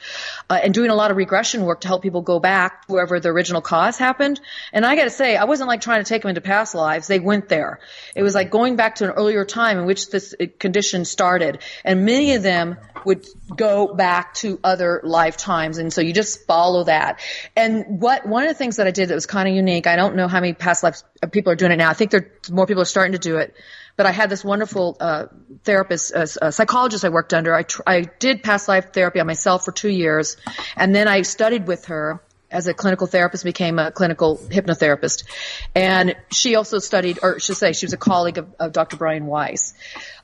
uh, 0.48 0.60
and 0.62 0.74
doing 0.74 0.90
a 0.90 0.94
lot 0.94 1.10
of 1.10 1.16
regression 1.16 1.64
work 1.64 1.80
to 1.82 1.88
help 1.88 2.02
people 2.02 2.22
go 2.22 2.38
back 2.38 2.86
to 2.86 2.92
wherever 2.92 3.18
the 3.18 3.28
original 3.30 3.62
cause 3.62 3.96
happened. 3.98 4.40
And 4.72 4.84
I 4.84 4.96
got 4.96 5.04
to 5.04 5.10
say, 5.10 5.36
I 5.36 5.44
wasn't 5.44 5.68
like 5.68 5.80
trying 5.80 6.02
to 6.02 6.08
take 6.08 6.22
them 6.22 6.28
into 6.28 6.40
past 6.40 6.74
lives. 6.74 7.06
They 7.06 7.20
went 7.20 7.48
there. 7.48 7.80
It 8.14 8.22
was 8.22 8.34
like 8.34 8.50
going 8.50 8.76
back 8.76 8.96
to 8.96 9.04
an 9.04 9.10
earlier 9.10 9.44
time 9.44 9.78
in 9.78 9.86
which 9.86 10.10
this 10.10 10.34
condition 10.58 11.04
started, 11.04 11.58
and 11.84 12.04
many 12.04 12.34
of 12.34 12.42
them 12.42 12.76
would 13.04 13.26
go 13.54 13.94
back 13.94 14.34
to 14.34 14.58
other 14.62 15.00
lifetimes, 15.04 15.78
and 15.78 15.92
so 15.92 16.00
you 16.00 16.12
just 16.12 16.46
follow 16.46 16.84
that. 16.84 17.20
And 17.56 18.00
what 18.00 18.26
one 18.26 18.42
of 18.42 18.48
the 18.48 18.54
things 18.54 18.76
that 18.76 18.86
I 18.86 18.90
did 18.90 19.08
that 19.08 19.14
was 19.14 19.26
kind 19.26 19.48
of 19.48 19.54
unique. 19.54 19.86
I 19.86 19.96
don't 19.96 20.16
know 20.16 20.28
how 20.28 20.40
many 20.40 20.52
past 20.52 20.82
lives 20.82 21.04
uh, 21.22 21.26
people 21.26 21.52
are 21.52 21.56
doing 21.56 21.72
it 21.72 21.76
now. 21.76 21.90
I 21.90 21.94
think 21.94 22.10
there 22.10 22.30
more 22.50 22.66
people 22.66 22.82
are 22.82 22.86
starting 22.86 23.12
to 23.12 23.18
do 23.18 23.36
it. 23.36 23.54
But 23.96 24.06
I 24.06 24.12
had 24.12 24.30
this 24.30 24.42
wonderful 24.42 24.96
uh, 24.98 25.26
therapist, 25.64 26.14
uh, 26.14 26.26
uh, 26.40 26.50
psychologist 26.50 27.04
I 27.04 27.10
worked 27.10 27.34
under. 27.34 27.54
I, 27.54 27.64
tr- 27.64 27.82
I 27.86 28.00
did 28.00 28.42
past 28.42 28.66
life 28.66 28.94
therapy 28.94 29.20
on 29.20 29.26
myself 29.26 29.64
for 29.64 29.72
two 29.72 29.90
years, 29.90 30.38
and 30.74 30.94
then 30.94 31.06
I 31.06 31.20
studied 31.22 31.66
with 31.66 31.86
her 31.86 32.22
as 32.50 32.66
a 32.66 32.74
clinical 32.74 33.06
therapist, 33.06 33.44
became 33.44 33.78
a 33.78 33.90
clinical 33.90 34.36
hypnotherapist. 34.36 35.24
And 35.74 36.16
she 36.32 36.54
also 36.56 36.78
studied, 36.78 37.18
or 37.22 37.40
should 37.40 37.56
say, 37.56 37.72
she 37.72 37.86
was 37.86 37.92
a 37.92 37.98
colleague 37.98 38.38
of, 38.38 38.54
of 38.58 38.72
Dr. 38.72 38.96
Brian 38.96 39.26
Weiss. 39.26 39.74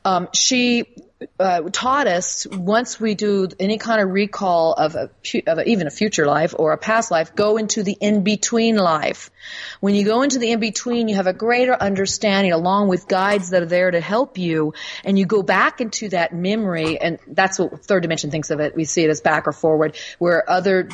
Um, 0.04 0.28
she 0.32 0.84
uh, 1.40 1.62
taught 1.72 2.06
us 2.06 2.46
once 2.46 3.00
we 3.00 3.14
do 3.14 3.48
any 3.58 3.78
kind 3.78 4.00
of 4.00 4.10
recall 4.10 4.74
of, 4.74 4.94
a, 4.94 5.10
of 5.46 5.58
a, 5.58 5.68
even 5.68 5.86
a 5.86 5.90
future 5.90 6.26
life 6.26 6.54
or 6.58 6.72
a 6.72 6.78
past 6.78 7.10
life, 7.10 7.34
go 7.34 7.56
into 7.56 7.82
the 7.82 7.92
in 7.92 8.22
between 8.22 8.76
life. 8.76 9.30
When 9.80 9.94
you 9.94 10.04
go 10.04 10.22
into 10.22 10.38
the 10.38 10.52
in 10.52 10.60
between, 10.60 11.08
you 11.08 11.16
have 11.16 11.26
a 11.26 11.32
greater 11.32 11.74
understanding 11.74 12.52
along 12.52 12.88
with 12.88 13.08
guides 13.08 13.50
that 13.50 13.62
are 13.62 13.66
there 13.66 13.90
to 13.90 14.00
help 14.00 14.36
you, 14.36 14.74
and 15.04 15.18
you 15.18 15.24
go 15.24 15.42
back 15.42 15.80
into 15.80 16.10
that 16.10 16.34
memory, 16.34 17.00
and 17.00 17.18
that's 17.26 17.58
what 17.58 17.84
third 17.84 18.02
dimension 18.02 18.30
thinks 18.30 18.50
of 18.50 18.60
it. 18.60 18.76
We 18.76 18.84
see 18.84 19.04
it 19.04 19.10
as 19.10 19.20
back 19.20 19.46
or 19.46 19.52
forward, 19.52 19.96
where 20.18 20.48
other 20.48 20.88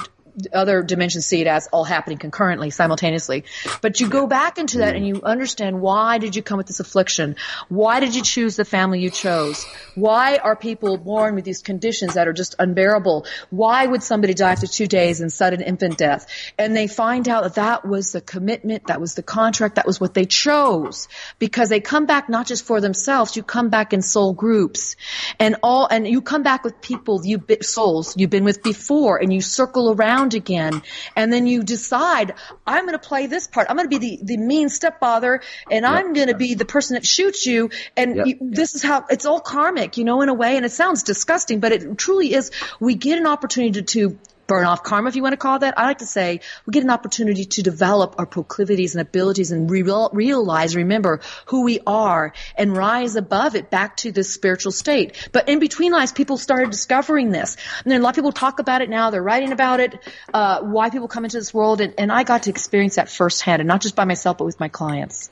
other 0.53 0.83
dimensions 0.83 1.27
see 1.27 1.41
it 1.41 1.47
as 1.47 1.69
all 1.73 1.85
happening 1.85 2.19
concurrently, 2.19 2.71
simultaneously. 2.71 3.45
But 3.81 4.01
you 4.01 4.09
go 4.09 4.27
back 4.27 4.59
into 4.59 4.79
that 4.79 4.97
and 4.97 5.07
you 5.07 5.21
understand 5.23 5.81
why 5.81 6.19
did 6.19 6.37
you 6.37 6.43
come 6.43 6.59
with 6.59 6.67
this 6.67 6.81
affliction? 6.81 7.37
Why 7.69 8.01
did 8.01 8.15
you 8.15 8.23
choose 8.23 8.57
the 8.57 8.65
family 8.65 9.01
you 9.01 9.11
chose? 9.11 9.65
Why 9.95 10.37
are 10.37 10.57
people 10.57 10.97
born 10.97 11.35
with 11.35 11.45
these 11.45 11.63
conditions 11.63 12.15
that 12.15 12.29
are 12.29 12.33
just 12.33 12.55
unbearable? 12.59 13.27
Why 13.51 13.87
would 13.87 14.03
somebody 14.03 14.35
die 14.35 14.53
after 14.53 14.67
two 14.67 14.87
days 14.87 15.21
in 15.21 15.31
sudden 15.31 15.61
infant 15.61 15.99
death? 15.99 16.27
And 16.59 16.75
they 16.75 16.87
find 16.87 17.29
out 17.29 17.43
that 17.45 17.55
that 17.55 17.87
was 17.87 18.13
the 18.13 18.21
commitment, 18.21 18.87
that 18.87 19.01
was 19.01 19.15
the 19.15 19.23
contract, 19.23 19.77
that 19.77 19.87
was 19.87 20.01
what 20.01 20.15
they 20.15 20.25
chose. 20.25 21.09
Because 21.39 21.69
they 21.69 21.81
come 21.81 22.07
back 22.07 22.29
not 22.29 22.47
just 22.47 22.65
for 22.65 22.81
themselves, 22.81 23.37
you 23.37 23.43
come 23.43 23.69
back 23.69 23.93
in 23.93 24.03
soul 24.03 24.33
groups. 24.33 24.97
And 25.39 25.57
all, 25.63 25.87
and 25.87 26.07
you 26.07 26.23
come 26.23 26.43
back 26.43 26.65
with 26.65 26.81
people 26.81 27.21
you, 27.25 27.43
souls 27.63 28.15
you've 28.17 28.31
been 28.31 28.45
with 28.45 28.63
before 28.63 29.19
and 29.19 29.33
you 29.33 29.41
circle 29.41 29.93
around 29.93 30.22
around 30.23 30.35
again. 30.35 30.83
And 31.17 31.33
then 31.33 31.47
you 31.47 31.63
decide, 31.63 32.35
I'm 32.67 32.87
going 32.87 32.99
to 32.99 33.07
play 33.07 33.27
this 33.27 33.47
part. 33.47 33.69
I'm 33.69 33.77
going 33.77 33.89
to 33.89 33.99
be 33.99 34.17
the, 34.17 34.25
the 34.25 34.37
mean 34.37 34.69
stepfather 34.69 35.43
and 35.71 35.85
yep. 35.85 35.93
I'm 35.93 36.13
going 36.13 36.29
to 36.29 36.37
be 36.37 36.55
the 36.55 36.65
person 36.65 36.95
that 36.95 37.07
shoots 37.07 37.47
you. 37.47 37.71
And 37.97 38.17
yep. 38.17 38.27
you, 38.27 38.39
this 38.41 38.75
is 38.75 38.83
how 38.83 39.05
it's 39.11 39.27
all 39.27 39.41
karmic, 39.41 39.97
you 39.97 40.05
know, 40.05 40.23
in 40.23 40.29
a 40.29 40.35
way. 40.35 40.57
And 40.57 40.65
it 40.65 40.73
sounds 40.73 41.03
disgusting, 41.03 41.61
but 41.61 41.73
it 41.73 41.99
truly 41.99 42.33
is. 42.33 42.51
We 42.81 42.95
get 42.95 43.19
an 43.19 43.27
opportunity 43.27 43.83
to, 43.83 43.83
to 43.83 44.19
burn 44.53 44.67
off 44.67 44.83
karma, 44.83 45.09
if 45.09 45.17
you 45.17 45.23
want 45.23 45.33
to 45.33 45.39
call 45.39 45.59
that. 45.61 45.79
I 45.79 45.87
like 45.87 45.99
to 45.99 46.07
say 46.07 46.41
we 46.67 46.73
get 46.73 46.85
an 46.85 46.91
opportunity 46.91 47.47
to 47.47 47.63
develop 47.63 48.17
our 48.19 48.27
proclivities 48.27 48.95
and 48.95 49.01
abilities 49.01 49.51
and 49.51 49.71
re- 49.71 49.83
realize, 50.13 50.77
remember 50.77 51.21
who 51.47 51.63
we 51.63 51.81
are 51.87 52.35
and 52.55 52.77
rise 52.77 53.17
above 53.17 53.55
it 53.55 53.71
back 53.71 53.97
to 53.99 54.13
this 54.13 54.35
spiritual 54.35 54.71
state. 54.71 55.31
But 55.33 55.49
in 55.49 55.59
between 55.59 55.91
lives, 55.91 56.13
people 56.13 56.37
started 56.37 56.71
discovering 56.71 57.31
this. 57.31 57.57
And 57.83 57.91
then 57.91 58.03
a 58.03 58.05
lot 58.05 58.11
of 58.11 58.17
people 58.17 58.33
talk 58.33 58.59
about 58.59 58.83
it 58.83 58.91
now. 58.91 59.09
They're 59.09 59.23
writing 59.23 59.53
about 59.53 59.81
it, 59.81 59.99
uh, 60.35 60.61
why 60.61 60.91
people 60.91 61.09
come 61.09 61.25
into 61.25 61.39
this 61.39 61.55
world. 61.55 61.81
And, 61.81 61.95
and, 61.97 62.13
I 62.13 62.25
got 62.25 62.43
to 62.43 62.51
experience 62.51 62.97
that 62.97 63.09
firsthand 63.09 63.61
and 63.61 63.69
not 63.69 63.81
just 63.81 63.97
by 63.97 64.05
myself, 64.05 64.37
but 64.37 64.45
with 64.45 64.61
my 64.61 64.69
clients. 64.69 65.31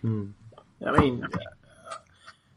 Hmm. 0.00 0.30
I 0.84 0.90
mean, 0.98 1.24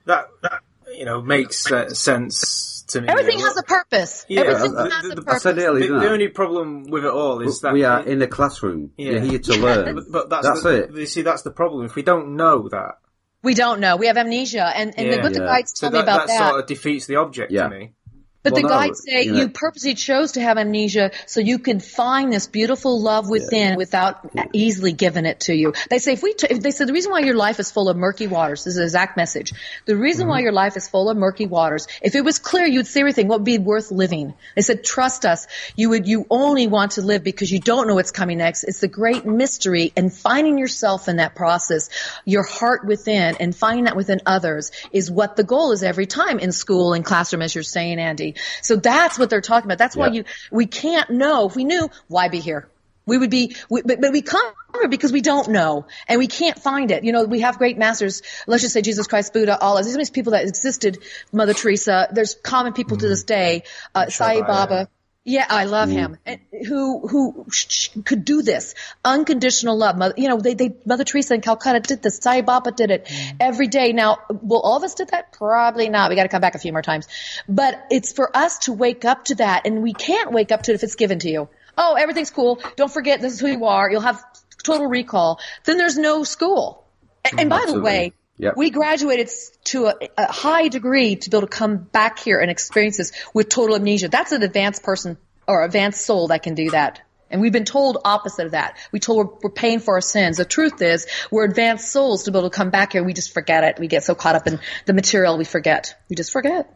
that, 0.05 0.27
that, 0.41 0.61
you 0.91 1.05
know, 1.05 1.21
makes 1.21 1.71
uh, 1.71 1.89
sense 1.89 2.78
to 2.89 3.01
me. 3.01 3.07
Everything 3.07 3.39
has 3.39 3.57
a 3.57 3.63
purpose. 3.63 4.25
Yeah, 4.27 4.41
Everything 4.41 4.77
I, 4.77 4.89
has 4.89 5.03
the, 5.03 5.11
a 5.11 5.15
purpose. 5.15 5.33
I 5.33 5.37
said 5.37 5.57
earlier, 5.59 5.93
the, 5.93 5.99
the, 5.99 6.09
only 6.09 6.27
problem 6.27 6.83
with 6.83 7.05
it 7.05 7.11
all 7.11 7.41
is 7.41 7.61
that 7.61 7.73
we 7.73 7.83
are 7.83 8.01
in 8.03 8.21
a 8.21 8.27
classroom. 8.27 8.91
Yeah. 8.97 9.11
You're 9.11 9.21
here 9.21 9.39
to 9.39 9.57
learn. 9.57 9.95
But, 9.95 10.03
but 10.11 10.29
that's, 10.29 10.47
that's 10.47 10.63
the, 10.63 10.83
it. 10.83 10.95
You 10.95 11.05
see, 11.05 11.21
that's 11.21 11.43
the 11.43 11.51
problem. 11.51 11.85
If 11.85 11.95
we 11.95 12.03
don't 12.03 12.35
know 12.35 12.69
that, 12.69 12.95
we 13.41 13.53
don't 13.53 13.79
know. 13.79 13.95
We 13.95 14.07
have 14.07 14.17
amnesia, 14.17 14.65
and, 14.75 14.93
and 14.97 15.07
yeah. 15.07 15.15
the, 15.15 15.21
what 15.21 15.33
the 15.33 15.39
guides 15.39 15.71
so 15.73 15.87
tell 15.87 15.93
me 15.93 15.99
about 16.03 16.27
that, 16.27 16.37
that 16.37 16.49
sort 16.49 16.61
of 16.61 16.67
defeats 16.67 17.05
the 17.05 17.15
object 17.17 17.51
yeah. 17.51 17.63
to 17.63 17.69
me. 17.69 17.93
But 18.41 18.53
well, 18.53 18.61
the 18.61 18.67
no, 18.69 18.73
guides 18.73 19.03
say 19.03 19.23
you, 19.23 19.33
know, 19.33 19.39
you, 19.39 19.49
purposely 19.49 19.95
chose 19.95 20.33
to 20.33 20.41
have 20.41 20.57
amnesia 20.57 21.11
so 21.25 21.41
you 21.41 21.59
can 21.59 21.81
find 21.81 22.31
this 22.31 22.47
beautiful 22.47 23.01
love 23.01 23.29
within 23.29 23.71
yeah. 23.71 23.75
without 23.75 24.29
yeah. 24.33 24.45
easily 24.53 24.93
giving 24.93 25.25
it 25.25 25.41
to 25.41 25.53
you. 25.53 25.73
They 25.89 25.99
say 25.99 26.13
if 26.13 26.23
we, 26.23 26.33
t- 26.33 26.47
if 26.49 26.61
they 26.61 26.71
said 26.71 26.87
the 26.87 26.93
reason 26.93 27.11
why 27.11 27.19
your 27.19 27.35
life 27.35 27.59
is 27.59 27.69
full 27.69 27.89
of 27.89 27.97
murky 27.97 28.27
waters, 28.27 28.63
this 28.63 28.75
is 28.75 28.77
the 28.77 28.83
exact 28.83 29.17
message. 29.17 29.51
The 29.85 29.97
reason 29.97 30.23
mm-hmm. 30.23 30.29
why 30.29 30.39
your 30.39 30.53
life 30.53 30.77
is 30.77 30.87
full 30.87 31.09
of 31.09 31.17
murky 31.17 31.47
waters, 31.47 31.89
if 32.01 32.15
it 32.15 32.23
was 32.23 32.39
clear, 32.39 32.65
you'd 32.65 32.87
see 32.87 33.01
everything. 33.01 33.27
What 33.27 33.39
would 33.39 33.45
be 33.45 33.57
worth 33.57 33.91
living? 33.91 34.33
They 34.55 34.61
said, 34.61 34.85
trust 34.85 35.25
us. 35.25 35.45
You 35.75 35.89
would, 35.89 36.07
you 36.07 36.25
only 36.29 36.67
want 36.67 36.93
to 36.93 37.01
live 37.01 37.25
because 37.25 37.51
you 37.51 37.59
don't 37.59 37.87
know 37.87 37.95
what's 37.95 38.11
coming 38.11 38.37
next. 38.37 38.63
It's 38.63 38.79
the 38.79 38.87
great 38.87 39.25
mystery 39.25 39.91
and 39.97 40.13
finding 40.13 40.57
yourself 40.57 41.09
in 41.09 41.17
that 41.17 41.35
process, 41.35 41.89
your 42.23 42.43
heart 42.43 42.85
within 42.85 43.35
and 43.37 43.53
finding 43.53 43.83
that 43.83 43.97
within 43.97 44.21
others 44.25 44.71
is 44.93 45.11
what 45.11 45.35
the 45.35 45.43
goal 45.43 45.73
is 45.73 45.83
every 45.83 46.05
time 46.05 46.39
in 46.39 46.53
school 46.53 46.93
and 46.93 47.03
classroom, 47.03 47.41
as 47.41 47.53
you're 47.53 47.65
saying, 47.65 47.99
Andy. 47.99 48.28
So 48.61 48.75
that's 48.75 49.17
what 49.17 49.29
they're 49.29 49.41
talking 49.41 49.67
about. 49.67 49.77
That's 49.77 49.95
why 49.95 50.07
you, 50.07 50.23
we 50.51 50.65
can't 50.65 51.09
know. 51.09 51.47
If 51.47 51.55
we 51.55 51.63
knew, 51.63 51.89
why 52.07 52.29
be 52.29 52.39
here? 52.39 52.69
We 53.05 53.17
would 53.17 53.31
be, 53.31 53.55
we, 53.69 53.81
but, 53.81 53.99
but 53.99 54.11
we 54.11 54.21
come 54.21 54.53
here 54.73 54.87
because 54.87 55.11
we 55.11 55.21
don't 55.21 55.49
know 55.49 55.87
and 56.07 56.19
we 56.19 56.27
can't 56.27 56.59
find 56.59 56.91
it. 56.91 57.03
You 57.03 57.11
know, 57.11 57.23
we 57.23 57.39
have 57.41 57.57
great 57.57 57.77
masters. 57.77 58.21
Let's 58.45 58.61
just 58.61 58.73
say 58.73 58.81
Jesus 58.81 59.07
Christ, 59.07 59.33
Buddha, 59.33 59.57
Allah. 59.59 59.83
These 59.83 60.11
people 60.11 60.33
that 60.33 60.45
existed, 60.45 60.99
Mother 61.31 61.55
Teresa. 61.55 62.07
There's 62.11 62.35
common 62.35 62.73
people 62.73 62.97
mm-hmm. 62.97 63.05
to 63.05 63.09
this 63.09 63.23
day, 63.23 63.63
uh, 63.95 64.09
Sai 64.09 64.41
Baba. 64.41 64.89
Yeah, 65.25 65.45
I 65.49 65.65
love 65.65 65.89
mm. 65.89 65.93
him. 65.93 66.17
And 66.25 66.39
who 66.65 67.07
who 67.07 67.45
sh- 67.51 67.89
could 68.05 68.23
do 68.25 68.41
this? 68.41 68.73
Unconditional 69.03 69.77
love. 69.77 69.97
Mother, 69.97 70.13
you 70.17 70.29
know, 70.29 70.39
they, 70.39 70.53
they 70.53 70.75
Mother 70.85 71.03
Teresa 71.03 71.35
in 71.35 71.41
Calcutta 71.41 71.81
did 71.81 72.01
this. 72.01 72.17
Sai 72.17 72.41
Baba 72.41 72.71
did 72.71 72.89
it 72.89 73.05
mm. 73.05 73.35
every 73.39 73.67
day. 73.67 73.91
Now, 73.91 74.19
will 74.29 74.61
all 74.61 74.77
of 74.77 74.83
us 74.83 74.95
did 74.95 75.09
that? 75.09 75.33
Probably 75.33 75.89
not. 75.89 76.09
We 76.09 76.15
got 76.15 76.23
to 76.23 76.29
come 76.29 76.41
back 76.41 76.55
a 76.55 76.59
few 76.59 76.71
more 76.71 76.81
times. 76.81 77.07
But 77.47 77.85
it's 77.91 78.13
for 78.13 78.35
us 78.35 78.59
to 78.59 78.73
wake 78.73 79.05
up 79.05 79.25
to 79.25 79.35
that, 79.35 79.67
and 79.67 79.83
we 79.83 79.93
can't 79.93 80.31
wake 80.31 80.51
up 80.51 80.63
to 80.63 80.71
it 80.71 80.75
if 80.75 80.83
it's 80.83 80.95
given 80.95 81.19
to 81.19 81.29
you. 81.29 81.49
Oh, 81.77 81.95
everything's 81.95 82.31
cool. 82.31 82.59
Don't 82.75 82.91
forget 82.91 83.21
this 83.21 83.33
is 83.33 83.39
who 83.39 83.47
you 83.47 83.65
are. 83.65 83.91
You'll 83.91 84.01
have 84.01 84.23
total 84.63 84.87
recall. 84.87 85.39
Then 85.65 85.77
there's 85.77 85.97
no 85.97 86.23
school. 86.23 86.85
And, 87.29 87.41
and 87.41 87.49
by 87.49 87.57
Absolutely. 87.57 87.79
the 87.79 87.85
way, 87.85 88.13
Yep. 88.39 88.55
We 88.55 88.69
graduated 88.69 89.29
to 89.65 89.87
a, 89.87 89.95
a, 90.17 90.31
high 90.31 90.69
degree 90.69 91.17
to 91.17 91.29
be 91.29 91.37
able 91.37 91.45
to 91.45 91.53
come 91.53 91.77
back 91.77 92.19
here 92.19 92.39
and 92.39 92.49
experience 92.49 92.95
this 92.95 93.11
with 93.33 93.49
total 93.49 93.75
amnesia. 93.75 94.07
That's 94.07 94.31
an 94.31 94.43
advanced 94.43 94.81
person 94.81 95.17
or 95.45 95.65
advanced 95.65 96.05
soul 96.05 96.29
that 96.29 96.41
can 96.41 96.55
do 96.55 96.69
that. 96.71 97.01
And 97.29 97.41
we've 97.41 97.51
been 97.51 97.65
told 97.65 97.97
opposite 98.05 98.45
of 98.45 98.51
that. 98.53 98.77
We 98.93 99.01
told 99.01 99.17
we're, 99.17 99.33
we're, 99.43 99.49
paying 99.49 99.79
for 99.79 99.95
our 99.95 100.01
sins. 100.01 100.37
The 100.37 100.45
truth 100.45 100.81
is, 100.81 101.05
we're 101.29 101.43
advanced 101.43 101.91
souls 101.91 102.23
to 102.23 102.31
be 102.31 102.39
able 102.39 102.49
to 102.49 102.55
come 102.55 102.69
back 102.69 102.93
here. 102.93 103.03
We 103.03 103.13
just 103.13 103.33
forget 103.33 103.65
it. 103.65 103.77
We 103.77 103.87
get 103.87 104.05
so 104.05 104.15
caught 104.15 104.35
up 104.35 104.47
in 104.47 104.61
the 104.85 104.93
material, 104.93 105.37
we 105.37 105.43
forget. 105.43 105.95
We 106.09 106.15
just 106.15 106.31
forget. 106.31 106.73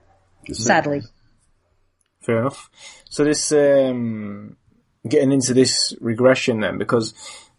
Sadly. 0.51 1.01
Fair 2.21 2.39
enough. 2.39 2.69
So 3.09 3.23
this, 3.23 3.53
um, 3.53 4.57
getting 5.07 5.31
into 5.31 5.53
this 5.53 5.95
regression 6.01 6.59
then, 6.59 6.77
because 6.77 7.13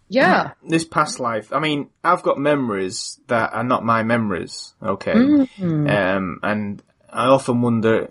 yeah. 0.08 0.52
This 0.62 0.84
past 0.84 1.20
life, 1.20 1.52
I 1.52 1.60
mean, 1.60 1.90
I've 2.02 2.22
got 2.22 2.38
memories 2.38 3.18
that 3.28 3.52
are 3.52 3.64
not 3.64 3.84
my 3.84 4.02
memories, 4.02 4.74
okay? 4.82 5.14
Mm-hmm. 5.14 5.88
Um, 5.88 6.40
and 6.42 6.82
I 7.10 7.26
often 7.26 7.62
wonder, 7.62 8.10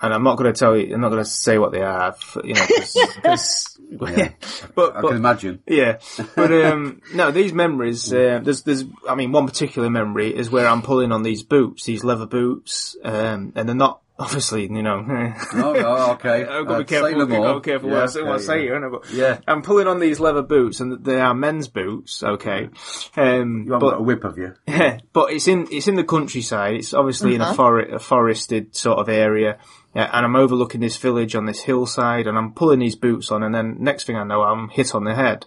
and 0.00 0.14
I'm 0.14 0.24
not 0.24 0.36
going 0.36 0.52
to 0.52 0.58
tell 0.58 0.76
you, 0.76 0.94
I'm 0.94 1.00
not 1.00 1.10
going 1.10 1.22
to 1.22 1.30
say 1.30 1.58
what 1.58 1.72
they 1.72 1.82
are, 1.82 2.16
you 2.44 2.54
know, 2.54 2.66
cause, 2.66 2.96
cause 3.22 3.78
yeah. 3.88 4.30
but, 4.74 4.96
I 4.96 5.00
but, 5.00 5.08
can 5.08 5.16
imagine. 5.16 5.62
Yeah. 5.66 5.98
But, 6.34 6.52
um, 6.52 7.00
no, 7.14 7.30
these 7.30 7.52
memories, 7.52 8.12
uh, 8.12 8.40
there's, 8.42 8.62
there's, 8.62 8.84
I 9.08 9.14
mean, 9.14 9.32
one 9.32 9.46
particular 9.46 9.88
memory 9.88 10.34
is 10.34 10.50
where 10.50 10.66
I'm 10.66 10.82
pulling 10.82 11.12
on 11.12 11.22
these 11.22 11.42
boots, 11.42 11.84
these 11.84 12.04
leather 12.04 12.26
boots, 12.26 12.96
um, 13.04 13.52
and 13.54 13.68
they're 13.68 13.74
not, 13.74 14.00
obviously, 14.18 14.62
you 14.62 14.82
know. 14.82 15.04
oh, 15.08 15.36
oh, 15.54 16.12
okay. 16.12 16.44
I've 16.44 16.66
got 16.66 16.78
to 16.78 16.84
be 16.84 16.84
careful. 16.84 17.06
I've 17.22 17.28
got 17.28 17.52
to 17.52 17.60
be 17.60 17.64
careful 17.64 17.88
yeah, 17.90 17.94
what 17.96 18.02
I 18.02 18.06
say, 18.06 18.20
okay, 18.20 18.30
I 18.30 18.36
say 18.38 18.56
yeah. 18.58 18.62
here. 18.62 18.90
But 18.90 19.10
Yeah. 19.12 19.38
I'm 19.46 19.62
pulling 19.62 19.86
on 19.86 20.00
these 20.00 20.20
leather 20.20 20.42
boots, 20.42 20.80
and 20.80 21.04
they 21.04 21.20
are 21.20 21.34
men's 21.34 21.68
boots. 21.68 22.22
Okay. 22.22 22.68
Um, 23.16 23.64
You 23.66 23.72
haven't 23.72 23.78
but 23.78 23.78
got 23.90 23.98
a 24.00 24.02
whip, 24.02 24.22
have 24.22 24.38
you? 24.38 24.54
Yeah, 24.66 24.98
but 25.12 25.32
it's 25.32 25.48
in 25.48 25.68
it's 25.70 25.88
in 25.88 25.96
the 25.96 26.04
countryside. 26.04 26.74
It's 26.74 26.94
obviously 26.94 27.34
in 27.34 27.40
a, 27.40 27.44
Uh-huh. 27.44 27.54
for, 27.54 27.80
a 27.80 27.98
forested 27.98 28.74
sort 28.76 28.98
of 28.98 29.08
area, 29.08 29.58
yeah, 29.94 30.10
and 30.12 30.24
I'm 30.26 30.36
overlooking 30.36 30.80
this 30.80 30.96
village 30.96 31.34
on 31.34 31.46
this 31.46 31.60
hillside, 31.60 32.26
and 32.26 32.36
I'm 32.36 32.52
pulling 32.52 32.78
these 32.80 32.96
boots 32.96 33.30
on, 33.30 33.42
and 33.42 33.54
then 33.54 33.76
next 33.80 34.04
thing 34.06 34.16
I 34.16 34.24
know, 34.24 34.42
I'm 34.42 34.68
hit 34.68 34.94
on 34.94 35.04
the 35.04 35.14
head. 35.14 35.46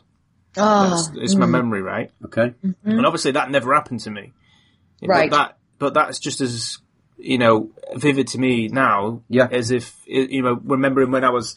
Oh, 0.57 0.89
That's, 0.89 1.11
it's 1.15 1.35
my 1.35 1.45
memory, 1.45 1.81
right? 1.83 2.09
Okay. 2.25 2.55
And 2.83 3.05
obviously 3.05 3.31
that 3.31 3.51
never 3.51 3.73
happened 3.73 3.99
to 4.01 4.09
me. 4.09 4.33
Right. 5.05 5.29
But 5.29 5.37
that, 5.37 5.57
but 5.77 5.93
that's 5.93 6.17
just 6.19 6.41
as 6.41 6.79
you 7.19 7.37
know 7.37 7.69
vivid 7.95 8.27
to 8.29 8.37
me 8.39 8.67
now. 8.69 9.21
Yeah. 9.29 9.47
As 9.51 9.71
if 9.71 9.95
you 10.07 10.41
know, 10.41 10.59
remembering 10.63 11.11
when 11.11 11.23
I 11.23 11.29
was. 11.29 11.55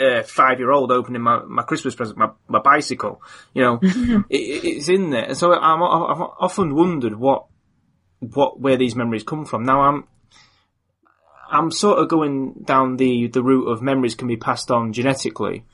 Uh, 0.00 0.24
five 0.24 0.58
year 0.58 0.72
old 0.72 0.90
opening 0.90 1.22
my, 1.22 1.38
my 1.44 1.62
Christmas 1.62 1.94
present, 1.94 2.18
my, 2.18 2.28
my 2.48 2.58
bicycle, 2.58 3.22
you 3.54 3.62
know, 3.62 3.78
it, 4.28 4.64
it's 4.64 4.88
in 4.88 5.10
there. 5.10 5.26
And 5.26 5.36
so 5.36 5.52
I'm, 5.52 5.80
I've 5.80 6.28
often 6.40 6.74
wondered 6.74 7.14
what 7.14 7.46
what 8.18 8.58
where 8.58 8.76
these 8.76 8.96
memories 8.96 9.22
come 9.22 9.44
from. 9.44 9.62
Now 9.62 9.82
I'm 9.82 10.08
I'm 11.48 11.70
sort 11.70 12.00
of 12.00 12.08
going 12.08 12.64
down 12.64 12.96
the 12.96 13.28
the 13.28 13.42
route 13.44 13.68
of 13.68 13.80
memories 13.80 14.16
can 14.16 14.26
be 14.26 14.36
passed 14.36 14.70
on 14.72 14.92
genetically. 14.92 15.64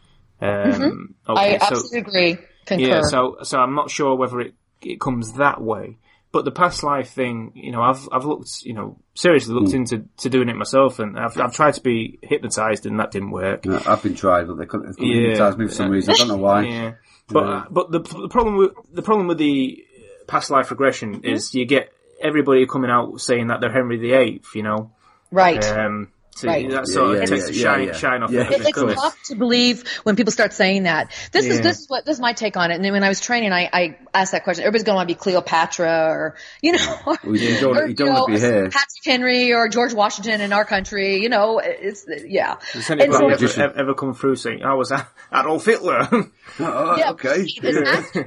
Um, 0.42 0.48
Mm-hmm. 0.50 1.32
I 1.32 1.32
okay, 1.54 1.58
so- 1.58 1.64
absolutely 1.66 1.98
agree. 2.00 2.38
Concur. 2.66 2.86
yeah, 2.86 3.02
so 3.02 3.38
so 3.44 3.58
I'm 3.58 3.74
not 3.74 3.90
sure 3.90 4.14
whether 4.14 4.40
it 4.40 4.54
it 4.82 5.00
comes 5.00 5.32
that 5.34 5.60
way. 5.62 5.96
But 6.32 6.46
the 6.46 6.50
past 6.50 6.82
life 6.82 7.10
thing, 7.10 7.52
you 7.54 7.70
know, 7.72 7.82
I've 7.82 8.08
I've 8.10 8.24
looked, 8.24 8.62
you 8.64 8.72
know, 8.72 8.96
seriously 9.14 9.54
looked 9.54 9.74
into 9.74 10.04
to 10.18 10.30
doing 10.30 10.48
it 10.48 10.56
myself, 10.56 10.98
and 10.98 11.18
I've 11.18 11.38
I've 11.38 11.52
tried 11.54 11.74
to 11.74 11.82
be 11.82 12.18
hypnotized, 12.22 12.86
and 12.86 12.98
that 13.00 13.10
didn't 13.10 13.32
work. 13.32 13.66
Yeah, 13.66 13.82
I've 13.86 14.02
been 14.02 14.14
tried, 14.14 14.46
but 14.48 14.56
they 14.56 14.64
couldn't, 14.64 14.94
couldn't 14.94 15.06
Yeah. 15.06 15.28
hypnotise 15.28 15.58
me 15.58 15.66
for 15.66 15.74
some 15.74 15.90
reason. 15.90 16.14
I 16.14 16.16
don't 16.16 16.28
know 16.28 16.36
why. 16.38 16.62
Yeah, 16.62 16.92
but 17.28 17.44
Yeah. 17.46 17.64
but 17.70 17.90
the 17.92 17.98
the 18.00 18.28
problem 18.28 18.56
with 18.56 18.72
the 18.92 19.02
problem 19.02 19.26
with 19.28 19.36
the 19.38 19.84
past 20.26 20.50
life 20.50 20.70
regression 20.70 21.20
is 21.24 21.54
you 21.54 21.66
get 21.66 21.92
everybody 22.22 22.64
coming 22.66 22.90
out 22.90 23.20
saying 23.20 23.48
that 23.48 23.60
they're 23.60 23.70
Henry 23.72 23.98
VIII, 23.98 24.40
you 24.54 24.62
know. 24.62 24.90
right. 25.30 25.62
Um, 25.70 26.08
so 26.34 26.48
Right. 26.48 26.68
that 26.70 26.86
sort 26.88 27.16
Yeah, 27.18 27.22
of 27.24 27.30
yeah, 27.30 27.36
takes 27.36 27.50
yeah, 27.50 27.76
the 27.78 27.92
shine 27.92 27.94
shine 27.94 28.22
off 28.22 28.32
It- 28.32 28.50
it's 28.50 28.72
colours. 28.72 28.94
tough 28.96 29.22
to 29.24 29.34
believe 29.36 29.86
when 30.04 30.16
people 30.16 30.32
start 30.32 30.52
saying 30.52 30.84
that. 30.84 31.10
This 31.30 31.44
is 31.46 31.60
this 31.60 31.80
is 31.80 31.88
what 31.88 32.04
this 32.06 32.16
is 32.16 32.20
my 32.20 32.32
take 32.32 32.56
on 32.56 32.70
it. 32.70 32.74
And 32.76 32.84
then 32.84 32.92
when 32.92 33.04
I 33.04 33.08
was 33.08 33.20
training, 33.20 33.52
I, 33.52 33.68
I 33.72 33.98
asked 34.14 34.32
that 34.32 34.42
question. 34.44 34.62
Everybody's 34.64 34.84
going 34.84 34.94
to 34.94 34.96
want 34.96 35.08
to 35.08 35.14
be 35.14 35.18
Cleopatra 35.18 36.06
or 36.08 36.36
you 36.62 36.72
know, 36.72 36.96
or, 37.06 37.18
Well, 37.24 37.36
you 37.36 37.60
don't, 37.60 37.76
or, 37.78 37.86
you 37.86 37.94
don't 37.94 38.12
want 38.14 38.26
to 38.28 38.32
be 38.34 38.40
here. 38.40 38.64
Patrick 38.70 39.04
Henry 39.04 39.52
or 39.52 39.68
George 39.68 39.92
Washington 39.92 40.40
in 40.40 40.52
our 40.52 40.64
country. 40.64 41.22
You 41.22 41.28
know, 41.28 41.58
it's 41.62 42.06
yeah. 42.26 42.56
Has 42.72 42.90
anybody 42.90 43.12
so- 43.12 43.28
ever, 43.28 43.62
ever, 43.70 43.78
ever 43.80 43.94
come 43.94 44.14
through 44.14 44.36
saying 44.36 44.62
I 44.64 44.74
was 44.74 44.90
Adolf 45.32 45.64
Hitler? 45.66 46.08
Oh, 46.60 46.96
Yeah, 46.98 47.10
okay. 47.12 47.46
exactly. 47.62 48.24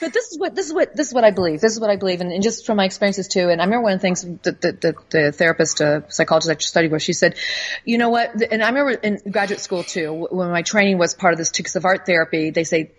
But 0.00 0.12
this 0.14 0.32
is 0.32 0.38
what 0.38 0.54
this 0.54 0.66
is 0.66 0.72
what 0.72 0.96
this 0.96 1.08
is 1.08 1.14
what 1.14 1.24
I 1.24 1.30
believe. 1.30 1.60
This 1.60 1.72
is 1.72 1.80
what 1.80 1.90
I 1.90 1.96
believe, 1.96 2.20
and, 2.20 2.32
and 2.32 2.42
just 2.42 2.64
from 2.64 2.76
my 2.76 2.84
experiences 2.86 3.28
too. 3.28 3.50
And 3.50 3.60
I 3.60 3.64
remember 3.64 3.84
one 3.84 3.92
of 3.92 3.98
the 3.98 4.02
things 4.02 4.22
that 4.22 4.60
the, 4.60 4.72
the, 4.72 4.94
the 5.10 5.32
therapist, 5.32 5.80
uh, 5.80 6.08
psychologist 6.08 6.50
I 6.50 6.54
studied 6.58 6.90
with, 6.90 7.02
she 7.02 7.12
said, 7.12 7.36
"You 7.84 7.98
know 7.98 8.08
what?" 8.08 8.42
And 8.50 8.62
I 8.62 8.68
remember 8.68 8.92
in 8.92 9.30
graduate 9.30 9.60
school 9.60 9.84
too, 9.84 10.26
when 10.30 10.50
my 10.50 10.62
training 10.62 10.98
was 10.98 11.14
part 11.14 11.34
of 11.34 11.38
this 11.38 11.50
Tics 11.50 11.76
of 11.76 11.84
art 11.84 12.06
therapy, 12.06 12.50
they 12.50 12.64
say 12.64 12.90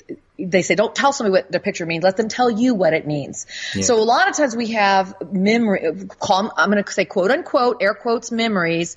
they 0.45 0.61
say 0.61 0.75
don't 0.75 0.95
tell 0.95 1.13
somebody 1.13 1.31
what 1.31 1.51
the 1.51 1.59
picture 1.59 1.85
means. 1.85 2.03
Let 2.03 2.17
them 2.17 2.27
tell 2.27 2.49
you 2.49 2.73
what 2.73 2.93
it 2.93 3.05
means. 3.05 3.45
So 3.81 3.95
a 3.95 4.03
lot 4.03 4.29
of 4.29 4.35
times 4.35 4.55
we 4.55 4.71
have 4.71 5.13
memory. 5.31 6.05
Call, 6.19 6.51
I'm 6.57 6.71
going 6.71 6.83
to 6.83 6.91
say 6.91 7.05
quote 7.05 7.31
unquote 7.31 7.77
air 7.81 7.93
quotes 7.93 8.31
memories. 8.31 8.95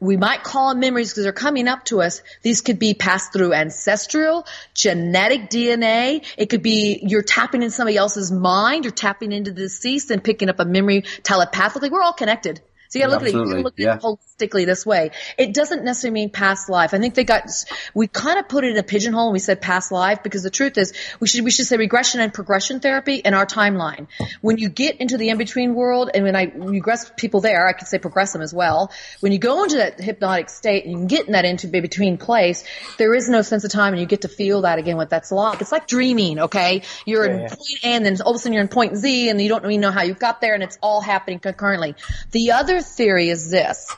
We 0.00 0.16
might 0.16 0.42
call 0.42 0.70
them 0.70 0.80
memories 0.80 1.10
because 1.10 1.24
they're 1.24 1.32
coming 1.32 1.68
up 1.68 1.84
to 1.86 2.02
us. 2.02 2.22
These 2.42 2.62
could 2.62 2.78
be 2.78 2.94
passed 2.94 3.32
through 3.32 3.52
ancestral, 3.52 4.46
genetic 4.74 5.50
DNA. 5.50 6.24
It 6.36 6.46
could 6.50 6.62
be 6.62 6.98
you're 7.02 7.22
tapping 7.22 7.62
in 7.62 7.70
somebody 7.70 7.96
else's 7.96 8.32
mind. 8.32 8.84
You're 8.84 8.92
tapping 8.92 9.32
into 9.32 9.52
the 9.52 9.66
deceased 9.66 10.10
and 10.10 10.22
picking 10.22 10.48
up 10.48 10.60
a 10.60 10.64
memory 10.64 11.02
telepathically. 11.22 11.90
We're 11.90 12.02
all 12.02 12.12
connected. 12.12 12.60
So 12.96 13.10
you 13.10 13.16
gotta 13.16 13.18
look 13.18 13.22
at 13.22 13.28
it, 13.28 13.34
you 13.34 13.46
gotta 13.46 13.62
look 13.62 13.74
yeah. 13.76 13.92
at 13.92 13.96
it 13.96 14.02
holistically 14.02 14.66
this 14.66 14.86
way. 14.86 15.10
It 15.38 15.52
doesn't 15.54 15.84
necessarily 15.84 16.14
mean 16.14 16.30
past 16.30 16.68
life. 16.68 16.94
I 16.94 16.98
think 16.98 17.14
they 17.14 17.24
got, 17.24 17.48
we 17.94 18.06
kind 18.06 18.38
of 18.38 18.48
put 18.48 18.64
it 18.64 18.70
in 18.70 18.76
a 18.76 18.82
pigeonhole 18.82 19.26
and 19.28 19.32
we 19.32 19.38
said 19.38 19.60
past 19.60 19.92
life 19.92 20.22
because 20.22 20.42
the 20.42 20.50
truth 20.50 20.78
is 20.78 20.92
we 21.20 21.28
should, 21.28 21.44
we 21.44 21.50
should 21.50 21.66
say 21.66 21.76
regression 21.76 22.20
and 22.20 22.32
progression 22.32 22.80
therapy 22.80 23.16
in 23.16 23.34
our 23.34 23.46
timeline. 23.46 24.06
When 24.40 24.58
you 24.58 24.68
get 24.68 25.00
into 25.00 25.16
the 25.16 25.28
in-between 25.30 25.74
world 25.74 26.10
and 26.14 26.24
when 26.24 26.36
I 26.36 26.44
regress 26.54 27.10
people 27.16 27.40
there, 27.40 27.66
I 27.66 27.72
could 27.72 27.88
say 27.88 27.98
progress 27.98 28.32
them 28.32 28.42
as 28.42 28.52
well. 28.52 28.90
When 29.20 29.32
you 29.32 29.38
go 29.38 29.64
into 29.64 29.76
that 29.76 30.00
hypnotic 30.00 30.48
state 30.48 30.84
and 30.84 31.00
you 31.00 31.06
get 31.06 31.26
in 31.26 31.32
that 31.32 31.44
into 31.44 31.68
between 31.68 32.18
place, 32.18 32.64
there 32.98 33.14
is 33.14 33.28
no 33.28 33.42
sense 33.42 33.64
of 33.64 33.70
time 33.70 33.92
and 33.92 34.00
you 34.00 34.06
get 34.06 34.22
to 34.22 34.28
feel 34.28 34.62
that 34.62 34.78
again 34.78 34.96
what 34.96 35.10
that's 35.10 35.32
like. 35.32 35.60
It's 35.60 35.72
like 35.72 35.86
dreaming, 35.86 36.38
okay? 36.40 36.82
You're 37.04 37.24
in 37.24 37.48
point 37.48 37.84
A 37.84 37.88
and 37.88 38.04
then 38.04 38.20
all 38.22 38.32
of 38.32 38.36
a 38.36 38.38
sudden 38.38 38.52
you're 38.52 38.62
in 38.62 38.68
point 38.68 38.96
Z 38.96 39.28
and 39.28 39.40
you 39.40 39.48
don't 39.48 39.64
even 39.64 39.80
know 39.80 39.90
how 39.90 40.02
you 40.02 40.14
got 40.14 40.40
there 40.40 40.54
and 40.54 40.62
it's 40.62 40.78
all 40.82 41.00
happening 41.00 41.38
concurrently. 41.38 41.94
The 42.30 42.52
other 42.52 42.80
theory 42.86 43.28
is 43.28 43.50
this 43.50 43.94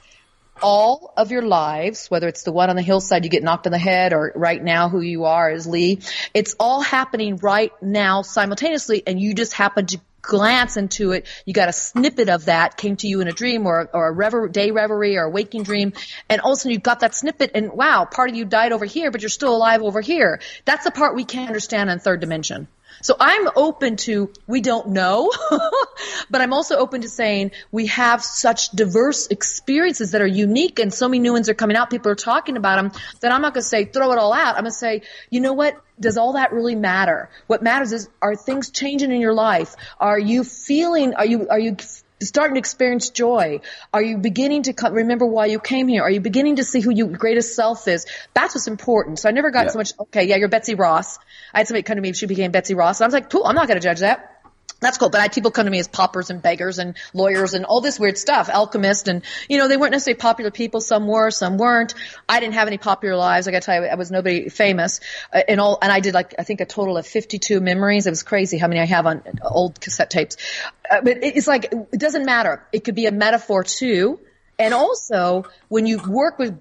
all 0.63 1.13
of 1.17 1.31
your 1.31 1.43
lives, 1.43 2.09
whether 2.09 2.29
it's 2.29 2.43
the 2.43 2.53
one 2.53 2.71
on 2.71 2.77
the 2.77 2.83
hillside 2.83 3.25
you 3.25 3.31
get 3.31 3.43
knocked 3.43 3.67
on 3.67 3.73
the 3.73 3.79
head 3.79 4.13
or 4.13 4.33
right 4.35 4.63
now 4.63 4.89
who 4.89 5.01
you 5.01 5.25
are 5.25 5.51
is 5.51 5.67
Lee, 5.67 6.01
it's 6.35 6.55
all 6.59 6.81
happening 6.81 7.37
right 7.37 7.73
now 7.83 8.23
simultaneously 8.23 9.03
and 9.07 9.21
you 9.21 9.35
just 9.35 9.53
happen 9.53 9.87
to 9.87 10.01
glance 10.21 10.77
into 10.77 11.13
it. 11.13 11.27
You 11.47 11.55
got 11.55 11.69
a 11.69 11.73
snippet 11.73 12.29
of 12.29 12.47
that 12.47 12.77
came 12.77 12.97
to 12.97 13.07
you 13.07 13.21
in 13.21 13.29
a 13.29 13.33
dream 13.33 13.67
or, 13.67 13.89
or 13.93 14.09
a 14.09 14.13
rever- 14.13 14.49
day 14.49 14.71
reverie 14.71 15.17
or 15.17 15.25
a 15.25 15.31
waking 15.31 15.63
dream. 15.63 15.93
And 16.29 16.41
all 16.41 16.53
of 16.53 16.57
a 16.57 16.61
sudden 16.61 16.73
you've 16.73 16.83
got 16.83 17.01
that 17.01 17.15
snippet 17.15 17.53
and 17.55 17.73
wow, 17.73 18.05
part 18.05 18.31
of 18.31 18.37
you 18.37 18.45
died 18.45 18.73
over 18.73 18.85
here, 18.85 19.11
but 19.11 19.23
you're 19.23 19.29
still 19.29 19.55
alive 19.55 19.83
over 19.83 20.01
here. 20.01 20.41
That's 20.65 20.85
the 20.85 20.91
part 20.91 21.15
we 21.15 21.25
can't 21.25 21.49
understand 21.49 21.89
in 21.91 21.99
third 21.99 22.21
dimension. 22.21 22.69
So 23.03 23.17
I'm 23.19 23.49
open 23.55 23.97
to, 23.97 24.33
we 24.47 24.61
don't 24.61 24.89
know, 24.89 25.31
but 26.31 26.41
I'm 26.41 26.53
also 26.53 26.77
open 26.77 27.03
to 27.03 27.09
saying 27.09 27.53
we 27.71 27.87
have 27.87 28.23
such 28.23 28.71
diverse 28.71 29.29
experiences 29.29 30.13
that 30.13 30.23
are 30.23 30.27
unique 30.27 30.79
and 30.79 30.93
so 30.93 31.09
many 31.09 31.21
new 31.21 31.33
ones 31.33 31.49
are 31.49 31.55
coming 31.55 31.77
out. 31.77 31.91
People 31.91 32.11
are 32.13 32.17
talking 32.17 32.57
about 32.57 32.77
them 32.77 33.01
that 33.21 33.33
I'm 33.33 33.43
not 33.43 33.55
going 33.55 33.63
to 33.63 33.69
say 33.69 33.85
throw 33.85 34.13
it 34.13 34.19
all 34.19 34.33
out. 34.33 34.57
I'm 34.57 34.63
going 34.63 34.73
to 34.73 34.73
say, 34.73 35.03
you 35.31 35.41
know 35.41 35.53
what? 35.53 35.81
Does 36.01 36.17
all 36.17 36.35
that 36.35 36.53
really 36.53 36.77
matter? 36.77 37.29
What 37.47 37.63
matters 37.63 37.93
is, 37.93 38.09
are 38.23 38.37
things 38.37 38.71
changing 38.71 39.11
in 39.11 39.21
your 39.21 39.35
life? 39.35 39.75
Are 39.99 40.19
you 40.19 40.45
feeling, 40.45 41.15
are 41.15 41.27
you, 41.27 41.49
are 41.49 41.59
you 41.59 41.77
starting 42.21 42.55
to 42.55 42.59
experience 42.59 43.11
joy? 43.11 43.61
Are 43.93 44.03
you 44.03 44.19
beginning 44.19 44.65
to 44.65 44.73
co- 44.73 44.91
remember 44.91 45.27
why 45.27 45.47
you 45.47 45.61
came 45.61 45.89
here? 45.89 46.03
Are 46.03 46.11
you 46.11 46.21
beginning 46.21 46.57
to 46.57 46.65
see 46.65 46.81
who 46.81 46.91
your 46.91 47.09
greatest 47.09 47.55
self 47.55 47.87
is? 47.89 48.07
That's 48.35 48.55
what's 48.55 48.69
important. 48.69 49.19
So 49.19 49.29
I 49.29 49.33
never 49.33 49.51
got 49.51 49.67
Yeah. 49.67 49.71
so 49.73 49.79
much, 49.79 49.93
okay, 50.01 50.25
yeah, 50.25 50.37
you're 50.37 50.49
Betsy 50.49 50.75
Ross. 50.75 51.19
I 51.53 51.59
had 51.59 51.69
somebody 51.69 51.83
come 51.83 51.97
to 51.97 52.03
me, 52.03 52.13
she 52.13 52.27
became 52.27 52.51
Betsy 52.51 52.75
Ross. 52.75 53.01
And 53.01 53.05
I 53.05 53.09
was 53.09 53.15
like, 53.15 53.31
cool, 53.31 53.45
I'm 53.45 53.55
not 53.55 53.69
going 53.69 53.81
to 53.81 53.85
judge 53.85 54.01
that. 54.01 54.38
That's 54.81 54.97
cool. 54.97 55.11
But 55.11 55.21
I 55.21 55.29
people 55.29 55.51
come 55.51 55.65
to 55.65 55.71
me 55.71 55.81
as 55.81 55.89
paupers 55.89 56.31
and 56.31 56.41
beggars 56.41 56.79
and 56.79 56.97
lawyers 57.13 57.55
and 57.55 57.65
all 57.65 57.81
this 57.81 57.99
weird 57.99 58.17
stuff, 58.17 58.49
alchemists. 58.49 59.09
And, 59.09 59.23
you 59.49 59.59
know, 59.59 59.67
they 59.67 59.77
weren't 59.77 59.93
necessarily 59.93 60.19
popular 60.19 60.51
people. 60.51 60.81
Some 60.81 61.07
were, 61.09 61.31
some 61.31 61.59
weren't. 61.59 61.95
I 62.29 62.39
didn't 62.39 62.55
have 62.55 62.69
any 62.69 62.79
popular 62.79 63.17
lives. 63.17 63.49
I 63.49 63.51
got 63.51 63.63
to 63.63 63.67
tell 63.67 63.83
you, 63.83 63.89
I 63.89 63.97
was 63.97 64.11
nobody 64.11 64.49
famous. 64.49 65.01
Uh, 65.33 65.43
and 65.49 65.61
all, 65.61 65.79
and 65.83 65.91
I 65.91 66.01
did 66.01 66.15
like, 66.15 66.35
I 66.39 66.45
think 66.45 66.61
a 66.61 66.67
total 66.67 66.97
of 66.97 67.07
52 67.07 67.61
memories. 67.61 68.07
It 68.07 68.11
was 68.11 68.23
crazy 68.23 68.59
how 68.59 68.69
many 68.69 68.81
I 68.81 68.87
have 68.87 69.07
on 69.07 69.23
old 69.43 69.81
cassette 69.81 70.11
tapes. 70.11 70.37
Uh, 70.89 71.01
but 71.03 71.19
it's 71.23 71.49
like, 71.49 71.73
it 71.73 71.99
doesn't 71.99 72.25
matter. 72.25 72.65
It 72.73 72.85
could 72.85 72.95
be 72.95 73.07
a 73.07 73.13
metaphor 73.13 73.65
too. 73.65 74.21
And 74.61 74.75
also, 74.75 75.45
when 75.69 75.87
you 75.87 75.99
work 75.99 76.39
with 76.39 76.59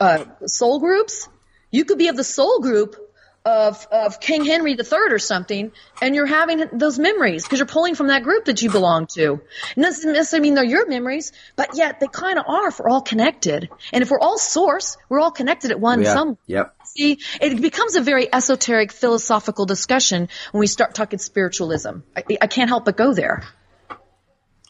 uh, 0.00 0.24
soul 0.46 0.78
groups, 0.78 1.28
you 1.70 1.84
could 1.84 1.98
be 1.98 2.08
of 2.08 2.16
the 2.16 2.24
soul 2.24 2.60
group 2.60 2.96
of 3.44 3.86
of 3.90 4.20
King 4.20 4.44
Henry 4.44 4.72
III 4.72 5.10
or 5.10 5.18
something, 5.18 5.72
and 6.00 6.14
you're 6.14 6.26
having 6.26 6.64
those 6.72 6.98
memories 6.98 7.42
because 7.42 7.58
you're 7.58 7.66
pulling 7.66 7.94
from 7.94 8.06
that 8.08 8.22
group 8.22 8.44
that 8.44 8.62
you 8.62 8.70
belong 8.70 9.06
to. 9.14 9.40
And 9.74 9.84
doesn't 9.84 10.12
necessarily 10.12 10.48
mean 10.48 10.54
they're 10.54 10.64
your 10.64 10.86
memories, 10.88 11.32
but 11.56 11.76
yet 11.76 11.98
they 12.00 12.06
kind 12.06 12.38
of 12.38 12.44
are 12.46 12.68
if 12.68 12.78
we're 12.78 12.88
all 12.88 13.02
connected. 13.02 13.68
And 13.92 14.02
if 14.02 14.10
we're 14.10 14.20
all 14.20 14.38
source, 14.38 14.96
we're 15.08 15.20
all 15.20 15.32
connected 15.32 15.70
at 15.72 15.80
one 15.80 16.02
Yeah. 16.02 16.14
some. 16.14 16.38
Yep. 16.46 16.74
See, 16.84 17.18
it 17.40 17.60
becomes 17.60 17.96
a 17.96 18.00
very 18.00 18.32
esoteric 18.32 18.92
philosophical 18.92 19.66
discussion 19.66 20.28
when 20.52 20.60
we 20.60 20.66
start 20.66 20.94
talking 20.94 21.18
spiritualism. 21.18 22.00
I, 22.16 22.24
I 22.42 22.46
can't 22.46 22.68
help 22.68 22.84
but 22.84 22.96
go 22.96 23.12
there. 23.14 23.42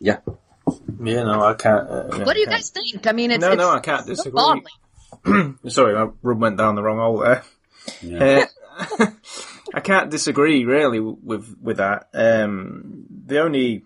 Yeah. 0.01 0.19
yeah, 1.03 1.25
no, 1.25 1.43
I 1.43 1.55
can't. 1.55 1.89
Uh, 1.91 2.09
yeah, 2.19 2.25
What 2.25 2.35
do 2.35 2.41
you 2.41 2.47
guys 2.47 2.71
think? 2.71 3.07
I 3.07 3.13
mean, 3.13 3.31
it's 3.33 3.41
No, 3.41 3.53
it's 3.53 3.59
no, 3.59 3.71
I 3.71 3.81
can't 3.81 4.07
disagree. 4.07 4.63
Sorry, 5.69 5.95
my 5.95 6.11
rub 6.23 6.41
went 6.41 6.57
down 6.57 6.75
the 6.75 6.83
wrong 6.83 6.99
hole 6.99 7.19
there. 7.19 7.43
Uh, 8.05 8.47
I 9.75 9.81
can't 9.81 10.11
disagree 10.11 10.65
really 10.65 11.01
with 11.01 11.57
with 11.61 11.79
that. 11.79 12.09
Um, 12.15 13.07
the 13.25 13.41
only 13.41 13.85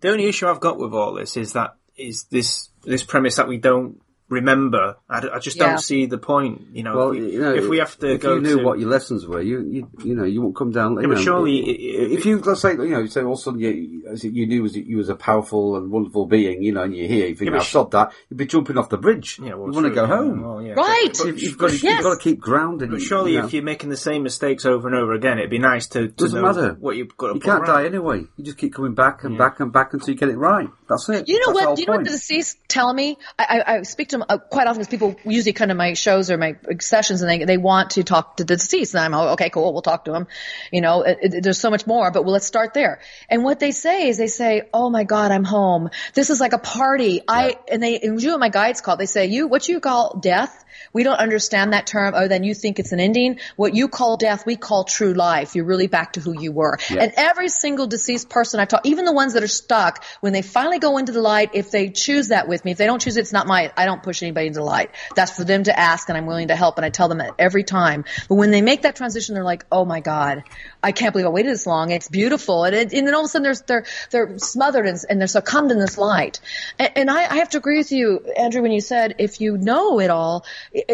the 0.00 0.10
only 0.10 0.26
issue 0.26 0.46
I've 0.46 0.60
got 0.60 0.78
with 0.78 0.92
all 0.92 1.14
this 1.14 1.36
is 1.36 1.52
that 1.54 1.76
is 1.96 2.24
this 2.24 2.68
this 2.82 3.02
premise 3.02 3.36
that 3.36 3.48
we 3.48 3.58
don't 3.58 4.00
remember. 4.28 4.96
I 5.08 5.38
just 5.38 5.56
Yeah. 5.56 5.68
don't 5.68 5.78
see 5.78 6.06
the 6.06 6.18
point. 6.18 6.62
You 6.72 6.82
know, 6.82 6.96
Well, 6.96 7.10
if, 7.12 7.20
we, 7.20 7.32
you 7.32 7.40
know, 7.40 7.54
if 7.54 7.68
we 7.68 7.78
have 7.78 7.98
to 7.98 8.12
if 8.14 8.20
go 8.20 8.34
you 8.36 8.40
knew 8.40 8.58
to 8.58 8.64
what 8.64 8.78
your 8.78 8.88
lessons 8.88 9.26
were, 9.26 9.40
you 9.40 9.60
you 9.60 9.88
you 10.02 10.14
know 10.14 10.24
you 10.24 10.42
won't 10.42 10.56
come 10.56 10.70
down. 10.72 10.92
You 11.00 11.08
but 11.08 11.16
know, 11.16 11.22
surely 11.22 11.60
i- 11.62 12.02
i- 12.02 12.12
if 12.14 12.24
you 12.26 12.38
let's 12.40 12.60
say 12.62 12.72
you 12.72 12.88
know, 12.88 13.06
say 13.06 13.22
all 13.22 13.34
of 13.34 13.38
a 13.38 13.42
sudden 13.42 13.60
you, 13.60 14.02
as 14.10 14.24
you 14.24 14.46
knew 14.46 14.62
was 14.62 14.76
you 14.76 14.96
was 14.96 15.08
a 15.08 15.14
powerful 15.14 15.76
and 15.76 15.90
wonderful 15.90 16.26
being, 16.26 16.62
you 16.62 16.72
know, 16.72 16.82
and 16.82 16.96
you're 16.96 17.06
here, 17.08 17.26
you 17.28 17.34
think 17.34 17.50
yeah, 17.50 17.58
I've 17.58 17.64
sh- 17.64 17.70
stopped 17.70 17.92
that, 17.92 18.12
you'd 18.30 18.36
be 18.36 18.46
jumping 18.46 18.78
off 18.78 18.88
the 18.88 18.98
bridge. 18.98 19.38
yeah, 19.42 19.54
well, 19.54 19.68
you 19.68 19.72
want 19.74 19.86
to 19.86 19.90
go 19.94 20.02
yeah, 20.02 20.08
home. 20.16 20.42
well, 20.42 20.62
yeah. 20.62 20.72
Right. 20.74 21.08
But- 21.16 21.26
You've, 21.26 21.40
you've 21.42 21.58
got 21.58 21.70
to, 21.70 21.74
Yes. 21.74 21.82
you've 21.82 22.02
got 22.02 22.14
to 22.14 22.20
keep 22.20 22.40
grounded. 22.40 22.90
But 22.90 23.00
you 23.00 23.06
surely, 23.06 23.36
know. 23.36 23.44
if 23.46 23.52
you're 23.52 23.62
making 23.62 23.90
the 23.90 23.96
same 23.96 24.22
mistakes 24.22 24.64
over 24.66 24.88
and 24.88 24.96
over 24.96 25.12
again, 25.12 25.38
it'd 25.38 25.50
be 25.50 25.58
nice 25.58 25.86
to, 25.88 26.08
to 26.08 26.08
doesn't 26.08 26.40
know 26.40 26.46
matter 26.52 26.76
what 26.80 26.96
you've 26.96 27.16
got 27.16 27.28
to 27.28 27.34
You 27.34 27.40
can't 27.40 27.60
right. 27.62 27.82
die 27.82 27.84
anyway. 27.86 28.20
You 28.36 28.44
just 28.44 28.58
keep 28.58 28.74
coming 28.74 28.94
back 28.94 29.24
and 29.24 29.36
back 29.38 29.60
and 29.60 29.72
back 29.72 29.92
until 29.92 30.10
you 30.10 30.18
get 30.18 30.28
it 30.28 30.36
right. 30.36 30.68
That's 30.88 31.08
it. 31.08 31.28
You 31.28 31.40
know 31.40 31.52
That's 31.52 31.60
the 31.60 31.66
what? 31.68 31.76
Do 31.76 31.82
you 31.82 31.86
know 31.86 31.92
what 31.92 31.96
point. 31.98 32.06
the 32.08 32.12
deceased 32.12 32.58
tell 32.68 32.92
me? 32.92 33.18
I, 33.38 33.62
I, 33.66 33.76
I 33.78 33.82
speak 33.82 34.08
to 34.10 34.13
uh, 34.22 34.38
quite 34.38 34.66
often 34.66 34.80
because 34.82 34.88
people 34.90 35.16
usually 35.24 35.52
come 35.52 35.68
to 35.68 35.74
my 35.74 35.94
shows 35.94 36.30
or 36.30 36.36
my 36.38 36.56
sessions 36.80 37.22
and 37.22 37.30
they 37.30 37.44
they 37.44 37.56
want 37.56 37.90
to 37.90 38.04
talk 38.04 38.36
to 38.36 38.44
the 38.44 38.56
deceased, 38.56 38.94
and 38.94 39.02
I'm 39.04 39.14
oh, 39.14 39.28
okay, 39.32 39.50
cool, 39.50 39.72
we'll 39.72 39.82
talk 39.82 40.04
to 40.04 40.12
them. 40.12 40.26
You 40.70 40.80
know, 40.80 41.02
it, 41.02 41.18
it- 41.22 41.42
there's 41.42 41.58
so 41.58 41.70
much 41.70 41.86
more, 41.86 42.10
but 42.10 42.24
well, 42.24 42.32
let's 42.32 42.46
start 42.46 42.74
there. 42.74 43.00
And 43.28 43.44
what 43.44 43.60
they 43.60 43.70
say 43.70 44.08
is 44.08 44.16
they 44.18 44.26
say, 44.26 44.62
"Oh 44.72 44.90
my 44.90 45.04
God, 45.04 45.30
I'm 45.30 45.44
home. 45.44 45.90
This 46.14 46.30
is 46.30 46.40
like 46.40 46.52
a 46.52 46.58
party." 46.58 47.22
I 47.28 47.56
and 47.70 47.82
they 47.82 47.98
and 48.00 48.22
you 48.22 48.30
and 48.32 48.40
my 48.40 48.48
guides 48.48 48.80
call. 48.80 48.94
it, 48.94 48.98
They 48.98 49.06
say, 49.06 49.26
"You 49.26 49.46
what 49.48 49.68
you 49.68 49.80
call 49.80 50.18
death." 50.20 50.63
We 50.92 51.02
don't 51.02 51.18
understand 51.18 51.72
that 51.72 51.86
term 51.86 52.14
Oh, 52.14 52.28
then 52.28 52.44
you 52.44 52.54
think 52.54 52.78
it's 52.78 52.92
an 52.92 53.00
ending. 53.00 53.40
What 53.56 53.74
you 53.74 53.88
call 53.88 54.16
death, 54.16 54.46
we 54.46 54.56
call 54.56 54.84
true 54.84 55.14
life. 55.14 55.54
You're 55.54 55.64
really 55.64 55.86
back 55.86 56.14
to 56.14 56.20
who 56.20 56.38
you 56.38 56.52
were. 56.52 56.78
And 56.90 57.12
every 57.16 57.48
single 57.48 57.86
deceased 57.86 58.28
person 58.28 58.60
I've 58.60 58.68
talked, 58.68 58.86
even 58.86 59.04
the 59.04 59.12
ones 59.12 59.34
that 59.34 59.42
are 59.42 59.48
stuck, 59.48 60.04
when 60.20 60.32
they 60.32 60.42
finally 60.42 60.78
go 60.78 60.98
into 60.98 61.12
the 61.12 61.20
light, 61.20 61.50
if 61.54 61.70
they 61.70 61.90
choose 61.90 62.28
that 62.28 62.48
with 62.48 62.64
me, 62.64 62.72
if 62.72 62.78
they 62.78 62.86
don't 62.86 63.00
choose 63.00 63.16
it, 63.16 63.20
it's 63.20 63.32
not 63.32 63.46
my, 63.46 63.72
I 63.76 63.86
don't 63.86 64.02
push 64.02 64.22
anybody 64.22 64.46
into 64.46 64.60
the 64.60 64.64
light. 64.64 64.90
That's 65.14 65.36
for 65.36 65.44
them 65.44 65.64
to 65.64 65.78
ask 65.78 66.08
and 66.08 66.16
I'm 66.16 66.26
willing 66.26 66.48
to 66.48 66.56
help 66.56 66.76
and 66.78 66.84
I 66.84 66.90
tell 66.90 67.08
them 67.08 67.18
that 67.18 67.34
every 67.38 67.64
time. 67.64 68.04
But 68.28 68.36
when 68.36 68.50
they 68.50 68.62
make 68.62 68.82
that 68.82 68.96
transition, 68.96 69.34
they're 69.34 69.44
like, 69.44 69.66
oh 69.72 69.84
my 69.84 70.00
God, 70.00 70.44
I 70.82 70.92
can't 70.92 71.12
believe 71.12 71.26
I 71.26 71.30
waited 71.30 71.52
this 71.52 71.66
long. 71.66 71.90
It's 71.90 72.08
beautiful. 72.08 72.64
And, 72.64 72.74
it, 72.74 72.92
and 72.92 73.06
then 73.06 73.14
all 73.14 73.22
of 73.22 73.26
a 73.26 73.28
sudden 73.28 73.44
they're, 73.44 73.54
they're, 73.66 73.84
they're 74.10 74.38
smothered 74.38 74.86
and, 74.86 74.98
and 75.08 75.20
they're 75.20 75.28
succumbed 75.28 75.70
in 75.70 75.78
this 75.78 75.98
light. 75.98 76.40
And, 76.78 76.90
and 76.96 77.10
I, 77.10 77.22
I 77.24 77.36
have 77.36 77.50
to 77.50 77.58
agree 77.58 77.78
with 77.78 77.92
you, 77.92 78.20
Andrew, 78.36 78.62
when 78.62 78.72
you 78.72 78.80
said 78.80 79.16
if 79.18 79.40
you 79.40 79.56
know 79.56 80.00
it 80.00 80.10
all, 80.10 80.44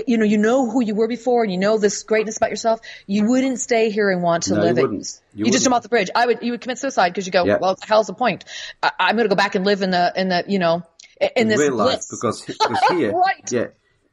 you 0.06 0.18
know, 0.18 0.24
you 0.24 0.38
know 0.38 0.70
who 0.70 0.82
you 0.82 0.94
were 0.94 1.08
before 1.08 1.42
and 1.42 1.52
you 1.52 1.58
know 1.58 1.78
this 1.78 2.02
greatness 2.02 2.36
about 2.36 2.50
yourself, 2.50 2.80
you 3.06 3.26
wouldn't 3.28 3.58
stay 3.60 3.90
here 3.90 4.10
and 4.10 4.22
want 4.22 4.44
to 4.44 4.54
No, 4.54 4.60
you 4.60 4.62
live 4.66 4.78
it. 4.78 4.82
wouldn't. 4.82 5.20
You, 5.34 5.46
You 5.46 5.52
just 5.52 5.64
jump 5.64 5.74
off 5.76 5.82
the 5.82 5.88
bridge. 5.88 6.10
I 6.14 6.26
would, 6.26 6.38
you 6.42 6.52
would 6.52 6.60
commit 6.60 6.78
suicide 6.78 7.10
because 7.10 7.26
you 7.26 7.32
go, 7.32 7.44
Yeah. 7.44 7.58
well, 7.60 7.70
what 7.72 7.80
the 7.80 7.86
hell's 7.86 8.06
the 8.08 8.14
point? 8.14 8.44
I, 8.82 8.90
I'm 8.98 9.16
going 9.16 9.28
to 9.28 9.34
go 9.34 9.36
back 9.36 9.54
and 9.54 9.64
live 9.64 9.82
in 9.82 9.90
the, 9.90 10.12
in 10.16 10.28
the, 10.28 10.44
you 10.48 10.58
know, 10.58 10.82
in, 11.20 11.30
in 11.36 11.48
this 11.48 11.58
real 11.60 11.74
life 11.74 12.02
because, 12.10 12.42
because 12.46 12.78
here, 12.90 13.12
Right. 13.12 13.50
yeah. 13.52 13.66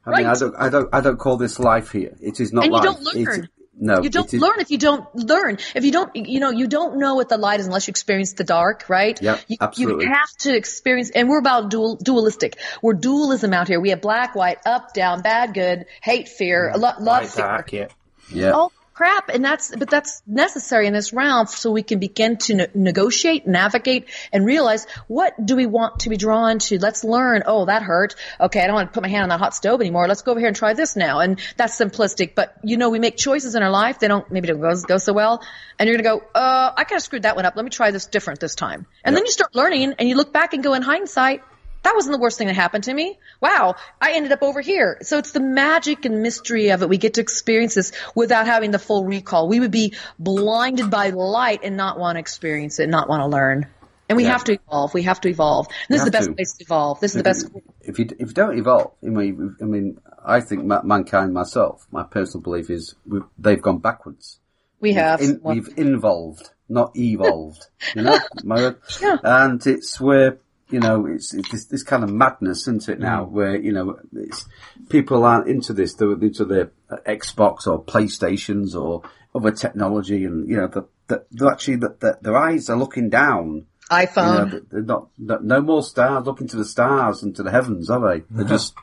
I 0.06 0.16
mean, 0.16 0.26
I 0.26 0.34
don't, 0.34 0.54
I 0.56 0.68
don't, 0.70 0.88
I 0.94 1.00
don't 1.02 1.18
call 1.18 1.36
this 1.36 1.58
life 1.58 1.92
here. 1.92 2.16
It 2.20 2.40
is 2.40 2.52
not 2.52 2.64
And 2.64 2.72
you 2.72 2.76
life. 2.78 2.84
don't 2.84 3.00
It's- 3.16 3.36
learn. 3.38 3.48
No, 3.80 4.02
you 4.02 4.10
don't 4.10 4.26
it 4.32 4.34
is- 4.36 4.40
learn 4.42 4.60
if 4.60 4.70
you 4.70 4.78
don't 4.78 5.14
learn. 5.14 5.58
If 5.74 5.84
you 5.84 5.92
don't, 5.92 6.14
you 6.14 6.40
know, 6.40 6.50
you 6.50 6.66
don't 6.66 6.98
know 6.98 7.14
what 7.14 7.28
the 7.28 7.38
light 7.38 7.60
is 7.60 7.66
unless 7.66 7.86
you 7.86 7.92
experience 7.92 8.32
the 8.32 8.44
dark, 8.44 8.88
right? 8.88 9.20
Yep, 9.20 9.40
you, 9.48 9.56
absolutely. 9.60 10.04
You 10.06 10.12
have 10.12 10.30
to 10.38 10.56
experience, 10.56 11.10
and 11.10 11.28
we're 11.28 11.38
about 11.38 11.70
dual, 11.70 11.96
dualistic. 11.96 12.58
We're 12.82 12.94
dualism 12.94 13.52
out 13.52 13.68
here. 13.68 13.80
We 13.80 13.90
have 13.90 14.00
black, 14.00 14.34
white, 14.34 14.58
up, 14.66 14.94
down, 14.94 15.22
bad, 15.22 15.54
good, 15.54 15.86
hate, 16.02 16.28
fear, 16.28 16.70
mm-hmm. 16.72 16.80
lo- 16.80 16.92
love, 16.98 17.22
Light, 17.22 17.28
fear. 17.28 17.44
dark, 17.44 17.72
yeah. 17.72 17.88
Yeah. 18.30 18.50
all 18.50 18.72
crap 18.98 19.28
and 19.28 19.44
that's 19.44 19.70
but 19.76 19.88
that's 19.88 20.22
necessary 20.26 20.88
in 20.88 20.92
this 20.92 21.12
realm 21.12 21.46
so 21.46 21.70
we 21.70 21.84
can 21.84 22.00
begin 22.00 22.36
to 22.36 22.54
ne- 22.56 22.66
negotiate 22.74 23.46
navigate 23.46 24.08
and 24.32 24.44
realize 24.44 24.88
what 25.06 25.34
do 25.46 25.54
we 25.54 25.66
want 25.66 26.00
to 26.00 26.08
be 26.08 26.16
drawn 26.16 26.58
to? 26.58 26.80
Let's 26.80 27.04
learn 27.04 27.44
oh 27.46 27.66
that 27.66 27.84
hurt. 27.84 28.16
Okay 28.40 28.60
i 28.60 28.66
don't 28.66 28.74
want 28.74 28.88
to 28.88 28.92
put 28.92 29.04
my 29.04 29.08
hand 29.08 29.22
on 29.22 29.28
that 29.28 29.38
hot 29.38 29.54
stove 29.54 29.80
anymore. 29.80 30.08
Let's 30.08 30.22
go 30.22 30.32
over 30.32 30.40
here 30.40 30.48
and 30.48 30.56
try 30.56 30.72
this 30.74 30.96
now. 30.96 31.20
And 31.20 31.40
that's 31.56 31.78
simplistic 31.78 32.34
but 32.34 32.56
you 32.64 32.76
know 32.76 32.90
we 32.90 32.98
make 32.98 33.16
choices 33.16 33.54
in 33.54 33.62
our 33.62 33.70
life. 33.70 34.00
They 34.00 34.08
don't 34.08 34.28
maybe 34.32 34.48
don't 34.48 34.60
go, 34.60 34.74
go 34.74 34.98
so 34.98 35.12
well. 35.12 35.44
And 35.78 35.88
you're 35.88 35.96
gonna 35.96 36.18
go 36.18 36.24
uh 36.34 36.72
i 36.76 36.82
kind 36.82 36.98
of 36.98 37.04
screwed 37.04 37.22
that 37.22 37.36
one 37.36 37.44
up. 37.44 37.54
Let 37.54 37.64
me 37.64 37.70
try 37.70 37.92
this 37.92 38.06
different 38.06 38.40
this 38.40 38.56
time. 38.56 38.84
And 39.04 39.16
then 39.16 39.24
you 39.24 39.30
start 39.30 39.54
learning 39.54 39.94
and 40.00 40.08
you 40.08 40.16
look 40.16 40.32
back 40.32 40.54
and 40.54 40.64
go 40.64 40.74
in 40.74 40.82
hindsight 40.82 41.42
that 41.82 41.94
wasn't 41.94 42.12
the 42.14 42.20
worst 42.20 42.38
thing 42.38 42.48
that 42.48 42.54
happened 42.56 42.84
to 42.84 42.92
me. 42.94 43.18
Wow, 43.40 43.76
I 44.00 44.12
ended 44.12 44.32
up 44.32 44.42
over 44.42 44.60
here. 44.60 44.98
So 45.02 45.18
it's 45.18 45.32
the 45.32 45.40
magic 45.40 46.04
and 46.04 46.22
mystery 46.22 46.70
of 46.70 46.82
it. 46.82 46.88
We 46.88 46.98
get 46.98 47.14
to 47.14 47.20
experience 47.20 47.74
this 47.74 47.92
without 48.14 48.46
having 48.46 48.70
the 48.72 48.78
full 48.78 49.04
recall. 49.04 49.48
We 49.48 49.60
would 49.60 49.70
be 49.70 49.94
blinded 50.18 50.90
by 50.90 51.10
light 51.10 51.60
and 51.62 51.76
not 51.76 51.98
want 51.98 52.16
to 52.16 52.20
experience 52.20 52.78
it, 52.78 52.88
not 52.88 53.08
want 53.08 53.20
to 53.22 53.26
learn. 53.26 53.66
And 54.08 54.16
we 54.16 54.24
Yeah. 54.24 54.32
have 54.32 54.44
to 54.44 54.52
evolve. 54.54 54.94
We 54.94 55.02
have 55.02 55.20
to 55.22 55.28
evolve. 55.28 55.66
This 55.88 56.00
is 56.00 56.06
the 56.06 56.10
best 56.10 56.28
to. 56.28 56.34
place 56.34 56.54
to 56.54 56.64
evolve. 56.64 56.98
This 57.00 57.12
is 57.14 57.18
the 57.18 57.22
best. 57.24 57.48
if 57.82 57.98
you 57.98 58.06
if 58.18 58.28
you 58.28 58.34
don't 58.34 58.58
evolve, 58.58 58.92
I 59.04 59.08
mean, 59.10 59.54
I 59.60 59.64
mean, 59.64 59.98
I 60.24 60.40
think 60.40 60.64
ma- 60.64 60.82
mankind, 60.82 61.34
myself, 61.34 61.86
my 61.90 62.04
personal 62.04 62.42
belief 62.42 62.70
is 62.70 62.94
they've 63.38 63.60
gone 63.60 63.78
backwards. 63.78 64.40
We 64.80 64.94
have. 64.94 65.20
In, 65.20 65.40
we've 65.42 65.68
involved, 65.76 66.50
not 66.70 66.92
evolved. 66.96 67.66
You 67.94 68.02
know, 68.02 68.18
my, 68.44 68.74
Yeah. 69.02 69.16
and 69.22 69.66
it's 69.66 70.00
where 70.00 70.38
you 70.70 70.80
know 70.80 71.06
it's, 71.06 71.34
it's 71.34 71.50
this, 71.50 71.64
this 71.66 71.82
kind 71.82 72.04
of 72.04 72.10
madness, 72.10 72.62
isn't 72.62 72.88
it? 72.88 72.98
Mm. 72.98 73.02
Now, 73.02 73.24
where 73.24 73.56
you 73.56 73.72
know 73.72 73.98
it's, 74.14 74.46
people 74.88 75.24
aren't 75.24 75.48
into 75.48 75.72
this; 75.72 75.94
they're 75.94 76.12
into 76.12 76.44
their 76.44 76.72
uh, 76.90 76.96
Xbox 77.06 77.66
or 77.66 77.82
PlayStations 77.82 78.74
or 78.74 79.02
other 79.34 79.52
technology, 79.52 80.24
and 80.24 80.48
you 80.48 80.56
know, 80.56 80.66
the, 80.68 80.86
the, 81.08 81.24
they're 81.30 81.50
actually 81.50 81.76
the, 81.76 81.96
the, 82.00 82.18
their 82.20 82.36
eyes 82.36 82.68
are 82.68 82.76
looking 82.76 83.10
down. 83.10 83.66
You 83.90 83.96
know, 83.96 84.06
iPhone. 84.06 84.68
they're 84.68 84.82
not, 84.82 85.08
no, 85.16 85.38
no 85.38 85.60
more 85.62 85.82
stars 85.82 86.26
looking 86.26 86.48
to 86.48 86.56
the 86.56 86.64
stars 86.66 87.22
and 87.22 87.34
to 87.36 87.42
the 87.42 87.50
heavens, 87.50 87.88
are 87.88 88.00
they? 88.00 88.24
They're 88.30 88.44
just, 88.44 88.74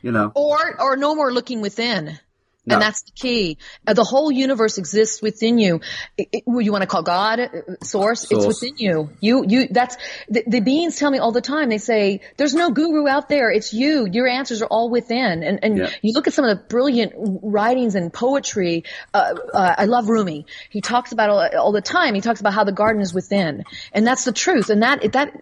you 0.00 0.10
know, 0.10 0.32
or 0.34 0.80
or 0.80 0.96
no 0.96 1.14
more 1.14 1.32
looking 1.32 1.60
within. 1.60 2.18
No. 2.66 2.76
And 2.76 2.82
that's 2.82 3.02
the 3.02 3.12
key. 3.12 3.58
Uh, 3.86 3.92
The 3.92 4.04
whole 4.04 4.30
universe 4.32 4.78
exists 4.78 5.20
within 5.20 5.58
you. 5.58 5.80
It, 6.16 6.44
you 6.46 6.72
want 6.72 6.80
to 6.82 6.86
call 6.86 7.02
God, 7.02 7.38
uh, 7.40 7.48
source, 7.82 8.24
it's 8.30 8.46
within 8.46 8.74
you. 8.78 9.10
You, 9.20 9.44
you, 9.46 9.68
that's, 9.70 9.96
the, 10.30 10.44
the 10.46 10.60
beings 10.60 10.98
tell 10.98 11.10
me 11.10 11.18
all 11.18 11.30
the 11.32 11.42
time, 11.42 11.68
they 11.68 11.78
say, 11.78 12.20
there's 12.38 12.54
no 12.54 12.70
guru 12.70 13.06
out 13.06 13.28
there, 13.28 13.50
it's 13.50 13.74
you. 13.74 14.06
Your 14.10 14.26
answers 14.26 14.62
are 14.62 14.66
all 14.66 14.88
within. 14.88 15.42
And, 15.42 15.58
and 15.62 15.76
Yeah. 15.76 15.90
you 16.00 16.14
look 16.14 16.26
at 16.26 16.32
some 16.32 16.46
of 16.46 16.56
the 16.56 16.64
brilliant 16.64 17.12
writings 17.42 17.96
and 17.96 18.10
poetry, 18.12 18.84
uh, 19.12 19.34
uh, 19.52 19.74
I 19.76 19.84
love 19.84 20.08
Rumi. 20.08 20.46
He 20.70 20.80
talks 20.80 21.12
about 21.12 21.28
all, 21.28 21.46
all 21.58 21.72
the 21.72 21.82
time, 21.82 22.14
he 22.14 22.22
talks 22.22 22.40
about 22.40 22.54
how 22.54 22.64
the 22.64 22.72
garden 22.72 23.02
is 23.02 23.12
within. 23.12 23.64
And 23.92 24.06
that's 24.06 24.24
the 24.24 24.32
truth. 24.32 24.70
And 24.70 24.82
that, 24.82 25.12
that, 25.12 25.34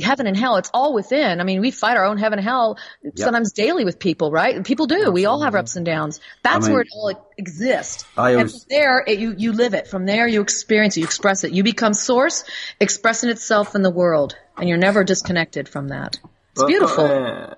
heaven 0.00 0.28
and 0.28 0.36
hell, 0.36 0.56
it's 0.56 0.70
all 0.72 0.94
within. 0.94 1.40
I 1.40 1.44
mean, 1.44 1.60
we 1.60 1.72
fight 1.72 1.96
our 1.96 2.04
own 2.04 2.18
heaven 2.18 2.38
and 2.38 2.46
hell 2.46 2.78
sometimes 3.16 3.52
daily 3.52 3.84
with 3.84 3.98
people, 3.98 4.30
right? 4.30 4.64
People 4.64 4.86
do. 4.86 5.10
We 5.10 5.26
all 5.26 5.42
have 5.42 5.56
ups 5.56 5.74
and 5.74 5.84
downs. 5.84 6.20
That's 6.44 6.67
mean- 6.68 6.74
where 6.74 6.82
it 6.82 6.88
all 6.92 7.28
exists. 7.36 8.04
I 8.16 8.32
and 8.32 8.50
from 8.50 8.60
there, 8.68 9.04
it, 9.06 9.18
you, 9.18 9.34
you 9.36 9.52
live 9.52 9.74
it. 9.74 9.86
From 9.88 10.06
there, 10.06 10.26
you 10.28 10.40
experience 10.40 10.96
it. 10.96 11.00
You 11.00 11.06
express 11.06 11.44
it. 11.44 11.52
You 11.52 11.62
become 11.62 11.94
source, 11.94 12.44
expressing 12.80 13.30
itself 13.30 13.74
in 13.74 13.82
the 13.82 13.90
world. 13.90 14.36
And 14.56 14.68
you're 14.68 14.78
never 14.78 15.04
disconnected 15.04 15.68
from 15.68 15.88
that. 15.88 16.16
It's 16.52 16.62
But, 16.62 16.66
beautiful. 16.66 17.04
uh, 17.04 17.54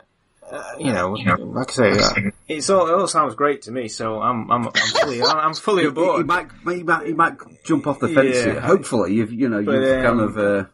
uh, 0.50 0.62
you 0.78 0.92
know, 0.92 1.12
like 1.12 1.70
I 1.70 1.72
say, 1.72 1.90
uh, 1.92 2.30
it's 2.48 2.68
all, 2.70 2.86
it 2.88 2.92
all 2.92 3.06
sounds 3.06 3.34
great 3.36 3.62
to 3.62 3.70
me. 3.72 3.88
So 3.88 4.20
I'm, 4.20 4.50
I'm, 4.50 4.66
I'm 4.66 4.72
fully, 4.72 5.22
I'm 5.22 5.54
fully 5.54 5.82
he, 5.82 5.86
he 5.86 5.88
aboard. 5.90 6.26
might, 6.26 6.48
he 6.68 6.82
might, 6.82 7.06
he 7.06 7.12
might 7.12 7.34
jump 7.64 7.86
off 7.86 8.00
the 8.00 8.08
fence 8.08 8.36
Yeah. 8.36 8.42
here. 8.44 8.60
Hopefully, 8.60 9.14
you've, 9.14 9.32
you 9.32 9.48
know, 9.48 9.62
But, 9.62 9.72
you've 9.76 10.02
kind 10.02 10.20
um, 10.20 10.20
of 10.20 10.38
uh, 10.38 10.64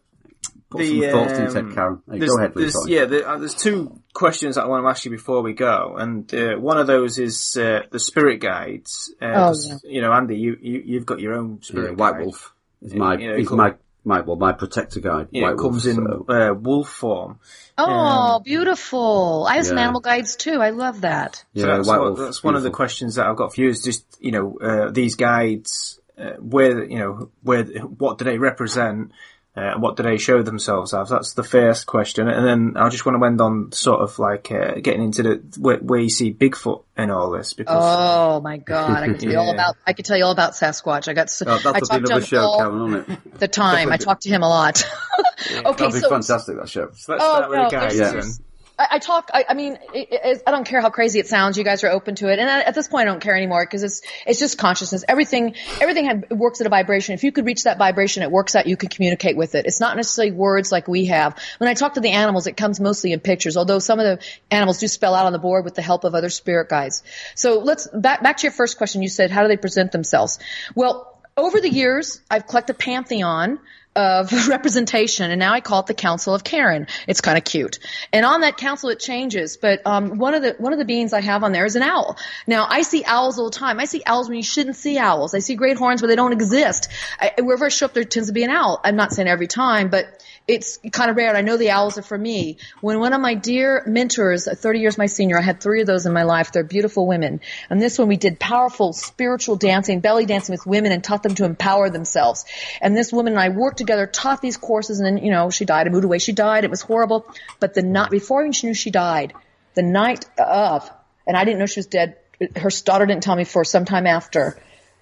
put 0.71 0.85
some 0.87 1.01
thoughts 1.01 1.39
into 1.39 1.59
um, 1.61 1.71
it, 1.71 1.75
Karen. 1.75 2.03
Hey, 2.11 2.19
there's- 2.19 2.31
go 2.35 2.39
ahead, 2.39 2.57
Lee. 2.57 2.62
there's- 2.62 2.89
Yeah, 2.89 3.05
there, 3.05 3.29
uh, 3.29 3.39
there's 3.39 3.55
two 3.55 4.01
questions 4.12 4.57
that 4.57 4.64
I 4.64 4.67
want 4.67 4.85
to 4.85 4.89
ask 4.89 5.05
you 5.05 5.11
before 5.11 5.43
we 5.43 5.53
go, 5.53 5.95
and 5.97 6.33
uh, 6.35 6.55
one 6.57 6.79
of 6.79 6.87
those 6.87 7.19
is 7.19 7.57
uh, 7.57 7.83
the 7.91 7.99
spirit 8.01 8.41
guides. 8.41 9.14
Uh, 9.23 9.27
Oh, 9.27 9.33
'cause, 9.49 9.81
yeah. 9.85 9.91
You 9.95 10.01
know, 10.03 10.12
Andy, 10.12 10.37
you, 10.37 10.57
you 10.61 10.83
you've 10.85 11.07
got 11.07 11.21
your 11.21 11.35
own 11.35 11.59
Yeah, 11.62 11.67
spirit 11.69 11.97
White 11.97 12.12
guide. 12.14 12.23
Wolf 12.23 12.55
is 12.83 12.95
my, 12.95 13.17
you 13.17 13.29
know, 13.31 13.37
is 13.37 13.49
cool. 13.49 13.57
my, 13.59 13.75
my, 14.05 14.21
well, 14.21 14.37
my 14.37 14.53
protector 14.53 15.01
guide. 15.01 15.29
You 15.31 15.41
know, 15.43 15.47
White 15.49 15.55
it 15.55 15.59
comes 15.59 15.85
Wolf, 15.87 15.99
in 15.99 16.25
so- 16.27 16.35
uh, 16.51 16.55
wolf 16.55 16.89
form. 16.89 17.39
oh, 17.79 18.41
beautiful. 18.45 19.47
I 19.49 19.57
have 19.57 19.67
some 19.67 19.77
Yeah. 19.77 19.85
animal 19.85 20.01
guides 20.01 20.37
too. 20.37 20.61
I 20.61 20.71
love 20.71 21.01
that. 21.03 21.45
yeah, 21.53 21.62
So 21.62 21.67
that's, 21.69 21.89
White 21.89 21.99
what, 22.01 22.07
Wolf. 22.09 22.19
that's 22.19 22.45
one 22.45 22.55
of 22.57 22.62
the 22.62 22.71
questions 22.71 23.14
that 23.17 23.27
I've 23.27 23.37
got 23.37 23.55
for 23.55 23.61
you. 23.61 23.69
Is 23.69 23.83
just 23.83 24.05
you 24.21 24.33
know 24.33 24.59
uh, 24.61 24.91
these 24.91 25.14
guides, 25.17 26.01
uh, 26.19 26.33
where 26.39 26.85
you 26.85 26.99
know 26.99 27.31
where 27.43 27.64
what 27.64 28.19
do 28.19 28.25
they 28.25 28.39
represent? 28.39 29.12
Uh, 29.57 29.61
and 29.73 29.81
what 29.83 29.97
do 29.97 30.03
they 30.03 30.19
show 30.19 30.43
themselves 30.43 30.93
as? 30.93 31.09
That's 31.09 31.33
the 31.33 31.43
first 31.43 31.87
question, 31.87 32.29
and 32.29 32.47
then 32.47 32.75
I 32.77 32.91
just 32.91 33.07
want 33.07 33.19
to 33.19 33.25
end 33.25 33.41
on 33.41 33.73
sort 33.73 34.01
of 34.03 34.19
like 34.19 34.53
uh, 34.53 34.75
getting 34.83 35.03
into 35.03 35.23
the 35.23 35.43
where, 35.59 35.79
where 35.79 35.99
you 36.01 36.11
see 36.11 36.35
Bigfoot 36.35 36.83
in 36.99 37.11
all 37.11 37.31
this 37.31 37.55
because 37.55 37.75
Oh 37.83 38.41
my 38.43 38.59
God! 38.59 39.03
I 39.03 39.07
could 39.09 39.21
tell 39.21 39.33
you 39.33 39.39
all 39.39 39.51
about. 39.55 39.77
I 39.87 39.95
could 39.95 40.05
tell 40.05 40.19
you 40.19 40.25
all 40.25 40.33
about 40.33 40.53
Sasquatch. 40.53 41.09
I 41.09 41.15
got. 41.15 41.23
s- 41.29 41.43
Oh, 41.47 41.53
I 41.55 41.57
that'll 41.59 41.73
be 41.73 41.81
talked 41.81 41.91
to 41.91 41.97
another 41.97 42.15
him 42.17 42.23
show, 42.27 42.41
all 42.43 42.59
Karen, 42.59 42.79
won't 42.93 43.09
it? 43.09 43.39
the 43.39 43.49
time. 43.49 43.91
I 43.91 43.97
talked 44.09 44.23
to 44.25 44.29
him 44.29 44.43
a 44.43 44.49
lot. 44.49 44.85
okay, 45.51 45.63
That'll 45.63 45.91
be 45.91 46.01
so 46.01 46.11
fantastic, 46.11 46.57
that 46.59 46.69
show. 46.69 46.91
So 46.93 47.13
let's 47.13 47.25
Oh, 47.25 47.37
start 47.37 47.51
with 47.51 47.59
no, 47.59 47.65
the 47.65 47.71
guides. 47.71 47.97
there's- 47.97 48.11
then. 48.13 48.21
there's- 48.21 48.41
I, 48.79 48.87
I 48.93 48.99
talk. 48.99 49.31
I, 49.33 49.45
I 49.49 49.55
mean, 49.55 49.79
it, 49.95 50.09
it, 50.11 50.43
I 50.47 50.51
don't 50.51 50.66
care 50.66 50.81
how 50.81 50.91
crazy 50.91 51.18
it 51.18 51.27
sounds. 51.27 51.57
You 51.57 51.64
guys 51.64 51.83
are 51.85 51.91
open 51.91 52.14
to 52.16 52.29
it, 52.29 52.39
and 52.39 52.49
at 52.49 52.74
this 52.74 52.89
point, 52.89 53.09
I 53.09 53.11
don't 53.11 53.20
care 53.20 53.37
anymore 53.37 53.64
because 53.64 53.83
it's 53.83 54.03
it's 54.27 54.39
just 54.39 54.59
consciousness. 54.59 55.05
Everything 55.09 55.55
everything 55.81 56.07
had, 56.07 56.31
works 56.31 56.61
at 56.61 56.66
a 56.66 56.70
vibration. 56.70 57.14
If 57.14 57.24
you 57.24 57.33
could 57.33 57.47
reach 57.47 57.64
that 57.64 57.79
vibration, 57.79 58.22
it 58.22 58.31
works 58.31 58.55
out. 58.55 58.66
You 58.66 58.77
can 58.77 58.89
communicate 58.89 59.37
with 59.37 59.55
it. 59.55 59.66
It's 59.66 59.81
not 59.81 59.97
necessarily 59.97 60.33
words 60.33 60.70
like 60.70 60.89
we 60.89 61.07
have. 61.07 61.39
When 61.59 61.68
I 61.68 61.74
talk 61.74 61.95
to 61.95 62.01
the 62.01 62.11
animals, 62.11 62.47
it 62.47 62.57
comes 62.57 62.81
mostly 62.81 63.12
in 63.12 63.20
pictures. 63.20 63.57
Although 63.57 63.79
some 63.79 63.99
of 63.99 64.05
the 64.05 64.27
animals 64.51 64.79
do 64.79 64.89
spell 64.89 65.14
out 65.14 65.27
on 65.27 65.33
the 65.33 65.39
board 65.39 65.64
with 65.64 65.74
the 65.74 65.83
help 65.83 66.05
of 66.05 66.14
other 66.14 66.31
spirit 66.31 66.68
guides. 66.68 67.03
So 67.35 67.61
let's 67.61 67.87
back 67.89 68.22
back 68.22 68.39
to 68.39 68.43
your 68.45 68.53
first 68.53 68.79
question. 68.79 69.03
You 69.03 69.09
said, 69.09 69.31
how 69.31 69.43
do 69.43 69.49
they 69.49 69.57
present 69.57 69.93
themselves? 69.93 70.39
Well, 70.74 71.12
over 71.37 71.61
the 71.61 71.70
years, 71.70 72.20
I've 72.31 72.47
collected 72.47 72.79
pantheon 72.79 73.59
of 73.97 74.31
representation, 74.49 75.31
and 75.31 75.39
now 75.39 75.53
I 75.53 75.61
call 75.61 75.81
it 75.81 75.87
the 75.87 75.95
Council 75.95 76.35
of 76.35 76.45
Karen. 76.45 76.87
It's 77.09 77.21
kind 77.21 77.39
of 77.39 77.45
cute. 77.45 77.79
And 78.13 78.25
on 78.25 78.43
that 78.43 78.57
council, 78.57 78.91
it 78.91 79.01
changes. 79.01 79.57
But 79.57 79.85
um, 79.87 80.19
one 80.19 80.35
of 80.35 80.43
the 80.43 80.55
one 80.59 80.73
of 80.73 80.79
the 80.79 80.85
beings 80.85 81.13
I 81.13 81.23
have 81.23 81.43
on 81.43 81.53
there 81.53 81.65
is 81.65 81.77
an 81.77 81.83
owl. 81.83 82.17
Now 82.47 82.67
I 82.68 82.83
see 82.83 83.05
owls 83.05 83.39
all 83.39 83.51
the 83.51 83.59
time. 83.59 83.81
I 83.81 83.87
see 83.87 84.03
owls 84.07 84.29
when 84.29 84.37
you 84.37 84.43
shouldn't 84.43 84.77
see 84.77 84.99
owls. 84.99 85.35
I 85.35 85.41
see 85.41 85.55
great 85.55 85.77
horns 85.77 86.03
where 86.03 86.09
they 86.09 86.17
don't 86.17 86.33
exist. 86.33 86.89
I, 87.18 87.33
wherever 87.41 87.64
I 87.64 87.68
show 87.68 87.87
up, 87.87 87.95
there 87.95 88.05
tends 88.05 88.29
to 88.29 88.35
be 88.35 88.45
an 88.45 88.51
owl. 88.51 88.81
I'm 88.85 88.97
not 88.97 89.13
saying 89.13 89.29
every 89.29 89.47
time, 89.47 89.89
but 89.89 90.07
it's 90.49 90.79
kind 90.93 91.11
of 91.11 91.17
rare. 91.17 91.35
I 91.35 91.41
know 91.41 91.57
the 91.57 91.71
owls 91.71 91.99
are 91.99 92.03
for 92.03 92.17
me. 92.17 92.59
When 92.81 93.01
one 93.01 93.13
of 93.13 93.21
my 93.21 93.35
dear 93.35 93.83
mentors, 93.85 94.47
uh, 94.47 94.55
30 94.55 94.79
years 94.79 94.97
my 94.97 95.07
senior, 95.07 95.39
I 95.39 95.43
had 95.43 95.61
three 95.61 95.81
of 95.81 95.89
those 95.89 96.07
in 96.07 96.13
my 96.13 96.23
life. 96.23 96.53
They're 96.53 96.63
beautiful 96.63 97.09
women. 97.09 97.41
And 97.68 97.83
this 97.83 97.99
one 97.99 98.07
we 98.07 98.17
did 98.17 98.39
powerful 98.39 98.93
spiritual 98.93 99.57
dancing, 99.57 99.99
belly 99.99 100.25
dancing 100.25 100.53
with 100.53 100.64
women 100.64 100.93
and 100.93 101.03
taught 101.03 101.25
them 101.25 101.35
to 101.37 101.45
empower 101.45 101.91
themselves. 101.91 102.45
And 102.81 102.97
this 102.97 103.13
woman 103.13 103.33
and 103.33 103.41
I 103.41 103.49
worked 103.49 103.79
together, 103.79 104.07
taught 104.07 104.41
these 104.41 104.57
courses, 104.57 105.01
and 105.01 105.07
then, 105.07 105.25
you 105.25 105.33
know, 105.33 105.51
she 105.51 105.64
died. 105.64 105.89
I 105.89 105.91
moved 105.91 106.05
away. 106.05 106.18
She 106.21 106.33
died. 106.33 106.63
It 106.63 106.71
was 106.71 106.81
horrible. 106.81 107.27
But 107.59 107.75
the 107.75 107.83
night, 107.83 108.11
before 108.11 108.51
she 108.53 108.68
knew 108.68 108.75
she 108.75 108.93
died, 108.93 109.33
the 109.75 109.83
night 109.83 110.27
of, 110.39 110.89
and 111.27 111.37
I 111.37 111.45
didn't 111.45 111.59
know 111.59 111.67
she 111.67 111.81
was 111.81 111.87
dead, 111.87 112.18
her 112.55 112.71
daughter 112.85 113.05
didn't 113.05 113.25
tell 113.25 113.35
me 113.35 113.45
for 113.45 113.64
some 113.64 113.85
time 113.85 114.07
after, 114.07 114.57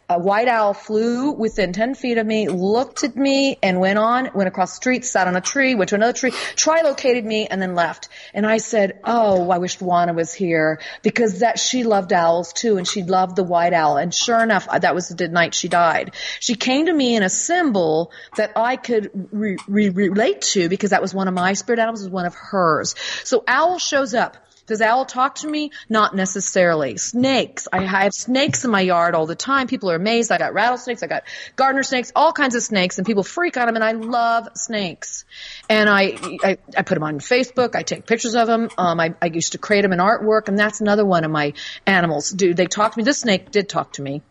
a 0.09 0.18
white 0.18 0.48
owl 0.48 0.74
flew 0.74 1.32
within 1.32 1.72
10 1.72 1.94
feet 1.94 2.18
of 2.18 2.26
me, 2.26 2.48
looked 2.48 3.05
at 3.05 3.16
me, 3.16 3.59
and 3.62 3.81
went 3.81 3.98
on, 3.98 4.31
went 4.35 4.48
across 4.48 4.72
the 4.72 4.76
street, 4.76 5.05
sat 5.05 5.26
on 5.26 5.36
a 5.36 5.40
tree, 5.40 5.74
went 5.74 5.90
to 5.90 5.94
another 5.94 6.12
tree, 6.12 6.32
trilocated 6.56 7.24
me, 7.24 7.47
and 7.47 7.60
then 7.60 7.74
left. 7.74 8.09
And 8.35 8.47
I 8.47 8.59
said, 8.59 9.01
oh, 9.05 9.51
I 9.51 9.59
wish 9.59 9.81
Juana 9.81 10.12
was 10.12 10.35
here, 10.35 10.81
because 11.02 11.40
that, 11.40 11.59
she 11.59 11.85
loved 11.85 12.12
owls 12.12 12.52
too, 12.52 12.76
and 12.76 12.86
she 12.86 13.02
loved 13.02 13.36
the 13.36 13.44
white 13.44 13.72
owl. 13.72 13.97
And 13.97 14.12
sure 14.12 14.43
enough, 14.43 14.68
that 14.81 14.94
was 14.94 15.09
the 15.09 15.28
night 15.28 15.55
she 15.55 15.68
died. 15.68 16.14
She 16.40 16.55
came 16.55 16.86
to 16.86 16.93
me 16.93 17.16
in 17.16 17.22
a 17.22 17.31
symbol 17.31 18.12
that 18.36 18.52
I 18.56 18.76
could 18.76 19.28
re- 19.32 19.56
re- 19.66 19.89
relate 19.89 20.43
to, 20.52 20.68
because 20.68 20.90
that 20.90 21.02
was 21.02 21.14
one 21.14 21.28
of 21.28 21.35
my 21.35 21.55
spirit 21.55 21.78
animals, 21.78 22.02
was 22.02 22.10
one 22.10 22.26
of 22.26 22.35
hers. 22.35 22.94
So 23.24 23.43
owl 23.47 23.78
shows 23.78 24.14
up. 24.14 24.36
Does 24.66 24.81
owl 24.81 25.05
talk 25.05 25.36
to 25.36 25.49
me? 25.49 25.70
Not 25.89 26.15
necessarily. 26.15 26.97
Snakes. 26.97 27.69
I 27.73 27.82
have 27.82 28.15
snakes 28.15 28.65
in 28.65 28.70
my 28.70 28.81
yard 28.81 29.15
all 29.15 29.27
the 29.27 29.35
time. 29.35 29.66
People 29.66 29.91
are 29.91 29.97
amazed. 29.97 30.32
I 30.32 30.39
got 30.39 30.55
rattlesnakes. 30.55 31.03
I 31.03 31.07
got 31.07 31.24
gardener 31.57 31.82
snakes, 31.82 32.12
all 32.16 32.32
kinds 32.32 32.55
of 32.55 32.62
snakes, 32.62 32.99
and 32.99 33.07
people 33.07 33.23
freak 33.23 33.57
on 33.57 33.66
them. 33.66 33.74
And 33.74 33.85
I 33.85 33.93
love 33.93 34.49
snakes. 34.55 35.24
And 35.69 35.89
I, 35.89 36.16
I, 36.43 36.59
I 36.77 36.82
put 36.82 36.95
them 36.95 37.03
on 37.03 37.19
Facebook. 37.19 37.74
I 37.74 37.82
take 37.82 38.07
pictures 38.07 38.35
of 38.35 38.47
them. 38.47 38.70
Um, 38.78 39.01
I, 39.01 39.15
I 39.20 39.27
used 39.27 39.53
to 39.53 39.59
create 39.59 39.82
them 39.82 39.93
in 39.93 39.99
artwork, 39.99 40.49
and 40.49 40.59
that's 40.59 40.81
another 40.81 41.05
one 41.05 41.24
of 41.24 41.31
my 41.31 41.53
animals. 41.86 42.31
Dude, 42.31 42.57
they 42.57 42.66
talk 42.66 42.93
to 42.93 42.99
me? 42.99 43.05
This 43.05 43.20
snake 43.20 43.51
did 43.51 43.69
talk 43.69 43.93
to 43.95 44.03
me. 44.03 44.23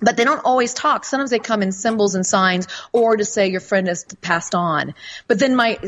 But 0.00 0.16
they 0.16 0.24
don't 0.24 0.44
always 0.44 0.74
talk. 0.74 1.04
Sometimes 1.04 1.30
they 1.30 1.38
come 1.38 1.62
in 1.62 1.72
symbols 1.72 2.14
and 2.14 2.26
signs 2.26 2.66
or 2.92 3.16
to 3.16 3.24
say 3.24 3.50
your 3.50 3.60
friend 3.60 3.86
has 3.88 4.04
passed 4.20 4.54
on. 4.54 4.94
But 5.28 5.38
then 5.38 5.54
my, 5.54 5.78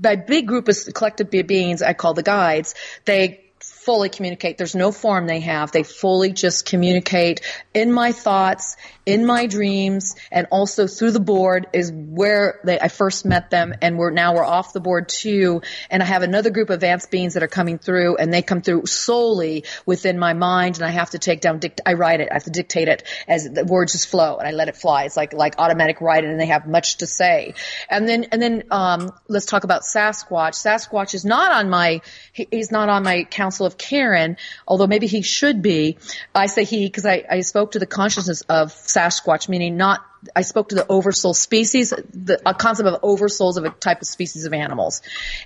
my 0.00 0.16
big 0.16 0.46
group 0.46 0.68
of 0.68 0.76
collective 0.94 1.30
beings 1.30 1.82
I 1.82 1.92
call 1.92 2.14
the 2.14 2.22
guides, 2.22 2.74
they 3.04 3.45
fully 3.86 4.08
communicate. 4.08 4.58
There's 4.58 4.74
no 4.74 4.90
form 4.90 5.28
they 5.28 5.40
have. 5.40 5.70
They 5.70 5.84
fully 5.84 6.32
just 6.32 6.66
communicate 6.66 7.40
in 7.72 7.92
my 7.92 8.10
thoughts, 8.10 8.76
in 9.06 9.24
my 9.24 9.46
dreams, 9.46 10.16
and 10.32 10.48
also 10.50 10.88
through 10.88 11.12
the 11.12 11.20
board 11.20 11.68
is 11.72 11.92
where 11.92 12.60
they, 12.64 12.80
I 12.80 12.88
first 12.88 13.24
met 13.24 13.48
them, 13.50 13.72
and 13.80 13.96
we're 13.96 14.10
now 14.10 14.34
we're 14.34 14.44
off 14.44 14.72
the 14.72 14.80
board 14.80 15.08
too. 15.08 15.62
And 15.88 16.02
I 16.02 16.06
have 16.06 16.22
another 16.22 16.50
group 16.50 16.68
of 16.68 16.74
advanced 16.74 17.12
beings 17.12 17.34
that 17.34 17.44
are 17.44 17.48
coming 17.48 17.78
through, 17.78 18.16
and 18.16 18.34
they 18.34 18.42
come 18.42 18.60
through 18.60 18.86
solely 18.86 19.64
within 19.86 20.18
my 20.18 20.32
mind, 20.32 20.74
and 20.76 20.84
I 20.84 20.90
have 20.90 21.10
to 21.10 21.20
take 21.20 21.40
down. 21.40 21.60
Dict- 21.60 21.82
I 21.86 21.92
write 21.92 22.20
it. 22.20 22.28
I 22.32 22.34
have 22.34 22.44
to 22.44 22.50
dictate 22.50 22.88
it 22.88 23.04
as 23.28 23.48
the 23.48 23.64
words 23.64 23.92
just 23.92 24.08
flow, 24.08 24.38
and 24.38 24.48
I 24.48 24.50
let 24.50 24.66
it 24.66 24.76
fly. 24.76 25.04
It's 25.04 25.16
like 25.16 25.32
like 25.32 25.54
automatic 25.58 26.00
writing, 26.00 26.30
and 26.30 26.40
they 26.40 26.46
have 26.46 26.66
much 26.66 26.96
to 26.96 27.06
say. 27.06 27.54
And 27.88 28.08
then 28.08 28.24
and 28.32 28.42
then 28.42 28.64
um, 28.72 29.12
let's 29.28 29.46
talk 29.46 29.62
about 29.62 29.82
Sasquatch. 29.82 30.54
Sasquatch 30.54 31.14
is 31.14 31.24
not 31.24 31.52
on 31.52 31.70
my 31.70 32.00
he, 32.32 32.48
he's 32.50 32.72
not 32.72 32.88
on 32.88 33.04
my 33.04 33.22
council 33.22 33.64
of 33.64 33.75
Karen, 33.78 34.36
although 34.66 34.86
maybe 34.86 35.06
he 35.06 35.22
should 35.22 35.62
be. 35.62 35.98
I 36.34 36.46
say 36.46 36.64
he 36.64 36.86
because 36.86 37.06
I, 37.06 37.24
I 37.30 37.40
spoke 37.40 37.72
to 37.72 37.78
the 37.78 37.86
consciousness 37.86 38.42
of 38.42 38.72
Sasquatch, 38.72 39.48
meaning 39.48 39.76
not, 39.76 40.04
I 40.34 40.42
spoke 40.42 40.70
to 40.70 40.74
the 40.74 40.86
oversoul 40.88 41.34
species, 41.34 41.90
the 41.90 42.40
a 42.44 42.54
concept 42.54 42.88
of 42.88 43.00
oversouls 43.02 43.56
of 43.56 43.64
a 43.64 43.70
type 43.70 44.00
of 44.00 44.08
species 44.08 44.44
of 44.44 44.52
animals. 44.52 45.02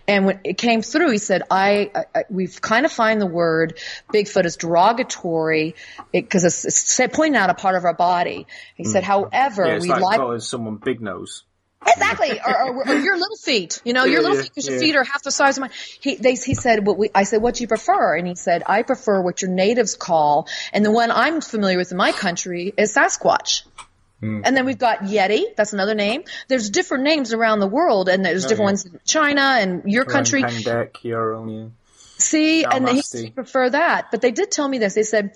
And 0.08 0.26
when 0.26 0.40
it 0.44 0.58
came 0.58 0.82
through, 0.82 1.10
he 1.10 1.18
said, 1.18 1.42
I, 1.50 1.90
I 2.14 2.24
we've 2.30 2.60
kind 2.60 2.86
of 2.86 2.92
find 2.92 3.20
the 3.20 3.26
word 3.26 3.78
Bigfoot 4.12 4.44
is 4.44 4.56
derogatory 4.56 5.74
because 6.12 6.44
it's, 6.44 6.64
it's 6.64 7.14
pointing 7.14 7.36
out 7.36 7.50
a 7.50 7.54
part 7.54 7.74
of 7.74 7.84
our 7.84 7.94
body. 7.94 8.46
He 8.74 8.84
said, 8.84 9.04
hmm. 9.04 9.08
however, 9.08 9.66
Yeah, 9.66 9.78
we 9.80 9.88
like 9.88 10.00
like 10.00 10.20
oh, 10.20 10.22
calling 10.22 10.40
someone 10.40 10.76
big 10.76 11.00
nose. 11.00 11.44
Exactly, 11.86 12.38
or, 12.40 12.62
or, 12.62 12.88
or 12.88 12.94
your 12.96 13.16
little 13.16 13.36
feet. 13.36 13.80
You 13.84 13.94
know, 13.94 14.04
your 14.04 14.20
little 14.20 14.36
yeah, 14.36 14.42
feet, 14.42 14.54
'cause 14.54 14.66
your 14.66 14.76
yeah. 14.76 14.80
feet 14.80 14.96
are 14.96 15.04
half 15.04 15.22
the 15.22 15.30
size 15.30 15.56
of 15.56 15.62
mine. 15.62 15.70
He, 16.00 16.16
they, 16.16 16.34
he 16.34 16.54
said, 16.54 16.86
"What 16.86 16.98
we?" 16.98 17.10
I 17.14 17.24
said, 17.24 17.40
"What 17.40 17.54
do 17.54 17.62
you 17.64 17.68
prefer?" 17.68 18.16
And 18.16 18.28
he 18.28 18.34
said, 18.34 18.62
"I 18.66 18.82
prefer 18.82 19.22
what 19.22 19.40
your 19.40 19.50
natives 19.50 19.94
call, 19.94 20.46
and 20.72 20.84
the 20.84 20.90
one 20.90 21.10
I'm 21.10 21.40
familiar 21.40 21.78
with 21.78 21.90
in 21.90 21.96
my 21.96 22.12
country 22.12 22.74
is 22.76 22.94
Sasquatch." 22.94 23.62
Hmm. 24.20 24.42
And 24.44 24.54
then 24.54 24.66
we've 24.66 24.78
got 24.78 25.00
Yeti. 25.00 25.56
That's 25.56 25.72
another 25.72 25.94
name. 25.94 26.24
There's 26.48 26.68
different 26.68 27.04
names 27.04 27.32
around 27.32 27.60
the 27.60 27.66
world, 27.66 28.10
and 28.10 28.22
there's 28.24 28.42
different 28.42 28.58
yeah. 28.60 28.64
ones 28.64 28.84
in 28.86 29.00
China 29.06 29.40
and 29.40 29.90
your 29.90 30.04
country. 30.04 30.42
Yeah. 30.42 31.68
See, 32.18 32.64
and 32.64 33.02
said 33.02 33.34
prefer 33.34 33.70
that. 33.70 34.10
But 34.10 34.20
they 34.20 34.30
did 34.30 34.50
tell 34.50 34.68
me 34.68 34.76
this. 34.76 34.94
They 34.94 35.04
said, 35.04 35.32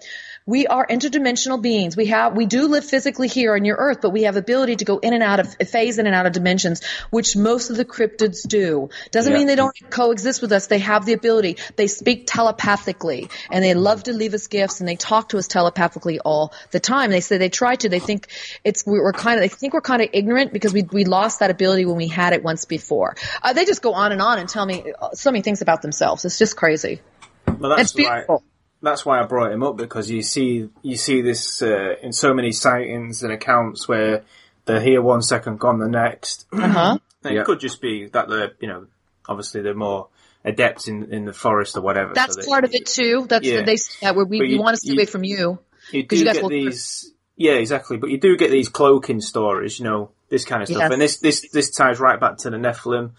we 0.47 0.67
are 0.67 0.87
interdimensional 0.87 1.61
beings. 1.61 1.97
We 1.97 2.07
have, 2.07 2.37
we 2.37 2.45
do 2.45 2.69
live 2.69 2.85
physically 2.85 3.29
here 3.29 3.55
on 3.55 3.65
your 3.65 3.77
earth, 3.79 4.01
but 4.03 4.11
we 4.11 4.25
have 4.25 4.37
ability 4.37 4.77
to 4.77 4.85
go 4.85 4.99
in 4.99 5.15
and 5.15 5.23
out 5.23 5.41
of, 5.41 5.55
phase 5.69 5.99
in 5.99 6.07
and 6.07 6.15
out 6.15 6.27
of 6.27 6.33
dimensions, 6.33 6.85
which 7.09 7.35
most 7.35 7.71
of 7.71 7.79
the 7.79 7.85
cryptids 7.87 8.47
do. 8.47 8.91
Doesn't 9.11 9.33
Yeah. 9.33 9.39
mean 9.39 9.47
they 9.47 9.55
don't 9.55 9.75
coexist 9.89 10.43
with 10.43 10.53
us. 10.53 10.67
They 10.67 10.81
have 10.81 11.07
the 11.07 11.15
ability. 11.15 11.57
They 11.77 11.87
speak 11.87 12.27
telepathically 12.27 13.31
and 13.51 13.65
they 13.65 13.73
love 13.73 14.03
to 14.03 14.13
leave 14.13 14.35
us 14.35 14.47
gifts 14.49 14.81
and 14.81 14.89
they 14.89 14.97
talk 14.97 15.31
to 15.31 15.39
us 15.39 15.49
telepathically 15.49 16.21
all 16.21 16.53
the 16.73 16.81
time. 16.81 17.11
They 17.11 17.21
say 17.21 17.39
they 17.39 17.49
try 17.49 17.77
to. 17.77 17.89
They 17.89 18.01
think 18.01 18.29
it's, 18.65 18.85
we're 18.85 19.13
kind 19.13 19.37
of, 19.39 19.43
they 19.43 19.49
think 19.49 19.73
we're 19.73 19.81
kind 19.81 20.03
of 20.03 20.11
ignorant 20.13 20.53
because 20.53 20.75
we, 20.75 20.83
we 20.83 21.07
lost 21.07 21.41
that 21.41 21.51
ability 21.51 21.87
when 21.87 21.97
we 21.97 22.09
had 22.09 22.35
it 22.35 22.45
once 22.45 22.67
before. 22.67 23.17
Uh, 23.43 23.55
they 23.55 23.65
just 23.65 23.81
go 23.81 23.95
on 23.95 24.13
and 24.13 24.21
on 24.21 24.39
and 24.39 24.49
tell 24.49 24.67
me 24.67 24.93
uh, 25.01 25.13
so 25.13 25.31
many 25.31 25.41
things 25.41 25.63
about 25.63 25.81
themselves. 25.81 26.27
It's 26.27 26.37
just 26.39 26.55
crazy. 26.55 27.01
Well, 27.47 27.71
that's 27.71 27.83
It's 27.83 27.93
beautiful. 27.95 28.37
Why, 28.37 28.54
that's 28.85 29.05
why 29.05 29.21
I 29.21 29.25
brought 29.25 29.53
him 29.53 29.63
up 29.63 29.77
because 29.77 30.11
you 30.11 30.23
see 30.23 30.69
you 30.83 30.97
see 30.97 31.23
this 31.23 31.63
uh, 31.63 31.95
in 32.03 32.13
so 32.13 32.33
many 32.35 32.53
sightings 32.53 33.23
and 33.23 33.33
accounts 33.33 33.89
where 33.89 34.23
they're 34.67 34.81
here 34.81 35.03
one 35.03 35.23
second, 35.23 35.59
gone 35.61 35.79
the 35.79 35.89
next. 35.89 36.47
Uh-huh. 36.53 36.99
And 37.25 37.35
Yeah. 37.35 37.41
It 37.41 37.45
could 37.47 37.61
just 37.61 37.81
be 37.81 38.07
that 38.09 38.29
they're 38.29 38.53
you 38.61 38.69
know 38.69 38.87
obviously 39.29 39.63
they're 39.63 39.75
more 39.75 40.09
adept 40.45 40.89
in, 40.89 41.11
in 41.13 41.25
the 41.25 41.33
forest 41.33 41.75
or 41.77 41.81
whatever. 41.81 42.11
so 42.11 42.15
That's 42.15 42.37
they- 42.37 42.45
part 42.47 42.65
of 42.65 42.75
it 42.75 42.85
too. 42.87 43.27
That's 43.29 43.47
Yeah. 43.47 43.63
they 43.63 43.77
say 43.77 43.95
that 44.03 44.15
where 44.15 44.27
we, 44.27 44.39
But 44.41 44.49
we 44.49 44.59
want 44.59 44.75
to 44.75 44.81
stay 44.81 44.89
you- 44.93 44.99
away 44.99 45.07
from 45.07 45.25
you. 45.25 45.59
You 45.91 46.03
do 46.03 46.17
you 46.17 46.25
guys 46.27 46.35
get 46.35 46.43
will- 46.43 46.51
these, 46.51 47.11
yeah, 47.37 47.53
exactly. 47.53 47.97
But 47.97 48.11
you 48.11 48.19
do 48.19 48.37
get 48.37 48.51
these 48.51 48.69
cloaking 48.69 49.23
stories, 49.23 49.79
you 49.79 49.87
know, 49.87 50.11
this 50.29 50.45
kind 50.45 50.63
of 50.63 50.69
stuff. 50.69 50.81
Yes. 50.81 50.93
And 50.93 51.01
this, 51.01 51.17
this, 51.19 51.49
this 51.51 51.71
ties 51.71 51.99
right 51.99 52.21
back 52.21 52.37
to 52.39 52.51
the 52.51 52.59
Nephilim, 52.59 53.13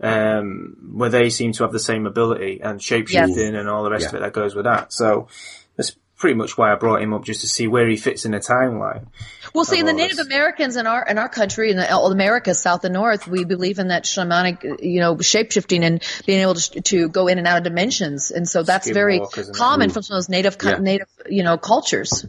um, 0.00 0.76
where 0.92 1.10
they 1.10 1.30
seem 1.30 1.52
to 1.52 1.62
have 1.64 1.72
the 1.72 1.78
same 1.78 2.06
ability 2.06 2.60
and 2.62 2.80
shapeshifting 2.80 3.54
and 3.54 3.68
all 3.68 3.84
the 3.84 3.90
rest 3.90 4.08
of 4.08 4.14
it 4.14 4.20
that 4.20 4.32
goes 4.32 4.54
with 4.54 4.64
that. 4.64 4.92
So 4.92 5.28
that's 5.76 5.96
pretty 6.16 6.34
much 6.36 6.56
why 6.58 6.70
I 6.70 6.74
brought 6.74 7.02
him 7.02 7.14
up 7.14 7.24
just 7.24 7.40
to 7.40 7.48
see 7.48 7.66
where 7.66 7.88
he 7.88 7.96
fits 7.96 8.24
in 8.26 8.32
the 8.32 8.38
timeline. 8.38 9.06
Well, 9.54 9.64
see, 9.64 9.78
in 9.80 9.86
the 9.86 9.92
Native 9.94 10.18
this. 10.18 10.26
Americans 10.26 10.76
in 10.76 10.86
our 10.86 11.04
in 11.06 11.16
our 11.18 11.28
country 11.28 11.70
in 11.70 11.76
the, 11.76 11.90
all 11.92 12.12
America, 12.12 12.54
South 12.54 12.84
and 12.84 12.94
North, 12.94 13.26
we 13.26 13.44
believe 13.44 13.78
in 13.78 13.88
that 13.88 14.04
shamanic, 14.04 14.82
you 14.82 15.00
know, 15.00 15.16
shapeshifting 15.16 15.82
and 15.82 16.02
being 16.26 16.40
able 16.40 16.54
to 16.54 16.80
to 16.82 17.08
go 17.08 17.26
in 17.26 17.38
and 17.38 17.46
out 17.46 17.58
of 17.58 17.64
dimensions, 17.64 18.30
and 18.30 18.48
so 18.48 18.62
that's 18.62 18.88
very 18.90 19.18
Skinwalkers 19.20 19.36
and 19.38 19.46
that. 19.48 19.54
common 19.56 19.90
from 19.90 20.02
some 20.02 20.14
of 20.14 20.18
those 20.18 20.28
native 20.28 20.56
Yeah. 20.62 20.78
native 20.78 21.08
you 21.28 21.42
know 21.42 21.56
cultures. 21.58 22.26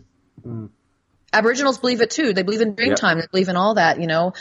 Aboriginals 1.33 1.77
believe 1.79 2.01
it 2.01 2.11
too. 2.11 2.33
They 2.33 2.43
believe 2.43 2.61
in 2.61 2.75
Dreamtime. 2.75 3.21
They 3.21 3.27
believe 3.31 3.47
in 3.49 3.55
all 3.55 3.75
that, 3.75 3.99
you 4.01 4.07
know. 4.07 4.33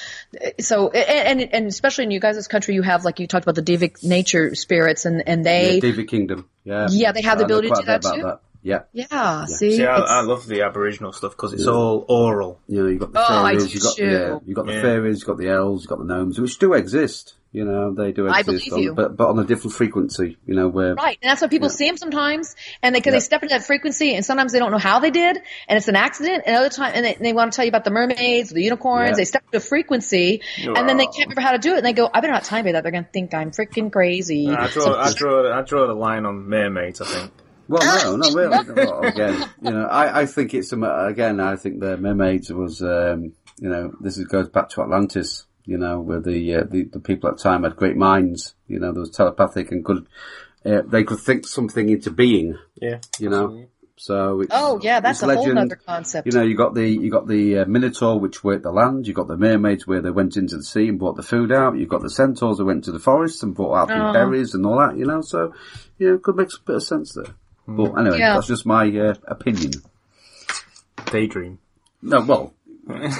So, 0.60 0.90
and, 0.90 1.40
and 1.40 1.54
and 1.54 1.66
especially 1.66 2.04
in 2.04 2.10
you 2.10 2.20
guys' 2.20 2.48
country, 2.48 2.74
you 2.74 2.82
have 2.82 3.04
like 3.04 3.20
you 3.20 3.26
talked 3.26 3.44
about 3.44 3.54
the 3.54 3.62
Devic 3.62 4.02
nature 4.02 4.54
spirits, 4.54 5.04
and 5.04 5.22
and 5.26 5.44
they, 5.46 5.74
yeah, 5.74 5.80
Devic 5.80 6.08
Kingdom. 6.08 6.48
Yeah, 6.64 6.88
Yeah, 6.90 7.12
they 7.12 7.22
have 7.22 7.38
the 7.38 7.44
I 7.44 7.46
ability 7.46 7.68
to 7.68 7.74
do 7.74 7.80
a 7.80 7.84
bit 7.84 8.02
that 8.02 8.16
about 8.16 8.42
too? 8.42 8.46
Yeah, 8.62 8.82
yeah, 8.92 9.46
see, 9.46 9.70
See, 9.76 9.86
I, 9.86 9.96
I 9.96 10.20
love 10.20 10.46
the 10.46 10.62
Aboriginal 10.62 11.12
stuff 11.14 11.32
because 11.32 11.54
it's 11.54 11.66
all 11.66 12.04
oral. 12.08 12.60
you 12.68 12.82
know, 12.82 12.88
you've 12.90 13.00
got 13.00 13.12
the 13.12 13.20
Oh, 13.20 13.26
fairies, 13.46 13.72
you've 13.72 13.82
got 13.82 13.98
yeah, 13.98 14.38
you've 14.44 14.54
got 14.56 14.66
the 14.66 14.72
Yeah. 14.72 14.82
fairies, 14.82 15.20
you've 15.20 15.26
got 15.26 15.38
the 15.38 15.48
elves, 15.48 15.84
you've 15.84 15.88
got 15.88 15.98
the 15.98 16.04
gnomes, 16.04 16.38
which 16.38 16.58
do 16.58 16.74
exist. 16.74 17.34
You 17.52 17.64
know, 17.64 17.92
they 17.92 18.12
do 18.12 18.28
I 18.28 18.40
exist, 18.40 18.46
believe 18.66 18.72
on, 18.74 18.82
you. 18.82 18.94
but 18.94 19.16
but 19.16 19.28
on 19.28 19.38
a 19.40 19.44
different 19.44 19.74
frequency. 19.74 20.36
You 20.46 20.54
know, 20.54 20.68
where 20.68 20.94
Right, 20.94 21.18
and 21.20 21.28
that's 21.28 21.42
why 21.42 21.48
people 21.48 21.66
Yeah. 21.68 21.74
see 21.74 21.86
them 21.88 21.96
sometimes, 21.96 22.54
and 22.80 22.94
they 22.94 23.00
because 23.00 23.10
Yeah. 23.12 23.16
they 23.16 23.20
step 23.24 23.42
into 23.42 23.54
that 23.54 23.64
frequency, 23.64 24.14
and 24.14 24.24
sometimes 24.24 24.52
they 24.52 24.60
don't 24.60 24.70
know 24.70 24.78
how 24.78 25.00
they 25.00 25.10
did, 25.10 25.36
and 25.68 25.76
it's 25.76 25.88
an 25.88 25.96
accident. 25.96 26.44
And 26.46 26.54
other 26.56 26.68
time, 26.68 26.92
and 26.94 27.04
they, 27.04 27.14
they 27.20 27.32
want 27.32 27.50
to 27.52 27.56
tell 27.56 27.64
you 27.64 27.70
about 27.70 27.84
the 27.84 27.90
mermaids, 27.90 28.50
the 28.50 28.62
unicorns. 28.62 29.10
Yeah. 29.10 29.16
They 29.16 29.24
step 29.24 29.42
into 29.46 29.56
a 29.56 29.60
frequency, 29.68 30.42
and 30.64 30.88
then 30.88 30.96
they 30.96 31.06
can't 31.06 31.28
remember 31.28 31.40
how 31.40 31.50
to 31.52 31.58
do 31.58 31.72
it, 31.74 31.78
and 31.78 31.86
they 31.86 31.92
go, 31.92 32.08
"I 32.12 32.20
better 32.20 32.32
not 32.32 32.44
time 32.44 32.68
it 32.68 32.72
that. 32.74 32.82
They're 32.84 32.92
going 32.92 33.04
to 33.04 33.10
think 33.10 33.34
I'm 33.34 33.50
freaking 33.50 33.90
crazy." 33.90 34.48
I 34.48 34.68
draw, 34.68 34.94
I 34.94 35.12
draw, 35.16 35.52
I 35.52 35.62
draw 35.62 35.88
the 35.88 35.94
line 35.94 36.26
on 36.26 36.48
mermaids. 36.48 37.00
I 37.00 37.06
think. 37.06 37.32
Well, 37.66 37.82
no, 37.84 38.16
no, 38.28 38.32
really. 38.34 38.58
Well, 38.74 39.02
again, 39.02 39.44
you 39.60 39.70
know, 39.72 39.86
I, 39.86 40.20
I 40.20 40.26
think 40.26 40.54
it's 40.54 40.72
again. 40.72 41.40
I 41.40 41.56
think 41.56 41.80
the 41.80 41.96
mermaids 41.96 42.52
was, 42.52 42.80
um, 42.80 43.32
you 43.58 43.68
know, 43.68 43.92
this 44.00 44.18
is, 44.18 44.26
goes 44.26 44.48
back 44.48 44.68
to 44.70 44.82
Atlantis. 44.82 45.46
You 45.70 45.78
know, 45.78 46.00
where 46.00 46.20
the, 46.20 46.54
uh, 46.56 46.64
the 46.68 46.82
the 46.84 46.98
people 46.98 47.30
at 47.30 47.36
the 47.36 47.42
time 47.44 47.62
had 47.62 47.76
great 47.76 47.96
minds. 47.96 48.54
You 48.66 48.80
know, 48.80 48.90
there 48.92 49.00
was 49.00 49.10
telepathic 49.10 49.70
and 49.70 49.84
good. 49.84 50.06
Uh, 50.66 50.82
they 50.84 51.04
could 51.04 51.20
think 51.20 51.46
something 51.46 51.88
into 51.88 52.10
being. 52.10 52.58
Yeah. 52.74 52.98
You 53.20 53.30
know, 53.30 53.66
so 53.96 54.40
it's, 54.40 54.50
oh 54.52 54.80
yeah, 54.82 54.98
that's 54.98 55.18
it's 55.18 55.22
a 55.22 55.26
legend. 55.28 55.58
whole 55.58 55.66
other 55.66 55.76
concept. 55.76 56.26
You 56.26 56.32
know, 56.32 56.42
you 56.42 56.56
got 56.56 56.74
the 56.74 56.88
you 56.88 57.08
got 57.10 57.28
the 57.28 57.60
uh, 57.60 57.64
Minotaur, 57.66 58.18
which 58.18 58.42
worked 58.42 58.64
the 58.64 58.72
land. 58.72 59.06
You 59.06 59.14
got 59.14 59.28
the 59.28 59.36
mermaids, 59.36 59.86
where 59.86 60.00
they 60.02 60.10
went 60.10 60.36
into 60.36 60.56
the 60.56 60.64
sea 60.64 60.88
and 60.88 60.98
brought 60.98 61.16
the 61.16 61.22
food 61.22 61.52
out. 61.52 61.78
You've 61.78 61.88
got 61.88 62.02
the 62.02 62.10
centaurs, 62.10 62.58
who 62.58 62.64
went 62.66 62.84
to 62.84 62.92
the 62.92 62.98
forest 62.98 63.42
and 63.44 63.54
brought 63.54 63.76
out 63.76 63.88
the 63.88 64.08
Oh. 64.08 64.12
berries 64.12 64.54
and 64.54 64.66
all 64.66 64.78
that. 64.78 64.96
You 64.98 65.06
know, 65.06 65.20
so 65.20 65.54
yeah, 65.98 66.14
it 66.14 66.22
could 66.22 66.36
make 66.36 66.48
a 66.48 66.60
bit 66.66 66.76
of 66.76 66.82
sense 66.82 67.12
there. 67.14 67.32
But 67.68 67.92
anyway, 67.92 68.18
Yeah. 68.18 68.34
that's 68.34 68.48
just 68.48 68.66
my 68.66 68.84
uh, 68.98 69.14
opinion. 69.28 69.70
Daydream. 71.12 71.58
No, 72.02 72.22
well, 72.22 72.54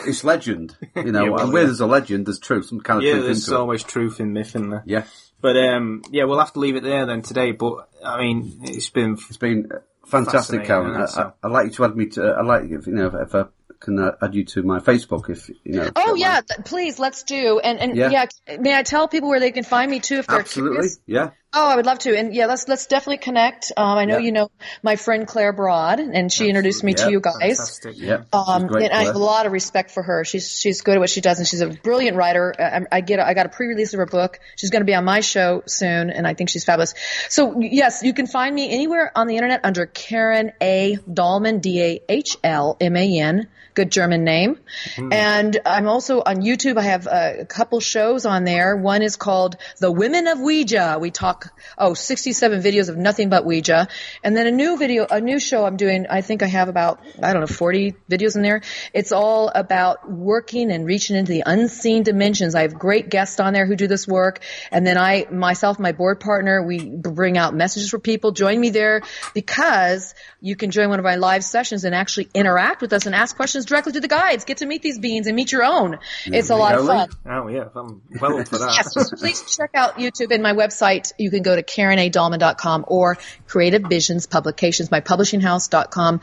it's 0.06 0.24
legend. 0.24 0.76
You 0.96 1.12
know, 1.12 1.24
Yeah, 1.24 1.30
well, 1.30 1.44
and 1.44 1.52
where 1.52 1.62
yeah. 1.62 1.66
there's 1.66 1.80
a 1.80 1.86
legend, 1.86 2.26
there's 2.26 2.38
truth, 2.38 2.66
some 2.66 2.80
kind 2.80 2.98
of 2.98 3.04
Yeah, 3.04 3.12
truth 3.12 3.24
there's 3.26 3.38
into 3.38 3.50
so 3.50 3.64
it. 3.64 3.66
much 3.66 3.84
truth 3.84 4.20
in 4.20 4.32
myth 4.32 4.54
in 4.56 4.70
there. 4.70 4.82
Yeah, 4.86 5.04
But 5.40 5.56
um, 5.56 6.02
yeah, 6.10 6.24
we'll 6.24 6.38
have 6.38 6.52
to 6.54 6.58
leave 6.60 6.76
it 6.76 6.82
there 6.82 7.06
then 7.06 7.22
today. 7.22 7.52
But 7.52 7.88
I 8.04 8.20
mean, 8.20 8.60
it's 8.64 8.90
been 8.90 9.12
it's 9.14 9.36
been 9.36 9.70
fantastic, 10.06 10.64
Karen. 10.64 10.90
isn't? 10.90 11.02
I, 11.02 11.06
So- 11.06 11.32
I, 11.42 11.46
I'd 11.46 11.52
like 11.52 11.66
you 11.66 11.72
to 11.72 11.84
add 11.84 11.96
me 11.96 12.06
to. 12.06 12.36
I'd 12.38 12.46
like 12.46 12.68
you 12.68 12.82
know 12.86 13.06
if 13.20 13.34
I 13.34 13.44
can 13.80 13.98
uh, 13.98 14.12
add 14.20 14.34
you 14.34 14.44
to 14.44 14.62
my 14.62 14.78
Facebook 14.80 15.30
if 15.30 15.48
you 15.48 15.56
know. 15.72 15.90
Oh 15.96 16.14
yeah, 16.14 16.34
mind. 16.34 16.48
th- 16.48 16.64
please 16.66 16.98
let's 16.98 17.22
do. 17.22 17.60
And 17.60 17.78
and 17.78 17.96
Yeah. 17.96 18.10
yeah. 18.10 18.56
may 18.58 18.76
I 18.76 18.82
tell 18.82 19.08
people 19.08 19.28
where 19.30 19.40
they 19.40 19.52
can 19.52 19.64
find 19.64 19.90
me 19.90 20.00
too 20.00 20.16
if 20.16 20.26
they're 20.26 20.40
absolutely. 20.40 20.76
curious? 20.76 20.98
Yeah, 21.06 21.30
Oh, 21.52 21.66
I 21.68 21.74
would 21.74 21.86
love 21.86 21.98
to. 22.00 22.16
And 22.16 22.32
yeah, 22.32 22.46
let's 22.46 22.68
let's 22.68 22.86
definitely 22.86 23.18
connect. 23.18 23.72
Um, 23.76 23.98
I 23.98 24.04
know 24.04 24.18
Yeah. 24.18 24.24
you 24.26 24.32
know 24.32 24.50
my 24.84 24.94
friend 24.94 25.26
Claire 25.26 25.52
Broad, 25.52 25.98
and 25.98 26.32
she 26.32 26.46
introduced 26.48 26.84
me 26.84 26.92
Yeah. 26.96 27.04
to 27.06 27.10
you 27.10 27.20
guys. 27.20 27.34
fantastic. 27.58 27.94
yeah. 27.96 28.22
Um, 28.32 28.62
She's 28.62 28.70
great, 28.70 28.92
I 28.92 29.02
have 29.04 29.16
a 29.16 29.18
lot 29.18 29.46
of 29.46 29.52
respect 29.52 29.90
for 29.90 30.02
her. 30.04 30.24
She's 30.24 30.58
she's 30.60 30.82
good 30.82 30.94
at 30.94 31.00
what 31.00 31.10
she 31.10 31.20
does, 31.20 31.38
and 31.38 31.48
she's 31.48 31.60
a 31.60 31.66
brilliant 31.68 32.16
writer. 32.16 32.54
I, 32.56 32.98
I 32.98 33.00
get 33.00 33.18
I 33.18 33.34
got 33.34 33.46
a 33.46 33.48
pre-release 33.48 33.92
of 33.94 33.98
her 33.98 34.06
book. 34.06 34.38
She's 34.54 34.70
going 34.70 34.82
to 34.82 34.86
be 34.86 34.94
on 34.94 35.04
my 35.04 35.20
show 35.20 35.62
soon, 35.66 36.10
and 36.10 36.24
I 36.24 36.34
think 36.34 36.50
she's 36.50 36.64
fabulous. 36.64 36.94
So 37.28 37.58
yes, 37.60 38.02
you 38.04 38.14
can 38.14 38.28
find 38.28 38.54
me 38.54 38.70
anywhere 38.72 39.10
on 39.16 39.26
the 39.26 39.34
internet 39.36 39.60
under 39.64 39.86
Karen 39.86 40.52
A. 40.60 40.98
Dahlman, 41.08 41.60
D 41.60 41.82
A 41.82 42.00
H 42.08 42.36
L 42.44 42.76
M 42.80 42.94
A 42.96 43.18
N. 43.20 43.48
Good 43.72 43.92
German 43.92 44.24
name. 44.24 44.58
And 44.98 45.56
I'm 45.64 45.86
also 45.86 46.18
on 46.20 46.38
YouTube. 46.42 46.76
I 46.76 46.82
have 46.82 47.06
a 47.06 47.44
couple 47.48 47.78
shows 47.78 48.26
on 48.26 48.42
there. 48.42 48.76
One 48.76 49.00
is 49.00 49.14
called 49.14 49.56
The 49.78 49.92
Women 49.92 50.26
of 50.26 50.40
Ouija. 50.40 50.98
We 51.00 51.12
talk, 51.12 51.39
oh, 51.78 51.94
67 51.94 52.62
videos 52.62 52.88
of 52.88 52.96
nothing 52.96 53.28
but 53.28 53.44
Ouija. 53.44 53.88
And 54.22 54.36
then 54.36 54.46
a 54.46 54.50
new 54.50 54.76
video, 54.76 55.06
a 55.10 55.20
new 55.20 55.38
show 55.38 55.64
I'm 55.64 55.76
doing, 55.76 56.06
I 56.08 56.20
think 56.20 56.42
I 56.42 56.46
have 56.46 56.68
about, 56.68 57.00
I 57.22 57.32
don't 57.32 57.40
know, 57.40 57.46
40 57.46 57.94
videos 58.10 58.36
in 58.36 58.42
there. 58.42 58.62
It's 58.92 59.12
all 59.12 59.48
about 59.48 60.10
working 60.10 60.70
and 60.70 60.86
reaching 60.86 61.16
into 61.16 61.32
the 61.32 61.42
unseen 61.46 62.02
dimensions. 62.02 62.54
I 62.54 62.62
have 62.62 62.74
great 62.74 63.08
guests 63.08 63.40
on 63.40 63.52
there 63.52 63.66
who 63.66 63.76
do 63.76 63.86
this 63.86 64.06
work. 64.06 64.40
And 64.70 64.86
then 64.86 64.98
I, 64.98 65.26
myself, 65.30 65.78
my 65.78 65.92
board 65.92 66.20
partner, 66.20 66.62
we 66.64 66.88
bring 66.88 67.38
out 67.38 67.54
messages 67.54 67.90
for 67.90 67.98
people. 67.98 68.32
Join 68.32 68.60
me 68.60 68.70
there 68.70 69.02
because 69.34 70.14
you 70.40 70.56
can 70.56 70.70
join 70.70 70.88
one 70.88 70.98
of 70.98 71.04
my 71.04 71.16
live 71.16 71.44
sessions 71.44 71.84
and 71.84 71.94
actually 71.94 72.28
interact 72.34 72.82
with 72.82 72.92
us 72.92 73.06
and 73.06 73.14
ask 73.14 73.36
questions 73.36 73.66
directly 73.66 73.92
to 73.92 74.00
the 74.00 74.08
guides. 74.08 74.44
Get 74.44 74.58
to 74.58 74.66
meet 74.66 74.82
these 74.82 74.98
beings 74.98 75.26
and 75.26 75.36
meet 75.36 75.52
your 75.52 75.64
own. 75.64 75.98
It's 76.26 76.50
a 76.50 76.56
lot 76.56 76.74
of 76.74 76.86
fun. 76.86 77.08
Oh 77.26 77.48
yeah, 77.48 77.68
I'm 77.74 78.02
well 78.20 78.44
for 78.44 78.58
that. 78.58 78.72
Yes, 78.74 79.10
please 79.18 79.56
check 79.56 79.70
out 79.74 79.96
YouTube 79.96 80.32
and 80.32 80.42
my 80.42 80.52
website. 80.52 81.12
You 81.18 81.29
can 81.30 81.42
go 81.42 81.56
to 81.56 81.62
KarenADahlman.com 81.62 82.84
or 82.88 83.18
Creative 83.46 83.82
Visions 83.82 84.26
Publications, 84.26 84.88
mypublishinghouse.com, 84.88 86.20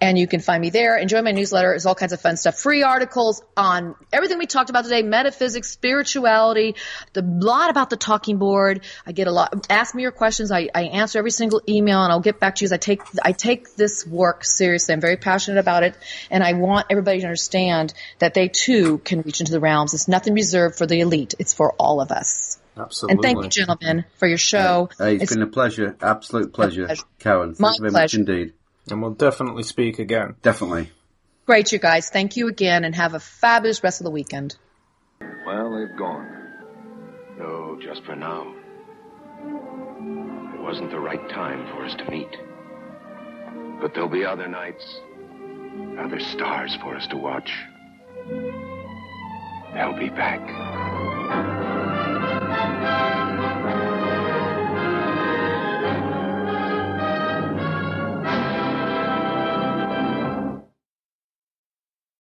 and 0.00 0.18
you 0.18 0.26
can 0.26 0.40
find 0.40 0.60
me 0.60 0.70
there. 0.70 0.96
Enjoy 0.96 1.22
my 1.22 1.32
newsletter. 1.32 1.70
There's 1.70 1.86
all 1.86 1.94
kinds 1.94 2.12
of 2.12 2.20
fun 2.20 2.36
stuff. 2.36 2.58
Free 2.58 2.82
articles 2.82 3.42
on 3.56 3.94
everything 4.12 4.38
we 4.38 4.46
talked 4.46 4.70
about 4.70 4.84
today, 4.84 5.02
metaphysics, 5.02 5.70
spirituality, 5.70 6.76
the 7.12 7.22
lot 7.22 7.70
about 7.70 7.90
the 7.90 7.96
talking 7.96 8.38
board. 8.38 8.84
I 9.06 9.12
get 9.12 9.26
a 9.26 9.32
lot. 9.32 9.66
Ask 9.70 9.94
me 9.94 10.02
your 10.02 10.12
questions. 10.12 10.52
I, 10.52 10.68
I 10.74 10.84
answer 10.84 11.18
every 11.18 11.30
single 11.30 11.60
email 11.68 12.02
and 12.02 12.12
I'll 12.12 12.20
get 12.20 12.40
back 12.40 12.56
to 12.56 12.64
you 12.64 12.68
I 12.72 12.76
take, 12.76 13.02
I 13.22 13.32
take 13.32 13.74
this 13.76 14.06
work 14.06 14.44
seriously. 14.44 14.92
I'm 14.92 15.00
very 15.00 15.16
passionate 15.16 15.58
about 15.58 15.82
it 15.82 15.94
and 16.30 16.42
I 16.42 16.52
want 16.54 16.86
everybody 16.90 17.20
to 17.20 17.26
understand 17.26 17.94
that 18.18 18.34
they 18.34 18.48
too 18.48 18.98
can 18.98 19.22
reach 19.22 19.40
into 19.40 19.52
the 19.52 19.60
realms. 19.60 19.94
It's 19.94 20.08
nothing 20.08 20.34
reserved 20.34 20.76
for 20.76 20.86
the 20.86 21.00
elite. 21.00 21.34
It's 21.38 21.54
for 21.54 21.72
all 21.72 22.00
of 22.00 22.10
us. 22.10 22.47
Absolutely. 22.78 23.14
And 23.14 23.22
thank 23.22 23.44
you, 23.44 23.50
gentlemen, 23.50 24.04
for 24.18 24.28
your 24.28 24.38
show. 24.38 24.88
Hey, 24.98 25.14
it's 25.14 25.24
It's- 25.24 25.34
been 25.34 25.42
a 25.42 25.46
pleasure, 25.50 25.96
absolute 26.00 26.52
pleasure, 26.52 26.86
pleasure. 26.86 27.02
Karen. 27.18 27.54
Thank 27.54 27.60
My 27.60 27.70
you 27.72 27.80
very 27.80 27.90
pleasure. 27.90 28.18
much 28.20 28.28
indeed. 28.28 28.52
And 28.90 29.02
we'll 29.02 29.10
definitely 29.12 29.64
speak 29.64 29.98
again. 29.98 30.36
Definitely. 30.42 30.92
great, 31.46 31.72
you 31.72 31.78
guys. 31.78 32.10
Thank 32.10 32.36
you 32.36 32.46
again 32.48 32.84
and 32.84 32.94
have 32.94 33.14
a 33.14 33.20
fabulous 33.20 33.82
rest 33.82 34.00
of 34.00 34.04
the 34.04 34.10
weekend. 34.10 34.56
Well, 35.46 35.76
they've 35.78 35.96
gone. 35.96 36.26
No, 37.38 37.78
just 37.82 38.04
for 38.04 38.14
now. 38.14 38.54
It 40.54 40.60
wasn't 40.60 40.90
the 40.90 41.00
right 41.00 41.26
time 41.30 41.66
for 41.68 41.84
us 41.86 41.94
to 41.94 42.10
meet. 42.10 42.28
But 43.80 43.94
there'll 43.94 44.10
be 44.10 44.24
other 44.26 44.46
nights, 44.46 44.84
other 45.98 46.20
stars 46.20 46.76
for 46.82 46.94
us 46.96 47.06
to 47.08 47.16
watch. 47.16 47.50
They'll 49.74 49.96
be 49.98 50.10
back. 50.10 50.40
Thank 52.80 53.22
you. 53.22 53.27